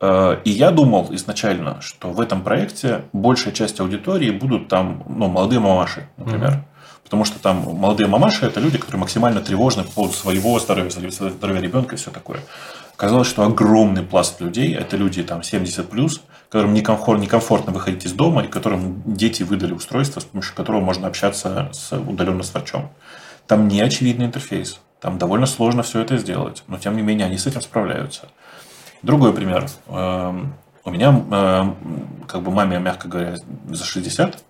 [0.00, 5.28] Э, и я думал изначально, что в этом проекте большая часть аудитории будут там ну,
[5.28, 6.50] молодые мамаши, например.
[6.50, 6.64] Mm-hmm.
[7.10, 11.60] Потому что там молодые мамаши– это люди, которые максимально тревожны по поводу своего здоровья, здоровья
[11.60, 12.38] ребенка и все такое.
[12.94, 18.12] Оказалось, что огромный пласт людей– это люди там 70+, плюс, которым некомфортно, некомфортно выходить из
[18.12, 22.92] дома, и которым дети выдали устройство, с помощью которого можно общаться с, удаленно с врачом.
[23.48, 24.80] Там не очевидный интерфейс.
[25.00, 26.62] Там довольно сложно все это сделать.
[26.68, 28.28] Но, тем не менее, они с этим справляются.
[29.02, 29.66] Другой пример.
[29.88, 30.54] Эм,
[30.84, 31.76] у меня, эм,
[32.28, 33.34] как бы маме, мягко говоря,
[33.68, 34.44] за 60,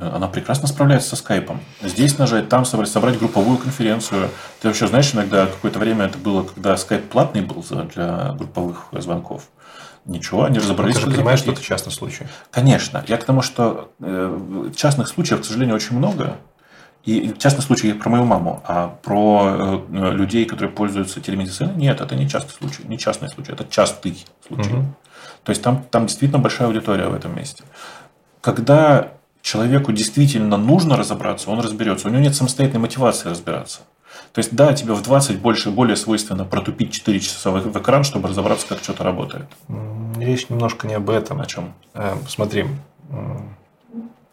[0.00, 1.60] она прекрасно справляется со скайпом.
[1.82, 4.30] Здесь нажать, там собрать, собрать групповую конференцию.
[4.60, 7.64] Ты вообще знаешь, иногда какое-то время это было, когда скайп платный был
[7.94, 9.44] для групповых звонков.
[10.06, 10.94] Ничего, они разобрались.
[10.96, 12.26] Ну, ты же понимаешь, что это частный случай.
[12.50, 13.04] Конечно.
[13.06, 16.36] Я к тому, что э, частных случаев, к сожалению, очень много.
[17.04, 22.14] И частный случай про мою маму, а про э, людей, которые пользуются телемедициной, нет, это
[22.14, 24.72] не частный случай, не частный случай, это частый случай.
[24.72, 24.84] Угу.
[25.44, 27.64] То есть там, там действительно большая аудитория в этом месте.
[28.40, 29.12] Когда
[29.42, 32.08] человеку действительно нужно разобраться, он разберется.
[32.08, 33.80] У него нет самостоятельной мотивации разбираться.
[34.32, 38.28] То есть, да, тебе в 20 больше, более свойственно протупить 4 часа в экран, чтобы
[38.28, 39.46] разобраться, как что-то работает.
[40.16, 41.40] Речь немножко не об этом.
[41.40, 41.74] О чем?
[41.94, 42.66] Э, смотри,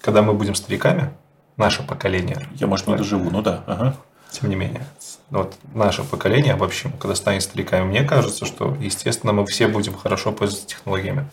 [0.01, 1.09] когда мы будем стариками,
[1.55, 2.47] наше поколение...
[2.55, 3.63] Я, может, не доживу, ну да.
[3.65, 3.95] Ага.
[4.29, 4.85] Тем не менее,
[5.29, 9.95] вот наше поколение, в общем, когда станет стариками, мне кажется, что, естественно, мы все будем
[9.95, 11.27] хорошо пользоваться технологиями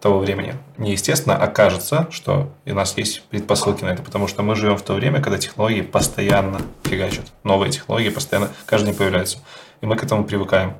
[0.00, 0.54] того времени.
[0.76, 4.76] Не естественно, а кажется, что у нас есть предпосылки на это, потому что мы живем
[4.76, 7.26] в то время, когда технологии постоянно фигачат.
[7.42, 9.38] Новые технологии постоянно, каждый день появляются.
[9.80, 10.74] И мы к этому привыкаем.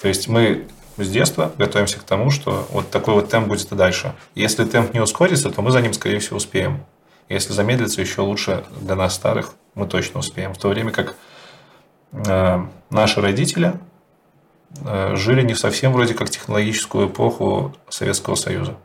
[0.00, 0.66] То есть мы
[0.96, 4.14] с детства готовимся к тому, что вот такой вот темп будет и дальше.
[4.34, 6.84] Если темп не ускорится, то мы за ним, скорее всего, успеем.
[7.28, 10.54] Если замедлится, еще лучше для нас старых мы точно успеем.
[10.54, 11.16] В то время как
[12.12, 13.74] э, наши родители
[15.14, 18.76] жили не совсем вроде как технологическую эпоху Советского Союза.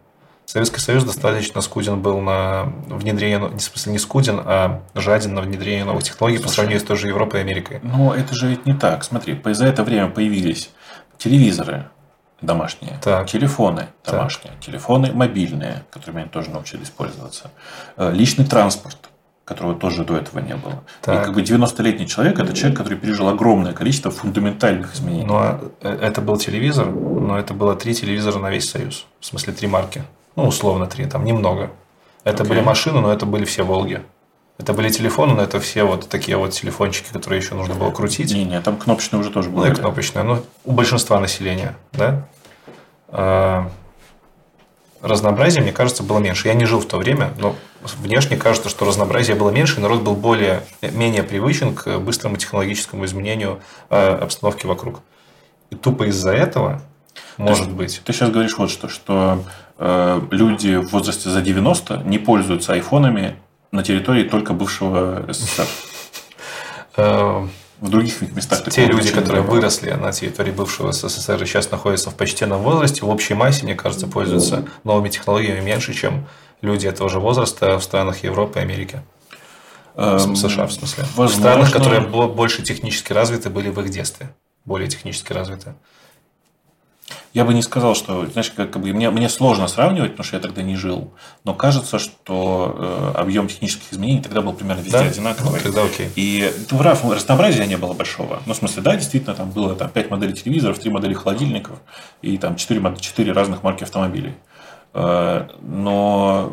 [0.45, 5.85] Советский Союз достаточно скуден был на внедрение, в смысле не скуден, а жаден на внедрение
[5.85, 7.79] новых технологий Слушай, по сравнению с той же Европой и Америкой.
[7.83, 9.05] Но это же ведь не так.
[9.05, 10.71] Смотри, за это время появились
[11.17, 11.87] телевизоры
[12.41, 13.27] домашние, так.
[13.27, 14.59] телефоны домашние, так.
[14.59, 17.51] телефоны мобильные, которыми они тоже научились пользоваться,
[17.97, 19.10] э, личный транспорт,
[19.51, 20.83] которого тоже до этого не было.
[21.01, 21.21] Так.
[21.21, 25.25] И как бы 90-летний человек– это человек, который пережил огромное количество фундаментальных изменений.
[25.25, 29.05] Ну, а это был телевизор, но это было три телевизора на весь Союз.
[29.19, 30.03] В смысле, три марки.
[30.35, 31.69] Ну, условно три, там немного.
[32.23, 32.47] Это okay.
[32.47, 34.01] были машины, но это были все «Волги».
[34.57, 38.31] Это были телефоны, но это все вот такие вот телефончики, которые еще нужно было крутить.
[38.31, 39.69] Не-не, там кнопочные уже тоже были.
[39.69, 40.23] Ну, и кнопочные.
[40.23, 42.27] Ну, у большинства населения, да?
[45.01, 46.47] Разнообразия, мне кажется, было меньше.
[46.47, 47.55] Я не жил в то время, но
[47.97, 53.05] внешне кажется, что разнообразия было меньше, и народ был более, менее привычен к быстрому технологическому
[53.05, 55.01] изменению э, обстановки вокруг.
[55.71, 56.81] И тупо из-за этого,
[57.37, 58.01] может ты, быть...
[58.05, 59.43] Ты сейчас говоришь вот что, что
[59.79, 63.37] э, люди в возрасте за 90 не пользуются айфонами
[63.71, 65.67] на территории только бывшего СССР.
[67.81, 68.63] В других местах.
[68.69, 73.09] Те люди, которые выросли на территории бывшего СССР и сейчас находятся в почтенном возрасте, в
[73.09, 76.27] общей массе, мне кажется, пользуются новыми технологиями меньше, чем
[76.61, 79.01] люди этого же возраста в странах Европы и Америки.
[79.95, 81.05] Эм, США, в смысле.
[81.15, 81.27] Возможно...
[81.27, 84.29] В странах, которые больше технически развиты, были в их детстве.
[84.63, 85.73] Более технически развиты.
[87.33, 90.41] Я бы не сказал, что, знаешь, как, бы мне, мне сложно сравнивать, потому что я
[90.41, 91.13] тогда не жил.
[91.45, 95.05] Но кажется, что э, объем технических изменений тогда был примерно везде да?
[95.05, 95.61] одинаковый.
[95.63, 96.09] Ну, тогда окей.
[96.15, 98.41] И прав, разнообразия не было большого.
[98.45, 101.79] Ну, в смысле, да, действительно, там было там, 5 моделей телевизоров, 3 модели холодильников
[102.21, 104.33] и там 4, 4 разных марки автомобилей.
[104.93, 106.51] Э, но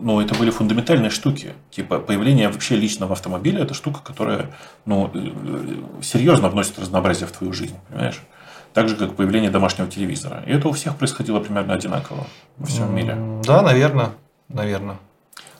[0.00, 1.54] ну, это были фундаментальные штуки.
[1.70, 4.50] Типа появление вообще личного автомобиля– это штука, которая
[4.84, 7.76] ну, э, серьезно вносит разнообразие в твою жизнь.
[7.88, 8.20] Понимаешь?
[8.76, 10.42] Так же, как появление домашнего телевизора.
[10.46, 12.26] И это у всех происходило примерно одинаково
[12.58, 13.16] во всем мире.
[13.42, 14.10] Да, наверное.
[14.50, 14.98] Наверное.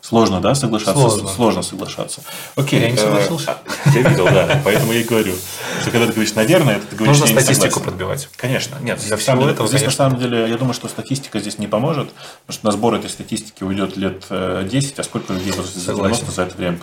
[0.02, 1.00] Сложно, да, соглашаться?
[1.00, 1.28] Сложно.
[1.28, 2.20] Сложно соглашаться.
[2.56, 2.78] Окей.
[2.78, 3.56] Я не согласился.
[3.86, 4.60] Я видел, да.
[4.62, 5.32] Поэтому я и говорю.
[5.80, 7.90] Что когда ты говоришь «наверное», это ты говоришь Нужно «я не статистику согласен».
[7.90, 8.28] подбивать.
[8.36, 8.76] Конечно.
[8.82, 12.10] Нет, Для всего этого, здесь на самом деле, я думаю, что статистика здесь не поможет,
[12.46, 16.26] потому что на сбор этой статистики уйдет лет э, 10, а сколько людей за Согласен.
[16.26, 16.76] 90 за это время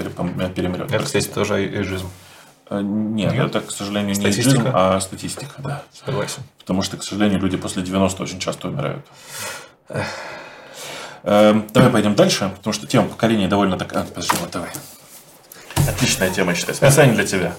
[0.49, 0.91] перемрет.
[0.91, 2.10] Это, кстати, тоже эйджизм.
[2.73, 3.45] Э, Нет, Нет?
[3.47, 4.71] это, к сожалению, не Статистика?
[4.73, 5.83] а статистика, да.
[5.93, 6.41] Согласен.
[6.57, 9.05] Потому что, к сожалению, люди после 90 очень часто умирают.
[11.23, 14.03] Эм, Давай пойдем дальше, потому что тема поколения довольно такая...
[14.03, 14.71] Подожди, вот давай.
[15.87, 16.75] Отличная тема, я считаю.
[16.75, 17.55] Специально для тебя.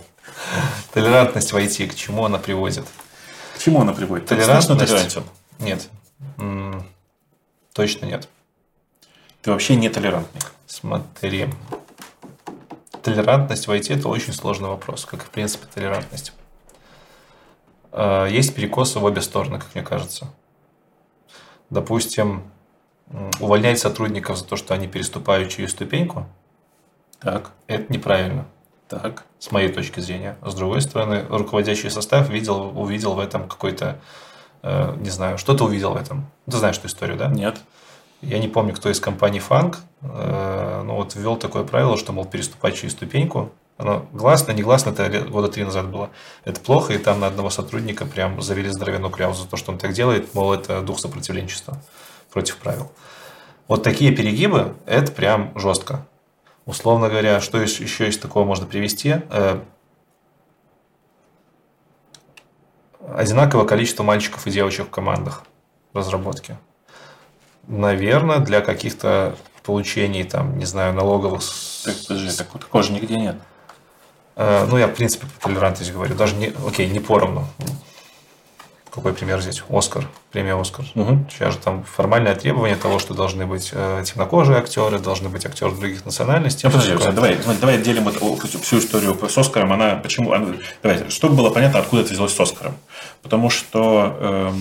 [0.93, 2.85] Толерантность в IT, к чему она приводит?
[3.57, 4.27] К чему она приводит?
[4.27, 5.19] Толерантность?
[5.61, 5.89] Нет.
[7.73, 8.29] Точно нет.
[9.43, 10.41] Ты вообще не толерантный.
[10.67, 11.49] Смотри.
[13.05, 16.33] Толерантность в IT– это очень сложный вопрос, как и, в принципе, толерантность.
[17.93, 20.29] Э, Есть перекосы в обе стороны, как мне кажется.
[21.69, 22.45] Допустим,
[23.41, 26.27] увольнять сотрудников за то, что они переступают через ступеньку,
[27.21, 28.47] Так, это неправильно,
[28.89, 29.25] так.
[29.39, 30.39] с моей точки зрения.
[30.43, 33.99] С другой стороны, руководящий состав видел, увидел в этом какой-то,
[34.63, 36.27] э, не знаю, что-то увидел в этом.
[36.47, 37.29] Ты знаешь эту историю, да?
[37.29, 37.59] Нет.
[38.27, 42.25] Я не помню, кто из компании Фанк, э, ну вот ввел такое правило, что, мол,
[42.25, 46.11] переступать через ступеньку, оно гласно, негласно, это года три назад было.
[46.45, 49.79] Это плохо, и там на одного сотрудника прям завели здоровенную кляву за то, что он
[49.79, 51.79] так делает, мол, это дух сопротивленчества
[52.33, 52.93] против правил.
[53.69, 56.07] Вот такие перегибы, это прям жестко.
[56.67, 59.17] Условно говоря, что ещ- еще из такого можно привести?
[59.31, 59.61] Э,
[63.17, 65.45] Одинаковое количество мальчиков и девочек в командах
[65.93, 66.57] разработки
[67.67, 71.43] наверное, для каких-то получений, там, не знаю, налоговых...
[71.85, 73.37] Так, подожди, так, вот такого же нигде нет.
[74.37, 76.15] Э, ну, я, в принципе, про толерантность говорю.
[76.15, 76.53] Даже не...
[76.67, 77.47] Окей, не поровну.
[78.95, 79.65] Какой пример взять?
[79.69, 80.09] Оскар.
[80.31, 80.85] Премия Оскар.
[80.95, 81.27] Угу.
[81.31, 85.73] Сейчас же там формальное требование того, что должны быть э, темнокожие актеры, должны быть актеры
[85.73, 86.69] других национальностей.
[86.69, 87.13] Ну, подожди, такое.
[87.13, 89.73] давай, смотри, давай отделим вот о- всю историю с Оскаром.
[89.73, 90.33] Она почему?
[90.33, 92.77] она- давай, чтобы было понятно, откуда это взялось с Оскаром.
[93.23, 94.53] Потому что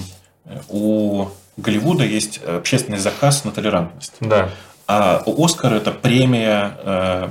[0.48, 1.28] эм, у
[1.58, 4.14] Голливуда есть общественный заказ на толерантность.
[4.20, 4.50] Да.
[4.88, 7.30] А у Оскара это премия э,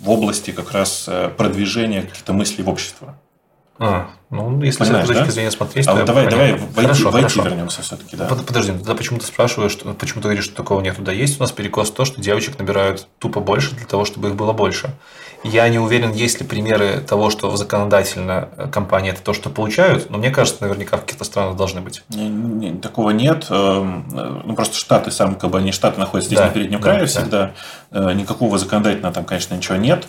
[0.00, 3.16] в области как раз э, продвижения каких-то мыслей в общество.
[3.78, 5.32] А, ну, если с Понимаешь, этой точки да?
[5.32, 7.42] зрения смотреть, А то вот давай, давай в Хорошо, в хорошо.
[7.42, 8.26] вернемся все-таки, да.
[8.26, 10.94] Под- Подожди, тогда почему ты спрашиваешь, что, почему ты говоришь, что такого нет?
[11.02, 14.28] Да есть у нас перекос в то, что девочек набирают тупо больше для того, чтобы
[14.28, 14.90] их было больше.
[15.42, 20.08] Я не уверен, есть ли примеры того, что законодательно э, компании это то, что получают,
[20.08, 22.04] но мне кажется, наверняка в каких-то странах должны быть.
[22.10, 23.46] Не- не- Такого нет.
[23.50, 26.78] Эм, э, Ну, просто Штаты, сам как бы они Штаты находятся здесь Да, на переднем
[26.78, 27.06] да, крае да.
[27.06, 27.52] всегда.
[27.90, 30.06] Э, Никакого законодательного там, конечно, ничего нет.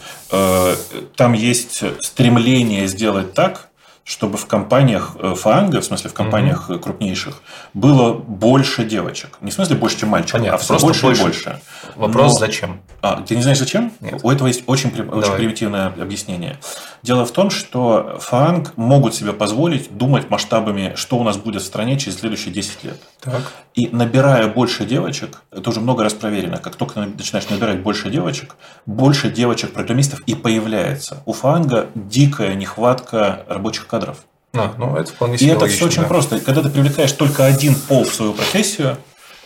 [1.16, 3.63] Там есть стремление сделать так,
[4.04, 7.42] чтобы в компаниях э, фаанга, в смысле в компаниях э, крупнейших,
[7.74, 9.38] было больше девочек.
[9.40, 11.22] Не в смысле больше, чем мальчиков, Понятно, а все просто больше, больше.
[11.22, 11.62] и больше.
[11.96, 12.82] Вопрос, Но- зачем?
[13.02, 13.94] А, ты не знаешь зачем?
[14.02, 14.20] Нет.
[14.24, 16.58] У этого есть очень, очень примитивное объяснение.
[17.02, 21.66] Дело в том, что фанг могут себе позволить думать масштабами, что у нас будет в
[21.66, 23.02] стране через следующие 10 лет.
[23.22, 23.42] Так.
[23.74, 28.56] И набирая больше девочек, это уже много раз проверено, как только начинаешь набирать больше девочек,
[28.86, 31.24] больше девочек-программистов и появляется.
[31.26, 34.18] У фанга дикая нехватка рабочих кадров.
[34.56, 36.08] А, ну, это вполне И себе это логично, все очень да.
[36.08, 36.40] просто.
[36.40, 38.98] Когда ты привлекаешь только один пол в свою профессию,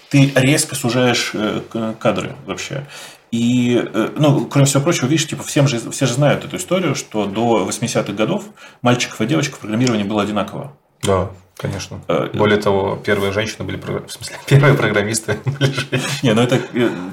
[0.10, 1.61] ты резко сужаешь э,
[1.99, 2.88] кадры вообще.
[3.32, 6.95] И, э, ну, кроме всего прочего, видишь, типа, всем же, все же знают эту историю,
[6.95, 8.45] что до 80-х годов
[8.82, 10.72] мальчиков и девочек в программировании было одинаково.
[11.03, 11.99] Да, конечно.
[12.07, 16.02] Э, Более того, первые женщины были, в смысле, первые программисты были женщины.
[16.24, 16.61] Не, ну это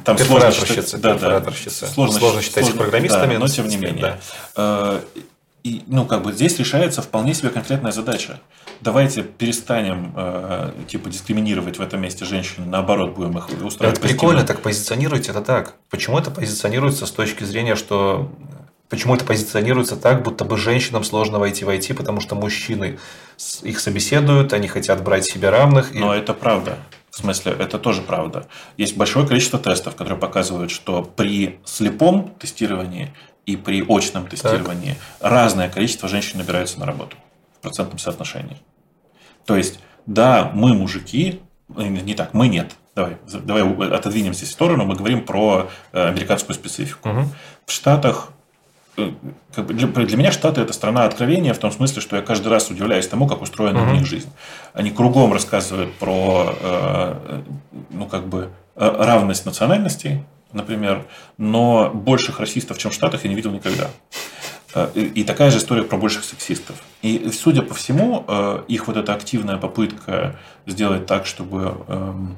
[0.04, 1.00] там сложно считать.
[1.00, 1.42] Да, да.
[1.68, 3.38] Сложно, сложно считать их программистами.
[3.38, 4.20] но тем не менее.
[4.56, 5.00] Э,
[5.64, 8.38] и, ну, как бы здесь решается вполне себе конкретная задача.
[8.82, 13.98] Давайте перестанем э, типа дискриминировать в этом месте женщин, наоборот, будем их устраивать.
[13.98, 15.76] Это прикольно так позиционируете, это так.
[15.88, 18.30] Почему это позиционируется с точки зрения, что
[18.90, 22.98] Почему это позиционируется так, будто бы женщинам сложно войти в IT, потому что мужчины
[23.62, 25.94] их собеседуют, они хотят брать себе равных.
[25.94, 25.98] И...
[25.98, 26.76] Но это правда.
[27.10, 28.46] В смысле, это тоже правда.
[28.76, 33.12] Есть большое количество тестов, которые показывают, что при слепом тестировании
[33.46, 35.30] и при очном тестировании так.
[35.30, 37.16] разное количество женщин набираются на работу
[37.58, 38.58] в процентном соотношении.
[39.44, 41.40] То есть, да, мы мужики,
[41.76, 42.72] э, не так, мы нет.
[42.94, 47.08] Давай, давай отодвинем здесь в сторону, мы говорим про э, американскую специфику.
[47.08, 47.28] Угу.
[47.66, 48.30] В Штатах
[48.96, 49.10] э,
[49.56, 53.26] для, меня Штаты это страна откровения в том смысле, что я каждый раз удивляюсь тому,
[53.26, 53.90] как устроена uh-huh.
[53.90, 54.30] у них жизнь.
[54.72, 56.54] Они кругом рассказывают про
[57.90, 61.06] ну как бы равность национальностей, например,
[61.36, 63.90] но больших расистов, чем в Штатах, я не видел никогда.
[64.74, 66.76] Э, и такая же история про больших сексистов.
[67.02, 70.36] И, судя по всему, э, их вот эта активная попытка
[70.66, 72.36] сделать так, чтобы эм,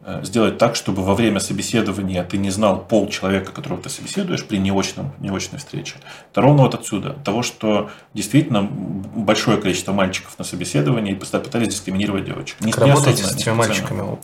[0.00, 4.44] э, сделать так, чтобы во время собеседования ты не знал пол человека, которого ты собеседуешь
[4.44, 5.96] при неочном, неочной встрече.
[6.30, 7.10] Это ровно вот отсюда.
[7.24, 12.60] Того, что действительно большое количество мальчиков на собеседовании пытались дискриминировать девочек.
[12.60, 14.18] Не, работаете с этими мальчиками?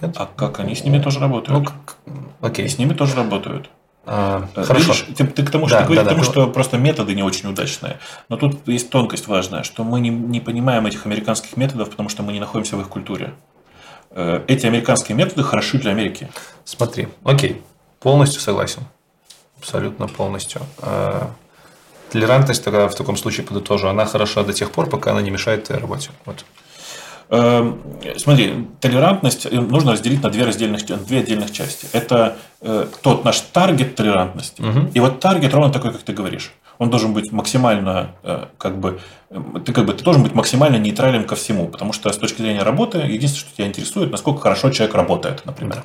[0.00, 0.14] Нет?
[0.16, 1.72] А как они с ними тоже работают?
[2.06, 2.14] Ну.
[2.40, 2.66] Окей.
[2.66, 3.70] И с ними тоже работают.
[4.06, 4.92] А, э, хорошо.
[4.92, 6.30] Видишь, ты, ты к тому, что, да, ты говоришь, да, к тому, да.
[6.30, 7.98] что просто методы не очень удачные.
[8.28, 12.22] Но тут есть тонкость важная, что мы не, не понимаем этих американских методов, потому что
[12.22, 13.34] мы не находимся в их культуре.
[14.10, 16.28] Э, эти американские методы хороши для Америки.
[16.64, 17.62] Смотри, окей,
[18.00, 18.82] полностью согласен.
[19.58, 20.62] Абсолютно полностью.
[20.78, 21.30] А,
[22.10, 23.88] толерантность тогда в таком случае подытожу.
[23.88, 26.10] Она хороша до тех пор, пока она не мешает твоей работе.
[26.24, 26.44] Вот.
[27.28, 27.80] Эм,
[28.16, 31.88] смотри, толерантность э, нужно разделить на две, раздельных, две отдельных части.
[31.92, 34.62] Это э, тот наш таргет толерантности.
[34.62, 34.90] Угу.
[34.94, 36.52] И вот таргет ровно такой, как ты говоришь.
[36.78, 39.00] Он должен быть максимально, э, как бы,
[39.64, 42.62] ты как бы ты должен быть максимально нейтрален ко всему, потому что с точки зрения
[42.62, 45.82] работы единственное, что тебя интересует, насколько хорошо человек работает, например.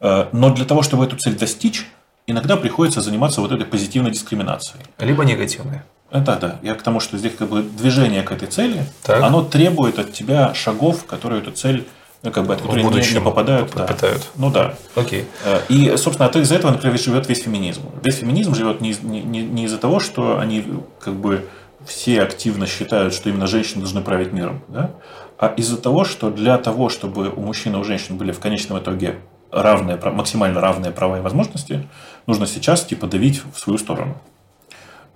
[0.00, 0.28] Да.
[0.30, 1.84] Но для того, чтобы эту цель достичь,
[2.28, 4.84] иногда приходится заниматься вот этой позитивной дискриминацией.
[4.98, 5.80] Либо негативной.
[6.10, 6.58] Э, да, да.
[6.62, 9.22] Я к тому, что здесь как бы движение к этой цели, так.
[9.22, 11.86] оно требует от тебя шагов, которые эту цель
[12.22, 13.72] ну, как бы, от которой не, не попадают.
[13.74, 14.30] Да.
[14.36, 14.74] Ну да.
[14.96, 15.26] Окей.
[15.44, 17.82] Э, и, собственно, из-за этого, например, живет весь феминизм.
[18.02, 20.64] Весь феминизм живет не, не, не из-за того, что они
[21.00, 21.46] как бы
[21.86, 24.90] все активно считают, что именно женщины должны править миром, да?
[25.38, 28.78] а из-за того, что для того, чтобы у мужчин и у женщин были в конечном
[28.78, 29.20] итоге
[29.50, 31.88] равные, максимально равные права и возможности,
[32.26, 34.20] нужно сейчас типа давить в свою сторону.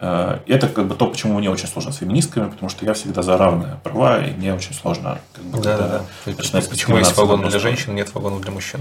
[0.01, 3.23] Э, это как бы то, почему мне очень сложно с феминистками, потому что я всегда
[3.23, 6.63] за равные права, и мне очень сложно как бы, да, да, да.
[6.69, 8.81] Почему есть вагон для женщин, нет вагонов для мужчин?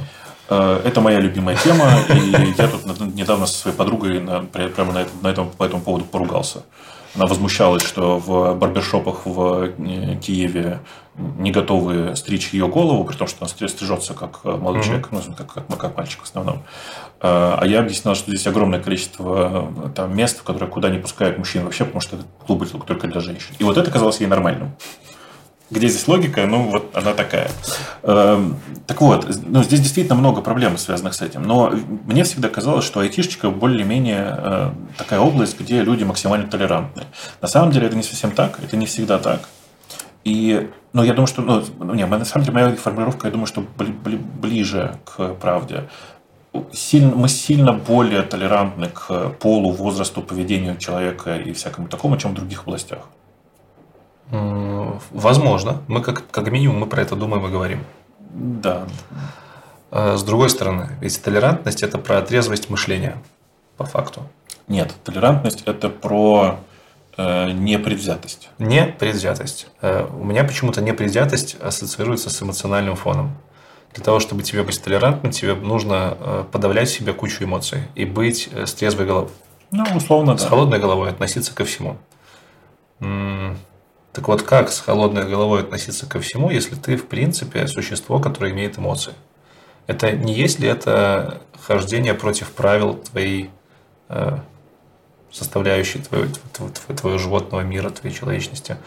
[0.49, 5.27] Э, это моя любимая тема, и я тут недавно со своей подругой прямо на на
[5.27, 6.63] этом, по этому поводу поругался.
[7.15, 10.79] Она возмущалась, что в барбершопах в э, Киеве
[11.17, 14.85] не готовы стричь ее голову, при том, что она стрижется как молодой mm-hmm.
[14.85, 16.63] человек, ну, как, как, как мальчик в основном.
[17.19, 20.99] А, а я объяснял, что здесь огромное количество э, там, мест, в которые куда не
[20.99, 23.53] пускают мужчин вообще, потому что это клубы только для женщин.
[23.59, 24.71] И вот это казалось ей нормальным.
[25.71, 26.45] Где здесь логика?
[26.45, 27.49] Ну, вот она такая.
[28.03, 31.43] Эм, так вот, ну, здесь действительно много проблем, связанных с этим.
[31.43, 31.73] Но
[32.05, 37.03] мне всегда казалось, что айтишечка более-менее э, такая область, где люди максимально толерантны.
[37.41, 39.47] На самом деле это не совсем так, это не всегда так.
[40.25, 43.63] И, ну, я думаю, что, ну, не, на самом деле моя формулировка, я думаю, что
[44.41, 45.89] ближе к правде
[46.73, 52.33] сильно, мы сильно более толерантны к полу, возрасту, поведению человека и всякому такому, чем в
[52.35, 53.07] других областях.
[55.11, 55.81] Возможно.
[55.87, 57.83] Мы как, как минимум мы про это думаем и говорим.
[58.19, 58.83] Да.
[59.91, 63.17] А с другой стороны, ведь толерантность– это про трезвость мышления,
[63.77, 64.21] по факту.
[64.67, 66.70] Нет, толерантность– это про э,
[67.17, 68.49] непредвзятость.
[68.57, 69.67] Непредвзятость.
[69.81, 73.37] Э, у меня почему-то непредвзятость ассоциируется с эмоциональным фоном
[73.93, 78.05] для того, чтобы тебе быть толерантным, тебе нужно э, подавлять в себе кучу эмоций и
[78.05, 79.31] быть э, с трезвой головой.
[79.71, 80.49] Ну, условно, С да.
[80.49, 81.97] холодной головой относиться ко всему.
[82.99, 88.51] Так вот, как с холодной головой относиться ко всему, если ты, в принципе, существо, которое
[88.51, 89.13] имеет эмоции?
[89.87, 93.49] Это не есть ли это хождение против правил твоей
[94.09, 94.37] э,
[95.31, 96.27] составляющей твоего,
[96.95, 98.77] твоего, животного мира, твоей человечности?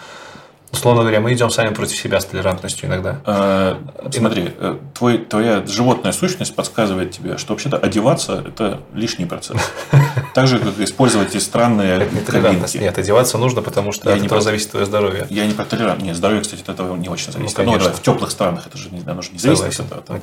[0.75, 3.21] Условно говоря, мы идем сами против себя с толерантностью иногда.
[3.25, 3.79] А,
[4.11, 9.57] смотри, э, твой, твоя животная сущность подсказывает тебе, что вообще-то одеваться– это лишний процесс.
[10.35, 12.75] Так же, как использовать эти странные Это не толерантность.
[12.75, 15.27] Нет, одеваться нужно, потому что от этого зависит твое здоровье.
[15.31, 16.07] Я не про толерантность.
[16.07, 17.57] Нет, здоровье, кстати, от этого не очень зависит.
[17.59, 20.21] Ну, Ну, в теплых странах это же не, оно же не зависит от этого.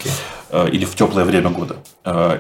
[0.49, 1.77] Э, Или в теплое время года.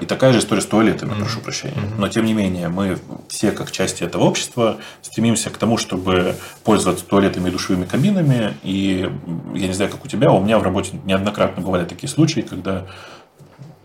[0.01, 1.75] И такая же история с туалетами, прошу прощения.
[1.97, 2.97] Но, тем не менее, мы
[3.29, 6.35] все, как части этого общества, стремимся к тому, чтобы
[6.65, 8.53] пользоваться туалетами и душевыми кабинами.
[8.63, 9.09] И
[9.55, 12.85] я не знаю, как у тебя, у меня в работе неоднократно бывали такие случаи, когда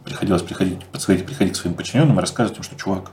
[0.05, 3.11] приходилось приходить, подходить, приходить к своим подчиненным и рассказывать им, что, чувак,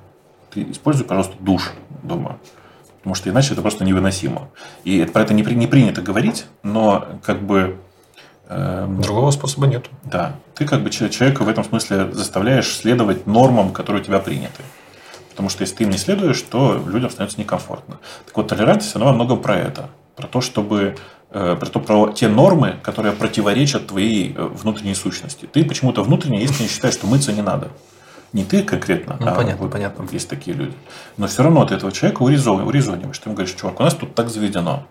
[0.52, 1.74] ты используй, пожалуйста, душ
[2.04, 2.38] дома.
[3.00, 4.50] Потому что иначе это просто невыносимо.
[4.86, 7.78] И это- про это не, при- не принято говорить, но как бы
[8.50, 9.88] эм, Другого способа нет.
[10.04, 14.20] да, ты как бы че- человека в этом смысле заставляешь следовать нормам, которые у тебя
[14.20, 14.62] приняты.
[15.32, 17.98] Потому что если ты им не следуешь, то людям становится некомфортно.
[18.26, 19.90] Так вот, толерантность, она во многом про это.
[20.16, 20.96] Про то, чтобы
[21.32, 25.46] э, про, то, про те нормы, которые противоречат твоей э, внутренней сущности.
[25.52, 27.70] Ты почему-то внутренне искренне считаешь, что мыться не надо.
[28.32, 30.08] Не ты конкретно, Ну, а понятно, вот понятно.
[30.12, 30.74] есть такие люди.
[31.18, 33.18] Но все равно ты этого человека урезон- урезониваешь.
[33.20, 34.88] Ты ему говоришь, чувак, у нас тут так заведено.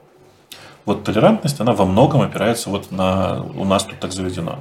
[0.85, 4.59] Вот толерантность, она во многом опирается вот на у нас тут так заведено.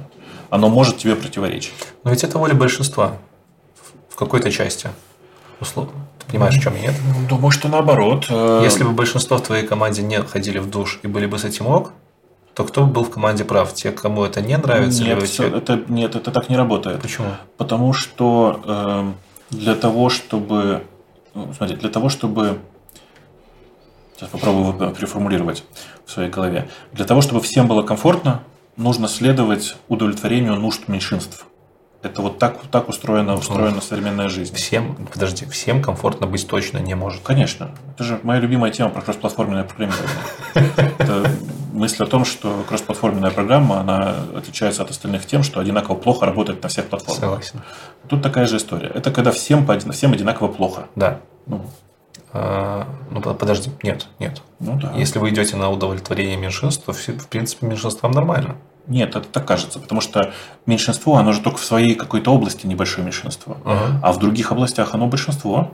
[0.50, 1.72] Оно может тебе противоречить.
[2.04, 3.16] Но ведь это воля большинства
[4.08, 4.88] в какой-то части.
[5.60, 5.92] Условно.
[6.28, 6.94] Понимаешь, в чем нет?
[7.28, 8.26] Думаю, что наоборот.
[8.28, 11.44] э, Если бы большинство в твоей команде не ходили в душ и были бы с
[11.44, 11.92] этим ок,
[12.54, 13.72] то кто бы был в команде прав?
[13.74, 15.56] Те, кому это не нравится, нет, либо всё- те...
[15.56, 17.00] это, нет, это так не работает.
[17.00, 17.28] Почему?
[17.56, 19.14] Потому что эм,
[19.50, 20.84] для того, чтобы...
[21.34, 22.58] ну, Смотри, для того, чтобы...
[24.16, 25.64] Сейчас попробую переформулировать
[26.06, 26.68] в своей голове.
[26.92, 28.42] Для того, чтобы всем было комфортно,
[28.76, 31.46] нужно следовать удовлетворению нужд меньшинств.
[32.02, 34.54] Это вот так, так устроена, устроена современная жизнь.
[34.56, 37.22] Всем, подожди, всем комфортно быть точно не может.
[37.22, 37.70] Конечно.
[37.94, 40.10] Это же моя любимая тема про кроссплатформенное программирование.
[40.98, 41.30] Это
[41.72, 46.62] мысль о том, что кроссплатформенная программа, она отличается от остальных тем, что одинаково плохо работает
[46.62, 47.20] на всех платформах.
[47.20, 47.60] Согласен.
[48.08, 48.88] Тут такая же история.
[48.88, 50.86] Это когда всем, всем одинаково плохо.
[50.96, 51.20] Да.
[51.46, 51.64] Ну,
[52.34, 54.40] А, ну, под- подожди, нет, нет.
[54.58, 54.92] ну да.
[54.96, 58.56] Если вы идете на удовлетворение меньшинств, то, все- в принципе, меньшинствам нормально.
[58.86, 60.32] Нет, это так кажется, потому что
[60.66, 63.56] меньшинство, оно же только в своей какой-то области небольшое меньшинство.
[63.64, 64.00] Ага.
[64.02, 65.72] А в других областях оно большинство.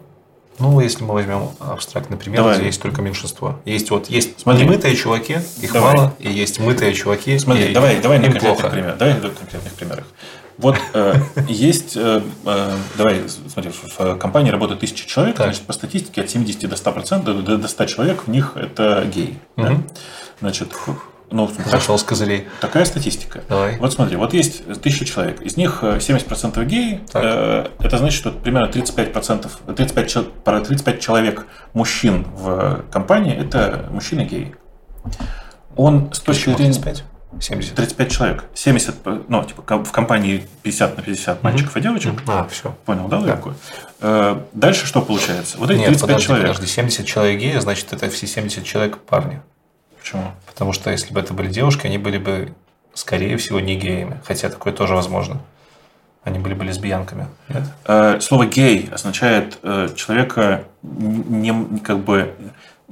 [0.59, 2.57] Ну, если мы возьмем абстрактный пример, Давай.
[2.57, 3.61] где есть только меньшинство.
[3.65, 4.65] Есть вот есть Смотри.
[4.65, 5.95] немытые чуваки, их Давай.
[5.95, 7.39] мало, и есть мытые чуваки.
[7.39, 8.71] Смотри, и давай, давай на конкретных плохо.
[8.71, 8.99] примерах.
[8.99, 10.05] Давай на конкретных примерах.
[10.59, 11.15] Вот э,
[11.49, 13.23] есть, э, э, давай,
[13.53, 15.47] смотри, в компании работает тысяча человек, Так.
[15.47, 19.05] значит, по статистике от 70 до 100 процентов, до, до 100 человек в них это
[19.05, 19.39] геи.
[19.57, 19.77] да?
[20.41, 20.73] Значит,
[21.31, 22.47] ну, Зашел с козырей.
[22.61, 23.43] такая статистика.
[23.49, 23.77] Давай.
[23.79, 27.23] Вот смотри, вот есть тысяча человек, из них э, 70% геи, Так.
[27.25, 33.87] Э, это значит, что примерно 35%, 35, чел- про 35 человек мужчин в компании, это
[33.91, 34.55] мужчины геи.
[35.77, 36.73] Он с точки зрения...
[36.73, 37.05] 35?
[37.41, 37.75] 70.
[37.75, 38.45] 35 человек.
[38.55, 42.15] 70, э, ну, типа, в компании 50 на 50 мальчиков и девочек.
[42.27, 42.75] А, все.
[42.87, 43.33] Понял, да, Да.
[43.33, 43.55] логику?
[44.01, 45.59] Э, Дальше что получается?
[45.59, 46.47] Вот эти Нет, 35 подожди, человек.
[46.49, 46.67] подожди.
[46.73, 49.43] 70 человек геи, значит, это все 70 человек парни.
[50.01, 50.33] Почему?
[50.47, 52.55] Потому что если бы это были девушки, они были бы,
[52.95, 54.21] скорее всего, не геями.
[54.25, 55.41] Хотя такое тоже возможно.
[56.25, 57.27] Они были бы лесбиянками.
[57.49, 57.63] Нет?
[57.87, 62.35] Э, Слово гей означает э, человека не как бы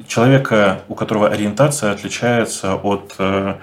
[0.06, 3.56] человека, у которого ориентация отличается от э,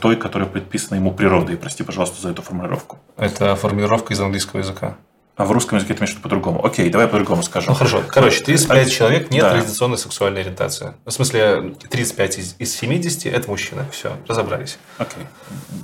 [0.00, 1.56] той, которая предписана ему природой.
[1.56, 2.98] Прости, пожалуйста, за эту формулировку.
[3.16, 4.96] Это формулировка из английского языка.
[5.38, 6.66] А в русском языке это имеет по-другому.
[6.66, 7.68] Окей, давай по-другому скажем.
[7.70, 8.02] Ну хорошо.
[8.08, 9.52] Короче, 35 человек нет Да.
[9.52, 10.94] традиционной сексуальной ориентации.
[11.04, 13.86] В смысле, 35 из, из 70 это мужчина.
[13.92, 14.78] Все, разобрались.
[14.98, 15.24] Окей.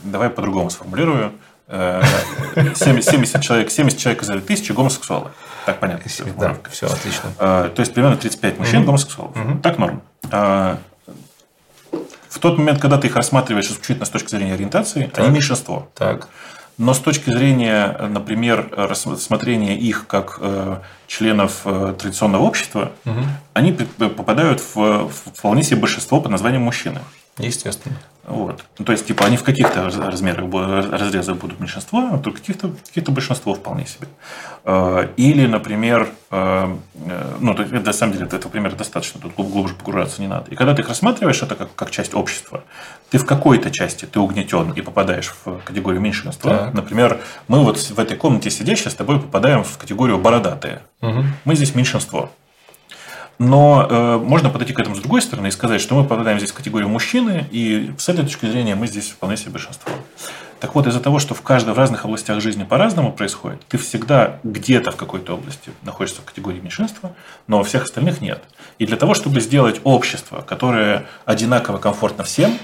[0.02, 1.32] Давай по-другому сформулирую.
[1.68, 2.02] Э,
[2.74, 5.30] 70, 70 человек, 70 человек из этой тысячи гомосексуалы.
[5.66, 6.10] Так понятно.
[6.36, 7.32] Да, все отлично.
[7.38, 9.36] Э, То есть примерно 35 мужчин гомосексуалов.
[9.62, 10.02] Так норм.
[10.32, 10.78] А,
[12.28, 15.88] В тот момент, когда ты их рассматриваешь исключительно с точки зрения ориентации, они меньшинство.
[15.94, 16.28] Так.
[16.76, 22.90] Но с точки зрения, например, рассмотрения их как э, членов э, традиционного общества,
[23.52, 24.74] они п- п- попадают в,
[25.08, 27.00] в вполне себе большинство под названием мужчины.
[27.38, 27.96] Естественно.
[28.26, 28.64] Вот.
[28.78, 30.44] Ну, то есть, типа, они в каких-то раз- размерах,
[30.90, 34.08] разрезах будут меньшинство, а в каких-то каких большинство вполне себе.
[34.64, 36.76] Э, Или, например, э,
[37.06, 40.50] э, ну, это, на самом деле, этого примера достаточно, тут глуб- глубже погружаться не надо.
[40.50, 42.64] И когда ты их рассматриваешь это как, как часть общества,
[43.10, 46.50] ты в какой-то части ты угнетен и попадаешь в категорию меньшинства.
[46.50, 46.74] Так.
[46.74, 50.80] Например, мы вот в этой комнате сидящие с тобой попадаем в категорию бородатые.
[51.02, 51.26] Мгм.
[51.44, 52.30] Мы здесь меньшинство.
[53.38, 56.52] Но э, можно подойти к этому с другой стороны и сказать, что мы попадаем здесь
[56.52, 59.90] в категорию мужчины, и с этой точки зрения мы здесь вполне себе большинство.
[60.60, 64.38] Так вот, из-за того, что в каждой в разных областях жизни по-разному происходит, ты всегда
[64.44, 67.12] где-то в какой-то области находишься в категории меньшинства,
[67.48, 68.42] но всех остальных нет.
[68.78, 72.56] И для того, чтобы сделать общество, которое одинаково комфортно всем,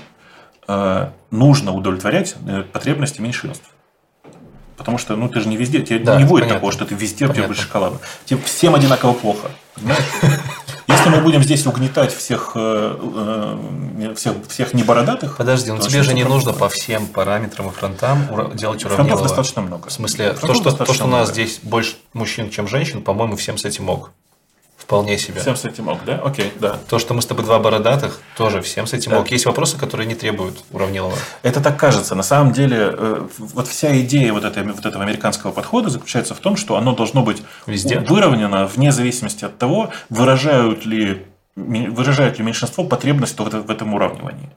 [0.68, 3.64] э, нужно удовлетворять э, потребности меньшинств.
[4.78, 6.55] Потому что, ну, ты же не везде, тебе Да, не будет понятно.
[6.55, 7.47] такого, что ты везде, у тебя Понятно.
[7.48, 7.98] больше шоколада.
[8.24, 9.51] Тебе всем одинаково плохо.
[9.74, 10.01] понимаешь?
[10.91, 12.97] Если мы будем здесь угнетать всех, э,
[14.01, 15.37] э, всех, всех небородатых...
[15.37, 18.99] Подожди, ну то тебе же не нужно по всем параметрам и фронтам ура- делать Фронтов
[18.99, 19.23] уравнилово.
[19.23, 19.89] достаточно много.
[19.89, 23.37] В смысле, то Фронтов что, то, что у нас здесь больше мужчин, чем женщин, по-моему,
[23.37, 24.11] всем с этим мог.
[24.91, 25.41] Вполне себе.
[25.41, 26.17] Всем с этим мог, да?
[26.17, 26.77] Окей, да.
[26.89, 29.19] То, что мы с тобой два бородатых, тоже всем с этим Да.
[29.19, 29.31] мог.
[29.31, 31.15] Есть вопросы, которые не требуют уравнилова.
[31.45, 32.17] Это так кажется.
[32.17, 36.41] На самом деле, э, вот вся идея вот, этой, вот этого американского подхода заключается в
[36.41, 38.01] том, что оно должно быть Везде.
[38.01, 44.51] выровнено вне зависимости от того, выражают ли, выражает ли меньшинство потребность в этом уравнивании.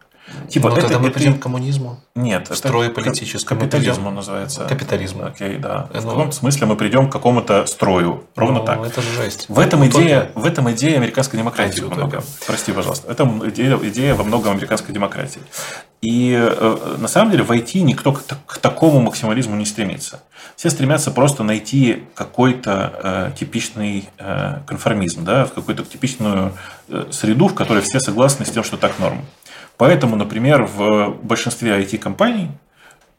[0.49, 1.99] Типа, Но это, Ну, тогда мы это- придем к коммунизму.
[2.15, 4.07] Нет, это строю кап- политическому Капитализм придем.
[4.07, 4.65] он называется.
[4.65, 5.25] Капитализму.
[5.25, 5.89] Окей, да.
[5.93, 5.99] Ну.
[5.99, 8.23] в каком смысле мы придем к какому-то строю.
[8.35, 8.79] Ровно Ну, так.
[8.85, 9.45] Это же жесть.
[9.49, 10.05] В этом, Утопия.
[10.05, 12.23] идея, в этом идея американской демократии во многом.
[12.47, 13.11] Прости, пожалуйста.
[13.11, 15.41] Это идея, идея во многом американской демократии.
[16.01, 20.21] И э, на самом деле в IT никто к, к такому максимализму не стремится.
[20.55, 26.53] Все стремятся просто найти какой-то э, типичный э, конформизм, да, в какую-то типичную
[26.89, 29.21] э, среду, в которой все согласны с тем, что так норм.
[29.83, 32.49] Поэтому, например, в большинстве IT-компаний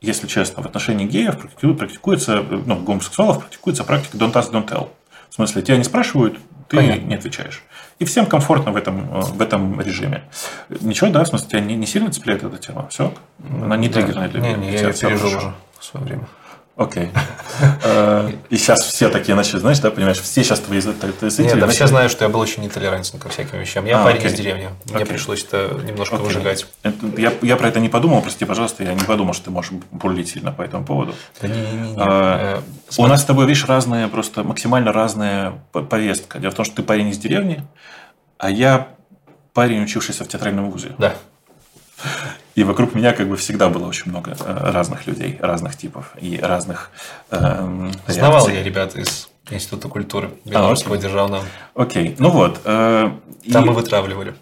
[0.01, 4.91] если честно, в отношении геев практику- практикуется, ну, гомосексуалов практикуется практика don't ask, don't tell.
[5.31, 6.39] В смысле, тебя не спрашивают,
[6.69, 7.01] ты Понятно.
[7.07, 7.63] не отвечаешь.
[7.99, 10.25] И всем комфортно в этом, в этом режиме.
[10.69, 12.87] Ничего, да, в смысле, тебя не, не сильно цепляет эта тема?
[12.89, 13.13] Все?
[13.63, 13.95] Она не Да.
[13.95, 14.57] триггерная для меня.
[14.57, 16.27] не, я всё пережил уже в свое время.
[16.77, 17.11] Окей.
[17.85, 21.69] Э, И сейчас все такие начали, знаешь, да, понимаешь, все сейчас твои зрители Нет, да
[21.69, 23.85] все знают, что я был очень нетолерантен ко всяким вещам.
[23.85, 24.71] Я А, парень из деревни.
[24.93, 26.67] Мне пришлось это немножко выжигать.
[27.17, 30.31] Я, я про это не подумал, прости, пожалуйста, я не подумал, что ты можешь бурлить
[30.31, 31.15] сильно по этому поводу.
[31.41, 31.95] Да не, не, не.
[31.97, 32.61] А, Э,
[32.97, 36.41] У нас с тобой, видишь, разные, просто максимально разная повестка.
[36.41, 37.63] Дело в том, что ты парень из деревни,
[38.39, 38.89] а я
[39.53, 40.93] парень, учившийся в театральном вузе.
[40.99, 41.15] Да.
[42.55, 46.39] И вокруг меня как бы всегда было очень много э, разных людей, разных типов и
[46.39, 46.91] разных
[47.31, 51.09] эм, Знавал я ребят из Института культуры Белорусского окей.
[51.09, 51.45] державного.
[51.75, 52.61] Окей, ну вот.
[52.65, 53.11] э,
[53.43, 54.35] и, Там мы вытравливали.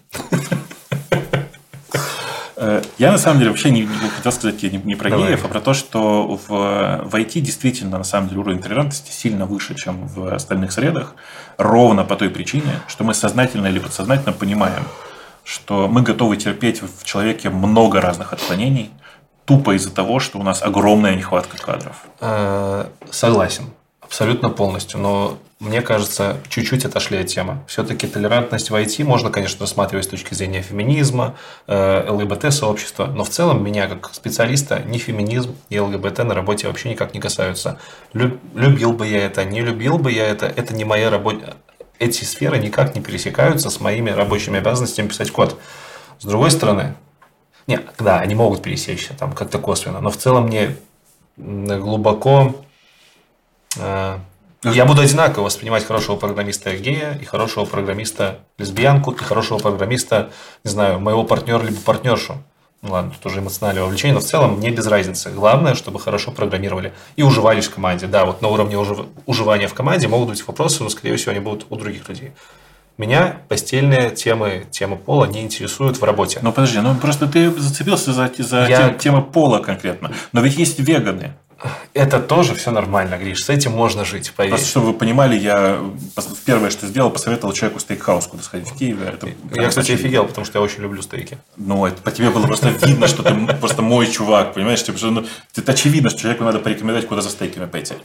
[2.55, 5.29] э, я на самом деле вообще не, не хотел сказать не, не про Давай.
[5.29, 9.47] геев, а про то, что в, в IT действительно на самом деле уровень толерантности сильно
[9.47, 11.15] выше, чем в остальных средах,
[11.57, 14.83] ровно по той причине, что мы сознательно или подсознательно понимаем,
[15.43, 18.89] что мы готовы терпеть в человеке много разных отклонений,
[19.45, 22.03] тупо из-за того, что у нас огромная нехватка кадров.
[22.21, 23.65] Э, Согласен.
[24.01, 24.99] Абсолютно полностью.
[24.99, 27.57] Но мне кажется, чуть-чуть отошли от темы.
[27.67, 31.35] Все-таки толерантность в IT можно, конечно, рассматривать с точки зрения феминизма,
[31.67, 36.89] э, ЛГБТ-сообщества, но в целом меня, как специалиста, ни феминизм, ни ЛГБТ на работе вообще
[36.89, 37.79] никак не касаются.
[38.13, 41.55] Лю- Любил бы я это, не любил бы я это, это не моя работа.
[42.03, 45.57] Эти сферы никак не пересекаются с моими рабочими обязанностями писать код.
[46.19, 46.95] С другой стороны,
[47.65, 50.75] нет, да, они могут пересечься там как-то косвенно, но в целом мне
[51.37, 52.55] глубоко
[53.77, 54.19] э,
[54.63, 60.31] я буду одинаково воспринимать хорошего программиста гея и хорошего программиста лесбиянку и хорошего программиста,
[60.65, 62.35] не знаю, моего партнера либо партнершу.
[62.83, 65.29] Ну ладно, тут уже эмоциональное вовлечение, но в целом мне без разницы.
[65.31, 68.07] Главное, чтобы хорошо программировали и уживались в команде.
[68.07, 71.39] Да, вот на уровне ужив- уживания в команде могут быть вопросы, но, скорее всего, они
[71.39, 72.33] будут у других людей.
[72.97, 76.39] Меня постельные темы, тема пола не интересуют в работе.
[76.43, 80.11] Ну подожди, ну просто ты зацепился за, за Я- тем- темы пола конкретно.
[80.33, 81.33] Но ведь есть веганы.
[81.93, 84.51] Это тоже все нормально, Гриш, с этим можно жить, поверь.
[84.51, 85.79] Просто чтобы вы понимали, я
[86.45, 89.05] первое, что сделал, посоветовал человеку стейкхаус, куда сходить в Киеве.
[89.05, 90.05] Это Я, кстати, очевидно.
[90.07, 91.37] офигел, потому что я очень люблю стейки.
[91.55, 94.83] Ну, это по тебе было просто видно, что ты просто мой чувак, понимаешь?
[94.83, 95.25] Типа, ну,
[95.55, 97.95] это очевидно, что человеку надо порекомендовать, куда за стейками пойти.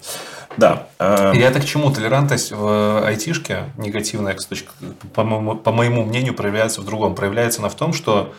[0.57, 0.89] Да.
[0.99, 1.91] э, И это к чему?
[1.91, 4.37] Толерантность в айтишке негативная,
[5.15, 7.15] по, моему, по моему мнению, проявляется в другом.
[7.15, 8.35] Проявляется она в том, что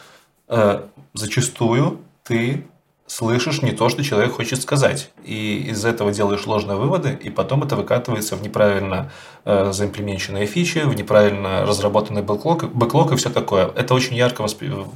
[0.48, 0.82] э,
[1.14, 2.66] зачастую ты
[3.10, 5.10] слышишь не то, что человек хочет сказать.
[5.26, 9.12] И из этого делаешь ложные выводы, и потом это выкатывается в неправильно
[9.46, 13.72] э, заимплеменченные фичи, в неправильно разработанный бэклог, бэклог и все такое.
[13.76, 14.88] Это очень ярко воспри-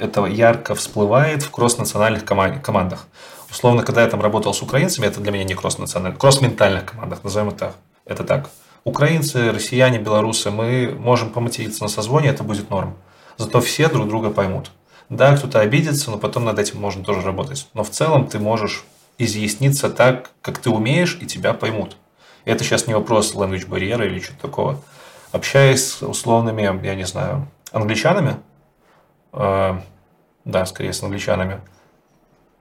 [0.00, 3.06] это ярко всплывает в кросс-национальных кома- командах.
[3.50, 7.48] Условно, когда я там работал с украинцами, это для меня не кросс-национальных, кросс-ментальных командах, назовем
[7.48, 7.74] это.
[8.04, 8.48] Это так.
[8.84, 12.94] Украинцы, россияне, белорусы, мы можем поматериться на созвоне, это будет норм.
[13.36, 14.70] Зато все друг друга поймут.
[15.08, 17.68] Да, кто-то обидится, но потом над этим можно тоже работать.
[17.74, 18.84] Но в целом ты можешь
[19.18, 21.96] изъясниться так, как ты умеешь, и тебя поймут.
[22.44, 24.80] Это сейчас не вопрос language барьера или что-то такого.
[25.32, 28.36] Общаясь с условными, я не знаю, англичанами,
[29.32, 29.80] э,
[30.44, 31.60] да, скорее с англичанами,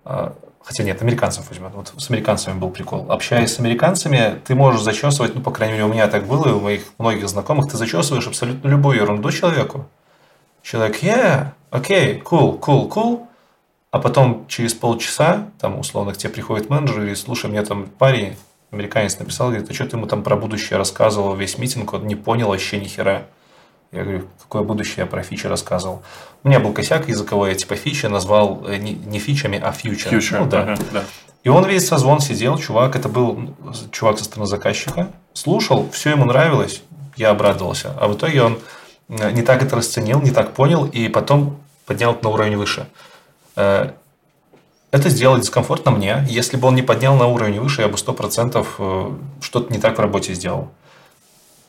[0.05, 0.31] э,
[0.63, 1.69] хотя нет, американцев возьмем.
[1.69, 3.11] Вот с американцами был прикол.
[3.11, 6.51] Общаясь с американцами, ты можешь зачесывать, ну, по крайней мере, у меня так было, и
[6.51, 9.87] у моих многих знакомых, ты зачесываешь абсолютно любую ерунду человеку.
[10.65, 13.27] Человек, yeah, окей, cool, cool, cool.
[13.91, 18.35] А потом через полчаса, там, условно, к тебе приходит менеджер и слушай, мне там парень,
[18.71, 22.15] американец написал, говорит, а что ты ему там про будущее рассказывал весь митинг, он не
[22.15, 23.27] понял вообще ни хера.
[23.91, 26.01] Я говорю, какое будущее я про фичи рассказывал.
[26.43, 30.11] У меня был косяк языковой, я типа фичи назвал э, не, не фичами, а фьючер.
[30.11, 30.61] Future, Ну, да.
[30.63, 31.03] ага, да.
[31.43, 33.55] И он весь созвон сидел, чувак, это был
[33.91, 36.81] чувак со стороны заказчика, слушал, все ему нравилось,
[37.17, 37.95] я обрадовался.
[37.99, 38.57] А в итоге он
[39.09, 42.87] не так это расценил, не так понял, и потом поднял это на уровень выше.
[43.55, 43.91] Э,
[44.91, 46.25] Это сделало дискомфортно мне.
[46.29, 49.11] Если бы он не поднял на уровень выше, я бы 100% э,
[49.41, 50.69] что-то не так в работе сделал.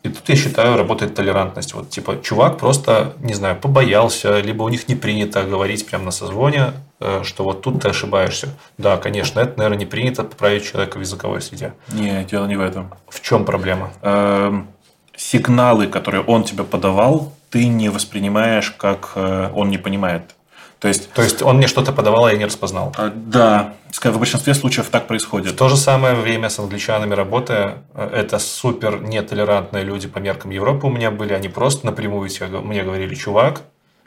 [0.05, 1.75] И тут, я считаю, работает толерантность.
[1.75, 6.11] Вот, типа, чувак просто, не знаю, побоялся, либо у них не принято говорить прямо на
[6.13, 8.49] созвоне, э, что вот тут ты ошибаешься.
[8.79, 11.73] Да, конечно, это, наверное, не принято поправить человека в языковой среде.
[11.89, 12.95] Не, дело не в этом.
[13.09, 13.91] В чем проблема?
[14.03, 14.69] Эм,
[15.17, 20.35] сигналы, которые он тебе подавал, ты не воспринимаешь, как э, он не понимает.
[20.79, 22.95] То есть, То есть, он мне что-то подавал, а я не распознал.
[22.99, 23.75] э, да,
[24.15, 25.57] в большинстве случаев так В происходит.
[25.57, 30.87] то же самое время с англичанами работая, э, это супер нетолерантные люди по меркам Европы
[30.87, 32.29] у меня были, они просто напрямую
[32.61, 33.63] мне говорили, чувак,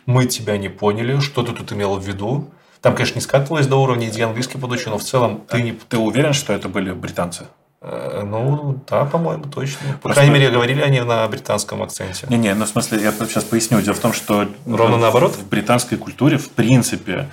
[0.05, 2.49] мы тебя не поняли, что ты тут имел в виду.
[2.81, 5.71] Там, конечно, не скатывалось до уровня, где английский подучил, но в целом ты не...
[5.73, 7.47] Ты уверен, что это были британцы?
[7.81, 9.93] Э, Ну, да, по-моему, точно.
[9.93, 12.27] По Просто- крайней мере, говорили они на британском акценте.
[12.29, 13.81] Не-не, ну в смысле, я сейчас поясню.
[13.81, 15.35] Дело в том, что Ровно в- наоборот?
[15.35, 17.29] В британской культуре, в принципе,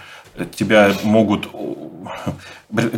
[0.55, 1.48] тебя могут...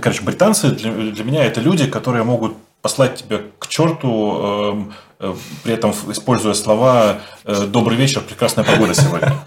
[0.02, 5.34] Короче, британцы для, для меня это люди, которые могут послать тебя к черту, эм, э,
[5.64, 9.32] при этом используя слова э, «добрый вечер, прекрасная погода сегодня».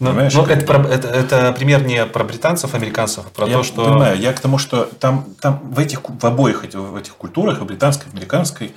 [0.00, 0.34] Ну, Понимаешь?
[0.34, 3.84] ну, это, это- это пример не про британцев, американцев, а про я то, что...
[3.84, 7.60] понимаю, я к тому, что там, там в, этих, в обоих этих, в этих культурах,
[7.60, 8.72] и британской, и американской,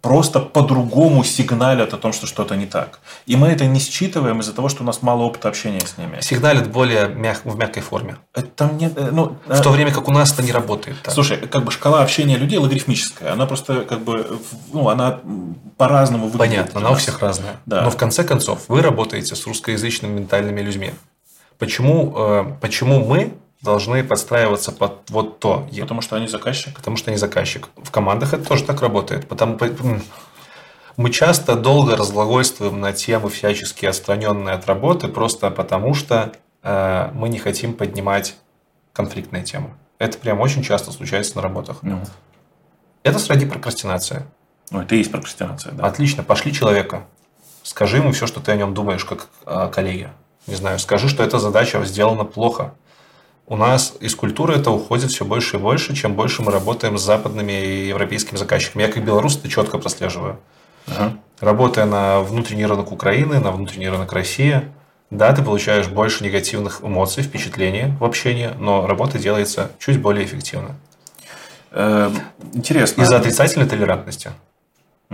[0.00, 3.00] просто по-другому сигналят о том, что что-то не так.
[3.26, 6.20] И мы это не считываем из-за того, что у нас мало опыта общения с ними.
[6.20, 8.16] сигналят более мяг- в мягкой форме.
[8.32, 10.96] Это Там нет, э, ну, В э, то время как у нас это не работает.
[11.02, 11.12] так.
[11.12, 13.32] Слушай, как бы шкала общения людей логарифмическая.
[13.32, 14.38] Она просто как бы,
[14.72, 15.18] ну, она
[15.76, 16.38] по-разному выглядит.
[16.56, 17.56] Понятно, она у всех разная.
[17.66, 17.82] Да.
[17.82, 20.92] Но в конце концов, вы работаете с русскоязычными ментальными людьми.
[21.58, 25.68] Почему, э, почему мы должны подстраиваться под вот то?
[25.80, 26.74] Потому что они заказчик.
[26.74, 27.68] Потому что они заказчик.
[27.76, 29.28] В командах это тоже так работает.
[29.28, 29.58] Потому,
[30.96, 36.32] мы часто долго разглагольствуем на темы всячески отстраненные от работы, просто потому что
[36.62, 38.36] э, мы не хотим поднимать
[38.92, 39.70] конфликтные темы.
[39.98, 41.78] Это прям очень часто случается на работах.
[41.82, 42.00] Ну,
[43.02, 44.26] Это сродни прокрастинация.
[44.70, 45.86] ну, это и есть прокрастинация, да.
[45.86, 47.04] Отлично, пошли человека.
[47.62, 50.10] Скажи ему все, что ты о нем думаешь, как о коллеге.
[50.46, 52.74] Не знаю, скажи, что эта задача сделана плохо.
[53.50, 57.02] У нас из культуры это уходит все больше и больше, чем больше мы работаем с
[57.02, 58.82] западными и европейскими заказчиками.
[58.82, 60.38] Я как белорус это четко прослеживаю.
[60.86, 61.16] Ага.
[61.40, 64.62] Работая на внутренний рынок Украины, на внутренний рынок России,
[65.10, 70.76] да, ты получаешь больше негативных эмоций, впечатлений в общении, но работа делается чуть более эффективно.
[71.72, 72.08] Э,
[72.52, 73.02] Интересно.
[73.02, 74.30] Из-за отрицательной толерантности.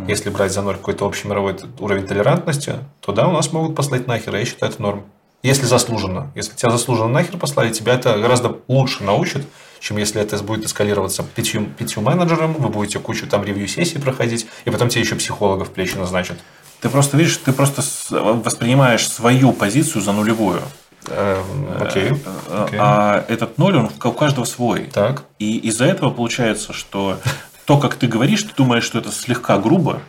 [0.06, 4.06] Если брать за ноль какой-то общий мировой уровень толерантности, то да, у нас могут послать
[4.06, 5.06] нахер, и я считаю это норм.
[5.46, 6.30] Если заслуженно.
[6.34, 9.46] Если тебя заслуженно нахер послали, тебя это гораздо лучше научит,
[9.78, 14.70] чем если это будет эскалироваться пятью, пятью менеджерам, вы будете кучу там ревью-сессий проходить, и
[14.70, 16.38] потом тебе еще психологов плечи назначат.
[16.80, 20.62] Ты просто видишь, ты просто воспринимаешь свою позицию за нулевую.
[21.08, 22.10] Эм, Окей.
[22.48, 22.78] Э, Окей.
[22.82, 24.90] А этот ноль, он у каждого свой.
[24.92, 25.24] Так.
[25.38, 27.18] И из-за этого получается, что
[27.64, 30.00] то, как ты говоришь, ты думаешь, что это слегка грубо,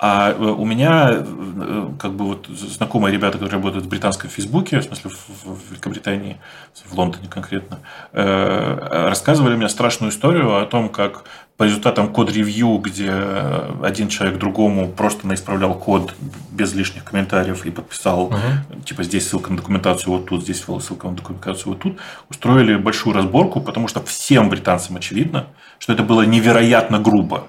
[0.00, 4.78] а э, у меня э, как бы вот знакомые ребята, которые работают в британском Фейсбуке,
[4.78, 5.10] в смысле
[5.44, 6.38] в Великобритании,
[6.86, 7.80] в Лондоне конкретно,
[8.12, 11.24] э, рассказывали мне страшную историю о том, как
[11.56, 13.12] по результатам код-ревью, где
[13.82, 16.14] один человек другому просто наисправлял код
[16.52, 18.32] без лишних комментариев и подписал,
[18.84, 21.98] типа здесь ссылка на документацию вот тут, здесь ссылка на документацию вот тут,
[22.30, 25.46] устроили большую разборку, потому что всем британцам очевидно,
[25.80, 27.48] что это было невероятно грубо.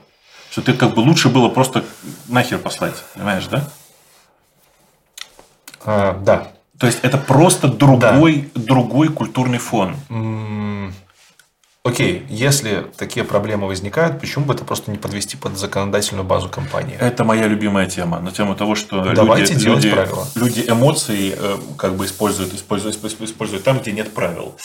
[0.52, 1.84] Что ты как бы лучше было просто
[2.28, 3.68] нахер послать, понимаешь, да?
[5.86, 6.52] А, да.
[6.80, 9.96] То есть это просто другой, другой культурный фон.
[10.10, 10.94] М,
[11.86, 16.98] Окей, если такие проблемы возникают, почему бы это просто не подвести под законодательную базу компании?
[17.00, 18.20] Это моя любимая тема.
[18.20, 20.28] На тему того, что Давайте люди, делать люди, правила.
[20.36, 24.56] люди эмоции э, как бы используют, используют, используют, используют там, где нет правил.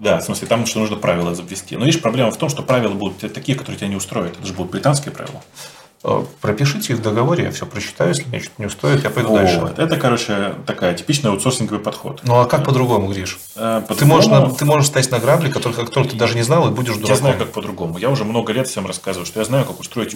[0.00, 1.76] Да, в смысле, там, что нужно правила завести.
[1.76, 4.36] Но видишь, проблема в том, что правила будут такие, которые тебя не устроят.
[4.36, 5.44] Это же будут британские правила.
[6.06, 9.34] Э, Пропишите их в договоре, я все прочитаю, если мне что-то не устроит, я пойду
[9.34, 9.58] дальше.
[9.60, 9.78] Вот.
[9.78, 12.20] Это, короче, такая типичный аутсорсинговый подход.
[12.24, 13.38] Ну а как по-другому, Гриш?
[13.56, 16.68] Э, Ты можешь, на- ты можешь стать на грабли, которых, которых ты даже не знал,
[16.68, 17.10] и будешь дураком.
[17.10, 17.96] Я знаю, как по-другому.
[17.98, 20.14] Я уже много лет всем рассказываю, что я знаю, как устроить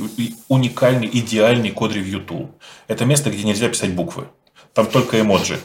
[0.49, 2.51] уникальный, идеальный код-ревью tool.
[2.87, 4.29] Это место, где нельзя писать буквы.
[4.75, 5.59] Там только эмоджи.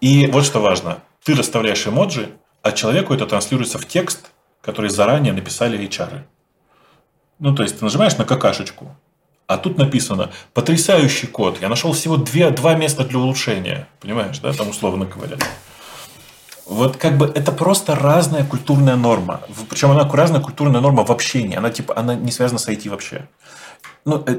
[0.00, 0.98] И вот что важно.
[1.24, 2.30] ты расставляешь эмоджи,
[2.62, 4.30] а человеку это транслируется в текст,
[4.62, 6.22] который заранее написали HR.
[7.38, 8.96] Ну, то есть, ты нажимаешь на какашечку,
[9.48, 11.58] а тут написано «потрясающий код».
[11.62, 13.88] Я нашел всего две, два места для улучшения.
[14.00, 14.52] Понимаешь, да?
[14.52, 15.38] Там условно говоря.
[16.66, 19.40] Вот как бы это просто разная культурная норма.
[19.70, 21.56] Причем она разная культурная норма в общении.
[21.56, 23.26] Она типа она не связана с IT вообще.
[24.04, 24.36] Ну, э,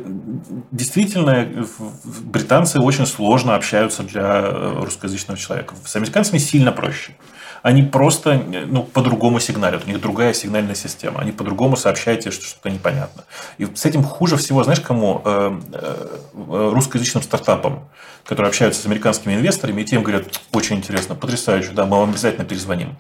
[0.72, 1.66] действительно,
[2.04, 5.74] британцы очень сложно общаются для э, русскоязычного человека.
[5.86, 7.16] С американцами сильно проще
[7.62, 9.86] они просто ну, по-другому сигналят.
[9.86, 11.20] У них другая сигнальная система.
[11.20, 13.24] Они по-другому сообщают тебе, что что-то непонятно.
[13.58, 15.22] И с этим хуже всего, знаешь, кому?
[15.26, 17.88] Э, э, русскоязычным стартапам,
[18.26, 22.46] которые общаются с американскими инвесторами, и тем говорят, очень интересно, потрясающе, да, мы вам обязательно
[22.46, 22.98] перезвоним.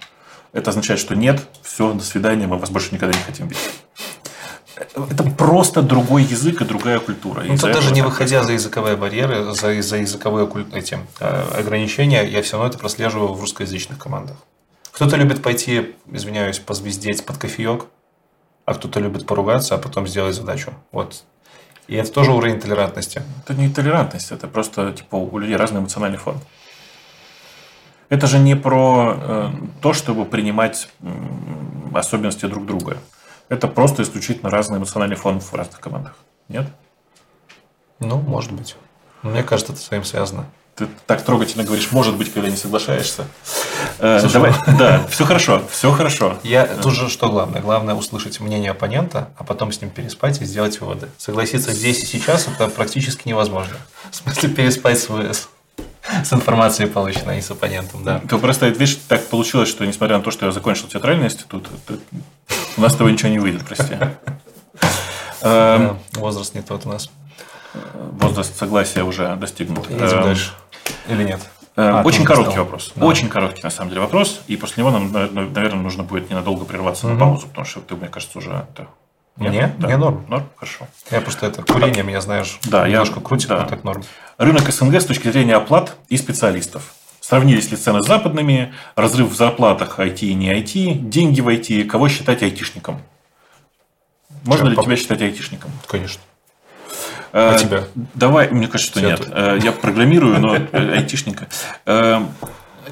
[0.51, 3.69] Это означает, что нет, все, до свидания, мы вас больше никогда не хотим видеть
[4.95, 7.43] это просто другой язык и другая культура.
[7.43, 12.41] Ну, тут даже не выходя за языковые барьеры, за, за языковые эти, э, ограничения, я
[12.41, 14.37] все равно это прослеживаю в русскоязычных командах.
[14.99, 17.85] Кто-то любит пойти, извиняюсь, позвездеть под кофеек,
[18.65, 20.73] а кто-то любит поругаться, а потом сделать задачу.
[20.91, 21.23] Вот.
[21.87, 23.21] И это тоже уровень толерантности.
[23.41, 26.37] Это не толерантность, это просто типа у людей разный эмоциональный фон.
[28.09, 29.51] Это же не про э,
[29.81, 31.07] то, чтобы принимать э,
[31.93, 32.97] особенности друг друга.
[33.47, 36.17] Это просто исключительно разный эмоциональный фон в разных командах.
[36.49, 36.67] Нет?
[37.99, 38.75] Ну, может быть.
[39.21, 40.45] Мне кажется, это с этим связано.
[40.79, 43.25] Ты так трогательно говоришь, может быть, когда не соглашаешься.
[43.99, 46.39] Э, давай, да, все хорошо, все хорошо.
[46.41, 47.59] Я тут же что главное?
[47.59, 51.09] Главное услышать мнение оппонента, а потом с ним переспать и сделать выводы.
[51.17, 53.75] Согласиться здесь и сейчас это практически невозможно.
[54.09, 58.21] В смысле переспать с, с информацией, полученной с оппонентом, да.
[58.29, 61.67] Ты просто, видишь, так получилось, что несмотря на то, что я закончил театральный институт,
[62.77, 63.97] у нас с тобой ничего не выйдет, прости.
[65.41, 67.09] Эм, возраст не тот у нас.
[67.93, 69.89] Возраст согласия уже достигнут.
[69.89, 70.51] Едем эм, дальше.
[71.07, 71.41] Или нет?
[71.75, 72.65] Эм, а, Очень короткий стал.
[72.65, 72.91] вопрос.
[72.95, 73.05] Да.
[73.05, 74.41] Очень короткий, на самом деле, вопрос.
[74.47, 77.13] И после него нам, наверное, нужно будет ненадолго прерваться угу.
[77.13, 78.65] на паузу, потому что ты, мне кажется, уже...
[79.37, 79.51] Нет?
[79.51, 79.75] Мне?
[79.77, 79.87] Да.
[79.87, 80.25] Мне норм.
[80.27, 80.49] Норм?
[80.57, 80.87] Хорошо.
[81.11, 83.65] Я просто это курение меня, знаешь, да, немножко я, крутит, да.
[83.65, 84.03] так норм.
[84.37, 86.93] Рынок СНГ с точки зрения оплат и специалистов.
[87.21, 91.85] Сравнились ли цены с западными, разрыв в зарплатах IT и не IT, деньги в IT,
[91.85, 93.01] кого считать айтишником?
[94.43, 94.83] Можно Чем, ли по...
[94.83, 95.71] тебя считать айтишником?
[95.87, 96.21] Конечно.
[97.31, 97.83] А, а тебя?
[98.15, 99.27] Давай, мне кажется, что нет.
[99.31, 101.47] Э, я программирую, но э, айтишника.
[101.85, 102.21] Э,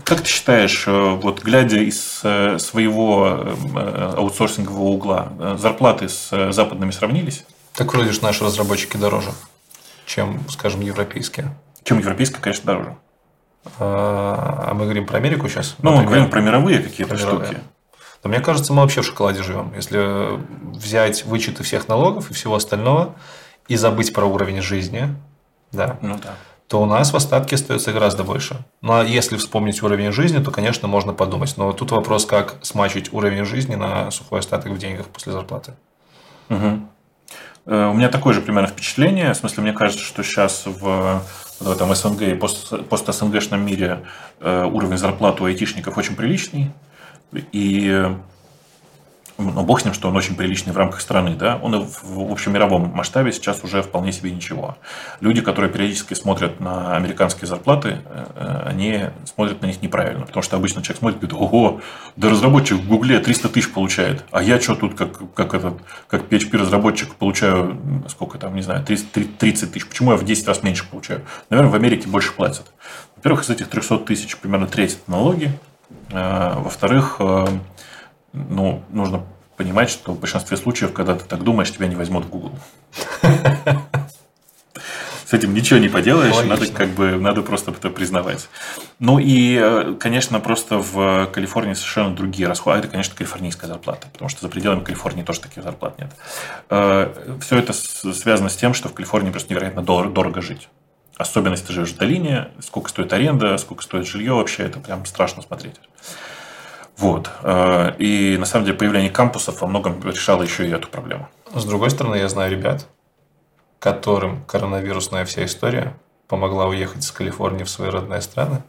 [0.04, 3.56] как ты считаешь, вот глядя из своего
[4.16, 7.46] аутсорсингового угла, зарплаты с западными сравнились?
[7.74, 9.32] Так вроде же наши разработчики дороже,
[10.06, 11.54] чем, скажем, европейские.
[11.84, 12.96] Чем европейские, конечно, дороже.
[13.80, 15.76] А, а мы говорим про Америку сейчас?
[15.82, 17.58] Ну, мы говорим про мировые какие-то штуки.
[18.24, 19.74] Но мне кажется, мы вообще в шоколаде живем.
[19.76, 20.40] Если
[20.76, 23.16] взять вычеты всех налогов и всего остального
[23.68, 25.16] и забыть про уровень жизни,
[25.72, 26.36] да, ну, да.
[26.68, 28.58] то у нас в остатке остается гораздо больше.
[28.82, 31.56] Ну а если вспомнить уровень жизни, то, конечно, можно подумать.
[31.58, 35.74] Но тут вопрос, как смачить уровень жизни на сухой остаток в деньгах после зарплаты.
[36.50, 36.88] Угу.
[37.66, 39.34] У меня такое же примерно впечатление.
[39.34, 41.22] В смысле, мне кажется, что сейчас в
[41.60, 44.06] в этом СНГ и пост, пост-СНГшном мире
[44.40, 46.72] э, уровень зарплаты у айтишников очень приличный.
[47.52, 48.16] И
[49.38, 52.32] ну, бог с ним, что он очень приличный в рамках страны, да, он в, в
[52.32, 54.78] общемировом масштабе сейчас уже вполне себе ничего.
[55.20, 60.58] Люди, которые периодически смотрят на американские зарплаты, э, они смотрят на них неправильно, потому что
[60.58, 61.82] обычно человек смотрит и говорит, ого,
[62.16, 65.76] да разработчик в Гугле 300 тысяч получает, а я что тут, как, как, этот,
[66.08, 70.64] как PHP-разработчик, получаю, сколько там, не знаю, 30, 30 тысяч, почему я в 10 раз
[70.64, 71.22] меньше получаю?
[71.50, 72.72] Наверное, в Америке больше платят.
[73.16, 75.52] Во-первых, из этих 300 тысяч примерно треть налоги,
[76.12, 77.48] э, во-вторых, э,
[78.50, 79.24] ну, нужно
[79.56, 82.52] понимать, что в большинстве случаев, когда ты так думаешь, тебя не возьмут в Google.
[85.26, 86.56] С этим ничего не поделаешь, Логично.
[86.56, 88.48] надо как бы надо просто это признавать.
[89.00, 92.78] Ну и, э, конечно, просто в Калифорнии совершенно другие расходы.
[92.78, 96.14] А это, конечно, калифорнийская зарплата, потому что за пределами Калифорнии тоже таких зарплат нет.
[96.70, 100.70] Э, Все это связано с тем, что в Калифорнии просто невероятно дорого жить.
[101.18, 105.06] Особенно если ты живешь в долине, сколько стоит аренда, сколько стоит жилье вообще, это прям
[105.06, 105.76] страшно смотреть.
[106.98, 107.30] Вот.
[107.44, 111.28] Э, и на самом деле появление кампусов во многом решало еще и эту проблему.
[111.54, 112.88] С другой стороны, я знаю ребят,
[113.80, 115.94] которым коронавирусная вся история
[116.28, 118.62] помогла уехать из Калифорнии в свои родные страны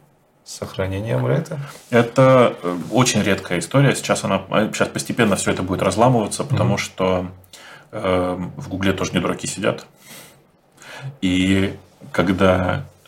[0.45, 1.59] с сохранением рейта.
[1.89, 3.95] Это э, очень редкая история.
[3.95, 4.43] Сейчас, она,
[4.73, 6.77] сейчас постепенно все это будет разламываться, потому mm-hmm.
[6.77, 7.27] что
[7.91, 9.85] э, в Гугле тоже не дураки сидят.
[11.21, 11.75] И
[12.11, 12.98] когда Э,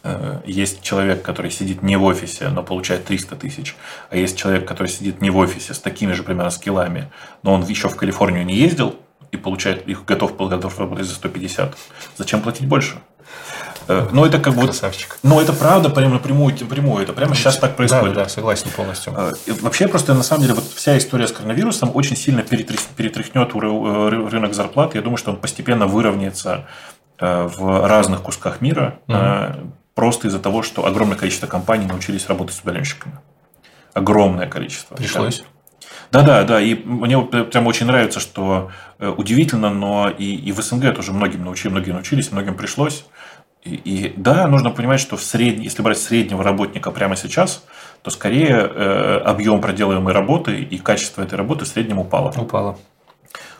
[0.45, 3.75] есть человек, который сидит не в офисе, но получает 300 тысяч,
[4.09, 7.11] а есть человек, который сидит не в офисе с такими же примерно скиллами,
[7.43, 8.95] но он еще в Калифорнию не ездил
[9.31, 11.75] и получает их готов готов работать за 150.
[12.17, 12.97] Зачем платить больше?
[13.87, 14.63] Э, но это как бы...
[14.63, 15.17] Красавчик.
[15.23, 17.03] Но это правда прямо напрямую, напрямую.
[17.03, 18.13] Это прямо сейчас так происходит.
[18.13, 19.13] Да, да, согласен полностью.
[19.15, 24.53] Э, вообще просто на самом деле вот вся история с коронавирусом очень сильно перетряхнет рынок
[24.53, 24.95] зарплат.
[24.95, 26.67] Я думаю, что он постепенно выровняется
[27.19, 28.99] в разных кусках мира.
[29.07, 29.17] Угу.
[30.01, 33.19] Просто из-за того, что огромное количество компаний научились работать с удаленщиками.
[33.93, 34.95] Огромное количество.
[34.95, 35.43] Пришлось.
[36.11, 36.59] Да, да, да.
[36.59, 41.71] И мне прям очень нравится, что удивительно, но и, и в СНГ тоже многим научили,
[41.71, 43.05] многие научились, многим пришлось.
[43.63, 45.59] И, и да, нужно понимать, что в сред...
[45.59, 47.63] если брать среднего работника прямо сейчас,
[48.01, 52.33] то скорее э, объем проделываемой работы и качество этой работы в среднем упало.
[52.35, 52.79] Упало.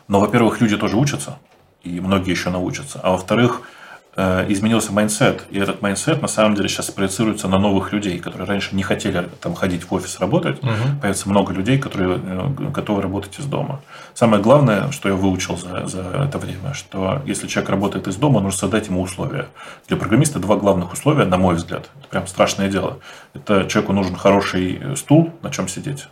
[0.08, 1.38] Но, во-первых, люди тоже учатся,
[1.84, 2.98] и многие еще научатся.
[3.00, 3.81] А во-вторых, Э,
[4.14, 5.44] изменился mindset.
[5.50, 9.28] И этот mindset на самом деле сейчас проецируется на новых людей, которые раньше не хотели
[9.40, 10.62] там ходить в офис работать.
[10.62, 11.00] Угу.
[11.00, 13.80] Появится много людей, которые э, готовы работать из дома.
[14.12, 18.40] Самое главное, что я выучил за, за это время, что если человек работает из дома,
[18.40, 19.46] нужно создать ему условия.
[19.88, 21.88] Для программиста два главных условия, на мой взгляд.
[21.98, 22.98] Это прям страшное дело.
[23.32, 26.08] Это человеку нужен хороший стул, на чем сидеть,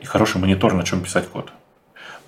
[0.00, 1.52] и хороший монитор, на чем писать код.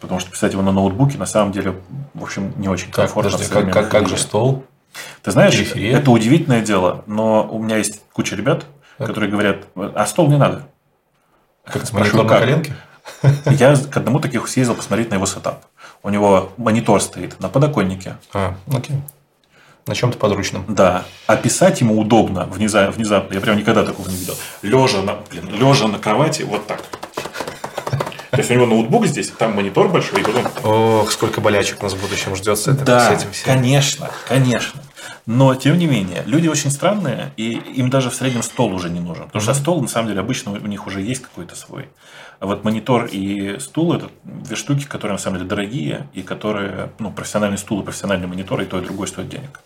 [0.00, 1.76] Потому что писать его на ноутбуке на самом деле,
[2.12, 3.32] в общем, не очень комфортно.
[3.32, 4.66] Подожди, как, как, как же стол?
[5.22, 5.98] Ты знаешь, Периферия.
[5.98, 8.66] это удивительное дело, но у меня есть куча ребят,
[8.98, 9.08] это...
[9.08, 10.62] которые говорят, а стол не надо.
[11.64, 12.74] Как с монитор на коленке?
[13.46, 15.64] Я к одному таких съездил посмотреть на его сетап.
[16.02, 18.16] У него монитор стоит на подоконнике.
[18.32, 18.96] А, окей.
[19.86, 20.64] На чем-то подручном.
[20.68, 21.04] Да.
[21.26, 22.92] А писать ему удобно внезапно.
[22.92, 23.34] внезапно.
[23.34, 24.34] Я прям никогда такого не видел.
[24.62, 26.82] Лежа на, блин, лежа на кровати, вот так.
[28.30, 30.44] То есть у него ноутбук здесь, там монитор большой, и потом...
[30.64, 33.44] Ох, сколько болячек нас в будущем ждет с, этим, да, с этим всем.
[33.44, 34.80] конечно, конечно.
[35.26, 39.00] Но, тем не менее, люди очень странные, и им даже в среднем стол уже не
[39.00, 39.26] нужен.
[39.26, 41.88] Потому что стол, на самом деле, обычно у них уже есть какой-то свой.
[42.40, 46.90] А вот монитор и стул– это две штуки, которые, на самом деле, дорогие, и которые,
[46.98, 49.60] ну, профессиональный стул и профессиональный монитор, и то, и другое стоят денег.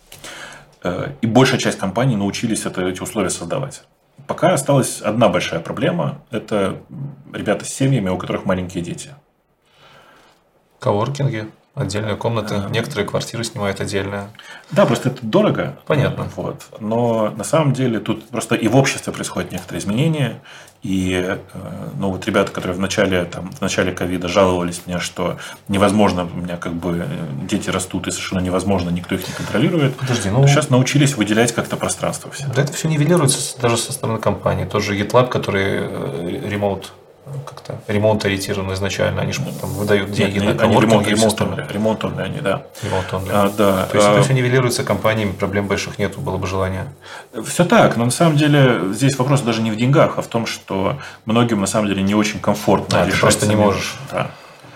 [0.83, 3.83] Э, и большая часть компаний научились это, эти условия создавать.
[4.27, 6.77] Пока осталась одна большая проблема– это
[7.33, 9.09] ребята с семьями, у которых маленькие дети.
[10.79, 14.29] Коворкинги, отдельные комнаты, а, некоторые квартиры снимают отдельно.
[14.71, 15.77] Да, просто это дорого.
[15.85, 16.27] Понятно.
[16.35, 16.65] Вот.
[16.79, 20.41] Но на самом деле тут просто и в обществе происходят некоторые изменения.
[20.81, 21.37] И э,
[21.97, 25.37] ну, вот ребята, которые в начале, там, в начале ковида жаловались мне, что
[25.67, 29.95] невозможно, у меня как бы э, дети растут и совершенно невозможно, никто их не контролирует.
[29.97, 30.47] Подожди, ну...
[30.47, 32.45] Сейчас научились выделять как-то пространство все.
[32.55, 34.63] Да это все нивелируется даже со стороны компании.
[34.63, 36.93] Тот же GitLab, который ремоут
[37.45, 41.39] как-то ремонт ориентирован изначально, они же там выдают деньги Нет, на они ремонт, ремонт,
[41.71, 42.63] ремонт они, да.
[42.83, 43.29] Ремонт онли.
[43.31, 43.85] А, да.
[43.85, 46.85] То есть а, это все нивелируется компаниями, проблем больших нету, было бы желание.
[47.45, 50.45] Все так, но на самом деле здесь вопрос даже не в деньгах, а в том,
[50.45, 53.15] что многим на самом деле не очень комфортно а, решать.
[53.15, 53.95] Ты просто не можешь.
[54.11, 54.31] Да.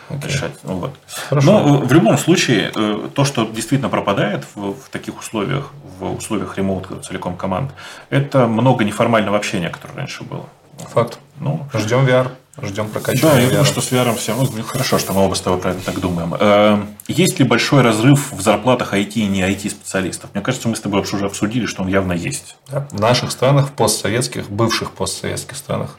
[0.10, 0.28] Okay.
[0.28, 0.52] решать.
[0.64, 0.94] Ну, вот.
[1.30, 1.52] Хорошо.
[1.52, 6.58] Но в любом случае, э, то, что действительно пропадает в, в таких условиях, в условиях
[6.58, 7.72] ремонта целиком команд,
[8.10, 10.46] это много неформального общения, которое раньше было.
[10.94, 11.20] Факт.
[11.40, 12.32] Ну, Ждем VR.
[12.62, 13.36] Ждем прокачивания.
[13.36, 14.36] Да, я думаю, что с VR все.
[14.36, 16.36] Ну, хорошо, что мы оба с тобой правильно так думаем.
[16.40, 20.30] Э, есть ли большой разрыв в зарплатах IT и не IT-специалистов?
[20.34, 22.58] Мне кажется, мы с тобой уже обсудили, что он явно есть.
[22.68, 22.88] Да.
[22.92, 25.98] В наших странах, в постсоветских, бывших постсоветских странах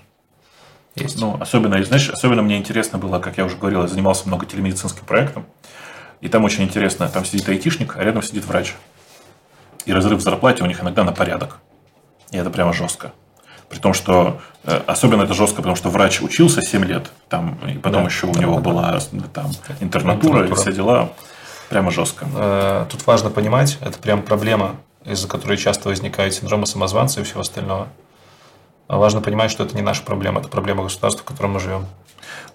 [0.94, 1.20] есть.
[1.20, 5.04] Ну, особенно, знаешь, особенно мне интересно было, как я уже говорил, я занимался много телемедицинским
[5.04, 5.46] проектом.
[6.20, 8.74] И там очень интересно, там сидит айтишник, а рядом сидит врач.
[9.86, 11.58] И разрыв в зарплате у них иногда на порядок.
[12.30, 13.12] И это прямо жестко.
[13.74, 17.76] При том, что э, особенно это жестко, потому что врач учился 7 лет, там, и
[17.76, 18.60] потом да, еще у него да.
[18.60, 19.00] была
[19.32, 19.46] там,
[19.80, 21.12] интернатура, интернатура и все дела.
[21.70, 22.24] Прямо жестко.
[22.36, 27.40] Э, тут важно понимать, это прям проблема, из-за которой часто возникает синдром самозванца и всего
[27.40, 27.88] остального.
[28.86, 31.86] А важно понимать, что это не наша проблема, это проблема государства, в котором мы живем.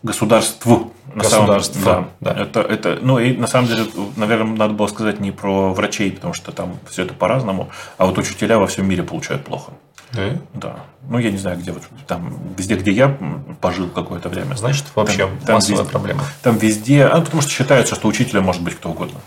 [0.04, 0.94] Государству.
[1.14, 1.80] Государство.
[1.80, 2.42] Самом, да, да.
[2.42, 3.86] Это, это, ну и на самом деле,
[4.16, 8.18] наверное, надо было сказать не про врачей, потому что там все это по-разному, а вот
[8.18, 9.72] учителя во всем мире получают плохо.
[10.12, 10.38] Да?
[10.54, 10.76] Да.
[11.08, 13.18] Ну, я не знаю, где вот там, везде, где я
[13.62, 14.56] пожил какое-то время.
[14.56, 16.24] Значит, вообще там, там массовая везде, проблема.
[16.42, 19.20] Там везде, а, потому что считается, что учителем может быть кто угодно.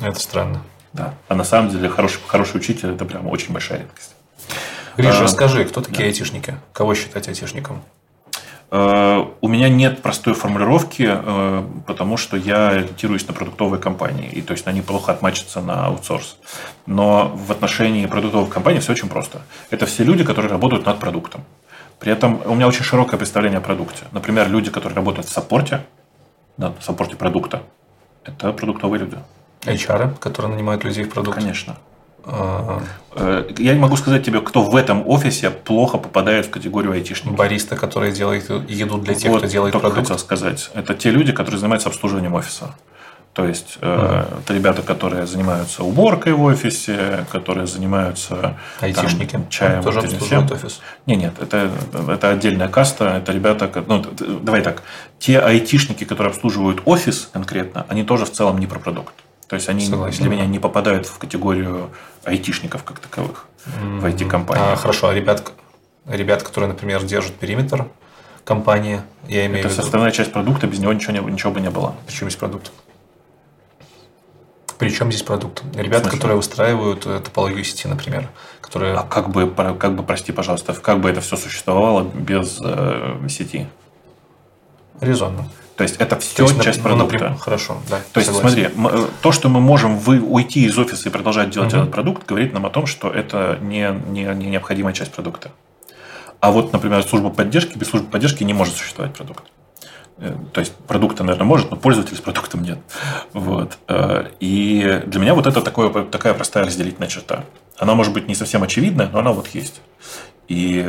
[0.00, 0.62] Это странно.
[0.92, 1.14] Да.
[1.28, 4.14] А на самом деле хороший, хороший учитель– это прям очень большая редкость.
[4.98, 6.04] Гриша, расскажи, кто такие да.
[6.06, 6.56] айтишники?
[6.72, 7.82] Кого считать айтишником?
[8.70, 14.42] Э, у меня нет простой формулировки, э, потому что я ориентируюсь на продуктовые компании, и
[14.42, 16.36] то есть они плохо отмачатся на аутсорс.
[16.86, 19.42] Но в отношении продуктовых компаний все очень просто.
[19.70, 21.44] Это все люди, которые работают над продуктом.
[22.00, 24.04] При этом у меня очень широкое представление о продукте.
[24.12, 25.84] Например, люди, которые работают в саппорте,
[26.56, 27.62] на саппорте продукта,
[28.24, 29.18] это продуктовые люди.
[29.62, 31.38] HR, которые нанимают людей в продукт.
[31.38, 31.76] Конечно.
[32.24, 37.36] Э, я не могу сказать тебе, кто в этом офисе плохо попадает в категорию айтишников.
[37.36, 39.96] Бариста, который делает еду для тех, вот, кто делает продукт.
[39.96, 40.70] хотел сказать.
[40.74, 42.74] Это те люди, которые занимаются обслуживанием офиса.
[43.32, 49.32] То есть, э, это ребята, которые занимаются уборкой в офисе, которые занимаются Айтишники.
[49.32, 49.82] там, чаем.
[49.82, 50.80] Тоже обслуживают офис.
[51.06, 51.70] Не, нет, это,
[52.08, 54.04] это отдельная каста, это ребята, ну,
[54.42, 54.82] давай так,
[55.20, 59.14] те айтишники, которые обслуживают офис конкретно, они тоже в целом не про продукт.
[59.48, 61.90] То есть они Согласен, для меня не попадают в категорию
[62.24, 64.78] айтишников как таковых в А, IT-компаниях.
[64.78, 65.52] хорошо, а ребят,
[66.06, 67.86] ребят, которые, например, держат периметр
[68.44, 71.60] компании, я имею Это в виду, составная часть продукта, без него ничего, не- ничего бы
[71.60, 71.94] не было.
[72.06, 72.70] причем здесь продукт?
[74.78, 75.64] Причем здесь продукт?
[75.74, 78.28] Ребята, которые выстраивают э, топологию сети, например,
[78.60, 78.94] которые...
[78.94, 83.66] А как бы, как бы, прости, пожалуйста, как бы это все существовало без э, сети?
[85.00, 85.48] Резонно.
[85.78, 87.04] То есть это все То есть, часть нап- продукта.
[87.14, 88.00] ну, например, хорошо, да.
[88.12, 88.72] То есть, согласен.
[88.74, 91.82] смотри, э, то, что мы можем вы, уйти из офиса и продолжать делать Мгм.
[91.82, 95.52] этот продукт, говорит нам о том, что это не, не, не необходимая часть продукта.
[96.40, 99.44] А вот, например, служба поддержки, без службы поддержки не может существовать продукт.
[100.18, 102.78] Э, То есть продукта, наверное, может, но пользователь с продуктом нет.
[103.32, 103.78] Вот.
[103.86, 107.44] Э, И для меня вот это такое, такая простая разделительная черта.
[107.78, 109.80] Она может быть не совсем очевидная, но она вот есть.
[110.48, 110.82] И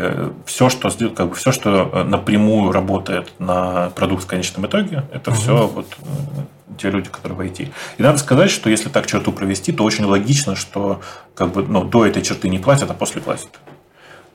[0.45, 5.31] все, что, как бы все, что э, напрямую работает на продукт в конечном итоге, это
[5.33, 7.69] все вот э, те люди, которые в IT.
[7.97, 11.01] И надо сказать, что если так черту провести, то очень логично, что
[11.35, 13.49] как бы, ну, до этой черты не платят, а после платят.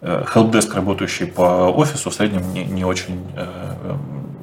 [0.02, 3.46] Э, Helpdesk, работающий по офису, в среднем не, не очень э,
[3.82, 3.96] э,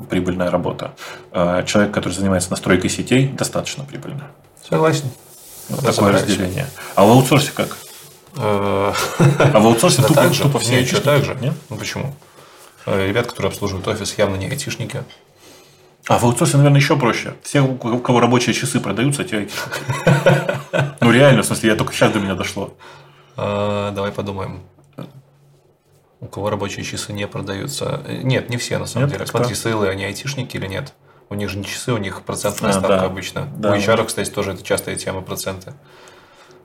[0.09, 0.93] прибыльная работа.
[1.31, 4.23] Э, Человек, который занимается настройкой сетей, достаточно прибыльный.
[4.67, 5.11] Согласен.
[5.69, 6.65] Вот такое разделение.
[6.95, 7.77] А в аутсорсе как?
[8.37, 8.93] Э,
[9.53, 10.43] А в аутсорсе тупо, так же.
[10.43, 11.35] тупо все айтишники, так же.
[11.41, 11.53] нет?
[11.69, 12.15] Ну почему?
[12.85, 15.03] Э, Ребят, которые обслуживают офис, явно не айтишники.
[16.07, 17.35] А в аутсорсе, наверное, еще проще.
[17.43, 20.97] Все, у кого рабочие часы продаются, те айтишники.
[21.01, 22.73] Ну, реально, в смысле, я только сейчас до меня дошло.
[23.37, 24.61] Э, Давай подумаем.
[26.19, 28.03] У кого рабочие часы не продаются?
[28.07, 29.13] Нет, не все на самом Нет?
[29.17, 29.25] деле.
[29.27, 29.39] Кто?
[29.39, 30.93] Смотри, сейлы, они айтишники или нет?
[31.29, 33.03] У них же не часы, у них процентная А, ставка да.
[33.05, 33.47] обычно.
[33.57, 33.71] Да.
[33.71, 35.73] У HR, кстати, тоже это частая тема проценты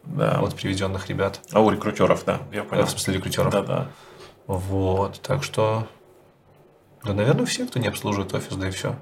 [0.07, 0.41] Да.
[0.41, 1.41] от приведенных ребят.
[1.53, 2.87] А у рекрутеров, да, я Э, понял.
[2.87, 3.53] В смысле рекрутеров.
[3.53, 3.87] Да, да.
[4.47, 5.87] Вот, так что...
[7.05, 8.95] Да, наверное, все, кто не обслуживает офис, да и все.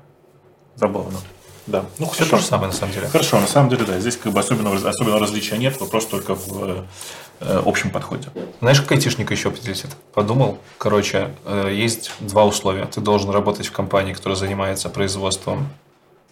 [0.77, 1.19] Забавно.
[1.67, 1.87] Да.
[1.99, 3.07] Ну, Все то же самое, на самом деле.
[3.09, 6.85] Хорошо, на самом деле, да, здесь как бы особенного, особенного различия нет, вопрос только в
[7.41, 8.29] э, общем подходе.
[8.61, 9.89] Знаешь, как айтишник еще это?
[10.13, 10.59] Подумал.
[10.77, 12.85] Короче, э, есть два условия.
[12.85, 15.69] Ты должен работать в компании, которая занимается производством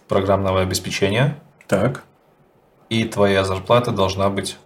[0.07, 2.03] программного обеспечения, Так.
[2.89, 4.57] и твоя зарплата должна быть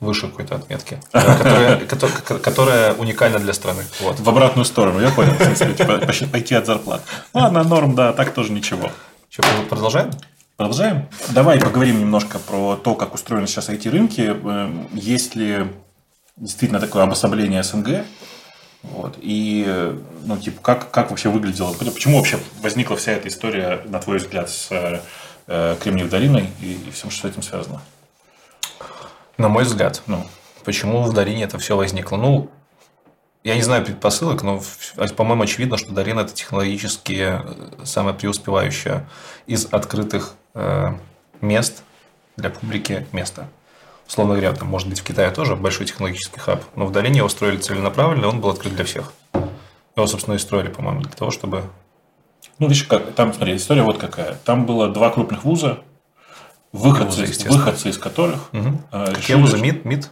[0.00, 3.82] выше какой-то отметки, э, которая, кото- которая уникальна для страны.
[4.00, 4.20] Вот.
[4.20, 5.32] В обратную сторону, я понял.
[5.34, 5.98] В смысле, типа,
[6.32, 7.02] пойти от зарплат.
[7.34, 8.90] Ладно, норм, да, так тоже ничего.
[9.28, 10.10] Что, продолжаем?
[10.56, 11.08] Продолжаем?
[11.28, 14.34] Давай поговорим немножко про то, как устроены сейчас IT-рынки.
[14.42, 15.66] Э, Есть ли
[16.36, 18.04] действительно такое обособление СНГ?
[18.82, 19.16] Вот.
[19.20, 19.66] И,
[20.24, 21.72] ну, типа, как, как вообще выглядело?
[21.72, 26.90] Почему вообще возникла вся эта история, на твой взгляд, с э, Кремниевой долиной и, и
[26.92, 27.82] всем, что с этим связано?
[29.38, 30.26] На мой взгляд, Ну,
[30.64, 32.16] Почему в Дарине это все возникло?
[32.16, 32.50] Ну,
[33.44, 34.60] я не знаю предпосылок, но,
[35.16, 39.08] по-моему, очевидно, что Дарина– это технологически э, самая преуспевающая
[39.46, 40.88] из открытых э,
[41.40, 41.84] мест
[42.36, 43.48] для публики место.
[44.08, 47.28] Условно говоря, там, может быть, в Китае тоже большой технологический хаб, но в Дарине его
[47.28, 49.12] строили целенаправленно, он был открыт для всех.
[49.94, 51.62] Его, собственно, и строили, по-моему, для того, чтобы...
[52.58, 54.34] ну видишь, как, там, смотри, история вот какая.
[54.44, 55.78] Там было два крупных вуза,
[56.72, 57.56] выходцы, естественно.
[57.56, 59.84] выходцы из которых Какие решили, что- МИД?
[59.84, 60.10] МИД?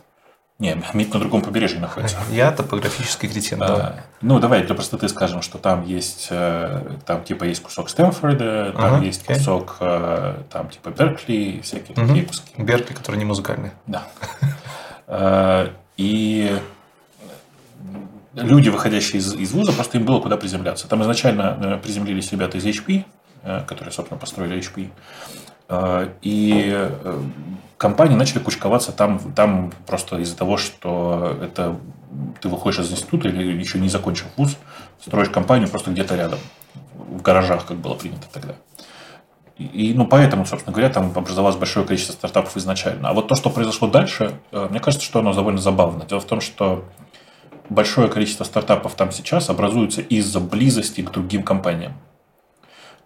[0.59, 2.17] Не, МИД на другом побережье находится.
[2.31, 3.63] Я топографический кретин.
[3.63, 3.93] А, давай.
[4.23, 8.95] Ну, давай для простоты скажем, что там есть, э, там типа есть кусок Стэнфорда, там
[8.95, 9.37] Ага, есть окей.
[9.37, 12.07] кусок, э, там типа Беркли, всякие Мгм.
[12.09, 12.55] такие куски.
[12.57, 13.73] Беркли, который не музыкальный.
[13.87, 14.05] Да.
[15.99, 16.59] И
[18.35, 20.89] люди, выходящие из, из вуза, просто им было куда приземляться.
[20.89, 23.05] Там изначально приземлились ребята из HP,
[23.67, 24.91] которые, собственно, построили HP.
[25.69, 27.21] Э, И э,
[27.77, 31.77] компании начали кучковаться там, там просто из-за того, что это
[32.41, 34.57] ты выходишь из института или еще не закончив вуз,
[35.01, 36.39] строишь компанию просто где-то рядом,
[36.95, 38.55] в гаражах, как было принято тогда.
[39.59, 43.09] И, и, ну, поэтому, собственно говоря, там образовалось большое количество стартапов изначально.
[43.09, 46.05] А вот то, что произошло дальше, э, мне кажется, что оно довольно забавно.
[46.05, 46.85] Дело в том, что
[47.69, 51.95] большое количество стартапов там сейчас образуется из-за близости к другим компаниям.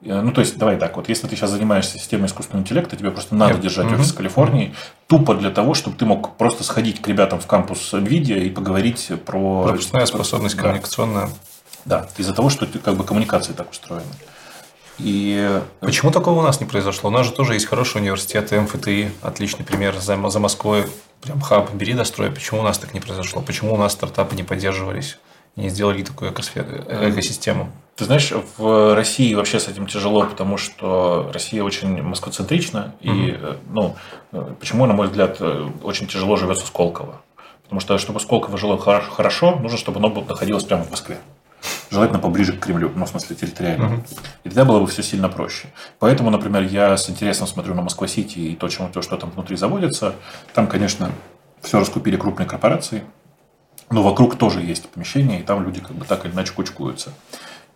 [0.02, 3.10] Э, Ну, то есть, давай так, вот если ты сейчас занимаешься системой искусственного интеллекта, тебе
[3.10, 3.60] просто надо Yep.
[3.60, 3.94] держать Мгм.
[4.00, 4.74] офис в Калифорнии,
[5.06, 9.10] тупо для того, чтобы ты мог просто сходить к ребятам в кампус NVIDIA и поговорить
[9.26, 9.64] про...
[9.64, 10.62] Пропускная способность Да.
[10.62, 11.28] коммуникационная.
[11.84, 14.04] Да, из-за того, что как бы коммуникации так устроены.
[14.98, 17.08] И э, Почему такого у нас не произошло?
[17.08, 20.86] У нас же тоже есть хорошие университеты, МФТИ, отличный пример, за, за Москвой,
[21.22, 22.30] прям хаб, бери, дострой.
[22.30, 23.40] Почему у нас так не произошло?
[23.40, 25.18] Почему у нас стартапы не поддерживались
[25.56, 27.70] и не сделали такую экосфе- э, экосистему?
[28.00, 32.94] Ты знаешь, в России вообще с этим тяжело, потому что Россия очень москвоцентрична.
[33.02, 33.94] И, mm ну,
[34.58, 35.38] почему, на мой взгляд,
[35.82, 37.20] очень тяжело живется Сколково?
[37.64, 41.18] Потому что, чтобы Сколково жило хорошо, нужно, чтобы оно находилось прямо в Москве.
[41.90, 43.86] Желательно поближе к Кремлю, ну, в смысле, территориально.
[43.88, 44.04] Угу.
[44.44, 45.68] И тогда было бы все сильно проще.
[45.98, 49.56] Поэтому, например, я с интересом смотрю на Москва-Сити и то, чем, то, что там внутри
[49.56, 50.14] заводится.
[50.54, 51.12] Там, конечно,
[51.60, 53.04] все раскупили крупные корпорации,
[53.90, 57.12] но вокруг тоже есть помещения, и там люди как бы так или иначе кучкуются.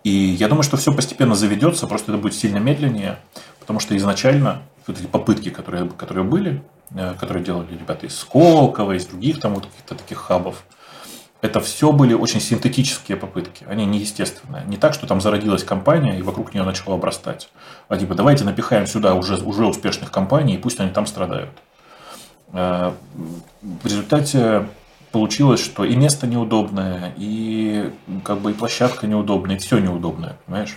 [0.05, 3.18] И я думаю, что все постепенно заведется, просто это будет сильно медленнее,
[3.59, 6.62] потому что изначально вот эти попытки, которые, которые были,
[6.94, 10.64] э, которые делали ребята из Сколково, из других там вот каких-то таких хабов,
[11.40, 14.64] это все были очень синтетические попытки, они неестественные.
[14.66, 17.48] Не так, что там зародилась компания и вокруг нее начала обрастать,
[17.89, 21.51] а типа давайте напихаем сюда уже, уже успешных компаний и пусть они там страдают.
[22.52, 22.93] Э,
[23.62, 24.68] в результате
[25.14, 27.92] получилось, что и место неудобное, и
[28.24, 30.76] как бы и площадка неудобная, и все неудобное, понимаешь?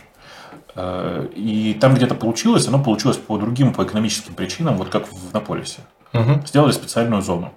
[0.76, 5.34] Э, и там где-то получилось, оно получилось по другим, по экономическим причинам, вот как в
[5.34, 5.80] Наполисе.
[6.14, 6.46] Угу.
[6.46, 7.52] Сделали специальную зону.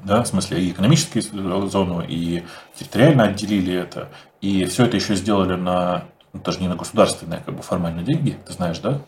[0.00, 1.22] Да, в смысле, и экономическую
[1.68, 2.42] зону, и
[2.74, 4.08] территориально отделили это.
[4.40, 6.02] И все это еще сделали на,
[6.32, 9.02] ну, даже не на государственные, как бы формально деньги, ты знаешь, да?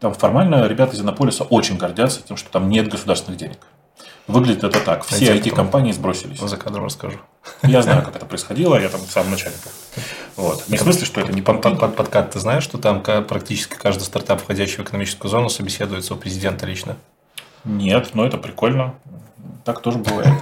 [0.00, 3.60] Там формально ребята из Иннополиса очень гордятся тем, что там нет государственных денег.
[4.30, 5.04] Выглядит это так.
[5.04, 6.38] Все IT-компании сбросились.
[6.38, 7.18] За кадром расскажу.
[7.62, 9.54] Я знаю, как это происходило, я там в самом начале
[10.36, 10.68] Вот.
[10.68, 12.30] Не в смысле, что это не под, под, под, подкат.
[12.30, 16.96] Ты знаешь, что там практически каждый стартап, входящий в экономическую зону, собеседуется у президента лично?
[17.64, 18.94] Нет, но это прикольно.
[19.64, 20.32] Так тоже бывает.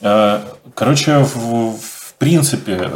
[0.00, 0.42] Э,
[0.74, 2.90] короче, в, в принципе,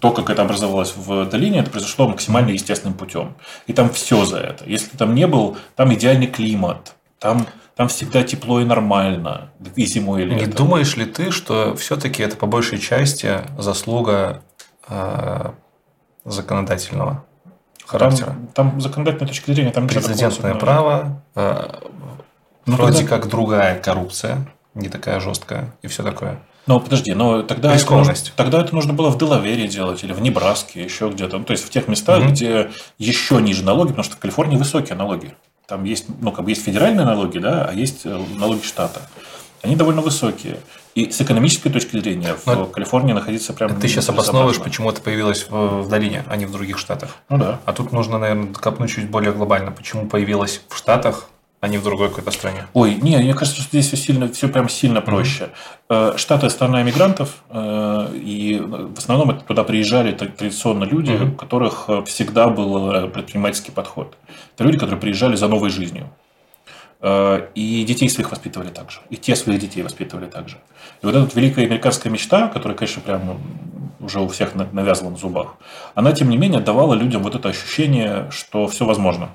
[0.00, 3.34] то, как это образовалось в долине, это произошло максимально естественным путем.
[3.68, 4.64] И там все за это.
[4.68, 7.46] Если ты там не был, там идеальный климат, там
[7.80, 10.46] там всегда тепло и нормально, и зимой, и летом.
[10.46, 14.42] Не думаешь ли ты, что все-таки это по большей части заслуга
[14.86, 15.52] э,
[16.26, 17.24] законодательного
[17.86, 18.36] характера?
[18.54, 21.70] Там, там законодательной точки зрения там Прецедентное право, э,
[22.66, 23.16] ну, вроде тогда...
[23.16, 26.38] как другая коррупция, не такая жесткая и все такое.
[26.66, 30.20] Ну, подожди, но тогда это, нужно, тогда это нужно было в Делавере делать или в
[30.20, 31.38] Небраске, еще где-то.
[31.38, 32.32] Ну, то есть в тех местах, угу.
[32.32, 35.34] где еще ниже налоги, потому что в Калифорнии высокие налоги.
[35.70, 39.02] Там есть, ну, как бы есть федеральные налоги, да, а есть э, налоги штата.
[39.62, 40.58] Они довольно высокие.
[40.96, 43.78] И с экономической точки зрения Но в Калифорнии находиться прям...
[43.78, 47.18] Ты сейчас обосновываешь, почему это появилось в, в долине, а не в других штатах.
[47.28, 47.60] Ну да.
[47.66, 49.70] А тут нужно, наверное, копнуть чуть более глобально.
[49.70, 51.28] Почему появилось в Штатах,
[51.60, 52.66] а не в другой какой-то стране?
[52.72, 55.50] Ой, не, мне кажется, что здесь все, сильно, все прям сильно проще.
[55.88, 56.18] Mm-hmm.
[56.18, 61.32] Штаты– страна иммигрантов, э, и в основном это туда приезжали традиционно люди, mm-hmm.
[61.32, 64.16] у которых всегда был предпринимательский подход.
[64.54, 66.10] Это люди, которые приезжали за новой жизнью.
[67.02, 69.00] Э, и детей своих воспитывали так же.
[69.08, 70.58] И те своих детей воспитывали так же.
[71.02, 73.40] И вот эта великая американская мечта, которая, конечно, прям
[74.00, 75.56] уже у всех навязла на зубах,
[75.94, 79.30] она, тем не менее, давала людям вот это ощущение, что все возможно.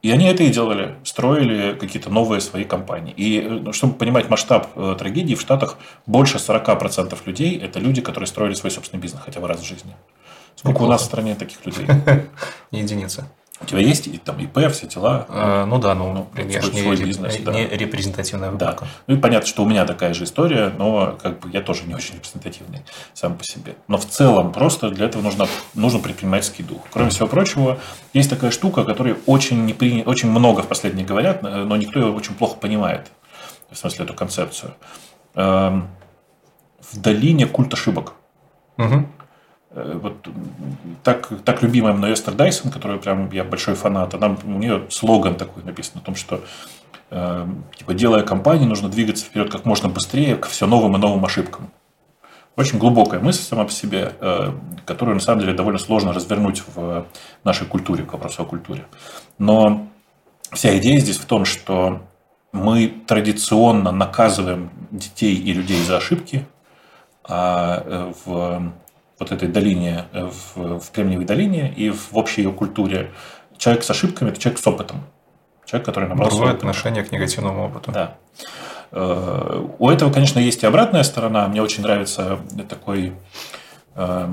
[0.00, 3.12] И они это и делали, строили какие-то новые свои компании.
[3.16, 5.76] И э, чтобы понимать масштаб э, трагедии, в Штатах
[6.06, 9.96] больше 40% людей– это люди, которые строили свой собственный бизнес хотя бы раз в жизни.
[10.54, 10.88] Сколько Неплохо.
[10.88, 11.86] у нас в стране таких людей?
[12.70, 13.28] Единица.
[13.60, 15.26] У тебя есть там ИП, все дела?
[15.28, 17.52] А, ну да, ну, ну я свой, не, свой бизнес, не, да.
[17.52, 18.84] не репрезентативная выборка.
[18.84, 18.90] Да.
[19.08, 21.94] Ну и понятно, что у меня такая же история, но как бы я тоже не
[21.94, 22.82] очень репрезентативный
[23.14, 23.74] сам по себе.
[23.88, 26.82] Но в целом просто для этого нужно, нужен предпринимательский дух.
[26.92, 27.78] Кроме всего прочего,
[28.12, 30.04] есть такая штука, о которой очень, не при...
[30.04, 33.10] очень много в последние говорят, но никто ее очень плохо понимает.
[33.70, 34.74] В смысле, эту концепцию.
[35.34, 35.88] Эм,
[36.80, 38.14] в долине культ ошибок.
[38.78, 39.06] Угу.
[39.70, 40.26] Э, вот
[41.02, 45.34] так, так любимая мной Эстер Дайсон, которую прям я большой фанат, она, у нее слоган
[45.34, 46.40] такой написан о том, что
[47.10, 47.46] э,
[47.76, 51.70] типа, делая компанию, нужно двигаться вперед как можно быстрее к все новым и новым ошибкам.
[52.56, 54.52] Очень глубокая мысль сама по себе, э,
[54.86, 57.06] которую на самом деле довольно сложно развернуть в
[57.44, 58.86] нашей культуре, к вопросу о культуре.
[59.38, 59.86] Но
[60.52, 62.02] вся идея здесь в том, что
[62.52, 66.46] мы традиционно наказываем детей и людей за ошибки,
[67.22, 68.72] а в
[69.18, 73.10] вот этой долине, э, в, в Кремниевой долине и в общей ее культуре,
[73.56, 75.04] человек с ошибками– это человек с опытом.
[75.64, 77.92] Человек, который набрался Другое отношение к негативному опыту.
[77.92, 78.16] Да.
[78.92, 81.48] Э, у этого, конечно, есть и обратная сторона.
[81.48, 82.38] Мне очень нравится
[82.68, 83.12] такой
[83.96, 84.28] э,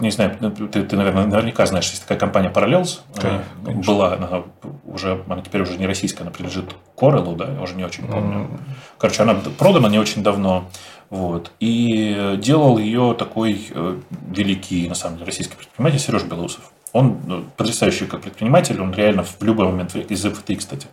[0.00, 0.36] не знаю,
[0.70, 3.00] ты, ты наверное, наверняка знаешь, есть такая компания Parallels.
[3.14, 3.92] Конечно.
[3.92, 4.42] Была, она
[4.84, 8.40] уже, она теперь уже не российская, она принадлежит Corel, да, я уже не очень помню.
[8.40, 8.60] Mm.
[8.98, 10.68] Короче, она продана не очень давно.
[11.10, 11.50] Вот.
[11.58, 16.72] И делал ее такой э, великий, на самом деле, российский предприниматель Сереж Белоусов.
[16.92, 20.88] Он ну, потрясающий как предприниматель, он реально в любой момент, из FT, кстати,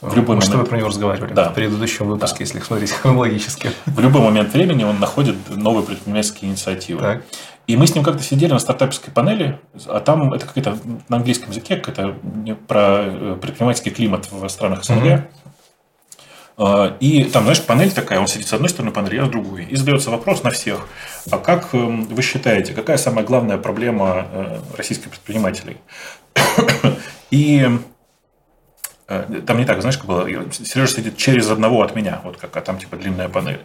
[0.00, 0.66] в любой Может, момент...
[0.66, 1.50] вы про него разговаривали да.
[1.50, 2.44] в предыдущем выпуске, да.
[2.44, 3.70] если смотреть хронологически.
[3.86, 7.00] В любой момент времени он находит новые предпринимательские инициативы.
[7.00, 7.22] Так.
[7.66, 10.78] И мы с ним как-то сидели на стартаперской панели, а там это какая-то
[11.08, 12.16] на английском языке, какая-то
[12.68, 15.04] про э, предпринимательский климат в странах СНГ.
[15.04, 15.22] Mm-hmm.
[17.00, 19.66] И там, знаешь, панель такая, он сидит с одной стороны панели, а с другой.
[19.66, 20.88] И задается вопрос на всех.
[21.30, 25.76] А как эм, вы считаете, какая самая главная проблема э, российских предпринимателей?
[27.30, 27.68] И
[29.08, 32.56] э, там не так, знаешь, как было, Сережа сидит через одного от меня, вот как,
[32.56, 33.60] а там типа длинная панель.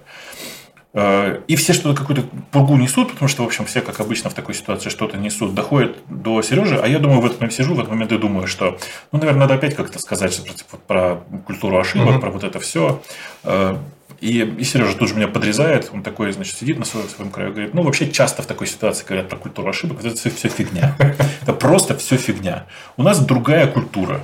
[0.93, 4.53] И все что-то какую-то пургу несут, потому что, в общем, все, как обычно в такой
[4.53, 7.91] ситуации, что-то несут, доходят до Сережи, а я думаю, в этот момент сижу, в этот
[7.91, 8.77] момент и думаю, что,
[9.13, 12.19] ну, наверное, надо опять как-то сказать что, типа, про культуру ошибок, mm-hmm.
[12.19, 13.01] про вот это все.
[13.45, 13.77] Э,
[14.19, 17.49] и, и Сережа тут же меня подрезает, он такой, значит, сидит на своем, своем краю
[17.49, 20.49] и говорит, ну, вообще часто в такой ситуации говорят про культуру ошибок, это все, все
[20.49, 20.95] фигня.
[21.41, 22.67] Это просто все фигня.
[22.97, 24.23] У нас другая культура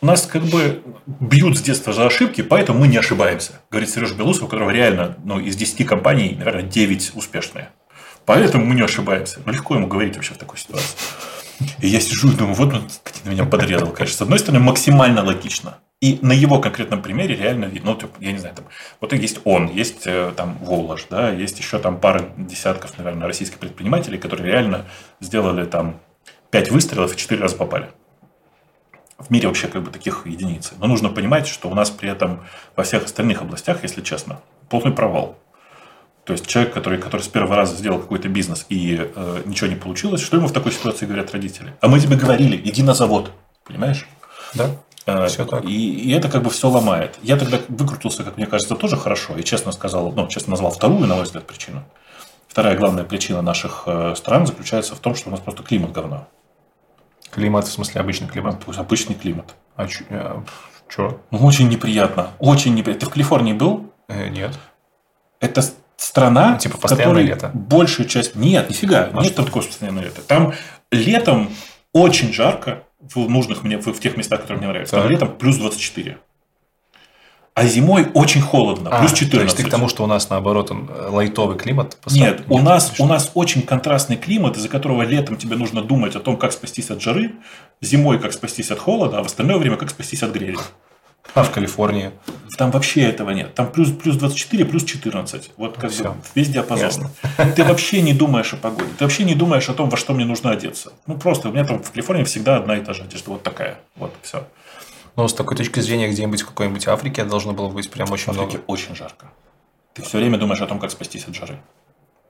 [0.00, 3.60] нас как бы бьют с детства за ошибки, поэтому мы не ошибаемся.
[3.70, 7.70] Говорит Сережа Белусов, у которого реально ну, из 10 компаний, наверное, 9 успешные.
[8.24, 9.40] Поэтому мы не ошибаемся.
[9.44, 10.96] Ну, легко ему говорить вообще в такой ситуации.
[11.80, 12.88] И я сижу и думаю, вот он
[13.24, 14.18] на меня подрезал, конечно.
[14.18, 15.78] С одной стороны, максимально логично.
[16.02, 18.66] И на его конкретном примере реально видно, ну, я не знаю, там,
[19.00, 23.58] вот есть он, есть э, там Волож, да, есть еще там пара десятков, наверное, российских
[23.58, 24.84] предпринимателей, которые реально
[25.20, 25.98] сделали там
[26.50, 27.88] 5 выстрелов и 4 раза попали.
[29.18, 30.72] В мире вообще как бы таких единиц.
[30.78, 32.44] Но нужно понимать, что у нас при этом
[32.74, 35.38] во всех остальных областях, если честно, полный провал.
[36.24, 39.76] То есть человек, который, который с первого раза сделал какой-то бизнес и э, ничего не
[39.76, 41.74] получилось, что ему в такой ситуации говорят родители?
[41.80, 43.30] А мы тебе говорили, иди на завод.
[43.64, 44.06] Понимаешь?
[44.52, 44.70] Да.
[45.06, 45.64] Э, все так.
[45.64, 47.16] И, и это как бы все ломает.
[47.22, 49.36] Я тогда выкрутился, как мне кажется, тоже хорошо.
[49.36, 51.84] И честно сказал, ну, честно назвал вторую, на мой взгляд, причину.
[52.48, 56.26] Вторая главная причина наших э, стран заключается в том, что у нас просто климат говно.
[57.30, 58.56] Климат, в смысле, обычный климат?
[58.76, 59.54] Обычный климат.
[59.76, 59.86] А?
[60.08, 60.40] Э,
[61.30, 62.30] ну, очень неприятно.
[62.38, 63.00] Очень неприятно.
[63.00, 63.92] Ты в Калифорнии был?
[64.08, 64.52] Э, нет.
[65.40, 65.62] Это
[65.96, 67.50] страна, ну, типа постоянное лето.
[67.52, 68.34] большая часть...
[68.34, 69.10] Нет, нифига.
[69.12, 70.22] А нет там такого постоянного лета.
[70.22, 70.54] Там
[70.90, 71.50] летом
[71.92, 74.96] очень жарко в нужных мне, в, в тех местах, которые мне нравятся.
[74.96, 76.18] Там летом плюс 24.
[77.56, 79.30] А зимой очень холодно, а, плюс 14.
[79.30, 81.96] То есть ты к тому, что у нас наоборот он, э, лайтовый климат?
[82.10, 86.20] Нет, у нас, у нас очень контрастный климат, из-за которого летом тебе нужно думать о
[86.20, 87.32] том, как спастись от жары,
[87.80, 90.58] зимой как спастись от холода, а в остальное время как спастись от грязи.
[91.32, 92.12] А в Калифорнии?
[92.58, 93.54] Там вообще этого нет.
[93.54, 95.52] Там плюс, плюс 24, плюс 14.
[95.56, 96.04] Вот как Все.
[96.04, 96.84] бы весь диапазон.
[96.84, 97.10] Ясно.
[97.56, 98.90] Ты вообще не думаешь о погоде.
[98.98, 100.92] Ты вообще не думаешь о том, во что мне нужно одеться.
[101.06, 103.30] Ну, просто у меня там в Калифорнии всегда одна и та же одежда.
[103.30, 103.78] Вот такая.
[103.96, 104.46] Вот, все.
[105.16, 108.38] Но с такой точки зрения, где-нибудь в какой-нибудь Африке должно было быть прям очень в
[108.38, 108.64] Африке много.
[108.66, 109.32] очень жарко.
[109.94, 111.58] Ты все время думаешь о том, как спастись от жары.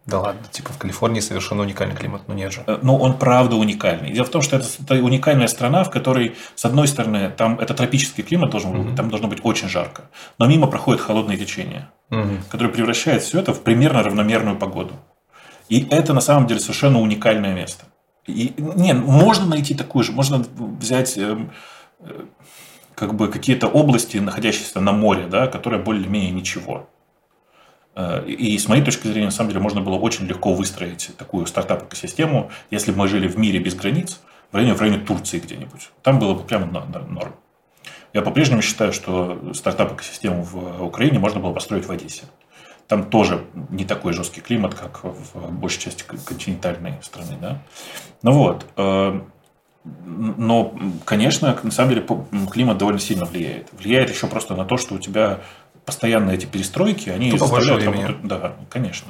[0.07, 2.63] Да ладно, типа в Калифорнии совершенно уникальный климат, но нет же.
[2.69, 4.13] Э, ну, он правда уникальный.
[4.13, 7.75] Дело в том, что это, это уникальная страна, в которой, с одной стороны, там это
[7.75, 8.97] тропический климат должен быть, угу.
[8.97, 10.03] там должно быть очень жарко,
[10.39, 12.39] но мимо проходит холодное течение, угу.
[12.49, 14.95] которое превращает все это в примерно равномерную погоду.
[15.69, 17.87] И это на самом деле совершенно уникальное место.
[18.27, 21.51] И, не, можно найти такую же, можно взять эм,
[21.99, 22.27] э,
[22.97, 26.89] как бы какие-то области, находящиеся на море, да, которые более-менее ничего.
[27.95, 31.47] Э, и с моей точки зрения, на самом деле, можно было очень легко выстроить такую
[31.47, 34.21] стартап-экосистему, если бы мы жили в мире без границ,
[34.51, 35.91] в районе, в районе Турции где-нибудь.
[36.03, 37.35] Там было бы прямо норм.
[38.15, 42.23] Я по-прежнему считаю, что стартап-экосистему в Украине можно было построить в Одессе.
[42.89, 47.37] Там тоже не такой жесткий климат, как в большей части континентальной страны.
[47.41, 47.63] Да?
[48.23, 48.65] Ну вот.
[50.05, 52.07] Но, конечно, на самом деле
[52.51, 53.69] климат довольно сильно влияет.
[53.73, 55.41] Влияет еще просто на то, что у тебя
[55.85, 58.23] постоянно эти перестройки, они Тупо заставляют работать.
[58.23, 59.09] Да, конечно.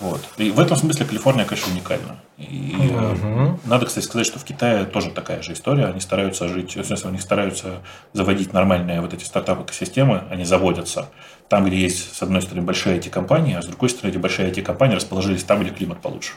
[0.00, 0.20] Вот.
[0.38, 2.16] И в этом смысле Калифорния, конечно, уникальна.
[2.36, 3.58] И угу.
[3.64, 5.86] надо, кстати, сказать, что в Китае тоже такая же история.
[5.86, 7.80] Они стараются жить, в смысле, они стараются
[8.12, 11.10] заводить нормальные вот эти стартап-экосистемы, они заводятся
[11.48, 14.96] там, где есть, с одной стороны, большие IT-компании, а с другой стороны, эти большие IT-компании
[14.96, 16.32] расположились там, где климат получше.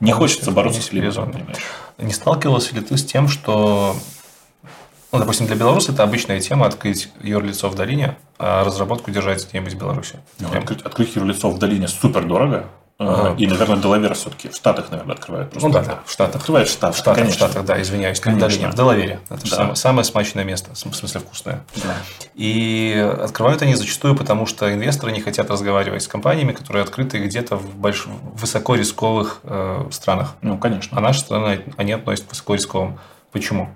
[0.00, 0.92] Не хочется бороться с
[1.32, 1.62] понимаешь.
[1.98, 3.96] Не сталкивался ли ты с тем, что
[5.10, 9.72] ну, допустим, для Беларуси это обычная тема открыть юрлицо в долине, а разработку держать где-нибудь
[9.72, 10.20] в Беларуси.
[10.38, 12.66] Ну, открыть, открыть юрлицо в долине супер дорого.
[13.00, 13.36] Ага.
[13.38, 15.50] И, наверное, Делавер все-таки в Штатах, наверное, открывают.
[15.50, 15.68] Просто.
[15.68, 16.40] Ну да, да, в Штатах.
[16.40, 17.46] Открывают в Штатах, в Штатах, конечно.
[17.46, 18.18] в Штатах, да, извиняюсь.
[18.18, 18.46] Конечно.
[18.46, 19.20] В долине, в Делавере.
[19.30, 19.56] Это да.
[19.56, 21.64] самое, самое смачное место, в смысле вкусное.
[21.76, 21.94] Да.
[22.34, 27.56] И открывают они зачастую, потому что инвесторы не хотят разговаривать с компаниями, которые открыты где-то
[27.56, 28.06] в больш...
[28.34, 30.34] высоко рисковых э, странах.
[30.42, 30.98] Ну, конечно.
[30.98, 32.98] А наши страны они относят к высоко рисковым.
[33.30, 33.68] Почему?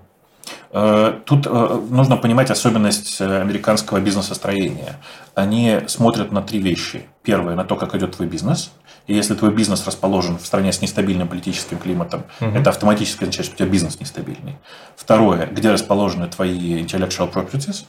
[0.73, 4.97] Э, тут э, нужно понимать особенность э, американского бизнесостроения.
[5.35, 7.05] Они смотрят на три вещи.
[7.23, 8.73] Первое, на то, как идет твой бизнес.
[9.07, 12.51] И если твой бизнес расположен в стране с нестабильным политическим климатом, угу.
[12.51, 14.57] это автоматически означает, что у тебя бизнес нестабильный.
[14.97, 17.85] Второе, где расположены твои intellectual properties.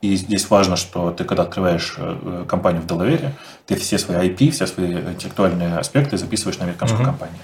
[0.00, 1.96] И здесь важно, что ты, когда открываешь
[2.48, 3.34] компанию в Делавере,
[3.66, 7.10] ты все свои IP, все свои интеллектуальные аспекты записываешь на американскую uh-huh.
[7.10, 7.42] компанию.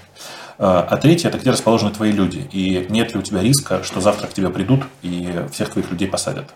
[0.59, 2.47] А третье– это где расположены твои люди.
[2.51, 6.07] И нет ли у тебя риска, что завтра к тебе придут и всех твоих людей
[6.07, 6.53] посадят.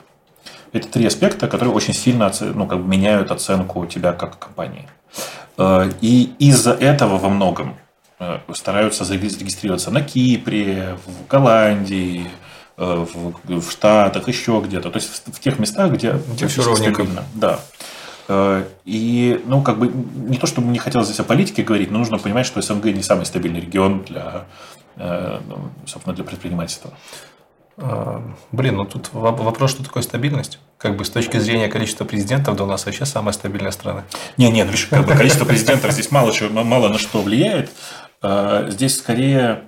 [0.73, 4.87] Это три аспекта, которые очень сильно ну, как бы меняют оценку тебя как компании.
[6.01, 7.75] И из-за этого во многом
[8.53, 12.27] стараются зарегистрироваться на Кипре, в Голландии,
[12.83, 14.89] Э, в, в Штатах, еще где-то.
[14.89, 17.05] То есть в, в тех местах, где, где все ровненько.
[17.35, 17.59] Да.
[18.31, 21.99] Э, и, ну, как бы, не то, чтобы не хотелось здесь о политике говорить, но
[21.99, 24.45] нужно понимать, что СНГ не самый стабильный регион для,
[24.95, 26.91] э, ну, собственно, для предпринимательства.
[27.77, 30.59] А, блин, ну тут вопрос, что такое стабильность?
[30.77, 34.03] Как бы с точки зрения количества президентов, да у нас вообще самая стабильная страна.
[34.37, 37.71] Не, нет, видишь, как бы количество президентов здесь мало, мало на что влияет.
[38.21, 39.63] Здесь скорее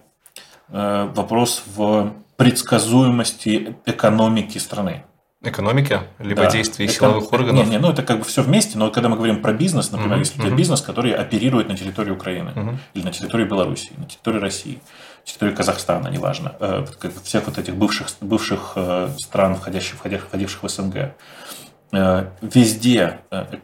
[0.70, 5.04] вопрос в предсказуемости экономики страны.
[5.46, 6.52] Экономики, либо да.
[6.52, 7.66] действий это, силовых органов.
[7.66, 10.18] Не, не, ну это как бы все вместе, но когда мы говорим про бизнес, например,
[10.18, 10.56] uh-huh, если uh-huh.
[10.56, 12.78] бизнес, который оперирует на территории Украины uh-huh.
[12.94, 14.80] или на территории Беларуси, на территории России,
[15.20, 16.86] на территории Казахстана, неважно, э,
[17.26, 21.14] всех вот этих бывших, бывших э, стран, входящих, входящих, входивших в СНГ,
[21.92, 23.20] э, везде,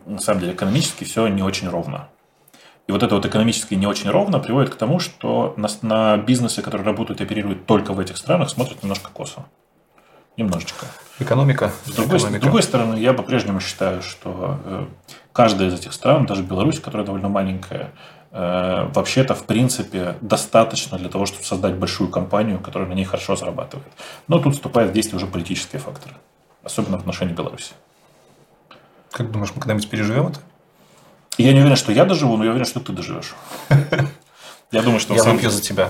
[0.05, 2.09] на самом деле, экономически все не очень ровно.
[2.87, 6.85] И вот это вот экономически не очень ровно приводит к тому, что на бизнесы, которые
[6.85, 9.45] работают и оперируют только в этих странах, смотрят немножко косо.
[10.37, 10.85] Немножечко.
[11.19, 11.71] Экономика.
[11.85, 12.39] С другой, экономика.
[12.39, 14.85] с другой стороны, я по-прежнему считаю, что э,
[15.33, 17.91] каждая из этих стран, даже Беларусь, которая довольно маленькая,
[18.31, 23.35] э, вообще-то, в принципе, достаточно для того, чтобы создать большую компанию, которая на ней хорошо
[23.35, 23.91] зарабатывает.
[24.27, 26.15] Но тут вступают в действие уже политические факторы,
[26.63, 27.73] особенно в отношении Беларуси.
[29.11, 30.39] Как думаешь, мы когда-нибудь переживем это?
[31.37, 33.33] я не уверен, что я доживу, но я уверен, что ты доживешь.
[34.71, 35.15] Я думаю, что...
[35.15, 35.89] Я выпью за тебя.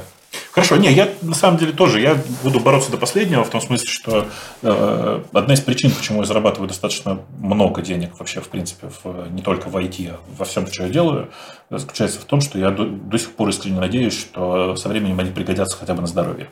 [0.51, 3.87] Хорошо, не, я на самом деле тоже, я буду бороться до последнего, в том смысле,
[3.87, 4.27] что
[4.63, 9.43] э, одна из причин, почему я зарабатываю достаточно много денег вообще, в принципе, в, не
[9.43, 11.29] только в IT, а во всем, что я делаю,
[11.69, 15.29] заключается в том, что я до, до сих пор искренне надеюсь, что со временем они
[15.29, 16.49] пригодятся хотя бы на здоровье.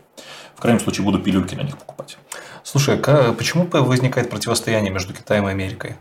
[0.55, 2.17] В крайнем случае, буду пилюльки на них покупать.
[2.63, 5.95] Слушай, как, почему возникает противостояние между Китаем и Америкой?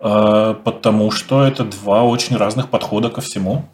[0.00, 3.68] Э, потому что это два очень разных подхода ко всему.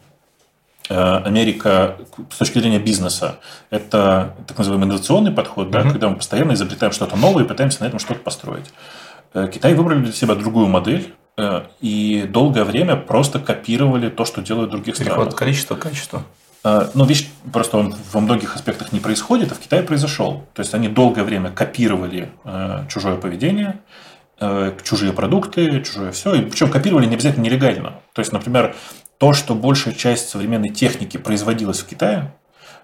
[0.89, 1.95] Э, Америка
[2.31, 3.39] с точки зрения бизнеса
[3.69, 7.87] это так называемый инновационный подход, да, когда мы постоянно изобретаем что-то новое и пытаемся на
[7.87, 8.65] этом что-то построить.
[9.33, 11.13] Э, Китай выбрали для себя другую модель
[11.81, 15.07] и долгое время просто копировали то, что делают других стран.
[15.07, 16.23] Переход количества, качества.
[16.63, 20.45] Ну, видишь, просто он во многих аспектах не происходит, а в Китае произошел.
[20.53, 22.29] То есть они долгое время копировали
[22.87, 23.79] чужое поведение,
[24.39, 26.33] Э, чужие продукты, чужое все.
[26.33, 27.93] И причем копировали не обязательно нелегально.
[28.13, 28.75] То есть, например,
[29.23, 32.33] то, что большая часть современной техники производилась в Китае,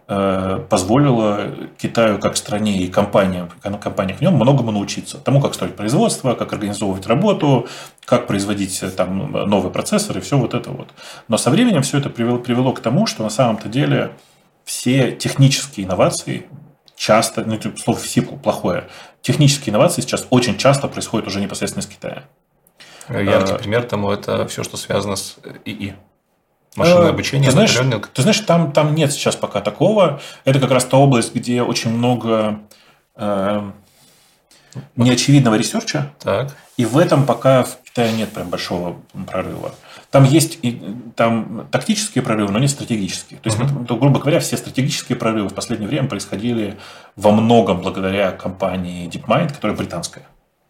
[0.07, 3.49] э, позволило Китаю как стране и компаниям,
[3.81, 5.17] компаниях в нем многому научиться.
[5.17, 7.67] Тому, как строить производство, как организовывать работу,
[8.05, 10.87] как производить э, там новые процессоры, все вот это вот.
[11.27, 14.11] Но со временем все это привело, привело к тому, что на самом-то деле
[14.63, 16.45] все технические инновации
[16.95, 18.87] часто, ну, типа, слово C плохое,
[19.21, 22.23] технические инновации сейчас очень часто происходят уже непосредственно из Китая.
[23.09, 25.95] Яркий а, пример тому это все, что связано с ИИ.
[26.75, 27.77] Машинное а, обучение, ты знаешь,
[28.13, 30.21] ты знаешь там, там нет сейчас пока такого.
[30.45, 32.59] Это как раз та область, где очень много
[33.15, 33.71] э,
[34.95, 36.13] неочевидного research а.
[36.19, 36.55] Так.
[36.77, 39.73] И в этом пока в Китае нет прям большого прорыва.
[40.11, 40.81] Там есть и,
[41.15, 43.39] там тактические прорывы, но не стратегические.
[43.39, 43.85] То есть, uh-huh.
[43.85, 46.77] то, грубо говоря, все стратегические прорывы в последнее время происходили
[47.15, 50.25] во многом благодаря компании DeepMind, которая британская.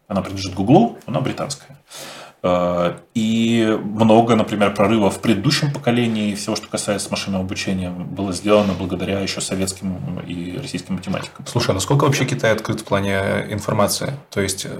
[0.08, 1.78] Она принадлежит Гуглу, она британская.
[1.78, 8.72] Э, и много, например, прорывов в предыдущем поколении, всего, что касается машинного обучения, было сделано
[8.72, 11.44] благодаря еще советским и российским математикам.
[11.46, 14.14] Слушай, а насколько вообще Китай открыт в плане информации?
[14.30, 14.70] То есть, э,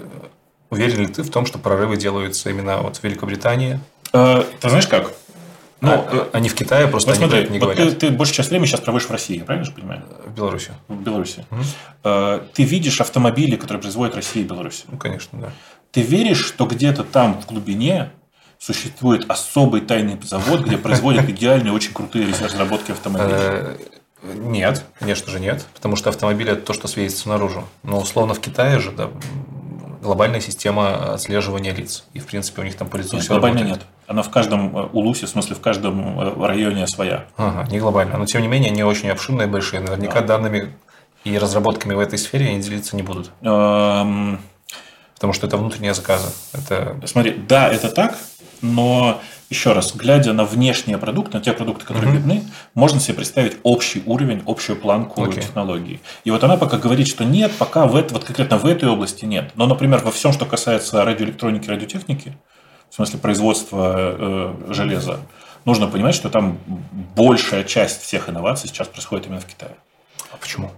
[0.71, 3.79] уверен ли ты в том, что прорывы делаются именно вот в Великобритании,
[4.13, 5.13] Э, ты знаешь как?
[5.81, 7.99] Ну, а, они в Китае просто вот смотри, они не вот говорят.
[7.99, 10.03] Ты, ты большую часть времени сейчас проводишь в России, я правильно же понимаю?
[10.27, 10.73] В Беларуси.
[10.89, 11.47] В Беларуси.
[11.51, 12.43] Угу.
[12.53, 14.85] Ты видишь автомобили, которые производят Россия и Беларусь.
[14.89, 15.53] Ну, конечно, да.
[15.93, 18.11] Ты веришь, что где-то там в глубине
[18.59, 23.37] существует особый тайный завод, где производят идеальные, очень крутые разработки автомобилей?
[23.39, 23.77] Э,
[24.23, 27.65] нет, конечно же нет, потому что автомобиль это то, что светится наружу.
[27.83, 29.11] Но условно в Китае же да,
[30.03, 32.05] глобальная система отслеживания лиц.
[32.13, 33.83] И, в принципе, у них там по лицу нет, все глобально работает.
[33.83, 33.91] нет.
[34.07, 37.27] Она в каждом э, улусе, в смысле, в каждом э, районе своя.
[37.37, 38.19] Ага, не глобально.
[38.19, 39.81] Но, тем не менее, они очень обширные, большие.
[39.81, 40.39] Наверняка да.
[40.39, 40.73] данными
[41.25, 43.31] и разработками в этой сфере они делиться не будут.
[43.43, 44.41] Эм...
[45.21, 46.33] Потому что это внутренние заказы.
[46.55, 46.99] Это...
[47.05, 48.17] Смотри, да, это так,
[48.63, 52.19] но еще раз, глядя на внешние продукты, на те продукты, которые угу.
[52.19, 55.35] видны, можно себе представить общий уровень, общую планку okay.
[55.35, 56.01] технологий.
[56.25, 59.27] И вот она пока говорит, что нет, пока в это, вот конкретно в этой области
[59.27, 59.51] нет.
[59.57, 62.39] Но, например, во всем, что касается радиоэлектроники, радиотехники,
[62.89, 65.21] в смысле производства э, железа,
[65.67, 66.57] нужно понимать, что там
[67.15, 69.77] большая часть всех инноваций сейчас происходит именно в Китае.
[70.33, 70.71] А почему?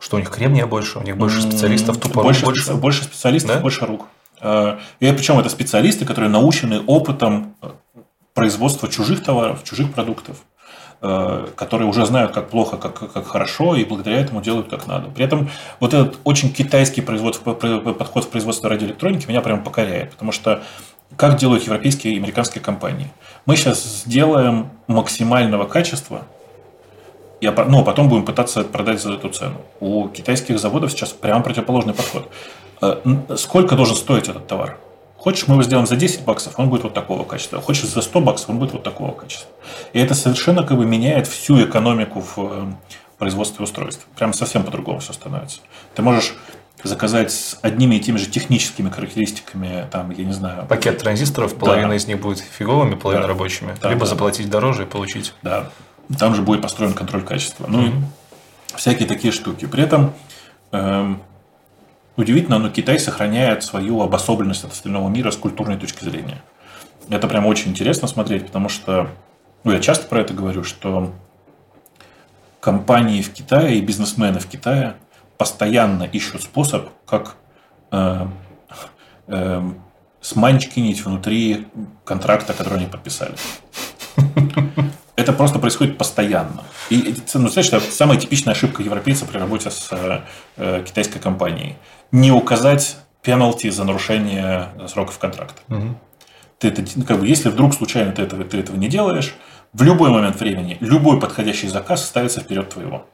[0.00, 2.74] Что у них кремния больше, у них больше специалистов, тупо больше, больше?
[2.74, 3.60] больше специалистов, да?
[3.60, 4.06] больше рук.
[4.40, 7.68] Э, и причем это специалисты, которые научены опытом э,
[8.32, 10.38] производства чужих товаров, чужих продуктов,
[11.02, 15.10] э, которые уже знают, как плохо, как, как хорошо, и благодаря этому делают как надо.
[15.10, 20.62] При этом вот этот очень китайский подход в производство радиоэлектроники меня прям покоряет, потому что
[21.16, 23.10] как делают европейские и американские компании?
[23.44, 26.22] Мы сейчас сделаем максимального качества,
[27.40, 29.56] и, ну, а потом будем пытаться продать за эту цену.
[29.80, 32.30] У китайских заводов сейчас прям противоположный подход.
[32.82, 32.96] Э,
[33.36, 34.78] сколько должен стоить этот товар?
[35.16, 37.60] Хочешь, мы его сделаем за 10 баксов, он будет вот такого качества.
[37.60, 39.50] Хочешь за 100 баксов, он будет вот такого качества.
[39.92, 42.72] И это совершенно как бы меняет всю экономику в э,
[43.18, 44.06] производстве устройств.
[44.16, 45.60] Прям совсем по-другому все становится.
[45.94, 46.36] Ты можешь
[46.82, 50.66] заказать с одними и теми же техническими характеристиками, там, я не знаю...
[50.66, 51.96] Пакет транзисторов, половина да.
[51.96, 53.28] из них будет фиговыми, половина да.
[53.28, 53.74] рабочими.
[53.80, 54.06] Да, Либо да.
[54.06, 55.34] заплатить дороже и получить.
[55.42, 55.68] Да.
[56.18, 57.66] Там же будет построен контроль качества.
[57.68, 58.76] Ну, mm-hmm.
[58.76, 59.66] всякие такие штуки.
[59.66, 60.12] При этом
[60.72, 61.22] эм,
[62.16, 66.42] удивительно, но Китай сохраняет свою обособленность от остального мира с культурной точки зрения.
[67.08, 69.08] Это прям очень интересно смотреть, потому что,
[69.64, 71.12] ну, я часто про это говорю, что
[72.60, 74.96] компании в Китае и бизнесмены в Китае
[75.38, 77.36] постоянно ищут способ, как
[77.90, 78.26] э,
[79.28, 79.70] э,
[80.20, 81.66] сманчкинить внутри
[82.04, 83.34] контракта, который они подписали.
[85.20, 86.64] Это просто происходит постоянно.
[86.88, 89.90] И, ну, знаешь, это самая типичная ошибка европейца при работе с
[90.56, 91.76] э, китайской компанией
[92.10, 95.60] не указать пенальти за нарушение сроков контракта.
[95.68, 95.94] Угу.
[96.58, 99.34] Ты это, ну, как бы, если вдруг случайно ты этого, ты этого не делаешь,
[99.74, 103.06] в любой момент времени любой подходящий заказ ставится вперед твоего.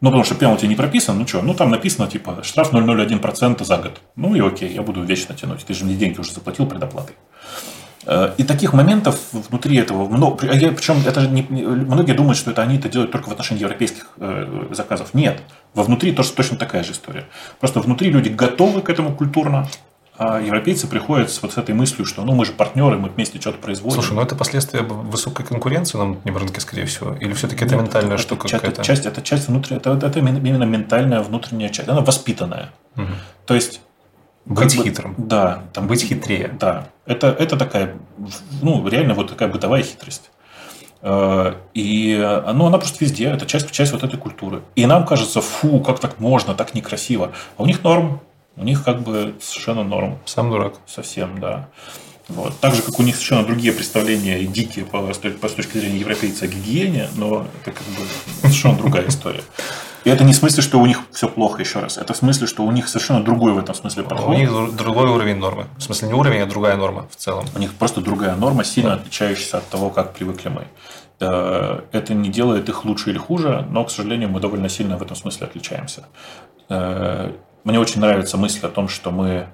[0.00, 3.76] Ну, потому что пенальти не прописан, ну что, ну там написано, типа, штраф 0,01% за
[3.78, 4.00] год.
[4.16, 5.64] Ну и окей, я буду вечно тянуть.
[5.64, 7.16] Ты же мне деньги уже заплатил предоплатой.
[8.10, 10.48] Э, и таких моментов внутри этого много.
[10.50, 13.32] А я, причем это же не, многие думают, что это они это делают только в
[13.32, 15.12] отношении европейских э, заказов.
[15.12, 15.42] Нет.
[15.74, 17.26] Вовнутри тоже точно такая же история.
[17.60, 19.68] Просто внутри люди готовы к этому культурно,
[20.16, 23.38] а европейцы приходят с вот с этой мыслью, что ну мы же партнеры, мы вместе
[23.38, 23.96] что-то производим.
[23.96, 27.14] Слушай, ну это последствия высокой конкуренции на внутреннем рынке, скорее всего.
[27.14, 28.82] Или все-таки это Нет, ментальная это, штука это, какая-то?
[28.82, 31.90] Часть, это часть внутри, это, это именно ментальная внутренняя часть.
[31.90, 32.70] Она воспитанная.
[32.96, 33.12] Угу.
[33.44, 33.82] То есть
[34.48, 35.14] быть как хитрым.
[35.14, 35.62] Бы, да.
[35.72, 36.56] Там быть хитрее.
[36.58, 36.88] Да.
[37.06, 37.96] Это, это такая,
[38.62, 40.30] ну, реально вот такая бытовая хитрость.
[41.02, 42.16] Э, и
[42.54, 44.62] ну, она просто везде, это часть, часть вот этой культуры.
[44.74, 47.32] И нам кажется, фу, как так можно, так некрасиво.
[47.56, 48.20] А у них норм.
[48.56, 50.18] У них как бы совершенно норм.
[50.24, 50.74] Сам дурак.
[50.86, 51.68] Совсем, да.
[52.28, 52.58] Вот.
[52.60, 55.12] Так же, как у них совершенно другие представления дикие по, по,
[55.48, 58.02] с точки зрения европейца о гигиене, но это как бы
[58.42, 59.42] совершенно другая история.
[60.08, 61.98] И это не в смысле, что у них все плохо, еще раз.
[61.98, 64.28] Это в смысле, что у них совершенно другой в этом смысле подход.
[64.28, 65.66] У них другой уровень нормы.
[65.76, 67.44] В смысле, не уровень, а другая норма в целом.
[67.54, 68.96] У них просто другая норма, сильно да.
[68.96, 70.66] отличающаяся от того, как привыкли мы.
[71.20, 75.02] Э, это не делает их лучше или хуже, но, к сожалению, мы довольно сильно в
[75.02, 76.06] этом смысле отличаемся.
[76.70, 77.32] Э,
[77.64, 79.48] мне очень нравится мысль о том, что мы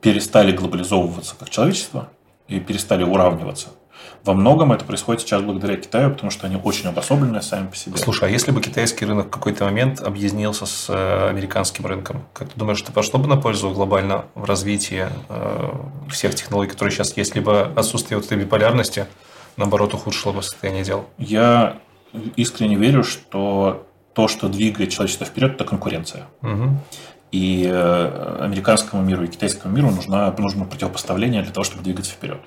[0.00, 2.10] перестали глобализовываться как человечество
[2.46, 3.70] и перестали уравниваться.
[4.24, 7.96] Во многом это происходит сейчас благодаря Китаю, потому что они очень обособленные сами по себе.
[7.96, 12.50] Слушай, а если бы китайский рынок в какой-то момент объединился с э, американским рынком, как
[12.50, 15.70] ты думаешь, это пошло бы на пользу глобально в развитии э,
[16.10, 19.06] всех технологий, которые сейчас есть, либо отсутствие вот этой биполярности,
[19.56, 21.06] наоборот, ухудшило бы состояние дел?
[21.16, 21.78] Я
[22.36, 26.26] искренне верю, что то, что двигает человечество вперед, это конкуренция.
[26.42, 26.78] Угу.
[27.32, 32.40] И э, американскому миру и китайскому миру нужно, нужно противопоставление для того, чтобы двигаться вперед.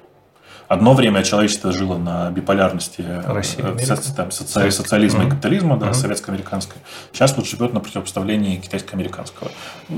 [0.68, 5.28] Одно время человечество жило на биполярности России, соци, там, соци, социализма mm-hmm.
[5.28, 5.94] и капитализма, да, mm-hmm.
[5.94, 6.82] советско-американской.
[7.12, 9.52] Сейчас вот живет на противопоставлении китайско-американского.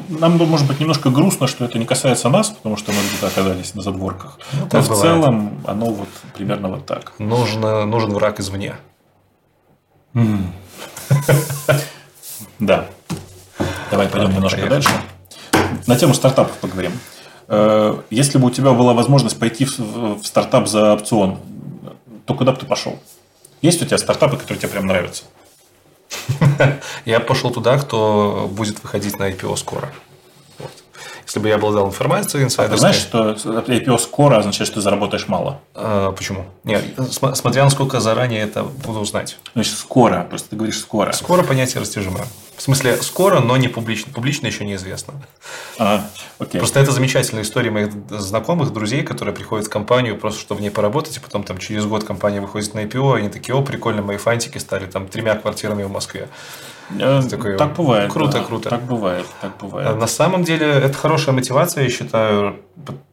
[0.09, 3.75] Нам, может быть, немножко грустно, что это не касается нас, потому что мы где-то оказались
[3.75, 4.39] на задворках.
[4.53, 5.01] Ну, Но в бывает.
[5.01, 7.13] целом оно вот примерно вот так.
[7.19, 8.75] Нужно, нужен враг извне.
[12.59, 12.85] Да.
[13.91, 14.89] Давай пойдем немножко дальше.
[15.87, 16.91] На тему стартапов поговорим.
[17.47, 21.39] Э, если бы у тебя была возможность пойти в стартап за опцион,
[22.25, 22.99] то куда бы ты пошел?
[23.61, 25.23] Есть у тебя стартапы, которые тебе прям нравятся?
[27.05, 29.91] Я пошел туда, кто будет выходить на IPO скоро.
[31.25, 32.89] Если бы я обладал информацией инсайдерской...
[32.89, 35.59] А ты знаешь, что IPO скоро означает, что ты заработаешь мало?
[35.73, 36.45] А, почему?
[36.63, 36.83] Нет,
[37.33, 39.37] смотря насколько заранее это буду знать.
[39.53, 40.27] Значит, скоро.
[40.29, 41.11] Просто ты говоришь скоро.
[41.13, 42.19] Скоро понятие растяжимо.
[42.55, 44.13] В смысле, скоро, но не публично.
[44.13, 45.15] Публично еще неизвестно.
[45.77, 46.05] А,
[46.39, 46.59] окей.
[46.59, 50.69] Просто это замечательная история моих знакомых, друзей, которые приходят в компанию просто, чтобы в ней
[50.69, 54.01] поработать, и потом там через год компания выходит на IPO, и они такие, о, прикольно,
[54.01, 56.29] мои фантики стали там тремя квартирами в Москве.
[57.29, 58.11] Такой, так бывает.
[58.11, 58.43] Круто, да.
[58.43, 58.69] круто.
[58.69, 59.87] Так бывает, так бывает.
[59.87, 62.57] А на самом деле это хорошая мотивация, я считаю,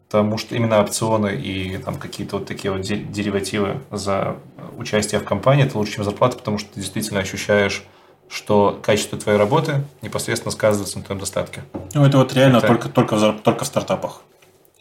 [0.08, 4.36] потому что именно опционы и там какие-то вот такие вот деривативы за
[4.76, 7.84] участие в компании это лучше, чем зарплата, потому что ты действительно ощущаешь
[8.32, 11.64] что качество твоей работы непосредственно сказывается на твоем достатке.
[11.92, 12.66] Ну, это вот реально это...
[12.68, 14.22] только, только, в, только в стартапах.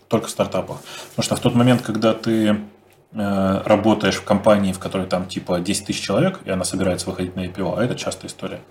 [0.08, 0.78] Только в стартапах.
[1.10, 2.62] Потому что в тот момент, когда ты
[3.14, 7.42] работаешь в компании, в которой там типа 10 тысяч человек, и она собирается выходить на
[7.42, 8.62] IPO, а это частая история,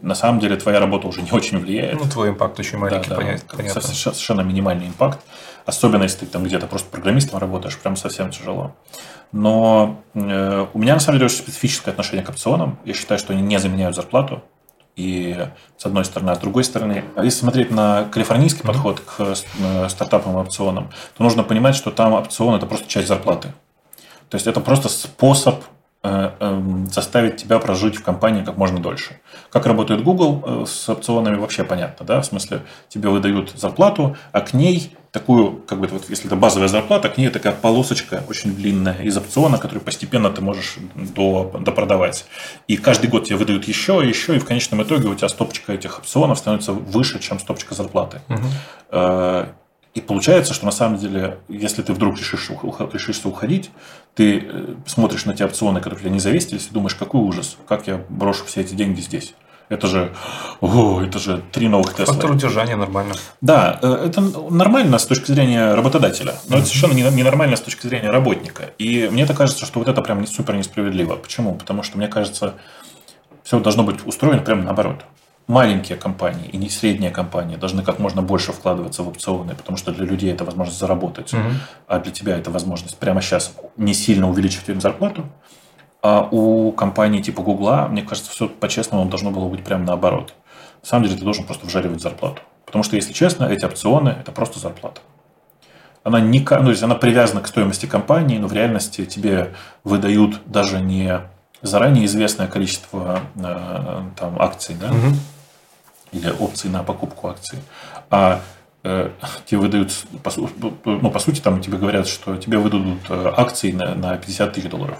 [0.00, 1.98] на самом деле твоя работа уже не очень влияет.
[1.98, 3.56] Ну, твой импакт очень маленький, да, понятно.
[3.56, 3.80] понятно.
[3.80, 5.20] Совершенно минимальный импакт.
[5.64, 8.74] Особенно, если ты там где-то просто программистом работаешь, прям совсем тяжело.
[9.32, 12.78] Но э, у меня, на самом деле, очень специфическое отношение к опционам.
[12.84, 14.42] Я считаю, что они не заменяют зарплату.
[14.94, 15.36] И
[15.76, 18.66] с одной стороны, а с другой стороны, если смотреть на калифорнийский mm-hmm.
[18.66, 23.08] подход к э, стартапам и опционам, то нужно понимать, что там опцион– это просто часть
[23.08, 23.52] зарплаты.
[24.28, 25.62] То есть это просто способ
[26.08, 29.18] Э, эм, заставить тебя прожить в компании как можно дольше.
[29.50, 34.40] Как работает Google э, с опционами вообще понятно, да, в смысле тебе выдают зарплату, а
[34.40, 38.54] к ней такую, как бы, вот, если это базовая зарплата, к ней такая полосочка очень
[38.54, 42.26] длинная из опциона, которую постепенно ты можешь до, допродавать.
[42.68, 45.98] И каждый год тебе выдают еще, еще, и в конечном итоге у тебя стопочка этих
[45.98, 48.20] опционов становится выше, чем стопочка зарплаты.
[48.28, 48.46] Угу.
[49.96, 52.50] И получается, что на самом деле, если ты вдруг решишь,
[52.92, 53.70] решишься уходить,
[54.14, 57.86] ты э, смотришь на те опционы, которые тебя не завесились, и думаешь, какой ужас, как
[57.86, 59.32] я брошу все эти деньги здесь.
[59.70, 60.12] Это же,
[60.60, 62.12] о, это же три новых Тесла.
[62.12, 63.14] Фактор удержания нормально.
[63.40, 68.10] Да, э, это нормально с точки зрения работодателя, но это совершенно ненормально с точки зрения
[68.10, 68.72] работника.
[68.76, 71.16] И мне так кажется, что вот это прям супер несправедливо.
[71.16, 71.54] Почему?
[71.54, 72.52] Потому что мне кажется,
[73.44, 75.06] все должно быть устроено прямо наоборот
[75.46, 79.92] маленькие компании и не средние компании должны как можно больше вкладываться в опционы, потому что
[79.92, 81.42] для людей это возможность заработать, угу.
[81.86, 85.24] а для тебя это возможность прямо сейчас не сильно увеличить им зарплату.
[86.02, 90.34] А у компании типа Гугла, мне кажется, все по-честному должно было быть прямо наоборот.
[90.82, 92.42] На самом деле ты должен просто вжаривать зарплату.
[92.64, 95.00] Потому что, если честно, эти опционы– это просто зарплата.
[96.02, 100.40] Она, не, ну, то есть она привязана к стоимости компании, но в реальности тебе выдают
[100.46, 101.20] даже не
[101.62, 105.14] заранее известное количество э, там, акций, да, угу
[106.16, 107.58] или опции на покупку акций,
[108.10, 108.40] а
[108.82, 109.10] э,
[109.46, 109.92] тебе выдают,
[110.84, 114.70] ну, по сути, там тебе говорят, что тебе выдадут э, акции на, на 50 тысяч
[114.70, 114.98] долларов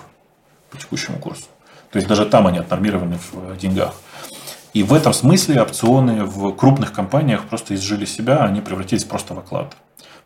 [0.70, 1.44] по текущему курсу.
[1.90, 3.94] То есть даже там они отнормированы в деньгах.
[4.74, 9.38] И в этом смысле опционы в крупных компаниях просто изжили себя, они превратились просто в
[9.38, 9.74] оклад.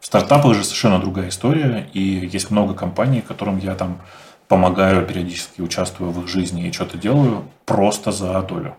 [0.00, 4.00] В стартапах же совершенно другая история, и есть много компаний, которым я там
[4.48, 8.74] помогаю периодически, участвую в их жизни и что-то делаю просто за долю.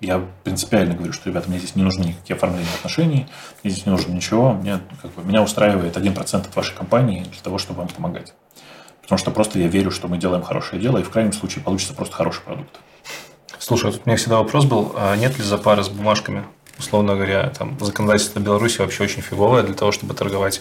[0.00, 3.26] Я принципиально говорю, что, ребята, мне здесь не нужны никакие оформления отношений,
[3.62, 7.42] мне здесь не нужно ничего, мне, как бы, меня устраивает 1% от вашей компании для
[7.42, 8.34] того, чтобы вам помогать.
[9.02, 11.94] Потому что просто я верю, что мы делаем хорошее дело, и в крайнем случае получится
[11.94, 12.80] просто хороший продукт.
[13.58, 16.44] Слушай, тут у меня всегда вопрос был, а нет ли запары с бумажками?
[16.78, 20.60] Условно говоря, там законодательство Беларуси вообще очень фиговое для того, чтобы торговать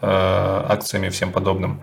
[0.00, 1.82] э, акциями и всем подобным.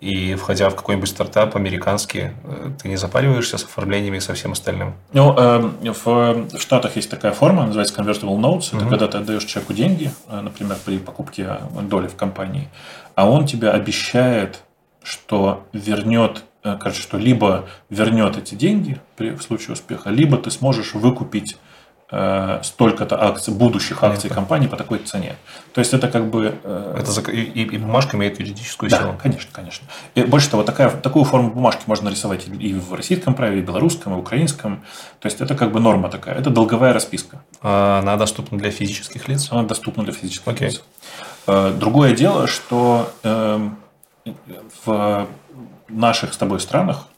[0.00, 4.52] И входя в какой-нибудь стартап американский, э, ты не запариваешься с оформлениями и со всем
[4.52, 4.94] остальным?
[5.12, 8.68] Ну, э, в, Штатах есть такая форма, называется convertible notes.
[8.68, 8.88] Это mm-hmm.
[8.90, 12.68] когда ты отдаешь человеку деньги, э, например, при покупке доли в компании,
[13.14, 14.62] а он тебе обещает,
[15.02, 20.94] что вернет, короче, что либо вернет эти деньги при, в случае успеха, либо ты сможешь
[20.94, 21.65] выкупить э,
[22.08, 24.16] столько-то акций, будущих Понятно.
[24.16, 25.36] акций компании по такой цене.
[25.72, 26.56] То есть это как бы...
[26.62, 29.14] Э, это и, и бумажка имеет юридическую да, силу.
[29.20, 29.88] конечно, конечно.
[30.14, 33.66] И больше того, такая, такую форму бумажки можно нарисовать и в российском праве, и в
[33.66, 34.84] белорусском, и в украинском.
[35.18, 36.36] То есть это как бы норма такая.
[36.36, 37.42] Это долговая расписка.
[37.60, 39.48] А она доступна для физических лиц?
[39.50, 40.66] Она доступна для физических okay.
[40.66, 40.82] лиц.
[41.48, 43.68] Э, другое дело, что э,
[44.84, 45.26] в
[45.88, 47.15] наших с тобой странах Эм,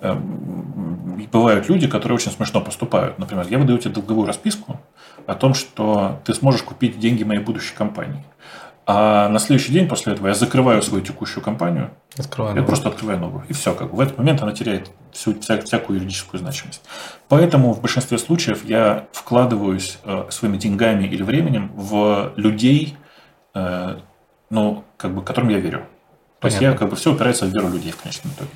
[0.00, 3.18] бывают люди, которые очень смешно поступают.
[3.18, 4.80] Например, я выдаю тебе долговую расписку
[5.26, 8.24] о том, что ты сможешь купить деньги моей будущей компании.
[8.86, 11.90] А на следующий день после этого я закрываю свою текущую компанию.
[12.18, 12.68] Открываю я новую.
[12.68, 13.44] просто открываю новую.
[13.48, 13.74] И все.
[13.74, 16.82] Как бы в этот момент она теряет всю, вся, всякую юридическую значимость.
[17.28, 22.96] Поэтому в большинстве случаев я вкладываюсь э, своими деньгами или временем в людей,
[23.54, 23.96] э,
[24.50, 25.86] ну, как бы, которым я верю.
[26.40, 28.50] То есть я как бы все упирается в веру людей в конечном итоге.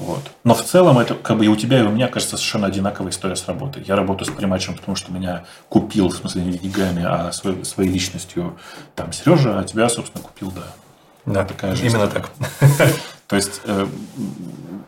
[0.00, 0.30] Вот.
[0.44, 3.12] Но в целом это как бы и у тебя, и у меня, кажется, совершенно одинаковая
[3.12, 3.84] история с работой.
[3.86, 7.90] Я работаю с приматчем, потому что меня купил, в смысле, не деньгами, а своей, своей
[7.90, 8.58] личностью
[8.94, 10.62] там Сережа, а тебя, собственно, купил, да.
[11.26, 11.86] Да, такая же.
[11.86, 12.24] Именно история.
[12.58, 12.90] так.
[13.26, 13.86] То есть э,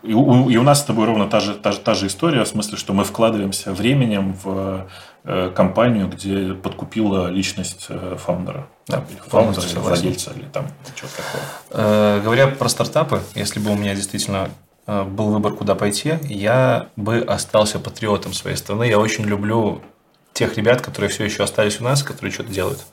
[0.02, 2.76] и у, нас с тобой ровно та же, та, же, та же история, в смысле,
[2.76, 4.89] что мы вкладываемся временем в
[5.24, 8.66] э, компанию, где подкупила личность э, фаундера.
[8.89, 10.66] Да, или фаундера, или владельца, или там
[10.97, 11.12] что-то
[11.70, 12.20] такое.
[12.23, 14.50] Говоря про стартапы, если бы у меня действительно
[14.86, 18.85] был выбор, куда пойти, я бы остался патриотом своей страны.
[18.85, 19.81] Я очень люблю
[20.33, 22.85] тех ребят, которые все еще остались у нас, которые что-то делают.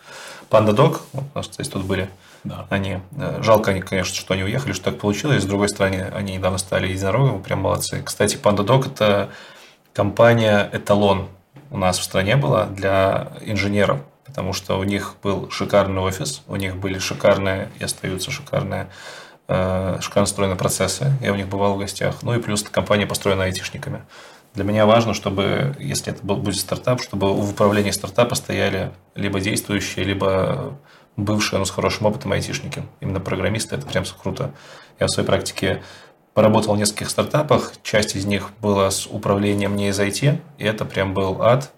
[0.50, 2.10] Панда Док, вот у нас, кстати, тут были,
[2.44, 2.66] Да.
[2.70, 5.44] они, э, жалко, они, конечно, что они уехали, что так получилось.
[5.44, 8.02] С другой стороны, они недавно стали единорогами, прям молодцы.
[8.04, 9.30] Кстати, Panda Dog– это
[9.94, 11.28] компания эталон
[11.72, 16.56] у нас в стране была для инженеров, потому что у них был шикарный офис, у
[16.56, 18.88] них были шикарные и остаются шикарные э,
[19.50, 21.12] шикарно строенные процессы.
[21.22, 22.22] Я у них бывал в гостях.
[22.22, 24.04] Ну и плюс компания построена айтишниками.
[24.54, 30.06] Для меня важно, чтобы, если это будет стартап, чтобы в управлении стартапа стояли либо действующие,
[30.06, 30.78] либо
[31.18, 32.84] бывшие, но с хорошим опытом айтишники.
[33.00, 34.52] Именно программисты, это прям круто.
[35.00, 35.84] Я в своей практике
[36.34, 40.86] поработал в нескольких стартапах, часть из них была с управлением не из IT, и это
[40.86, 41.72] прям был ад,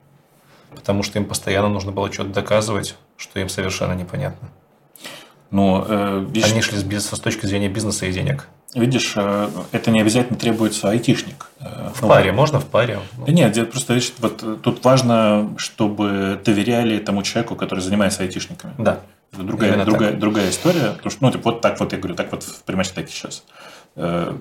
[0.75, 4.50] потому что им постоянно нужно было что-то доказывать, что им совершенно непонятно.
[5.51, 8.47] Но э, видишь, Они шли с, бизнеса, с точки зрения бизнеса и денег.
[8.73, 11.47] видишь, э, это не обязательно требуется айтишник.
[11.59, 12.99] Э, В ну, паре, можно в паре?
[13.25, 18.73] Да нет, просто видишь, вот э, тут важно, чтобы доверяли тому человеку, который занимается айтишниками.
[18.77, 19.01] Да.
[19.33, 20.19] Это другая, Именно другая, так.
[20.19, 20.91] другая история.
[20.91, 23.43] Потому что, ну, типа, вот так вот я говорю, так вот в прямой так сейчас.
[23.95, 24.33] Э,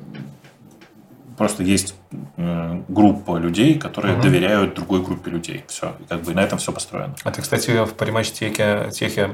[1.37, 1.95] Просто есть
[2.37, 4.23] э, группа людей, которые Мгм.
[4.23, 5.65] доверяют другой группе людей.
[5.69, 5.97] Все.
[5.99, 7.15] И как бы на этом все построено.
[7.25, 9.31] А ты, кстати, в париматч техе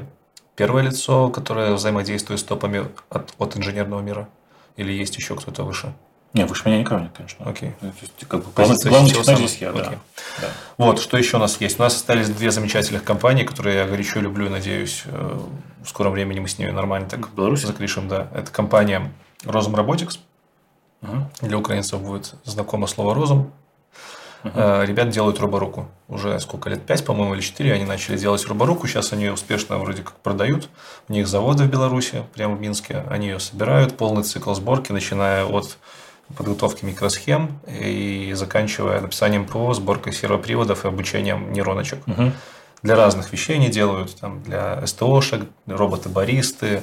[0.56, 4.28] первое лицо, которое взаимодействует с топами от, от инженерного мира?
[4.76, 5.92] Или есть еще кто-то выше?
[6.32, 7.48] Не, выше меня никого нет, конечно.
[7.48, 7.72] Окей.
[8.00, 9.38] Есть, как бы, технарь сама.
[9.38, 9.80] здесь я, да.
[9.80, 9.98] Окей.
[10.40, 10.48] Да.
[10.76, 11.78] Вот, что еще у нас есть?
[11.78, 15.38] У нас остались две замечательных компании, которые я горячо люблю и надеюсь, э,
[15.82, 17.64] в скором времени мы с ними нормально так В Беларуси?
[17.64, 18.08] закришим.
[18.08, 18.28] Да.
[18.34, 19.12] Это компания
[19.44, 20.18] Rosum Robotics.
[21.00, 21.30] Мгм.
[21.40, 23.50] Для украинцев будет знакомо слово розум.
[24.44, 25.88] Э, Ребят делают роборуку.
[26.08, 26.82] Уже сколько лет?
[26.82, 28.86] Пять, по-моему, или четыре они начали делать роборуку.
[28.86, 30.68] Сейчас они ее успешно вроде как продают.
[31.08, 33.04] У них заводы в Беларуси, прямо в Минске.
[33.10, 33.96] Они ее собирают.
[33.96, 35.78] Полный цикл сборки, начиная от
[36.36, 42.04] подготовки микросхем и заканчивая написанием ПО, сборкой сервоприводов и обучением нейроночек.
[42.06, 42.32] Мгм.
[42.82, 44.16] Для разных вещей они делают.
[44.16, 46.82] Там, для СТОшек, роботы-баристы,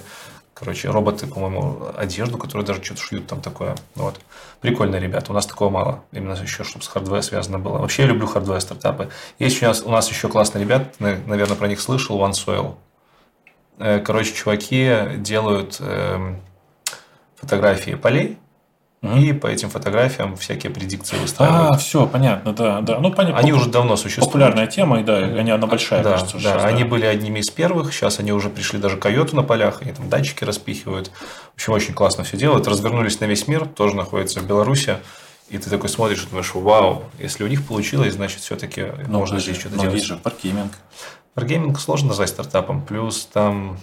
[0.64, 3.76] короче, роботы, по-моему, одежду, которые даже что-то шьют там такое.
[3.96, 4.18] Вот.
[4.62, 5.32] Прикольные ребята.
[5.32, 6.04] У нас такого мало.
[6.14, 7.80] Именно еще, чтобы с hardware связано было.
[7.80, 9.10] Вообще я люблю hardware стартапы.
[9.40, 12.76] Есть у нас, у нас еще классные ребята, наверное, про них слышал, OneSoil.
[13.78, 16.42] Э, Короче, чуваки делают эм,
[17.36, 18.38] фотографии полей,
[19.04, 19.18] Мгм.
[19.20, 21.82] и по этим фотографиям всякие предикции А, выстраивают.
[21.82, 23.00] все, понятно, да, да.
[23.00, 23.38] Ну, понятно.
[23.38, 24.28] Они уже давно существуют.
[24.32, 26.38] популярная тема, и да, они, она большая, да, кажется.
[26.38, 29.44] да, сейчас, они были одними из первых, сейчас они уже пришли даже к койоту на
[29.44, 31.12] полях, они там датчики распихивают.
[31.52, 32.66] В общем, очень классно все делают.
[32.66, 34.98] Развернулись на весь мир, тоже находятся в Беларуси.
[35.50, 39.38] И ты такой смотришь и думаешь, вау, если у них получилось, значит, все-таки Ну, можно
[39.40, 39.98] здесь что-то но делать.
[39.98, 40.72] есть же паркиминг.
[41.36, 42.82] Wargaming сложно назвать стартапом.
[42.82, 43.78] Плюс там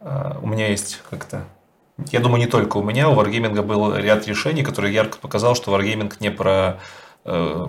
[0.00, 1.44] а, у меня есть как-то...
[2.12, 3.08] Я думаю, не только у меня.
[3.08, 6.78] У Wargaming был ряд решений, которые ярко показал, что Wargaming не про
[7.24, 7.66] э,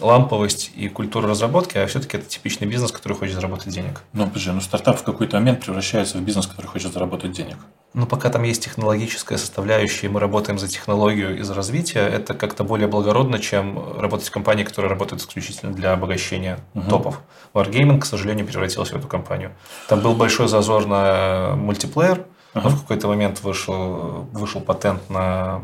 [0.00, 4.02] ламповость и культуру разработки, а все-таки это типичный бизнес, который хочет заработать денег.
[4.12, 7.56] Ну, подожди, ну стартап в какой-то момент превращается в бизнес, который хочет заработать денег.
[7.94, 12.34] Но пока там есть технологическая составляющая, и мы работаем за технологию и за развитие, это
[12.34, 16.88] как-то более благородно, чем работать в компании, которая работает исключительно для обогащения Мгм.
[16.88, 17.20] топов.
[17.54, 19.52] Wargaming, к сожалению, превратился в эту компанию.
[19.88, 22.68] Там был большой зазор на мультиплеер, но Ага.
[22.70, 25.62] в какой-то момент вышел, вышел патент на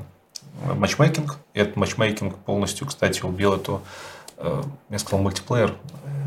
[0.75, 1.39] матчмейкинг.
[1.55, 3.81] И этот матчмейкинг полностью, кстати, убил эту,
[4.39, 5.75] э, я сказал, мультиплеер.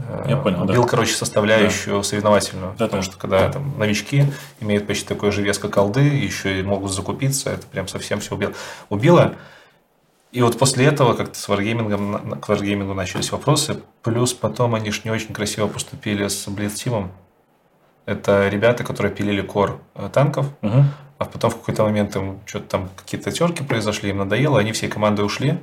[0.09, 0.87] Э, Я понял, Убил, да.
[0.89, 2.75] короче, составляющую соревновательную.
[2.77, 3.09] Да, потому да.
[3.09, 4.25] что когда там новички
[4.59, 8.35] имеют почти такой же вес, как алды, еще и могут закупиться, это прям совсем все
[8.35, 8.53] убило.
[8.89, 9.35] убило.
[10.31, 13.81] И вот после этого как-то с Wargaming, к Wargaming начались вопросы.
[14.01, 17.09] Плюс потом они ж не очень красиво поступили с Blitzteam.
[18.05, 20.85] Это ребята, которые пилили кор э, танков, Мгм.
[21.19, 24.89] а потом в какой-то момент им что-то там какие-то терки произошли, им надоело, они всей
[24.89, 25.57] командой ушли.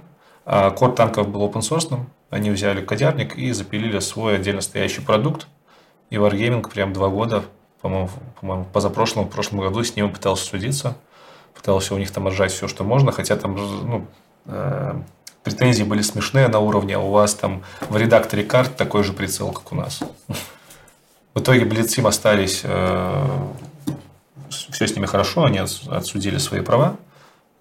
[0.46, 1.98] А код танков был open source,
[2.30, 5.46] они взяли кодярник и запилили свой отдельно стоящий продукт.
[6.08, 7.44] И Wargaming прям два года,
[7.82, 8.08] по-моему,
[8.40, 10.96] по-моему, позапрошлом, в прошлом году с ними пытался судиться.
[11.54, 14.06] Пытался у них там отжать все, что можно, хотя там ну,
[14.46, 14.94] э,
[15.44, 19.52] претензии были смешные на уровне, а у вас там в редакторе карт такой же прицел,
[19.52, 20.00] как у нас.
[21.34, 22.64] В итоге Блицим остались,
[24.48, 26.96] все с ними хорошо, они отс- отсудили свои права,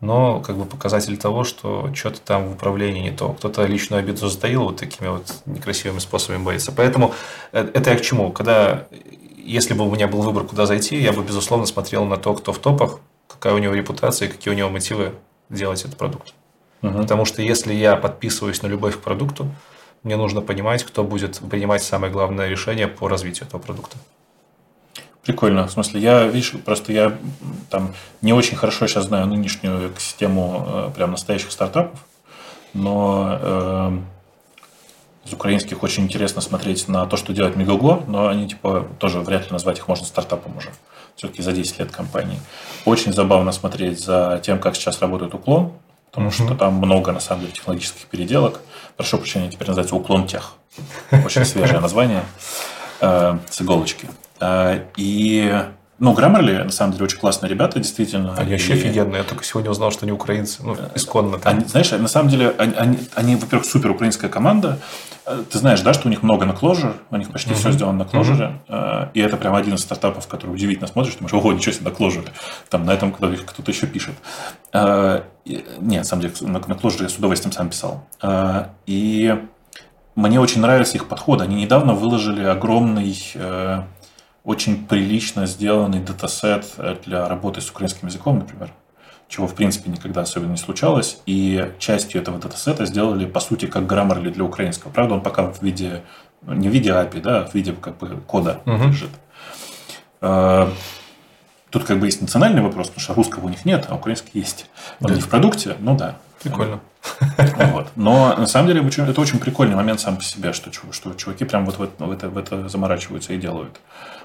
[0.01, 3.29] но как бы показатель того, что что-то там в управлении не то.
[3.33, 6.71] Кто-то личную обиду затаил вот такими вот некрасивыми способами боится.
[6.71, 7.13] Поэтому
[7.51, 8.31] э, это я к чему?
[8.31, 8.87] Когда,
[9.37, 12.53] если бы у меня был выбор, куда зайти, я бы, безусловно, смотрел на то, кто
[12.53, 15.13] в топах, какая у него репутация и какие у него мотивы
[15.49, 16.33] делать этот продукт.
[16.81, 16.99] Угу.
[16.99, 19.47] Потому что если я подписываюсь на любовь к продукту,
[20.03, 23.97] мне нужно понимать, кто будет принимать самое главное решение по развитию этого продукта.
[25.23, 25.67] Прикольно.
[25.67, 27.17] В смысле, я, видишь, просто я
[27.69, 31.99] там не очень хорошо сейчас знаю нынешнюю экосистему э, прям настоящих стартапов,
[32.73, 33.99] но э,
[35.25, 39.43] из украинских очень интересно смотреть на то, что делает Мегаго, но они типа тоже вряд
[39.43, 40.71] ли назвать их можно стартапом уже.
[41.15, 42.39] Все-таки за 10 лет компании.
[42.85, 45.73] Очень забавно смотреть за тем, как сейчас работает уклон,
[46.11, 48.61] потому что там много, на самом деле, технологических переделок.
[48.97, 50.53] Прошу прощения, теперь называется уклон тех.
[51.11, 52.23] Очень свежее название
[53.01, 54.09] э, с иголочки.
[54.39, 55.63] Э, и
[55.99, 58.33] ну, Grammarly, на самом деле, очень классные ребята, действительно.
[58.35, 58.79] Они вообще и...
[58.79, 59.17] офигенные.
[59.17, 60.63] Я только сегодня узнал, что они украинцы.
[60.63, 61.37] Ну, исконно.
[61.39, 61.57] Там.
[61.57, 64.79] Они, знаешь, на самом деле, они, они, они во-первых, супер украинская команда.
[65.25, 67.55] Э, ты знаешь, да, что у них много на Clojure, у них почти mm-hmm.
[67.55, 68.53] все сделано на Clojure.
[68.67, 69.09] Mm-hmm.
[69.13, 71.15] И это прям один из стартапов, который удивительно смотришь.
[71.15, 72.29] Думаешь, ого, ничего себе, на Clojure.
[72.69, 74.15] Там на этом кто-то еще пишет.
[74.73, 75.23] Нет,
[75.79, 78.05] на самом деле, на Clojure я с удовольствием сам писал.
[78.85, 79.37] И
[80.15, 81.41] мне очень нравится их подход.
[81.41, 83.17] Они недавно выложили огромный
[84.43, 86.65] очень прилично сделанный датасет
[87.05, 88.71] для работы с украинским языком, например,
[89.27, 91.19] чего, в принципе, никогда особенно не случалось.
[91.25, 94.91] И частью этого датасета сделали, по сути, как Grammarly для украинского.
[94.91, 96.03] Правда, он пока в виде,
[96.41, 98.87] не в виде API, да, а в виде как бы кода uh-huh.
[98.87, 99.11] лежит.
[100.21, 100.71] А,
[101.69, 104.65] тут как бы есть национальный вопрос, потому что русского у них нет, а украинский есть.
[104.99, 105.15] Он да.
[105.15, 106.17] не в продукте, ну да.
[106.41, 106.79] Прикольно.
[107.71, 107.87] Вот.
[107.95, 111.65] Но на самом деле это очень прикольный момент сам по себе, что, что чуваки прям
[111.65, 113.79] вот в, это, в это заморачиваются и делают.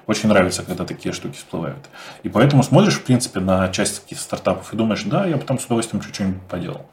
[0.07, 1.78] Очень нравится, когда такие штуки всплывают.
[2.23, 5.65] И поэтому смотришь, в принципе, на часть таких стартапов и думаешь, да, я потом с
[5.65, 6.86] удовольствием чуть-чуть поделал.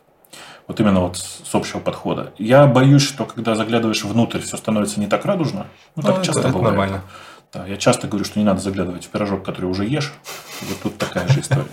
[0.68, 2.32] Вот именно вот с общего подхода.
[2.38, 5.68] Я боюсь, что когда заглядываешь внутрь, все становится не так радужно.
[5.96, 6.70] Ну, так ну, часто это, бывает.
[6.70, 7.02] нормально.
[7.52, 10.14] Да, я часто говорю, что не надо заглядывать в пирожок, который уже ешь.
[10.62, 11.66] Вот тут такая же история.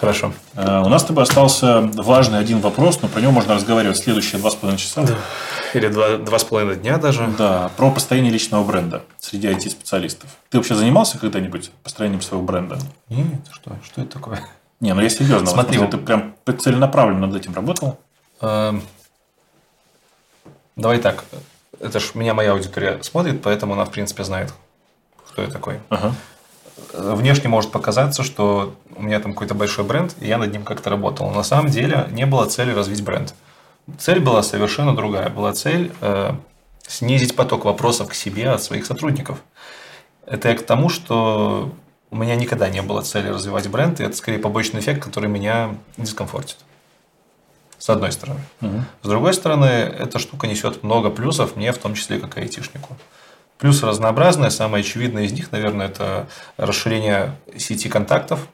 [0.00, 0.32] Хорошо.
[0.54, 4.40] Э, у нас с тобой остался важный один вопрос, но про него можно разговаривать следующие
[4.40, 5.02] два с половиной часа.
[5.02, 5.18] Да.
[5.74, 7.28] Или два, два с половиной дня даже.
[7.36, 10.30] Да, про построение личного бренда среди IT-специалистов.
[10.48, 12.78] Ты вообще занимался когда-нибудь построением своего бренда?
[13.10, 14.42] Нет, что, что это такое?
[14.80, 15.46] Не, ну я серьезно.
[15.46, 18.00] Смотри, вот, ты прям целенаправленно над этим работал?
[18.40, 18.82] Эм,
[20.76, 21.24] давай так.
[21.78, 24.54] Это ж меня моя аудитория смотрит, поэтому она, в принципе, знает,
[25.26, 25.78] кто я такой.
[25.90, 26.14] Ага
[26.92, 30.90] внешне может показаться, что у меня там какой-то большой бренд, и я над ним как-то
[30.90, 31.28] работал.
[31.28, 33.34] Но на самом деле не было цели развить бренд.
[33.98, 35.30] Цель была совершенно другая.
[35.30, 36.32] Была цель э,
[36.86, 39.38] снизить поток вопросов к себе от своих сотрудников.
[40.26, 41.72] Это я к тому, что
[42.10, 45.76] у меня никогда не было цели развивать бренд, и это скорее побочный эффект, который меня
[45.96, 46.56] дискомфортит.
[47.78, 48.40] С одной стороны.
[48.60, 48.82] Угу.
[49.02, 52.96] С другой стороны, эта штука несет много плюсов мне, в том числе как айтишнику.
[53.60, 54.50] Плюсы разнообразные.
[54.50, 58.48] Самое очевидное из них, наверное, это расширение сети контактов.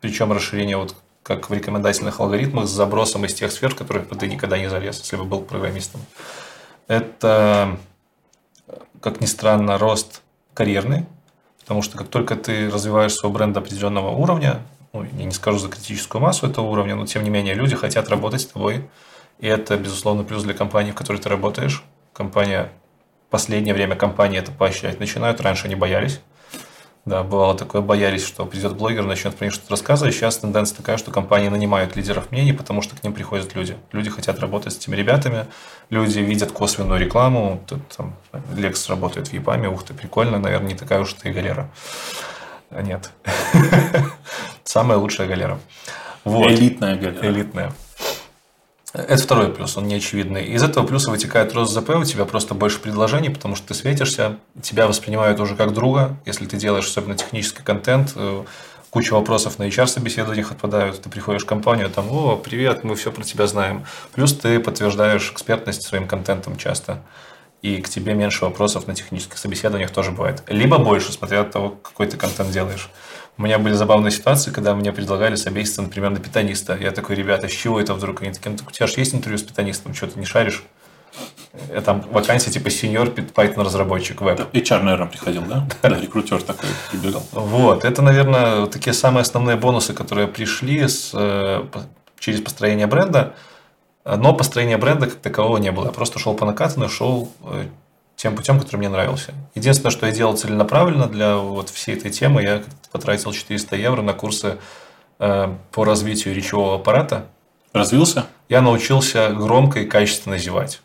[0.00, 4.16] Причем расширение вот как в рекомендательных алгоритмах с забросом из тех сфер, в которых бы
[4.16, 6.00] ты никогда не залез, если бы был программистом.
[6.88, 7.76] Это,
[9.02, 10.22] как ни странно, рост
[10.54, 11.04] карьерный,
[11.60, 14.62] потому что как только ты развиваешь свой бренд определенного уровня,
[14.92, 18.08] ну, я не скажу за критическую массу этого уровня, но тем не менее люди хотят
[18.08, 18.88] работать с тобой,
[19.38, 21.82] и это, безусловно, плюс для компании, в которой ты работаешь.
[22.14, 22.70] Компания
[23.30, 25.40] последнее время компании это поощрять начинают.
[25.40, 26.20] Раньше они боялись.
[27.06, 30.12] Да, бывало такое, боялись, что придет блогер, начнет про них что-то рассказывать.
[30.12, 33.76] Сейчас тенденция такая, что компании нанимают лидеров мнений, потому что к ним приходят люди.
[33.92, 35.46] Люди хотят работать с этими ребятами,
[35.88, 37.62] люди видят косвенную рекламу.
[37.68, 38.16] Тут там
[38.56, 41.70] Лекс работает в ЕПАМе, ух ты, прикольно, наверное, не такая уж ты галера.
[42.72, 43.10] Нет.
[44.64, 45.60] Самая лучшая галера.
[46.24, 46.50] Вот.
[46.50, 47.24] Элитная галера.
[47.24, 47.72] Элитная.
[48.92, 50.46] Это второй плюс, он не очевидный.
[50.46, 54.38] Из этого плюса вытекает рост ЗП, у тебя просто больше предложений, потому что ты светишься,
[54.62, 58.44] тебя воспринимают уже как друга, если ты делаешь особенно технический контент, э,
[58.90, 63.24] куча вопросов на HR-собеседованиях отпадают, ты приходишь в компанию, там, о, привет, мы все про
[63.24, 63.84] тебя знаем.
[64.14, 67.02] Плюс ты подтверждаешь экспертность своим контентом часто,
[67.62, 70.42] и к тебе меньше вопросов на технических собеседованиях тоже бывает.
[70.46, 72.88] Либо больше, смотря от того, какой ты контент делаешь.
[73.38, 76.76] У меня были забавные ситуации, когда мне предлагали собеситься, например, на питаниста.
[76.80, 78.22] Я такой, ребята, с чего это вдруг?
[78.22, 80.64] Они такие, ну, у тебя же есть интервью с питанистом, что ты не шаришь?
[81.68, 84.40] Э, там вакансия типа сеньор Python разработчик веб.
[84.54, 85.68] HR, наверное, приходил, да?
[85.82, 87.22] Да, рекрутер такой прибегал.
[87.32, 91.64] Вот, это, наверное, такие самые основные бонусы, которые пришли с, э,
[92.18, 93.34] через построение бренда.
[94.04, 95.86] Но построения бренда как такового не было.
[95.86, 97.66] Я просто шел по накатанной, шел э,
[98.16, 99.34] тем путем, который мне нравился.
[99.54, 104.14] Единственное, что я делал целенаправленно для вот всей этой темы, я потратил 400 евро на
[104.14, 104.58] курсы
[105.18, 107.26] э, по развитию речевого аппарата.
[107.72, 108.26] Развился?
[108.48, 110.80] Я научился громко и качественно зевать.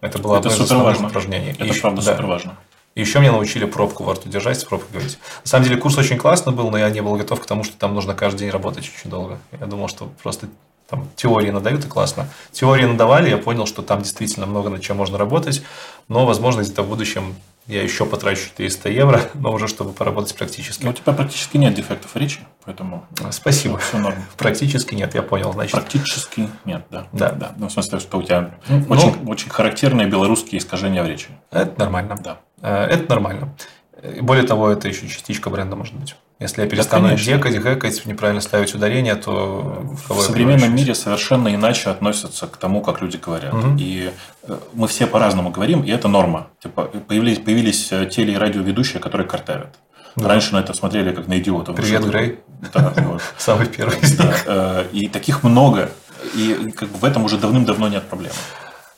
[0.00, 1.08] Это было Это одно из основных важно.
[1.08, 1.50] упражнений.
[1.58, 2.12] Это и, правда да.
[2.12, 2.56] супер важно.
[2.94, 5.18] И еще меня научили пробку во рту держать, с пробкой говорить.
[5.44, 7.76] На самом деле курс очень классный был, но я не был готов к тому, что
[7.76, 9.38] там нужно каждый день работать очень долго.
[9.58, 10.48] Я думал, что просто
[10.88, 12.28] там теории надают и классно.
[12.52, 15.62] Теории надавали, я понял, что там действительно много над чем можно работать,
[16.08, 17.34] но, возможно, где-то в будущем
[17.66, 20.84] я еще потрачу 400 евро, но уже чтобы поработать практически.
[20.84, 23.04] Но у тебя практически нет дефектов речи, поэтому...
[23.30, 23.76] Спасибо.
[23.76, 24.16] Все норм.
[24.38, 25.52] Практически нет, я понял.
[25.52, 27.06] Значит, Практически нет, да.
[27.12, 27.32] Да.
[27.32, 27.52] да.
[27.58, 31.28] Ну, в смысле, что у тебя Ну, очень, очень характерные белорусские искажения в речи.
[31.50, 32.16] это нормально.
[32.24, 32.38] Да.
[32.62, 33.54] Э, Это нормально.
[34.02, 36.16] И более того, это еще частичка бренда может быть.
[36.40, 37.36] Если я перестану конечно.
[37.36, 39.84] декать, гэкать, неправильно ставить ударение, то...
[40.08, 43.52] В современном мире совершенно иначе относятся к тому, как люди говорят.
[43.52, 43.76] Мгм.
[43.76, 44.12] И
[44.44, 46.46] э, мы все по-разному говорим, и это норма.
[46.62, 49.74] Типа, появились, появились э, теле- и радиоведущие, которые картавят.
[50.14, 50.28] Да.
[50.28, 51.74] Раньше на это смотрели как на идиотов.
[51.74, 52.38] Привет, Грей.
[52.72, 53.20] Да, вот.
[53.38, 54.44] Самый первый из Да, них.
[54.46, 55.90] э, И таких много.
[56.36, 58.32] И как бы в этом уже давным-давно нет проблем.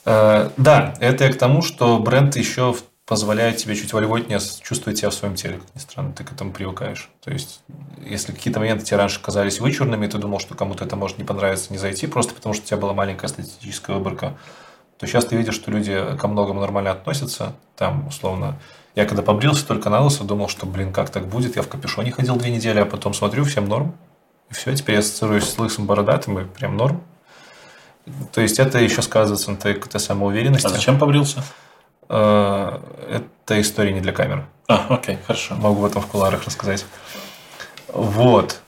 [0.05, 5.11] Да, это я к тому, что бренд еще в- позволяет тебе чуть вольготнее чувствовать себя
[5.11, 7.11] в своем теле, как ни странно, ты к этому привыкаешь.
[7.25, 7.61] То есть,
[8.07, 11.25] если какие-то моменты тебе раньше казались вычурными, и ты думал, что кому-то это может не
[11.25, 14.39] понравиться, не зайти, просто потому что у тебя была маленькая статистическая выборка,
[14.97, 17.57] то сейчас ты видишь, что люди ко многому нормально относятся.
[17.75, 18.61] Там, условно,
[18.95, 21.57] я когда побрился только на лысо, думал, что, блин, как так будет?
[21.57, 23.93] Я в капюшоне ходил две недели, а потом смотрю, всем норм.
[24.51, 27.03] И все, теперь я ассоциируюсь с лысым бородатым, и прям норм.
[28.33, 30.67] То есть, это еще сказывается на твоей какой-то самоуверенности.
[30.67, 31.43] А зачем побрился?
[32.11, 34.45] Э, Это история не для камеры.
[34.69, 35.55] А, окей, хорошо.
[35.55, 36.85] Могу об этом в куларах рассказать.
[37.89, 38.61] Вот.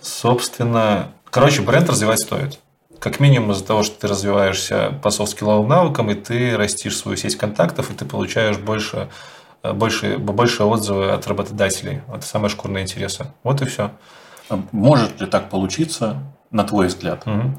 [0.00, 2.58] Собственно, короче, бренд развивать стоит.
[2.98, 7.36] Как минимум из-за того, что ты развиваешься по софт-скилловым навыкам, и ты растишь свою сеть
[7.36, 9.08] контактов, и ты получаешь больше,
[9.62, 12.02] э, больше, больше отзывы от работодателей.
[12.12, 13.26] Это самые шкурные интересы.
[13.44, 13.92] Вот и все.
[14.72, 16.16] Может ли так получиться,
[16.50, 17.58] на твой взгляд, Мгм.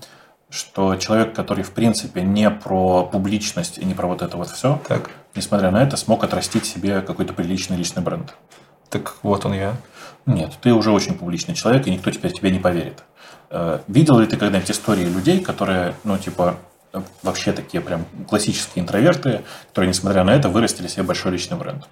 [0.49, 4.81] Что человек, который в принципе не про публичность и не про вот это вот все,
[4.87, 8.35] Так, несмотря на это, смог отрастить себе какой-то приличный личный бренд?
[8.89, 9.75] так вот он я.
[10.25, 13.03] Нет, ты уже очень публичный человек, и никто теперь тебе не поверит.
[13.49, 16.57] Э, Видел ли ты когда-нибудь истории людей, которые, ну, типа,
[17.23, 21.87] вообще такие прям классические интроверты, которые, несмотря на это, вырастили себе большой личный бренд?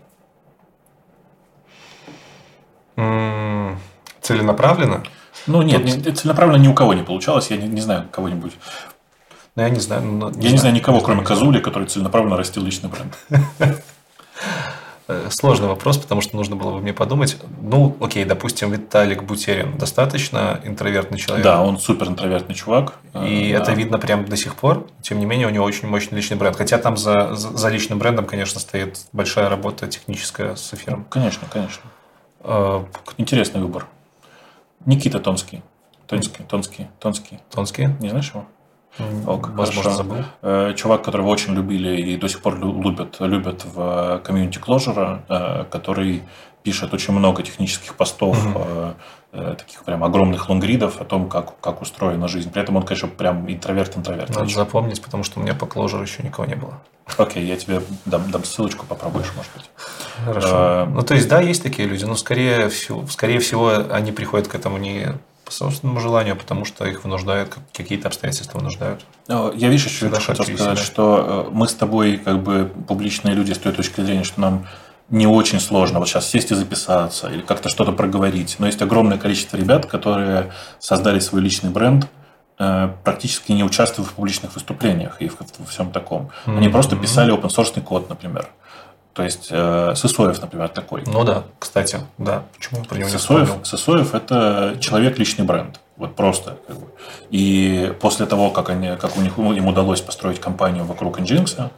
[4.21, 5.03] Целенаправленно?
[5.47, 7.49] Ну, нет, Тут- не- целенаправленно ни у кого не получалось.
[7.49, 8.53] Я не, не знаю кого-нибудь.
[9.55, 10.03] Ну, я не знаю.
[10.03, 11.27] ну, Я не знаю никого, не кроме знаю.
[11.39, 13.17] Козули, который целенаправленно растил личный бренд.
[15.09, 17.37] Э, Сложный вопрос, потому что нужно было бы мне подумать.
[17.61, 21.45] Ну, окей, допустим, Виталик Бутерин достаточно интровертный человек.
[21.45, 22.95] Да, он супер интровертный чувак.
[23.25, 23.73] И Э, это да.
[23.73, 24.85] видно прям до сих пор.
[25.01, 26.57] Тем не менее, у него очень мощный личный бренд.
[26.57, 31.05] Хотя там за, за, за личным брендом, конечно, стоит большая работа техническая с эфиром.
[31.09, 31.83] Конечно, конечно.
[32.41, 32.83] Э,
[33.17, 33.87] Интересный выбор.
[34.87, 35.61] Никита Тонский.
[36.07, 37.39] Тонский, Тонский, Тонский.
[37.51, 37.89] Тонский?
[37.99, 38.45] Не знаешь его?
[39.27, 40.23] Ок, Возможно, забыл.
[40.41, 45.19] Э, Чувак, которого очень любили и до сих пор лю- любят, любят в комьюнити Clojure,
[45.29, 46.23] э, который
[46.63, 48.95] пишет очень много технических постов, Мгм.
[49.37, 52.51] Э, таких прям огромных лонгридов о том, как, как устроена жизнь.
[52.51, 54.29] При этом он, конечно, прям интроверт-интроверт.
[54.35, 56.79] Надо запомнить, потому что у меня по Clojure еще никого не было.
[57.17, 59.69] Окей, я тебе дам, дам ссылочку, попробуешь, может быть.
[60.25, 60.47] Хорошо.
[60.51, 64.47] Э, Ну, то есть, да, есть такие люди, но скорее всего, скорее всего, они приходят
[64.47, 65.13] к этому не
[65.45, 69.05] по собственному желанию, а потому что их вынуждают, как- какие-то обстоятельства вынуждают.
[69.29, 70.85] Э, Я, видишь, еще Всегда хотел сказать, себя.
[70.85, 74.67] что мы с тобой как бы публичные люди с той точки зрения, что нам
[75.09, 78.55] не очень сложно вот сейчас сесть и записаться или как-то что-то проговорить.
[78.59, 82.07] Но есть огромное количество ребят, которые создали свой личный бренд,
[82.59, 86.29] э, практически не участвуя в публичных выступлениях и в- во всем таком.
[86.45, 86.71] Они Мгм.
[86.71, 88.47] просто писали open source код, например.
[89.13, 91.03] То есть э, Сысоев, например, такой.
[91.07, 92.43] Ну да, кстати, да.
[92.55, 93.65] Почему про него не Сысоев, вспомнил?
[93.65, 95.79] Сысоев– это человек личный бренд.
[95.95, 96.57] Вот просто.
[96.67, 96.85] как бы.
[97.31, 101.69] И после того, как, они, как у них, им удалось построить компанию вокруг Nginx,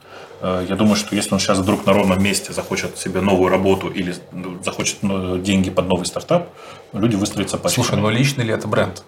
[0.41, 4.15] я думаю, что если он сейчас вдруг на ровном месте захочет себе новую работу или
[4.63, 6.49] захочет ну, деньги под новый стартап,
[6.93, 9.03] люди выстроятся по Слушай, ну личный ли это бренд?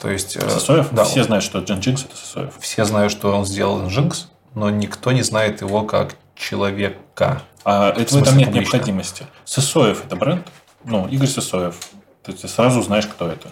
[0.00, 0.36] То есть...
[0.36, 0.88] э, Сысоев?
[0.92, 2.54] Да, Все знают, что Nginx– это Сысоев.
[2.60, 7.42] все знают, что он сделал Nginx, но никто не знает его как человека.
[7.64, 8.76] А это в этом нет публично?
[8.76, 9.26] необходимости.
[9.44, 10.46] Сысоев– это бренд.
[10.84, 11.76] Ну, Игорь Сысоев.
[12.22, 13.50] Ты, ты сразу знаешь, кто это.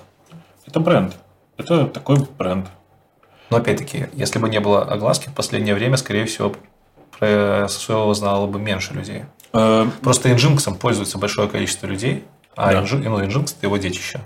[0.67, 1.15] Это бренд.
[1.57, 2.67] Это такой бренд.
[3.51, 6.55] Но опять-таки, если бы не было огласки, в последнее время, скорее всего,
[7.19, 9.23] про Сосуева знало бы меньше людей.
[9.53, 12.25] Э, Просто Nginx пользуется большое количество людей,
[12.57, 12.83] а Да.
[12.83, 14.21] Nginx, ну, Nginx это его детище.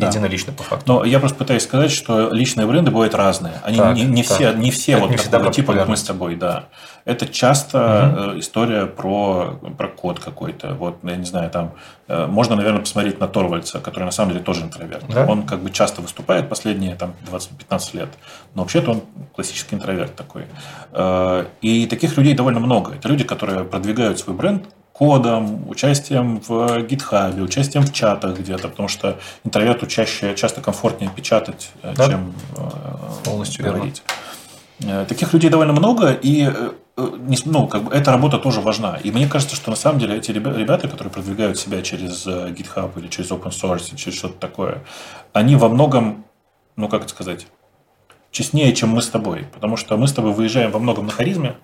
[0.00, 0.08] Да.
[0.08, 0.84] Единолично по факту.
[0.86, 3.54] Но я просто пытаюсь сказать, что личные бренды бывают разные.
[3.64, 4.36] Они Так, не, не так.
[4.36, 6.64] все, не все Это вот не такого типа, как мы с тобой, да.
[7.04, 10.74] Это часто э, история про, про код какой-то.
[10.74, 11.72] Вот, я не знаю, там
[12.08, 15.04] э, можно, наверное, посмотреть на Торвальца, который на самом деле тоже интроверт.
[15.08, 15.26] Да?
[15.26, 18.08] Он как бы часто выступает последние там 20-15 лет,
[18.54, 19.02] но вообще-то он
[19.34, 20.44] классический интроверт такой.
[20.92, 22.94] Э, И таких людей довольно много.
[22.94, 24.64] Это люди, которые продвигают свой бренд
[25.00, 31.70] кодом, участием в гитхабе, участием в чатах где-то, потому что интроверту чаще, часто комфортнее печатать,
[31.82, 32.08] э, да?
[32.08, 32.34] чем
[33.24, 34.02] Полностью говорить.
[34.78, 35.06] Верно.
[35.06, 36.52] Таких людей довольно много, и
[36.96, 38.98] ну, как бы, эта работа тоже важна.
[39.02, 43.08] И мне кажется, что на самом деле эти ребята, которые продвигают себя через GitHub или
[43.08, 44.82] через open source, через что-то такое,
[45.32, 46.26] они во многом,
[46.76, 47.46] ну как это сказать,
[48.30, 49.46] честнее, чем мы с тобой.
[49.52, 51.56] Потому что мы с тобой выезжаем во многом на харизме,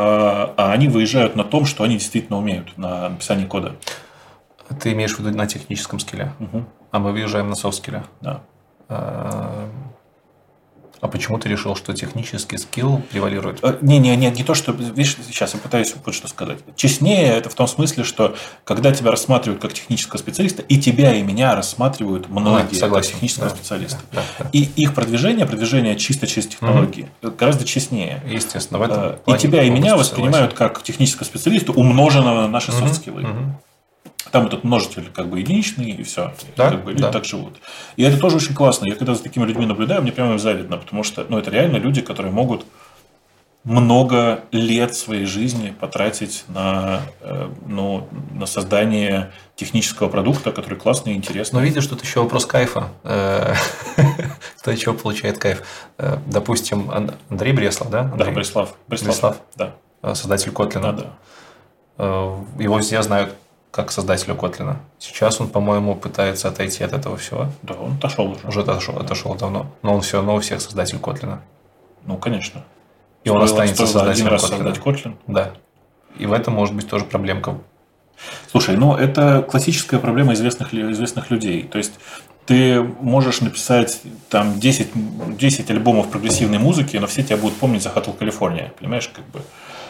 [0.00, 3.74] а, а они выезжают на том, что они действительно умеют, на написании кода.
[4.80, 6.64] Ты имеешь в виду на техническом скилле, угу.
[6.92, 8.04] а мы выезжаем на софт-скилле.
[8.20, 8.42] Да.
[11.00, 13.60] А, почему ты решил, что технический скилл превалирует?
[13.62, 16.58] Э, не, не, не, не то, что, видишь, сейчас я пытаюсь вот что сказать.
[16.76, 21.22] Честнее это в том смысле, что когда тебя рассматривают как технического специалиста, и тебя, и
[21.22, 23.98] меня рассматривают многие а, как технического да, специалиста.
[24.12, 24.50] Да, да, да.
[24.52, 27.32] И их продвижение, продвижение чисто через технологии, угу.
[27.38, 28.22] гораздо честнее.
[28.26, 30.74] Естественно, в этом э, И тебя, и меня воспринимают согласен.
[30.74, 33.22] как технического специалиста, умноженного на наши угу, софт-скиллы.
[33.22, 33.60] Угу.
[34.30, 36.32] Там этот множитель как бы единичный, и все.
[36.56, 36.70] Да?
[36.70, 37.12] Как бы люди да.
[37.12, 37.54] так живут.
[37.96, 38.86] И это тоже очень классно.
[38.86, 42.00] Я когда за такими людьми наблюдаю, мне прямо завидно, потому что ну, это реально люди,
[42.00, 42.66] которые могут
[43.64, 51.16] много лет своей жизни потратить на, э, ну, на создание технического продукта, который классный и
[51.16, 51.60] интересный.
[51.60, 52.88] Но видишь, тут еще вопрос кайфа.
[53.04, 53.54] Э,
[54.58, 55.62] кто от чего получает кайф?
[55.98, 56.90] Э, допустим,
[57.28, 58.04] Андрей Бреслов, да?
[58.04, 58.74] Да, Бреслав.
[58.86, 59.74] Бреслав, да.
[60.14, 60.92] Создатель Котлина.
[60.92, 61.04] Да,
[61.98, 62.04] да.
[62.58, 63.34] Его все знают
[63.70, 64.80] как создателю Котлина.
[64.98, 67.48] Сейчас он, по-моему, пытается отойти от этого всего.
[67.62, 68.46] Да, он отошел уже.
[68.46, 69.66] Уже отошел, отошел давно.
[69.82, 71.42] Но он все равно у всех создатель Котлина.
[72.06, 72.64] Ну, конечно.
[73.24, 75.14] И он останется создателем один раз создать Kotlin.
[75.26, 75.52] Да.
[76.18, 77.58] И в этом может быть тоже проблемка.
[78.50, 81.62] Слушай, ну это классическая проблема известных, известных людей.
[81.62, 81.92] То есть
[82.46, 87.90] ты можешь написать там 10, 10 альбомов прогрессивной музыки, но все тебя будут помнить за
[87.90, 88.70] Hotel California.
[88.78, 89.42] Понимаешь, как бы.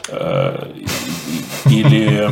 [0.09, 0.73] Э,
[1.67, 2.31] или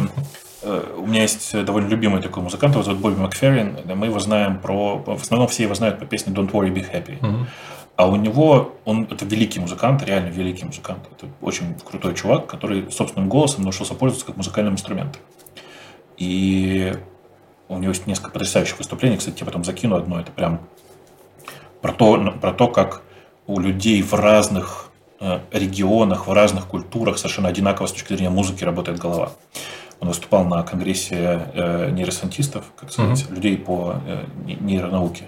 [0.96, 3.78] у меня есть довольно любимый такой музыкант, его зовут Бобби Макферрин.
[3.94, 4.98] Мы его знаем про...
[4.98, 7.20] В основном все его знают по песне Don't Worry, Be Happy.
[7.20, 7.46] Uh-huh.
[7.96, 11.08] А у него, он это великий музыкант, реально великий музыкант.
[11.10, 15.22] Это очень крутой чувак, который собственным голосом научился пользоваться как музыкальным инструментом.
[16.18, 16.94] И
[17.68, 19.16] у него есть несколько потрясающих выступлений.
[19.16, 20.20] Кстати, я потом закину одно.
[20.20, 20.60] Это прям
[21.80, 23.02] про то, про то как
[23.46, 28.62] у людей в разных э, регионах, в разных культурах совершенно одинаково с точки зрения музыки
[28.64, 29.32] работает голова.
[30.00, 33.34] Он выступал на конгрессе э, нейросантистов, как сказать, угу.
[33.34, 34.24] людей по э,
[34.60, 35.24] нейронауке.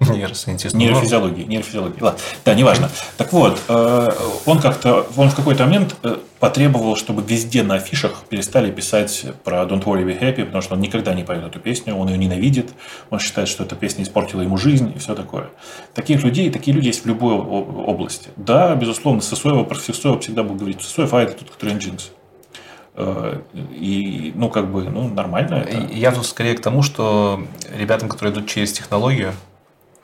[0.00, 0.74] Нейросантист.
[0.74, 1.44] Нейрофизиологии.
[1.44, 2.00] Нейрофизиологии.
[2.00, 2.20] Ладно.
[2.44, 2.88] Да, неважно.
[3.16, 4.08] Так вот, э,
[4.46, 9.62] он как-то, он в какой-то момент э, потребовал, чтобы везде на афишах перестали писать про
[9.62, 12.70] Don't Worry Be Happy, потому что он никогда не поет эту песню, он ее ненавидит,
[13.10, 15.48] он считает, что эта песня испортила ему жизнь и все такое.
[15.94, 18.28] Таких людей, такие люди есть в любой области.
[18.36, 22.12] Да, безусловно, Сысоева, про Сысоева всегда был говорить, Сысоев, а это тут который Джинс.
[23.00, 25.94] Э, и, ну, как бы, ну, нормально это.
[25.94, 27.40] Я тут скорее к тому, что
[27.72, 29.34] ребятам, которые идут через технологию,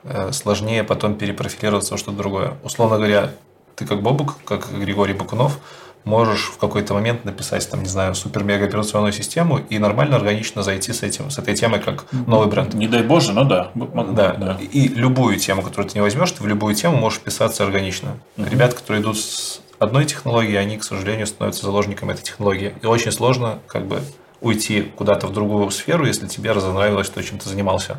[0.04, 2.54] э, сложнее потом перепрофилироваться во что-то другое.
[2.62, 3.32] Условно говоря,
[3.74, 5.58] ты как Бобук, как Григорий Бакунов,
[6.04, 10.92] можешь в какой-то момент написать, там, не знаю, супер-мега операционную систему и нормально, органично зайти
[10.92, 12.74] с этим, с этой темой как новый бренд.
[12.74, 13.72] Не дай боже, но да.
[13.74, 14.34] Да.
[14.34, 14.58] да.
[14.60, 18.18] И любую тему, которую ты не возьмешь, ты в любую тему можешь писаться органично.
[18.36, 18.50] Угу.
[18.50, 22.74] Ребята, которые идут с одной технологии, они, к сожалению, становятся заложниками этой технологии.
[22.82, 24.00] И очень сложно как бы
[24.40, 27.98] уйти куда-то в другую сферу, если тебе разонравилось то, чем ты занимался.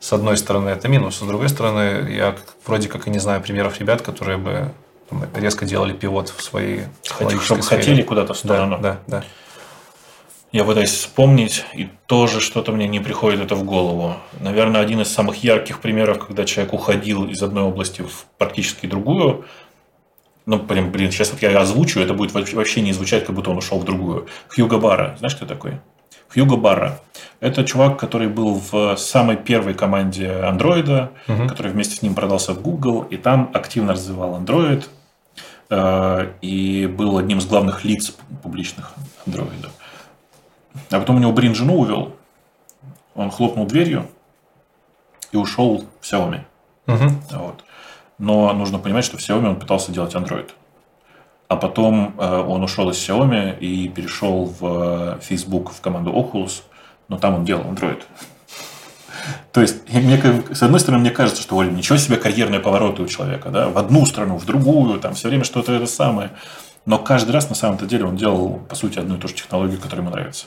[0.00, 1.18] С одной стороны, это минус.
[1.18, 2.34] С другой стороны, я
[2.66, 4.72] вроде как и не знаю примеров ребят, которые бы
[5.08, 7.80] там, резко делали пивот в своей технологической сфере.
[7.80, 8.78] Хотели куда-то в сторону.
[8.80, 9.24] Да, да, да.
[10.52, 14.16] Я пытаюсь вспомнить, и тоже что-то мне не приходит это в голову.
[14.40, 19.44] Наверное, один из самых ярких примеров, когда человек уходил из одной области в практически другую,
[20.46, 23.58] ну, прям, блин, сейчас вот я озвучу, это будет вообще не звучать, как будто он
[23.58, 24.26] ушел в другую.
[24.48, 25.16] Хьюго Барра.
[25.18, 25.80] Знаешь, кто такой?
[26.32, 27.00] Хьюго Барра.
[27.40, 31.48] Это чувак, который был в самой первой команде андроида, угу.
[31.48, 34.86] который вместе с ним продался в Google, и там активно развивал Android,
[35.70, 38.92] э, и был одним из главных лиц публичных
[39.26, 39.70] андроида.
[40.90, 42.14] А потом у него Брин жену увел,
[43.14, 44.06] он хлопнул дверью
[45.32, 46.40] и ушел в Xiaomi.
[46.86, 47.08] Угу.
[47.32, 47.64] Вот.
[48.20, 50.50] Но нужно понимать, что в Xiaomi он пытался делать Android.
[51.48, 56.62] А потом э, он ушел из Xiaomi и перешел в э, Facebook, в команду Oculus,
[57.08, 58.02] но там он делал Android.
[59.52, 63.06] То есть, мне, с одной стороны, мне кажется, что Оль, ничего себе карьерные повороты у
[63.06, 66.30] человека, да, в одну страну, в другую, там все время что-то это самое.
[66.84, 69.80] Но каждый раз на самом-то деле он делал, по сути, одну и ту же технологию,
[69.80, 70.46] которая ему нравится.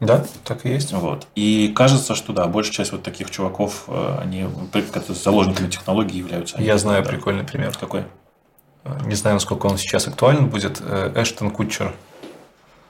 [0.00, 0.92] Да, так и есть.
[0.92, 1.26] Вот.
[1.34, 4.46] И кажется, что да, большая часть вот таких чуваков, э, они
[5.08, 6.60] заложниками технологий являются.
[6.60, 7.08] Я знаю да.
[7.10, 7.74] прикольный пример.
[7.78, 8.04] Какой?
[9.06, 10.80] Не знаю, насколько он сейчас актуален будет.
[10.80, 11.94] Э, Эштон Кутчер.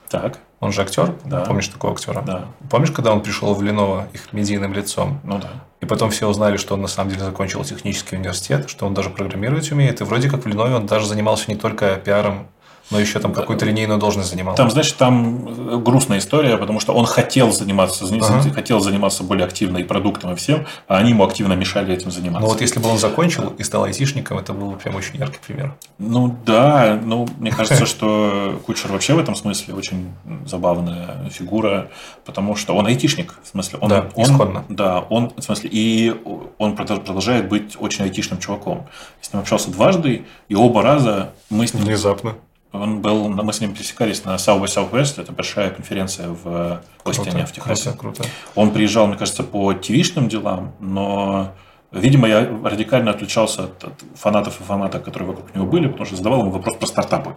[0.09, 0.39] Так.
[0.59, 1.41] Он же актер, Да.
[1.41, 2.21] помнишь такого актера?
[2.21, 2.45] Да.
[2.69, 5.19] Помнишь, когда он пришел в Lenovo их медийным лицом?
[5.23, 5.49] Ну да.
[5.81, 9.11] И потом все узнали, что он на самом деле закончил технический университет, что он даже
[9.11, 10.01] программировать умеет.
[10.01, 12.47] И вроде как в Lenovo он даже занимался не только пиаром,
[12.89, 14.55] но еще там какую-то линейную должность занимал.
[14.55, 18.49] Там, значит, там грустная история, потому что он хотел заниматься, Ага.
[18.53, 22.41] хотел заниматься более активно и продуктом, и всем, а они ему активно мешали этим заниматься.
[22.41, 25.39] Но вот если бы он закончил и стал айтишником, это был бы прям очень яркий
[25.45, 25.75] пример.
[25.97, 30.11] Ну да, ну мне кажется, что Кучер вообще в этом смысле очень
[30.45, 31.89] забавная фигура,
[32.25, 34.65] потому что он айтишник, в смысле, он, Да, он исходно.
[34.69, 36.15] да, он в смысле и
[36.57, 38.87] он продолж- продолжает быть очень айтишным чуваком.
[39.21, 42.35] Я с ним общался дважды, и оба раза мы с ним Внезапно.
[42.71, 47.45] Он был, мы с ним пересекались на South by Southwest, это большая конференция в Остине,
[47.45, 47.91] в Техасе.
[47.91, 48.29] Круто, круто.
[48.55, 51.53] Он приезжал, мне кажется, по ТВшным делам, но,
[51.91, 56.15] видимо, я радикально отличался от, от фанатов и фанаток, которые вокруг него были, потому что
[56.15, 57.35] задавал ему вопрос про стартапы.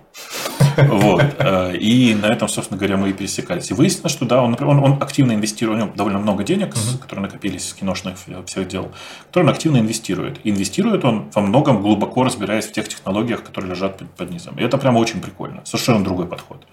[0.76, 1.22] Вот.
[1.38, 3.70] Э, И на этом, собственно говоря, мы и пересекались.
[3.70, 6.98] И выяснилось, что да, он, он, он активно инвестирует, у него довольно много денег, с-
[6.98, 8.16] которые накопились с киношных
[8.46, 8.90] всех дел,
[9.28, 10.40] которые он активно инвестирует.
[10.44, 14.58] И инвестирует он во многом глубоко разбираясь в тех технологиях, которые лежат под, под низом.
[14.58, 15.60] И это прямо очень прикольно.
[15.64, 16.66] Совершенно другой подход.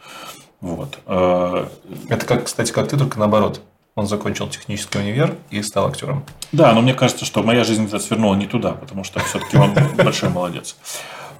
[0.61, 0.97] Вот.
[1.05, 1.67] Э,
[2.09, 3.61] Это как, кстати, как ты, только наоборот.
[3.95, 6.23] Он закончил технический универ и стал актером.
[6.51, 10.29] Да, но мне кажется, что моя жизнь свернула не туда, потому что все-таки он большой
[10.29, 10.75] молодец.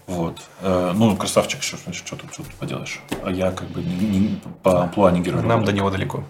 [0.08, 0.38] Вот.
[0.62, 3.00] Э, Ну, красавчик, что, что, что тут, что тут поделаешь.
[3.24, 5.44] А я как бы не, не- по амплуа не герой.
[5.44, 6.24] Нам до него далеко.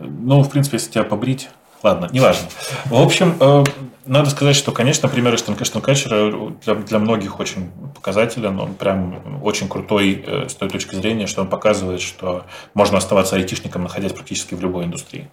[0.00, 1.48] Ну, в принципе, если тебя побрить,
[1.82, 2.48] ладно, неважно.
[2.86, 3.64] В общем, э,
[4.06, 8.58] надо сказать, что, конечно, пример Штанкачера для, для многих очень показателен.
[8.60, 13.36] Он прям очень крутой э, с той точки зрения, что он показывает, что можно оставаться
[13.36, 15.28] айтишником, находясь практически в любой индустрии.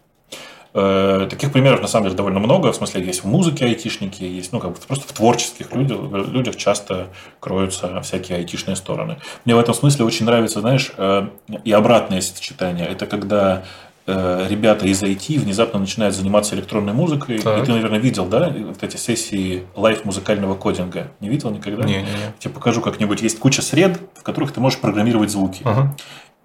[0.74, 2.72] Э, Таких примеров, на самом деле, довольно много.
[2.72, 6.56] В смысле, есть в музыке айтишники, есть, ну, как бы просто в творческих людях, людях
[6.58, 7.08] часто
[7.40, 9.18] кроются всякие айтишные стороны.
[9.46, 11.28] Мне в этом смысле очень нравится, знаешь, э,
[11.64, 12.86] и обратное сочетание.
[12.86, 13.64] Это когда
[14.06, 17.40] э, ребята из IT внезапно начинают заниматься электронной музыкой.
[17.40, 17.64] Так.
[17.64, 21.08] И ты, наверное, видел, да, вот эти сессии лайф музыкального кодинга?
[21.20, 21.84] Не видел никогда?
[21.84, 22.34] Не-не-не.
[22.38, 23.24] Тебе покажу как-нибудь.
[23.24, 25.62] Есть куча сред, в которых ты можешь программировать звуки.
[25.66, 25.96] Ага.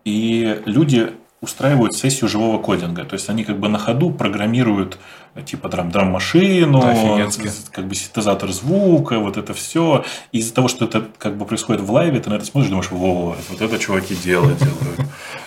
[0.04, 1.12] И люди
[1.44, 3.04] устраивают сессию живого кодинга.
[3.04, 4.98] То есть они как бы на ходу программируют
[5.34, 7.46] э, типа драм, драм-машину, Офигенски.
[7.48, 10.04] с- как бы синтезатор звука, вот это все.
[10.32, 12.90] И из-за того, что это как бы происходит в лайве, ты на это смотришь, думаешь,
[12.90, 15.00] во, вот это чуваки делают, делают.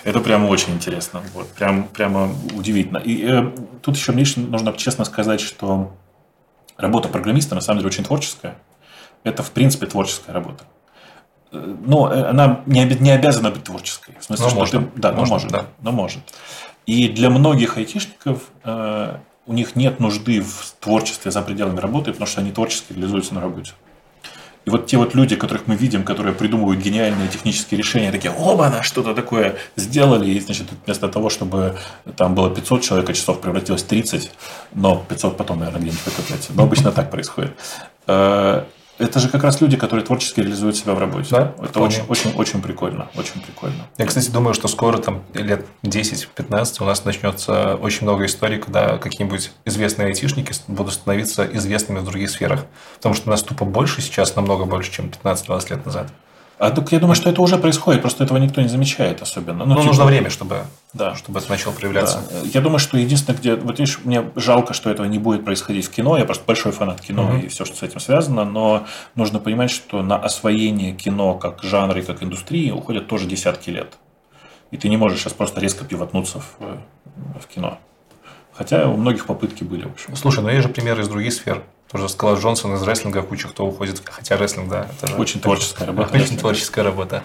[0.03, 1.21] Это прямо очень интересно.
[1.33, 2.97] Вот, прям, прямо удивительно.
[2.99, 3.51] И э,
[3.81, 5.91] тут еще мне нужно честно сказать, что
[6.77, 8.55] работа программиста на самом деле очень творческая.
[9.23, 10.63] Это, в принципе, творческая работа.
[11.57, 14.15] Э, Но э, она не, не обязана быть творческой.
[14.19, 14.81] В смысле, Но что можно.
[14.81, 15.65] ты- да, но Можно, может, да.
[15.81, 16.19] но может.
[16.85, 22.27] И для многих айтишников э, у них нет нужды в творчестве за пределами работы, потому
[22.27, 23.71] что они творчески реализуются на работе.
[24.65, 28.69] И вот те вот люди, которых мы видим, которые придумывают гениальные технические решения, такие, оба,
[28.69, 31.77] на что-то такое сделали, и, значит, вместо того, чтобы
[32.17, 34.29] там было 500 человек, а часов превратилось в 30,
[34.73, 36.51] но 500 потом, наверное, где-нибудь выкупляется.
[36.53, 37.55] Но обычно так происходит.
[38.97, 41.27] Это же как раз люди, которые творчески реализуют себя в работе.
[41.29, 43.07] Да, Это очень, очень, очень прикольно.
[43.15, 43.87] Очень прикольно.
[43.97, 48.97] Я, кстати, думаю, что скоро, там, лет 10-15, у нас начнется очень много историй, когда
[48.97, 52.65] какие-нибудь известные айтишники будут становиться известными в других сферах.
[52.95, 56.07] Потому что нас тупо больше сейчас, намного больше, чем 15-20 лет назад.
[56.59, 59.63] А так я думаю, что это уже происходит, просто этого никто не замечает особенно.
[59.63, 60.61] Ну, типа, нужно время, чтобы,
[60.93, 61.13] Да.
[61.13, 62.19] чтобы это начало проявляться.
[62.31, 62.49] Да.
[62.51, 63.55] Я думаю, что единственное, где...
[63.55, 66.17] Вот видишь, мне жалко, что этого не будет происходить в кино.
[66.17, 67.39] Я просто большой фанат кино Мгм.
[67.41, 68.43] и все, что с этим связано.
[68.43, 73.69] Но нужно понимать, что на освоение кино как жанра и как индустрии уходят тоже десятки
[73.69, 73.93] лет.
[74.71, 77.77] И ты не можешь сейчас просто резко пивотнуться в, в кино.
[78.53, 80.15] Хотя у многих попытки были, в общем.
[80.15, 81.61] Слушай, ну есть же примеры из других сфер.
[81.91, 84.01] Тоже Скала Джонсон из рестлинга, куча кто уходит.
[84.05, 86.09] Хотя рестлинг, да, это же Очень творческая работа.
[86.11, 86.41] Очень рестлинг.
[86.41, 87.23] творческая работа.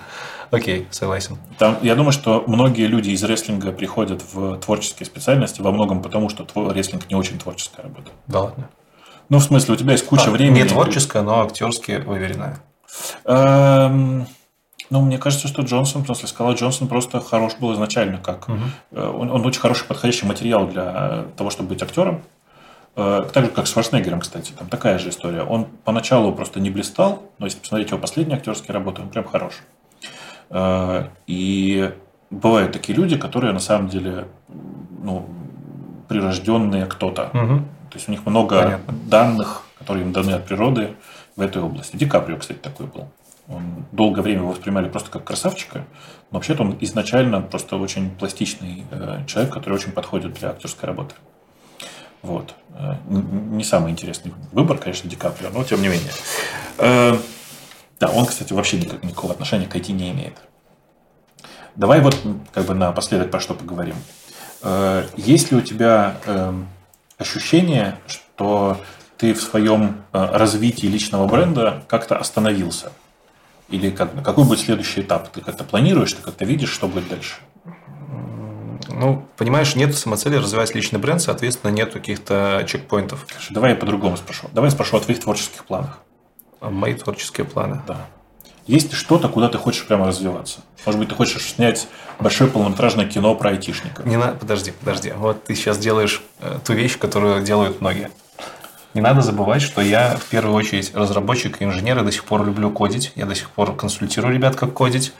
[0.52, 1.39] Окей, согласен.
[1.58, 6.28] Там, я думаю, что многие люди из рестлинга приходят в творческие специальности во многом потому,
[6.28, 8.10] что тво- рестлинг не очень творческая работа.
[8.26, 8.68] Да ладно.
[9.31, 10.62] Ну, в смысле, у тебя есть куча А, времени.
[10.62, 12.60] Не творческая, но актерски выверенная.
[13.24, 14.26] Эм,
[14.91, 18.47] Ну, мне кажется, что Джонсон, в смысле, Скала Джонсон просто хорош был изначально как...
[18.91, 22.20] э, Он, он очень хороший подходящий материал для того, чтобы быть актером.
[22.97, 24.53] Э, Так же, как с Шварценеггером, кстати.
[24.53, 25.43] Там такая же история.
[25.43, 29.55] Он поначалу просто не блистал, но если посмотреть его последние актерские работы, он прям хорош.
[30.51, 31.93] Э, И
[32.31, 34.27] бывают такие люди, которые на самом деле
[35.03, 35.27] ну,
[36.09, 37.31] прирожденные кто-то.
[37.33, 37.65] Мгм.
[37.91, 38.95] То есть у них много Понятно.
[39.07, 40.95] данных, которые им даны от природы
[41.37, 41.97] в этой области.
[41.97, 43.09] Ди Каприо, кстати, такой был.
[43.49, 45.85] Он долгое время его воспринимали просто как красавчика,
[46.31, 51.15] но вообще-то он изначально просто очень пластичный э, человек, который очень подходит для актерской работы.
[52.23, 52.55] Вот.
[52.75, 56.10] Э, Не самый интересный выбор, конечно, Ди Каприо, но тем не менее.
[56.78, 57.17] Э,
[58.01, 60.36] Да, он, кстати, вообще никак, никакого отношения к IT не имеет.
[61.76, 62.18] Давай вот
[62.52, 63.97] как бы напоследок про что поговорим.
[64.62, 66.68] Э, есть ли у тебя эм,
[67.18, 68.81] ощущение, что
[69.17, 72.92] ты в своем развитии личного бренда как-то остановился?
[73.68, 75.28] Или как, какой будет следующий этап?
[75.31, 77.36] Ты как-то планируешь, ты как-то видишь, что будет дальше?
[78.89, 83.27] Ну, понимаешь, нет самоцели развивать личный бренд, соответственно, нет каких-то чекпоинтов.
[83.51, 84.49] Давай я по-другому спрошу.
[84.52, 85.99] Давай я спрошу о твоих творческих планах.
[86.61, 87.83] Мои творческие планы.
[87.86, 88.07] Да.
[88.67, 90.61] Есть ли что-то, куда ты хочешь прямо развиваться?
[90.86, 91.89] Может быть, ты хочешь снять
[92.20, 94.05] большое полнометражное кино про айтишника?
[94.05, 95.12] Не надо, подожди, подожди.
[95.17, 98.11] Вот ты сейчас делаешь э, ту вещь, которую делают многие.
[98.94, 102.44] Не надо забывать, что я в первую очередь разработчик и инженер, и до сих пор
[102.44, 103.12] люблю кодить.
[103.17, 105.12] Я до сих пор консультирую ребят, как кодить.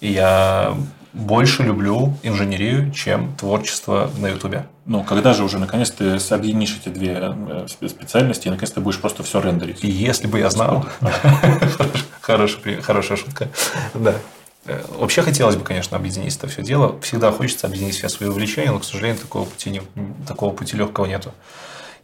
[0.00, 0.76] И я
[1.12, 4.66] больше люблю инженерию, чем творчество на Ютубе.
[4.86, 9.00] Ну, когда же уже наконец ты объединишь эти две э, специальности и наконец ты будешь
[9.00, 9.84] просто все рендерить?
[9.84, 10.86] И если бы я знал...
[12.20, 13.48] Хорошая шутка.
[13.94, 14.14] Да.
[14.66, 17.00] Э, вообще хотелось бы, конечно, объединить это все дело.
[17.00, 19.82] Всегда хочется объединить все свои увлечения, но, к сожалению, такого пути, не,
[20.26, 21.32] такого пути легкого нету.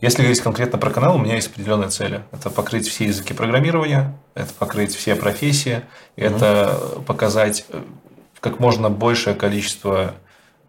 [0.01, 2.23] Если говорить конкретно про канал, у меня есть определенные цели.
[2.33, 5.83] Это покрыть все языки программирования, это покрыть все профессии,
[6.17, 7.83] это показать э,
[8.45, 10.13] как можно большее количество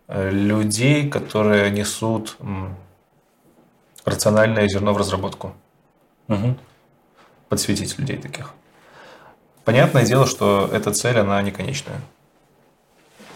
[0.08, 2.38] э, людей, которые несут
[4.06, 5.54] рациональное зерно в разработку.
[6.30, 6.56] Угу.
[7.50, 8.54] Подсветить людей таких.
[9.66, 12.00] Понятное дело, что эта цель, она не конечная.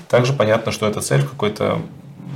[0.07, 1.81] Также понятно, что эта цель в какой-то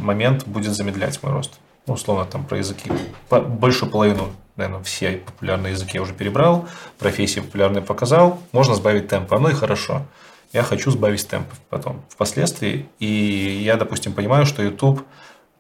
[0.02, 1.54] момент будет замедлять мой рост.
[1.88, 2.92] Ну, условно, там про языки.
[3.30, 6.68] Большую половину, наверное, все популярные языки я уже перебрал,
[7.00, 8.42] профессии популярные показал.
[8.52, 9.32] Можно сбавить темп.
[9.32, 10.06] Оно и хорошо
[10.54, 12.88] я хочу сбавить темп потом, впоследствии.
[13.00, 15.04] И я, допустим, понимаю, что YouTube,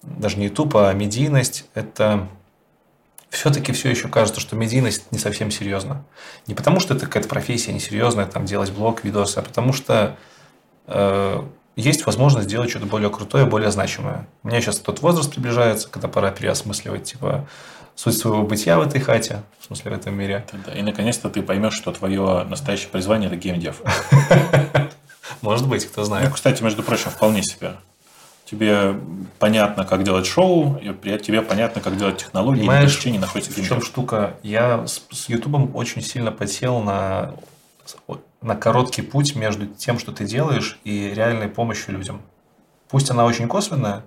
[0.03, 2.29] даже не YouTube, а медийность– это
[3.29, 6.05] все-таки все еще кажется, что медийность не совсем серьезно.
[6.45, 10.15] Не потому, что это какая-то профессия несерьезная, там, делать блог, видосы, а потому что
[10.85, 11.41] э,
[11.75, 14.27] есть возможность сделать что-то более крутое, более значимое.
[14.43, 17.47] У меня сейчас тот возраст приближается, когда пора переосмысливать, типа,
[17.95, 20.45] суть своего бытия в этой хате, в смысле в этом мире.
[20.65, 23.81] Да, и наконец-то ты поймешь, что твое настоящее призвание– это геймдев.
[25.41, 26.29] Может быть, кто знает.
[26.29, 27.75] Ну, кстати, между прочим, вполне себе.
[28.45, 28.95] Тебе
[29.39, 33.81] понятно, как делать шоу, и тебе понятно, как делать технологии, Понимаешь, не находится в чем
[33.81, 34.35] штука?
[34.43, 37.33] Я с, с YouTube очень сильно подсел на,
[38.41, 42.21] на короткий путь между тем, что ты делаешь, и реальной помощью людям.
[42.89, 44.03] Пусть она очень косвенная,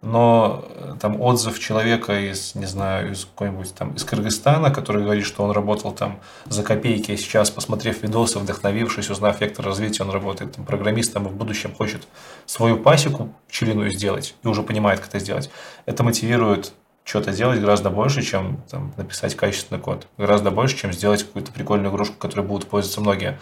[0.00, 5.26] но э, там отзыв человека из, не знаю, из какой-нибудь там, из Кыргызстана, который говорит,
[5.26, 10.10] что он работал там за копейки, и сейчас, посмотрев видосы, вдохновившись, узнав вектор развития, он
[10.10, 12.06] работает там программистом и в будущем хочет
[12.46, 15.50] свою пасеку пчелиную сделать и уже понимает, как это сделать.
[15.84, 20.06] Это мотивирует что-то делать гораздо больше, чем там, написать качественный код.
[20.16, 23.38] Гораздо больше, чем сделать какую-то прикольную игрушку, которой будут пользоваться многие.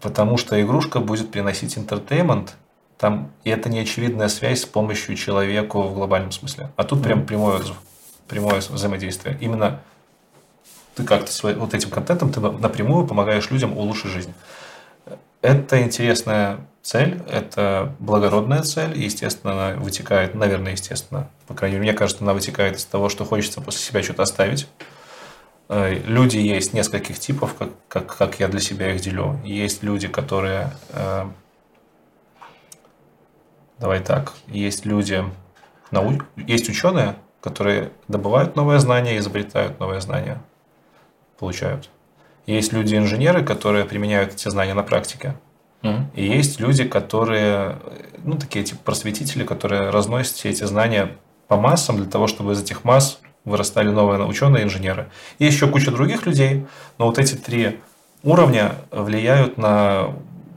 [0.00, 2.56] Потому что игрушка будет приносить интертеймент,
[2.98, 6.70] там, и это не очевидная связь с помощью человеку в глобальном смысле.
[6.76, 7.62] А тут прям прямое,
[8.26, 9.38] прямое взаимодействие.
[9.40, 9.80] Именно
[10.96, 14.34] ты как-то вот этим контентом ты напрямую помогаешь людям улучшить жизнь.
[15.40, 21.92] Это интересная цель, это благородная цель, и, естественно, она вытекает, наверное, естественно, по крайней мере,
[21.92, 24.66] мне кажется, она вытекает из того, что хочется после себя что-то оставить.
[25.68, 29.38] Э, люди есть нескольких типов, как, как, как я для себя их делю.
[29.44, 31.26] Есть люди, которые э,
[33.78, 35.24] давай так, есть люди,
[35.90, 36.20] нау...
[36.36, 40.42] есть ученые, которые добывают новые знания, изобретают новые знания,
[41.38, 41.90] получают.
[42.46, 45.34] Есть люди-инженеры, которые применяют эти знания на практике.
[45.82, 46.04] Mm-hmm.
[46.14, 47.78] И есть люди, которые,
[48.24, 51.16] ну, такие типа просветители, которые разносят все эти знания
[51.46, 55.08] по массам для того, чтобы из этих масс вырастали новые ученые инженеры.
[55.38, 56.66] Есть еще куча других людей,
[56.98, 57.80] но вот эти три
[58.22, 60.14] уровня влияют на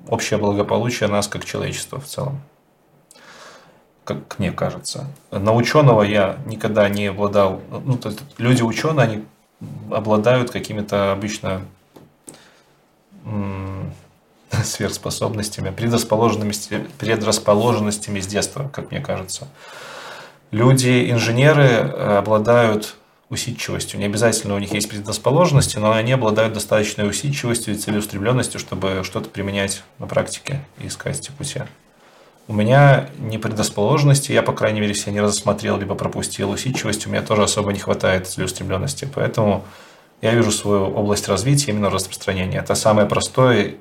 [0.07, 2.41] общее благополучие нас как человечества в целом
[4.15, 5.07] как мне кажется.
[5.31, 7.61] На ученого я никогда не обладал.
[7.69, 9.23] Ну, то есть люди ученые, они
[9.91, 11.61] обладают какими-то обычно
[14.63, 19.47] сверхспособностями, предрасположенностями, предрасположенностями с детства, как мне кажется.
[20.51, 22.95] Люди-инженеры э, обладают
[23.29, 23.97] усидчивостью.
[23.97, 29.29] Не обязательно у них есть предрасположенности, но они обладают достаточной усидчивостью и целеустремленностью, чтобы что-то
[29.29, 31.61] применять на практике и искать эти пути.
[32.47, 37.09] У меня не предрасположенности, я, по крайней мере, все не рассмотрел, либо пропустил усидчивость, у
[37.09, 39.07] меня тоже особо не хватает целеустремленности.
[39.13, 39.63] Поэтому
[40.21, 42.59] я вижу свою область развития именно в распространении.
[42.59, 43.75] Это самое простое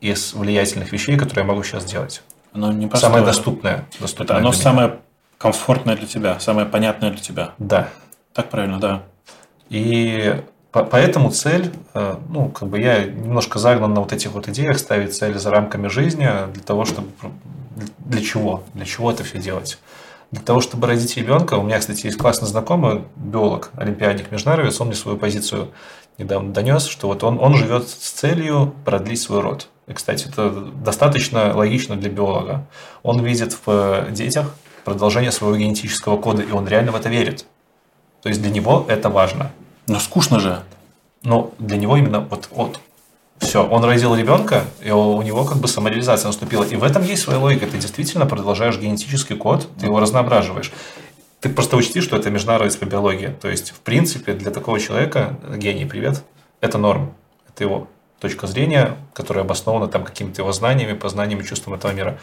[0.00, 2.22] из влиятельных вещей, которые я могу сейчас делать.
[2.52, 3.10] Оно не простое.
[3.10, 3.84] Самое доступное.
[3.98, 4.98] доступное Это оно самое
[5.38, 7.54] комфортное для тебя, самое понятное для тебя.
[7.58, 7.88] Да.
[8.32, 9.02] Так правильно, да.
[9.70, 10.42] И
[10.72, 15.14] Поэтому цель, э, ну, как бы я немножко загнан на вот этих вот идеях ставить
[15.14, 17.08] цели за рамками жизни для того, чтобы...
[17.98, 18.62] Для чего?
[18.72, 19.78] Для чего это все делать?
[20.30, 24.86] Для того, чтобы родить ребенка, у меня, кстати, есть классный знакомый, биолог, олимпиадник, международец, он
[24.86, 25.68] мне свою позицию
[26.16, 29.68] недавно донес, что вот он, он живет с целью продлить свой род.
[29.88, 32.66] И, кстати, это достаточно логично для биолога.
[33.02, 37.44] Он видит в детях продолжение своего генетического кода, и он реально в это верит.
[38.22, 39.50] То есть для него это важно.
[39.92, 40.62] Но скучно же.
[41.22, 42.80] Но для него именно вот, вот
[43.38, 46.64] все, он родил ребенка, и у него как бы самореализация наступила.
[46.64, 47.66] И в этом есть своя логика.
[47.66, 50.72] Ты действительно продолжаешь генетический код, ты его разноображиваешь.
[51.40, 53.32] Ты просто учти, что это международная биология.
[53.34, 56.22] То есть, в принципе, для такого человека, гений, привет,
[56.62, 57.12] это норм.
[57.48, 57.88] Это его
[58.18, 62.18] точка зрения, которая обоснована там какими-то его знаниями, познаниями, чувством этого мира.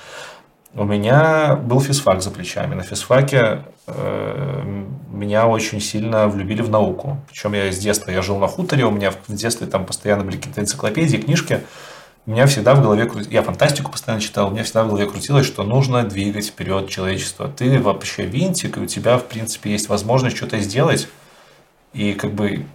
[0.75, 2.75] У меня был физфак за плечами.
[2.75, 7.17] На физфаке э, меня очень сильно влюбили в науку.
[7.27, 10.37] Причем я с детства, я жил на хуторе, у меня в детстве там постоянно были
[10.37, 11.61] какие-то энциклопедии, книжки.
[12.27, 15.47] У меня всегда в голове я фантастику постоянно читал, у меня всегда в голове крутилось,
[15.47, 17.47] что нужно двигать вперед человечество.
[17.47, 21.07] Ты вообще винтик, и у тебя, в принципе, есть возможность что-то сделать.
[21.93, 22.67] И как бы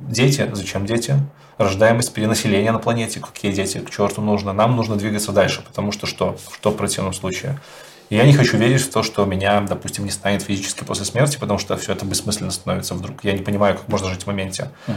[0.00, 1.16] дети, зачем дети?
[1.58, 4.52] Рождаемость перенаселения на планете, какие дети, к черту нужно.
[4.52, 6.36] Нам нужно двигаться дальше, потому что что?
[6.52, 7.60] Что в противном случае?
[8.10, 11.38] И я не хочу верить в то, что меня, допустим, не станет физически после смерти,
[11.38, 13.24] потому что все это бессмысленно становится вдруг.
[13.24, 14.70] Я не понимаю, как можно жить в моменте.
[14.86, 14.96] Угу.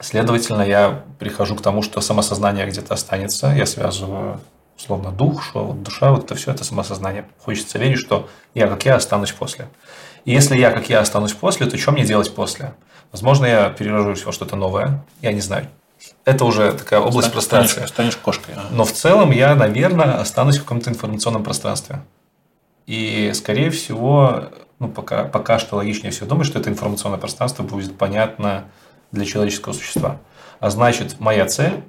[0.00, 3.48] Следовательно, я прихожу к тому, что самосознание где-то останется.
[3.48, 4.40] Я связываю
[4.76, 7.26] словно дух, что вот душа, вот это все, это самосознание.
[7.38, 9.68] Хочется верить, что я как я останусь после.
[10.24, 12.74] И если я как я останусь после, то что мне делать после?
[13.16, 15.68] Возможно, я перерожусь во что-то новое, я не знаю.
[16.26, 17.86] Это уже такая область станешь, пространства.
[17.86, 18.54] Станешь кошкой.
[18.70, 22.02] Но в целом я, наверное, останусь в каком-то информационном пространстве.
[22.84, 27.96] И, скорее всего, ну, пока, пока что логичнее всего думать, что это информационное пространство будет
[27.96, 28.66] понятно
[29.12, 30.18] для человеческого существа.
[30.60, 31.84] А значит, моя цель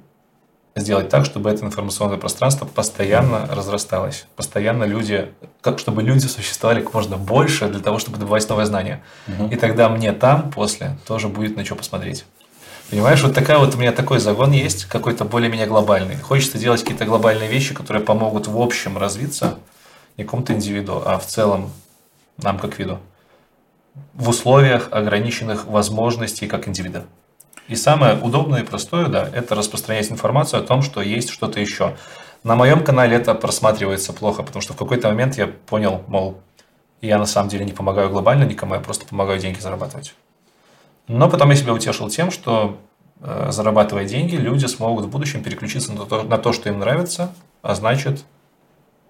[0.74, 4.26] сделать так, чтобы это информационное пространство постоянно разрасталось.
[4.36, 9.02] Постоянно люди, как чтобы люди существовали как можно больше для того, чтобы добывать новые знания.
[9.26, 9.48] Угу.
[9.48, 12.24] И тогда мне там после тоже будет на что посмотреть.
[12.90, 16.16] Понимаешь, вот такая вот у меня такой загон есть, какой-то более-менее глобальный.
[16.16, 19.58] Хочется делать какие-то глобальные вещи, которые помогут в общем развиться
[20.16, 21.70] не кому-то индивиду, а в целом
[22.38, 22.98] нам как виду.
[24.14, 27.04] В условиях ограниченных возможностей как индивида.
[27.68, 31.96] И самое удобное и простое, да, это распространять информацию о том, что есть что-то еще.
[32.42, 36.40] На моем канале это просматривается плохо, потому что в какой-то момент я понял, мол,
[37.02, 40.14] я на самом деле не помогаю глобально никому, я просто помогаю деньги зарабатывать.
[41.08, 42.78] Но потом я себя утешил тем, что
[43.20, 47.32] э, зарабатывая деньги, люди смогут в будущем переключиться на то, на то, что им нравится,
[47.60, 48.24] а значит,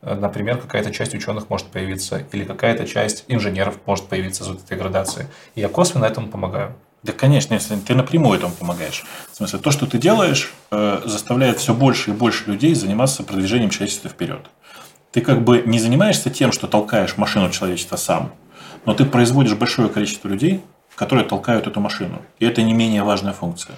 [0.02, 4.76] э, например, какая-то часть ученых может появиться, или какая-то часть инженеров может появиться из этой
[4.76, 5.28] градации.
[5.54, 6.74] И я косвенно этому помогаю.
[7.02, 9.04] Да, конечно, если ты напрямую этому помогаешь.
[9.32, 13.70] В смысле, то, что ты делаешь, э, заставляет все больше и больше людей заниматься продвижением
[13.70, 14.46] человечества вперед.
[15.12, 18.32] Ты как бы не занимаешься тем, что толкаешь машину человечества сам,
[18.84, 20.62] но ты производишь большое количество людей,
[20.96, 22.20] которые толкают эту машину.
[22.40, 23.76] И это не менее важная функция.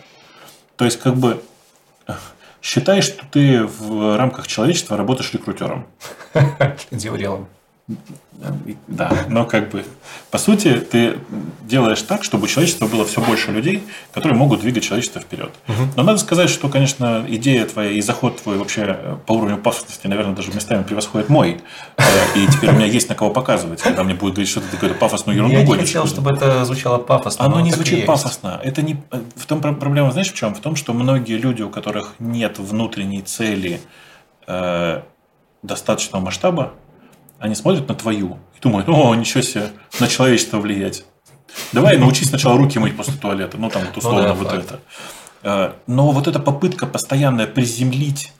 [0.76, 1.42] То есть, как бы
[2.62, 5.86] считай, что ты в рамках человечества работаешь рекрутером.
[6.90, 7.48] Деврелом.
[8.86, 9.84] Да, но как бы,
[10.30, 11.18] по сути, ты
[11.62, 15.50] делаешь так, чтобы у человечества было все больше людей, которые могут двигать человечество вперед.
[15.68, 15.88] Угу.
[15.96, 20.34] Но надо сказать, что, конечно, идея твоя и заход твой вообще по уровню пафосности, наверное,
[20.34, 21.60] даже местами превосходит мой.
[21.98, 22.02] Э,
[22.34, 24.98] и теперь у меня есть на кого показывать, когда мне будет говорить, что ты какую-то
[24.98, 27.44] пафосную ерунду Я не хотел, чтобы это звучало пафосно.
[27.44, 28.60] Оно не звучит пафосно.
[28.62, 29.02] Это не...
[29.36, 30.54] В том проблема, знаешь, в чем?
[30.54, 33.80] В том, что многие люди, у которых нет внутренней цели
[34.46, 35.02] э,
[35.62, 36.72] достаточного масштаба,
[37.40, 41.04] они смотрят на твою и думают, о, ничего себе, на человечество влиять.
[41.72, 43.56] Давай научись сначала руки мыть после туалета.
[43.56, 44.64] Ну, там вот условно ну, да, вот факт.
[44.64, 44.80] это.
[45.42, 48.32] А, но вот эта попытка постоянная приземлить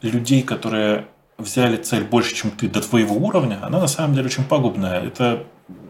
[0.00, 1.06] людей, которые
[1.38, 5.02] взяли цель больше, чем ты, до твоего уровня, она на самом деле очень пагубная.
[5.02, 5.44] Это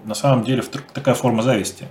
[0.04, 0.62] на самом деле
[0.92, 1.86] такая форма зависти.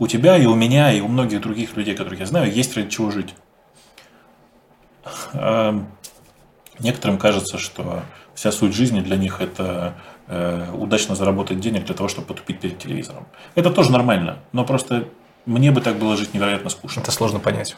[0.00, 2.90] У тебя и у меня, и у многих других людей, которых я знаю, есть ради
[2.90, 3.34] чего жить.
[5.32, 5.80] А,
[6.80, 8.02] некоторым кажется, что
[8.34, 9.94] вся суть жизни для них это
[10.28, 13.26] э, удачно заработать денег для того, чтобы потупить перед телевизором.
[13.54, 15.08] Это тоже нормально, но просто
[15.46, 17.00] мне бы так было жить невероятно скучно.
[17.00, 17.76] Это сложно понять.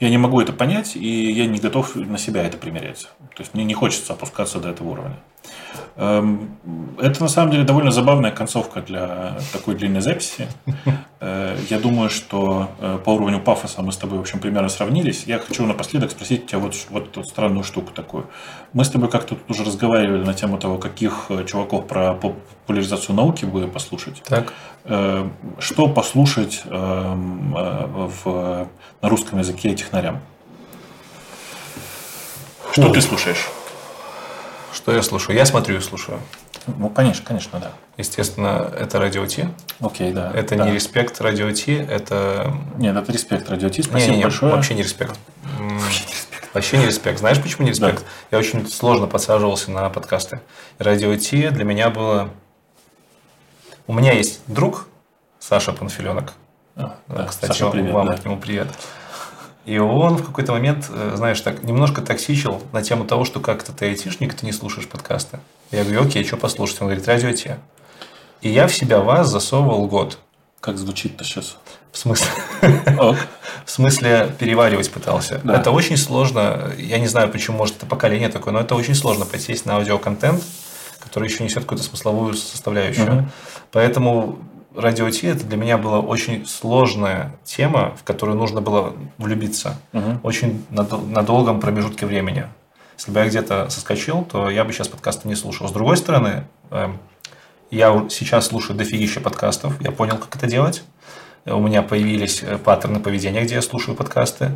[0.00, 3.08] Я не могу это понять, и я не готов на себя это примерять.
[3.34, 5.16] То есть мне не хочется опускаться до этого уровня.
[5.96, 6.56] Эм,
[6.98, 10.48] это на самом деле довольно забавная концовка для такой длинной записи.
[11.20, 15.24] Э, я думаю, что э, по уровню пафоса мы с тобой, в общем, примерно сравнились.
[15.26, 18.26] Я хочу напоследок спросить тебя вот, вот, вот странную штуку такую.
[18.72, 23.14] Мы с тобой как-то тут уже разговаривали на тему того, каких э, чуваков про популяризацию
[23.14, 24.22] науки бы послушать.
[24.24, 24.52] Так.
[25.58, 28.68] Что послушать в,
[29.00, 30.20] на русском языке технарям?
[32.70, 33.48] Что ты слушаешь?
[34.74, 35.36] Что я слушаю?
[35.36, 36.18] Я смотрю и слушаю.
[36.66, 37.70] Ну, конечно, конечно, да.
[37.96, 39.48] Естественно, это радио Ти.
[39.80, 40.32] Окей, да.
[40.34, 40.66] Это да.
[40.66, 42.52] не респект радио Ти, это...
[42.76, 43.82] Нет, это респект радио Ти.
[43.82, 44.52] Спасибо не, не, большое.
[44.56, 45.16] Вообще не респект.
[46.52, 47.20] Вообще не респект.
[47.20, 48.00] Знаешь, почему не респект?
[48.00, 48.36] Да.
[48.36, 50.40] Я очень сложно подсаживался на подкасты.
[50.78, 52.30] Радио Ти для меня было...
[53.86, 54.88] У меня есть друг,
[55.38, 56.32] Саша Панфиленок.
[56.74, 58.16] А, да, Кстати, Саша, привет, вам да.
[58.16, 58.68] к нему привет.
[59.66, 63.72] И он в какой-то момент, э, знаешь, так немножко токсичил на тему того, что как-то
[63.72, 65.40] ты айтишник, ты не слушаешь подкасты.
[65.70, 66.80] Я говорю, окей, что послушать?
[66.82, 67.58] Он говорит, радио Те.
[68.42, 70.18] И я в себя вас засовывал год.
[70.60, 71.56] Как звучит-то сейчас?
[71.92, 72.28] В смысле?
[73.64, 75.40] В смысле переваривать пытался.
[75.42, 75.58] Да.
[75.58, 76.72] Это очень сложно.
[76.76, 80.42] Я не знаю, почему, может, это поколение такое, но это очень сложно подсесть на аудиоконтент,
[81.00, 83.20] который еще несет какую-то смысловую составляющую.
[83.20, 83.28] Угу.
[83.72, 84.38] Поэтому
[84.74, 89.78] радио Ти это для меня была очень сложная тема, в которую нужно было влюбиться.
[89.92, 90.20] Угу.
[90.22, 92.46] Очень на, на долгом промежутке времени.
[92.96, 95.68] Если бы я где-то соскочил, то я бы сейчас подкасты не слушал.
[95.68, 96.98] С другой стороны, эм,
[97.70, 99.80] я сейчас слушаю дофигища подкастов.
[99.80, 100.84] Я понял, как это делать.
[101.44, 104.52] У меня появились э, паттерны поведения, где я слушаю подкасты.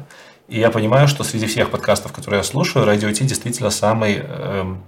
[0.46, 4.82] И я понимаю, что среди всех подкастов, которые я слушаю, радио Ти действительно самый эм,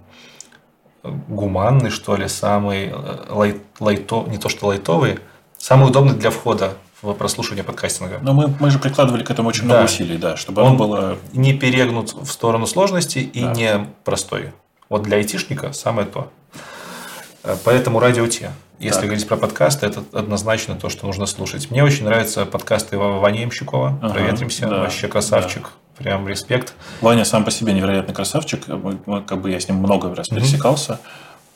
[1.02, 5.18] гуманный, что ли, самый э, лайт, лайто, не то что лайтовый,
[5.58, 8.18] самый удобный для входа в прослушивание подкастинга.
[8.20, 9.68] Но мы, мы же прикладывали к этому очень да.
[9.68, 11.16] много усилий, да, чтобы он было...
[11.32, 13.52] не перегнут в сторону сложности и да.
[13.52, 14.52] не простой.
[14.88, 16.30] Вот для айтишника самое то.
[17.44, 18.52] Э, поэтому радио те.
[18.78, 19.06] Если так.
[19.06, 21.70] говорить про подкасты, это однозначно то, что нужно слушать.
[21.70, 23.98] Мне очень нравятся подкасты Вани Ямщикова.
[24.00, 24.66] Ага, Проветримся.
[24.66, 25.62] Да, Вообще красавчик.
[25.62, 25.70] Да.
[26.00, 26.74] Прям респект.
[27.00, 28.64] Ваня сам по себе невероятный красавчик.
[28.64, 30.98] Как бы я с ним много раз пересекался.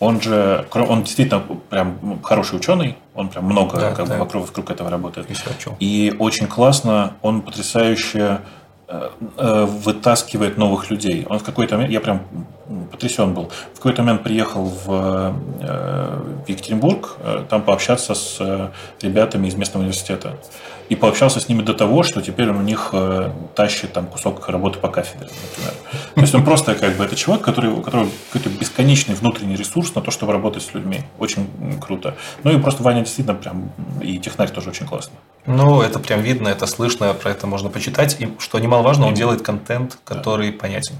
[0.00, 1.40] Он же, он действительно
[1.70, 4.14] прям хороший ученый, он прям много да, как да.
[4.14, 5.28] бы вокруг, вокруг этого работает.
[5.78, 8.40] И очень классно, он потрясающе
[8.89, 11.24] э, э, вытаскивает новых людей.
[11.28, 12.23] Он в какой-то момент, я прям
[12.90, 14.90] потрясен был, в какой-то момент приехал в,
[15.60, 17.16] э, в Екатеринбург,
[17.48, 20.36] там пообщаться с ребятами из местного университета
[20.89, 24.79] и пообщался с ними до того, что теперь у них э, тащит там кусок работы
[24.79, 25.75] по кафедре, например.
[26.15, 29.95] То есть он просто как бы это чувак, который, у которого какой-то бесконечный внутренний ресурс
[29.95, 31.01] на то, чтобы работать с людьми.
[31.19, 31.49] Очень
[31.81, 32.17] круто.
[32.43, 33.71] Ну и просто Ваня действительно прям,
[34.03, 35.15] и технарь тоже очень классно.
[35.47, 38.17] Ну, это прям видно, это слышно, про это можно почитать.
[38.21, 40.59] И что немаловажно, он делает контент, который да.
[40.59, 40.95] понятен.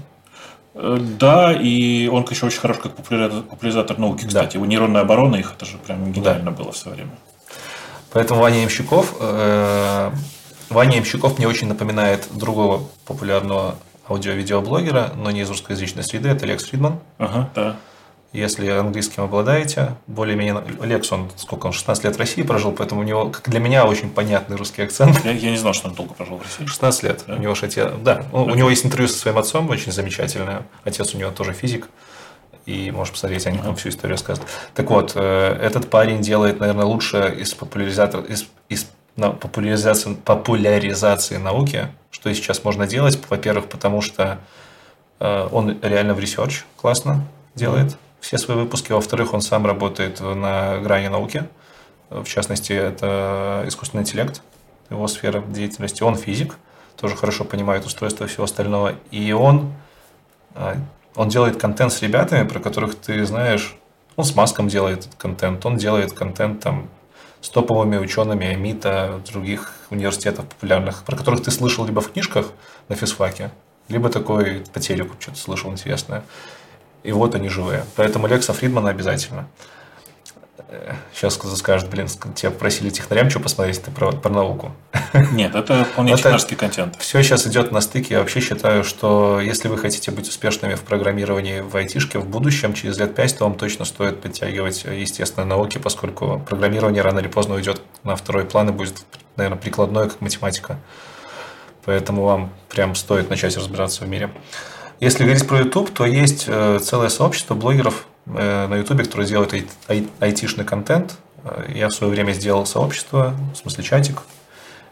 [0.75, 4.53] Э, да, и он еще очень хорош как популяризатор науки, кстати.
[4.53, 4.57] Да.
[4.59, 6.57] Его нейронная оборона, их это же прям гениально да.
[6.57, 7.11] было в свое время.
[8.15, 10.09] Поэтому Ваня Ямщиков, э,
[10.69, 13.75] Ваня Ямщиков мне очень напоминает другого популярного
[14.07, 16.99] аудио-видеоблогера, но не из русскоязычной среды, это Лекс Фридман.
[17.17, 17.75] Ага, да.
[18.31, 20.63] Если английским обладаете, более-менее...
[20.81, 23.85] Лекс, он сколько он, 16 лет в России прожил, поэтому у него, как для меня,
[23.85, 25.19] очень понятный русский акцент.
[25.25, 26.65] Я, я не знал, что он долго прожил в России.
[26.65, 27.23] 16 лет.
[27.27, 27.35] Да?
[27.35, 27.91] У него же отец...
[28.01, 30.63] Да, да, у него есть интервью со своим отцом, очень замечательное.
[30.85, 31.89] Отец у него тоже физик
[32.65, 34.51] и можешь посмотреть, они там всю историю рассказывают.
[34.73, 41.37] Так вот, э, этот парень делает, наверное, лучше из популяризатора, из, из на популяризации, популяризации
[41.37, 43.19] науки, что сейчас можно делать.
[43.29, 44.39] Во-первых, потому что
[45.19, 48.91] э, он реально в research классно делает все свои выпуски.
[48.91, 51.45] Во-вторых, он сам работает на грани науки.
[52.09, 54.41] В частности, это искусственный интеллект,
[54.89, 56.03] его сфера деятельности.
[56.03, 56.57] Он физик,
[56.97, 58.95] тоже хорошо понимает устройство и всего остального.
[59.11, 59.73] И он
[60.55, 60.75] э,
[61.15, 63.77] он делает контент с ребятами, про которых ты знаешь,
[64.15, 66.89] он с Маском делает контент, он делает контент там
[67.41, 72.47] с топовыми учеными МИТа, других университетов популярных, про которых ты слышал либо в книжках
[72.89, 73.51] на физфаке,
[73.87, 76.23] либо такой по телеку что-то слышал интересное.
[77.03, 77.85] И вот они живые.
[77.95, 79.47] Поэтому Лекса Фридмана обязательно.
[81.13, 84.71] Сейчас скажут, блин, тебя просили технарям что посмотреть, ты про, про науку.
[85.31, 86.95] Нет, это вполне технарский контент.
[86.97, 88.15] Все сейчас идет на стыке.
[88.15, 92.73] Я вообще считаю, что если вы хотите быть успешными в программировании в айтишке в будущем,
[92.73, 97.55] через лет пять, то вам точно стоит подтягивать естественные науки, поскольку программирование рано или поздно
[97.55, 100.77] уйдет на второй план и будет, наверное, прикладное, как математика.
[101.85, 104.31] Поэтому вам прям стоит начать разбираться в мире.
[104.99, 109.53] Если говорить про YouTube, то есть э, целое сообщество блогеров, Э, на Ютубе, который делает
[109.87, 111.17] ай- айтишный контент.
[111.45, 114.23] Э, я в свое время сделал сообщество, в смысле чатик.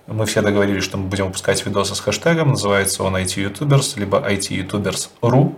[0.07, 2.49] Мы все договорились, что мы будем выпускать видосы с хэштегом.
[2.51, 5.55] Называется он IT-Youtubers, либо IT-Youtubers.ru.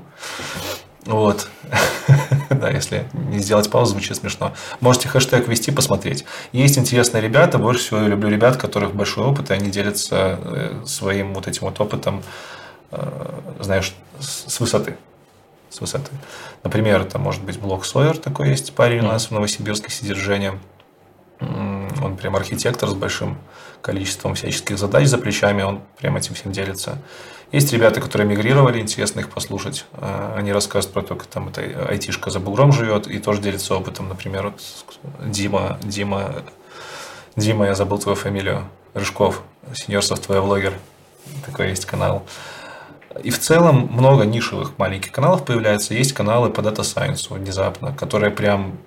[1.06, 1.50] Вот.
[2.50, 4.54] да, если не сделать паузу, звучит смешно.
[4.82, 6.26] Можете хэштег ввести, посмотреть.
[6.52, 7.58] Есть интересные ребята.
[7.58, 11.48] Больше всего я люблю ребят, у которых большой опыт, и они делятся э, своим вот
[11.48, 12.24] этим вот опытом,
[12.92, 14.96] э, знаешь, с высоты.
[15.76, 16.10] С высоты.
[16.64, 20.62] Например, это может быть блок Сойер, такой есть парень у нас в Новосибирске содержанием.
[21.42, 23.38] Он прям архитектор с большим
[23.82, 26.98] количеством всяческих задач за плечами, он прям этим всем делится.
[27.52, 29.86] Есть ребята, которые мигрировали, интересно их послушать.
[29.92, 33.76] А, они рассказывают про то, как там эта айтишка за бугром живет и тоже делится
[33.76, 34.08] опытом.
[34.08, 34.62] Например, вот
[35.26, 36.36] Дима, Дима,
[37.36, 38.64] Дима, я забыл твою фамилию,
[38.94, 39.42] Рыжков,
[39.74, 40.74] сеньор софтвер блогер.
[41.46, 42.26] Такой есть канал.
[43.24, 45.94] И в целом много нишевых маленьких каналов появляется.
[45.94, 48.78] Есть каналы по Data Science внезапно, которые прям,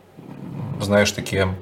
[0.81, 1.55] знаешь, такие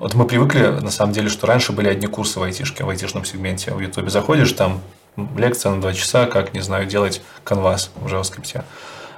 [0.00, 3.26] вот мы привыкли, на самом деле, что раньше были одни курсы в айтишке, в айтишном
[3.26, 3.74] сегменте.
[3.74, 4.80] В Ютубе заходишь, там
[5.36, 8.64] лекция на два часа, как, не знаю, делать канвас в JavaScript.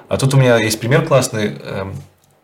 [0.09, 1.57] А тут у меня есть пример классный.
[1.62, 1.94] Эм,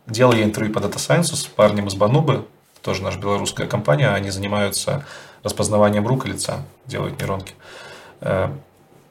[0.07, 2.47] делал я интервью по Data Science с парнем из Банубы,
[2.81, 4.09] тоже наша белорусская компания.
[4.09, 5.05] Они занимаются
[5.43, 7.55] распознаванием рук и лица, делают нейронки.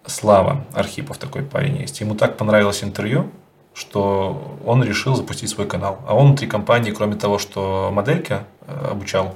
[0.07, 1.99] Слава Архипов такой парень есть.
[1.99, 3.29] Ему так понравилось интервью,
[3.73, 5.99] что он решил запустить свой канал.
[6.07, 9.35] А он внутри компании, кроме того, что модельки э, обучал,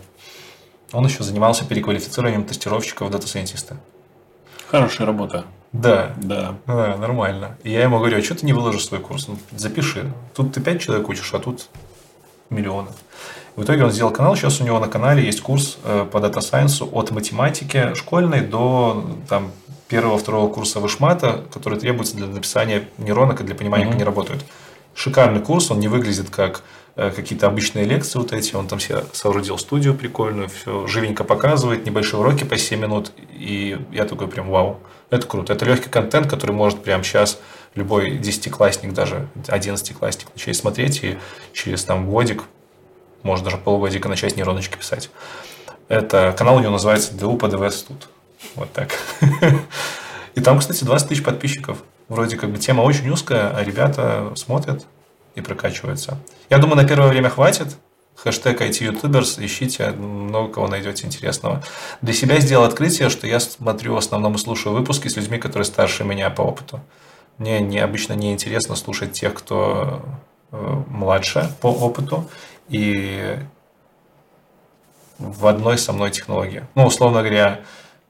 [0.93, 3.78] он еще занимался переквалифицированием тестировщиков в data scientist а.
[4.67, 5.45] Хорошая работа.
[5.74, 6.14] Да.
[6.17, 6.56] Да.
[6.66, 7.58] Да, нормально.
[7.64, 9.27] И я ему говорю, а что ты не выложишь свой курс?
[9.27, 10.11] Ну, запиши.
[10.33, 11.67] Тут ты пять человек учишь, а тут
[12.50, 12.90] миллионы.
[13.56, 14.35] В итоге он сделал канал.
[14.35, 18.41] Сейчас у него на канале есть курс э, по data science у от математики школьной
[18.41, 19.51] до там,
[19.92, 23.88] первого-второго курса вышмата, который требуется для написания нейронок и для понимания, mm-hmm.
[23.88, 24.45] как они работают.
[24.95, 26.64] Шикарный курс, он не выглядит как
[26.95, 31.86] э, какие-то обычные лекции вот эти, он там себе соорудил студию прикольную, все живенько показывает,
[31.86, 34.80] небольшие уроки по 7 минут, и я такой прям вау,
[35.10, 35.52] это круто.
[35.52, 37.38] Это легкий контент, который может прямо сейчас
[37.76, 41.18] любой десятиклассник, даже одиннадцатиклассник начать смотреть, и
[41.52, 42.44] через там годик,
[43.24, 45.10] может даже полгодика начать нейроночки писать.
[45.90, 48.08] Это канал у него называется ДУ по ДВС тут.
[48.56, 48.92] Вот так.
[50.36, 51.84] И там, кстати, 20 тысяч подписчиков.
[52.08, 54.86] Вроде как бы тема очень узкая, а ребята смотрят
[55.36, 56.18] и прокачиваются.
[56.50, 57.78] Я думаю, на первое время хватит.
[58.16, 61.64] Хэштег IT-ютуберс, ищите, много кого найдете интересного.
[62.02, 65.66] Для себя сделал открытие, что я смотрю в основном и слушаю выпуски с людьми, которые
[65.66, 66.82] старше меня по опыту.
[67.38, 70.03] Мне не, обычно не интересно слушать тех, кто
[70.52, 72.30] э, младше по опыту
[72.70, 73.40] и
[75.18, 76.66] в одной со мной технологии.
[76.76, 77.61] Ну, условно говоря,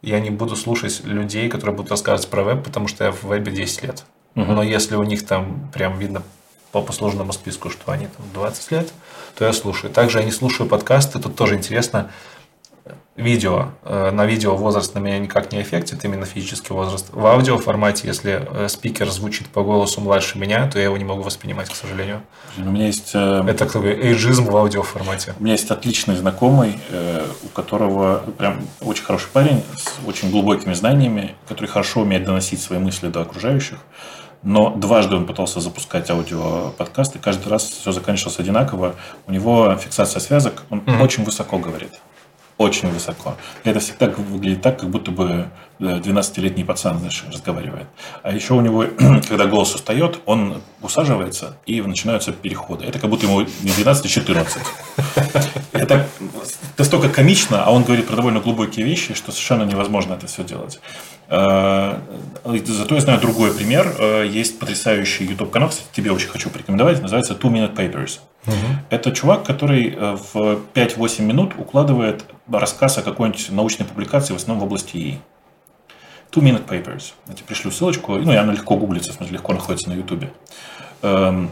[0.02, 3.52] я не буду слушать людей, которые будут рассказывать про веб, потому что я в вебе
[3.52, 4.04] 10 лет.
[4.36, 4.52] Угу.
[4.52, 6.24] Но если у них там прям видно
[6.72, 8.94] по послужному списку, что они там 20 лет,
[9.36, 9.94] то я слушаю.
[9.94, 12.12] Также я не слушаю подкасты, тут тоже интересно
[13.16, 13.70] видео.
[13.84, 17.10] Э, на видео возраст на меня никак не эффектит, именно физический возраст.
[17.12, 21.06] В аудио формате, если э, спикер звучит по голосу младше меня, то я его не
[21.06, 22.22] могу воспринимать, к сожалению.
[22.58, 23.12] У меня есть...
[23.14, 25.34] Э, Это такой эйджизм в аудио формате.
[25.40, 26.80] У меня есть отличный знакомый,
[27.44, 32.80] у которого прям очень хороший парень с очень глубокими знаниями, который хорошо умеет доносить свои
[32.80, 33.78] мысли до окружающих.
[34.44, 38.96] Но дважды он пытался запускать аудиоподкаст, и каждый раз все заканчивалось одинаково.
[39.28, 41.04] У него фиксация связок, он mm-hmm.
[41.04, 41.92] очень высоко говорит
[42.62, 43.36] очень высоко.
[43.64, 45.48] И это всегда выглядит так, как будто бы
[45.80, 47.88] 12-летний пацан, знаешь, разговаривает.
[48.24, 48.86] А еще у него,
[49.28, 52.86] когда голос устает, он усаживается, и начинаются переходы.
[52.86, 54.62] Это как будто ему не 12, а 14.
[55.72, 56.08] Это
[56.78, 60.80] настолько комично, а он говорит про довольно глубокие вещи, что совершенно невозможно это все делать.
[61.34, 62.02] А,
[62.44, 63.96] зато я знаю другой пример.
[63.98, 68.20] А, есть потрясающий YouTube-канал, кстати, тебе очень хочу порекомендовать, называется Two Minute Papers.
[68.48, 68.56] Угу.
[68.90, 72.26] Это чувак, который э, в 5-8 минут укладывает
[72.60, 75.20] рассказ о какой-нибудь научной публикации, в основном в области ИИ.
[76.32, 77.14] Two Minute Papers.
[77.28, 78.16] Я тебе пришлю ссылочку.
[78.18, 80.32] Ну, и она легко гуглится, в смысле, легко находится на Ютубе.
[81.02, 81.52] Эм,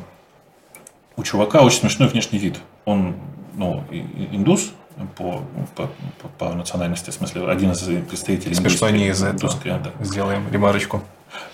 [1.18, 2.60] у чувака очень смешной внешний вид.
[2.86, 3.16] Он
[3.56, 4.72] ну, индус
[5.18, 5.44] по,
[5.76, 5.90] по,
[6.38, 9.54] по национальности, в смысле, один из представителей Смешно не из-за этого.
[9.64, 9.92] Да.
[10.04, 11.04] Сделаем ремарочку.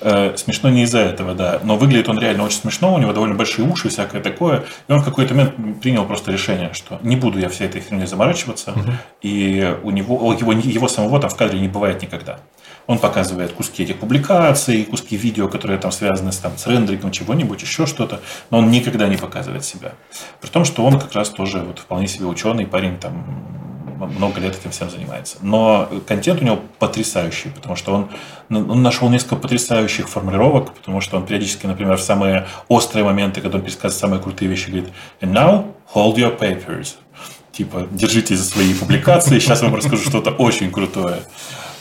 [0.02, 1.60] Э, смешно не из-за этого, да.
[1.64, 4.64] Но выглядит он реально очень смешно, у него довольно большие уши, всякое такое.
[4.88, 8.08] И он в какой-то момент принял просто решение, что не буду я всей этой херней
[8.08, 8.72] заморачиваться.
[8.72, 8.92] Угу.
[9.22, 12.40] И у него, его, его самого там в кадре не бывает никогда.
[12.88, 17.62] Он показывает куски этих публикаций, куски видео, которые там связаны с, там, с рендерингом чего-нибудь,
[17.62, 19.94] еще что-то, но он никогда не показывает себя.
[20.42, 23.46] При том, что он как раз тоже вот вполне себе ученый, парень там
[23.96, 25.38] много лет этим всем занимается.
[25.42, 28.10] Но контент у него потрясающий, потому что он,
[28.50, 33.58] он нашел несколько потрясающих формулировок, потому что он периодически, например, в самые острые моменты, когда
[33.58, 34.90] он пересказывает самые крутые вещи, говорит
[35.22, 36.96] «And now hold your papers».
[37.52, 41.20] Типа, держите за свои публикации, сейчас вам расскажу что-то очень крутое.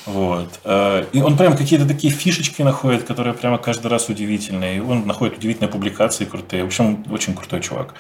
[0.07, 0.61] Вот.
[0.65, 4.77] Э, и он прям какие-то такие фишечки находит, которые прямо каждый раз удивительные.
[4.77, 6.65] И он находит удивительные публикации крутые.
[6.65, 7.95] В общем, очень крутой чувак.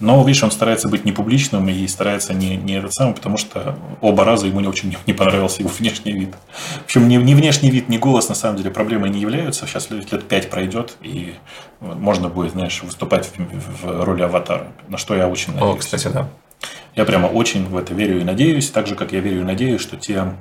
[0.00, 3.78] Но, видишь, он старается быть не публичным и старается не, не этот самый, потому что
[4.00, 6.34] оба раза ему не очень не понравился его внешний вид.
[6.82, 9.66] В общем, ни, ни внешний вид, ни голос на самом деле проблемой не являются.
[9.66, 11.34] Сейчас лет, лет пять пройдет, и
[11.80, 15.74] можно будет, знаешь, выступать в, в роли аватара, на что я очень надеюсь.
[15.74, 16.28] О, кстати, да.
[16.96, 19.80] Я прямо очень в это верю и надеюсь, так же, как я верю и надеюсь,
[19.80, 20.34] что те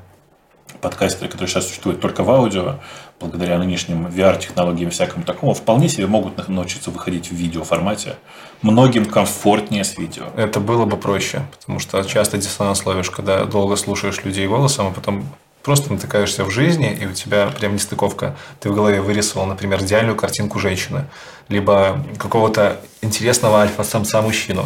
[0.81, 2.79] подкастеры, которые сейчас существуют только в аудио,
[3.19, 8.15] благодаря нынешним VR-технологиям и всякому такому, вполне себе могут научиться выходить в видеоформате.
[8.61, 10.25] Многим комфортнее с видео.
[10.35, 14.91] Это было бы проще, потому что часто диссонанс ловишь, когда долго слушаешь людей голосом, а
[14.91, 15.25] потом
[15.63, 18.35] просто натыкаешься в жизни, и у тебя прям нестыковка.
[18.59, 21.05] Ты в голове вырисовал, например, идеальную картинку женщины,
[21.47, 24.65] либо какого-то интересного альфа-самца мужчину.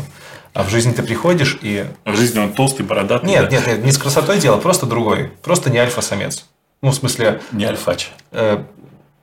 [0.58, 1.86] А в жизни ты приходишь и...
[2.03, 3.27] В жизни он толстый, бородатый.
[3.27, 5.32] Нет, нет, нет, не с красотой дело, просто другой.
[5.44, 6.48] Просто не альфа-самец.
[6.82, 7.42] Ну, в смысле...
[7.52, 8.10] Не альфач.
[8.32, 8.64] Э,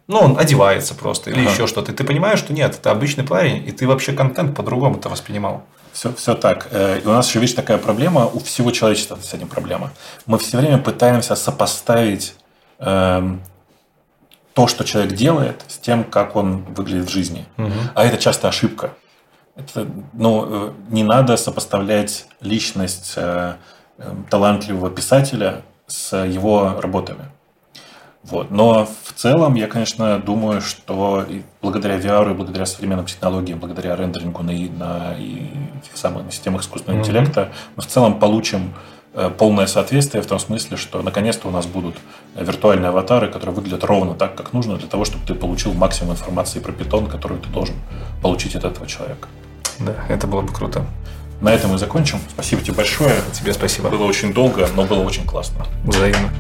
[0.07, 1.51] ну, он одевается просто или ага.
[1.51, 1.91] еще что-то.
[1.91, 5.65] И ты понимаешь, что нет, это обычный парень, и ты вообще контент по-другому это воспринимал.
[5.93, 6.69] Все, все так.
[6.71, 9.91] Э, и у нас еще, видишь, такая проблема, у всего человечества с этим проблема.
[10.27, 12.37] Мы все время пытаемся сопоставить
[12.79, 13.37] э,
[14.53, 17.45] то, что человек делает, с тем, как он выглядит в жизни.
[17.59, 17.73] Угу.
[17.97, 18.93] А это часто ошибка.
[19.57, 23.55] Это, ну, э, не надо сопоставлять личность э,
[23.99, 27.27] э, талантливого писателя с его работами.
[28.25, 28.51] Вот.
[28.51, 31.25] Но в целом я, конечно, думаю, что
[31.63, 35.51] благодаря VR и благодаря современным технологиям, благодаря рендерингу на, на и
[35.87, 37.05] тех самых на системах искусственного mm-hmm.
[37.05, 38.75] интеллекта, мы в целом получим
[39.39, 41.97] полное соответствие в том смысле, что наконец-то у нас будут
[42.35, 46.59] виртуальные аватары, которые выглядят ровно так, как нужно, для того, чтобы ты получил максимум информации
[46.59, 47.77] про питон, которую ты должен
[48.23, 49.29] получить от этого человека.
[49.81, 50.87] Да, это было бы круто.
[51.41, 52.19] На этом мы закончим.
[52.31, 53.17] Спасибо тебе большое.
[53.33, 53.89] Тебе спасибо.
[53.91, 55.67] Было очень долго, но было очень классно.
[55.85, 56.31] Взаимно.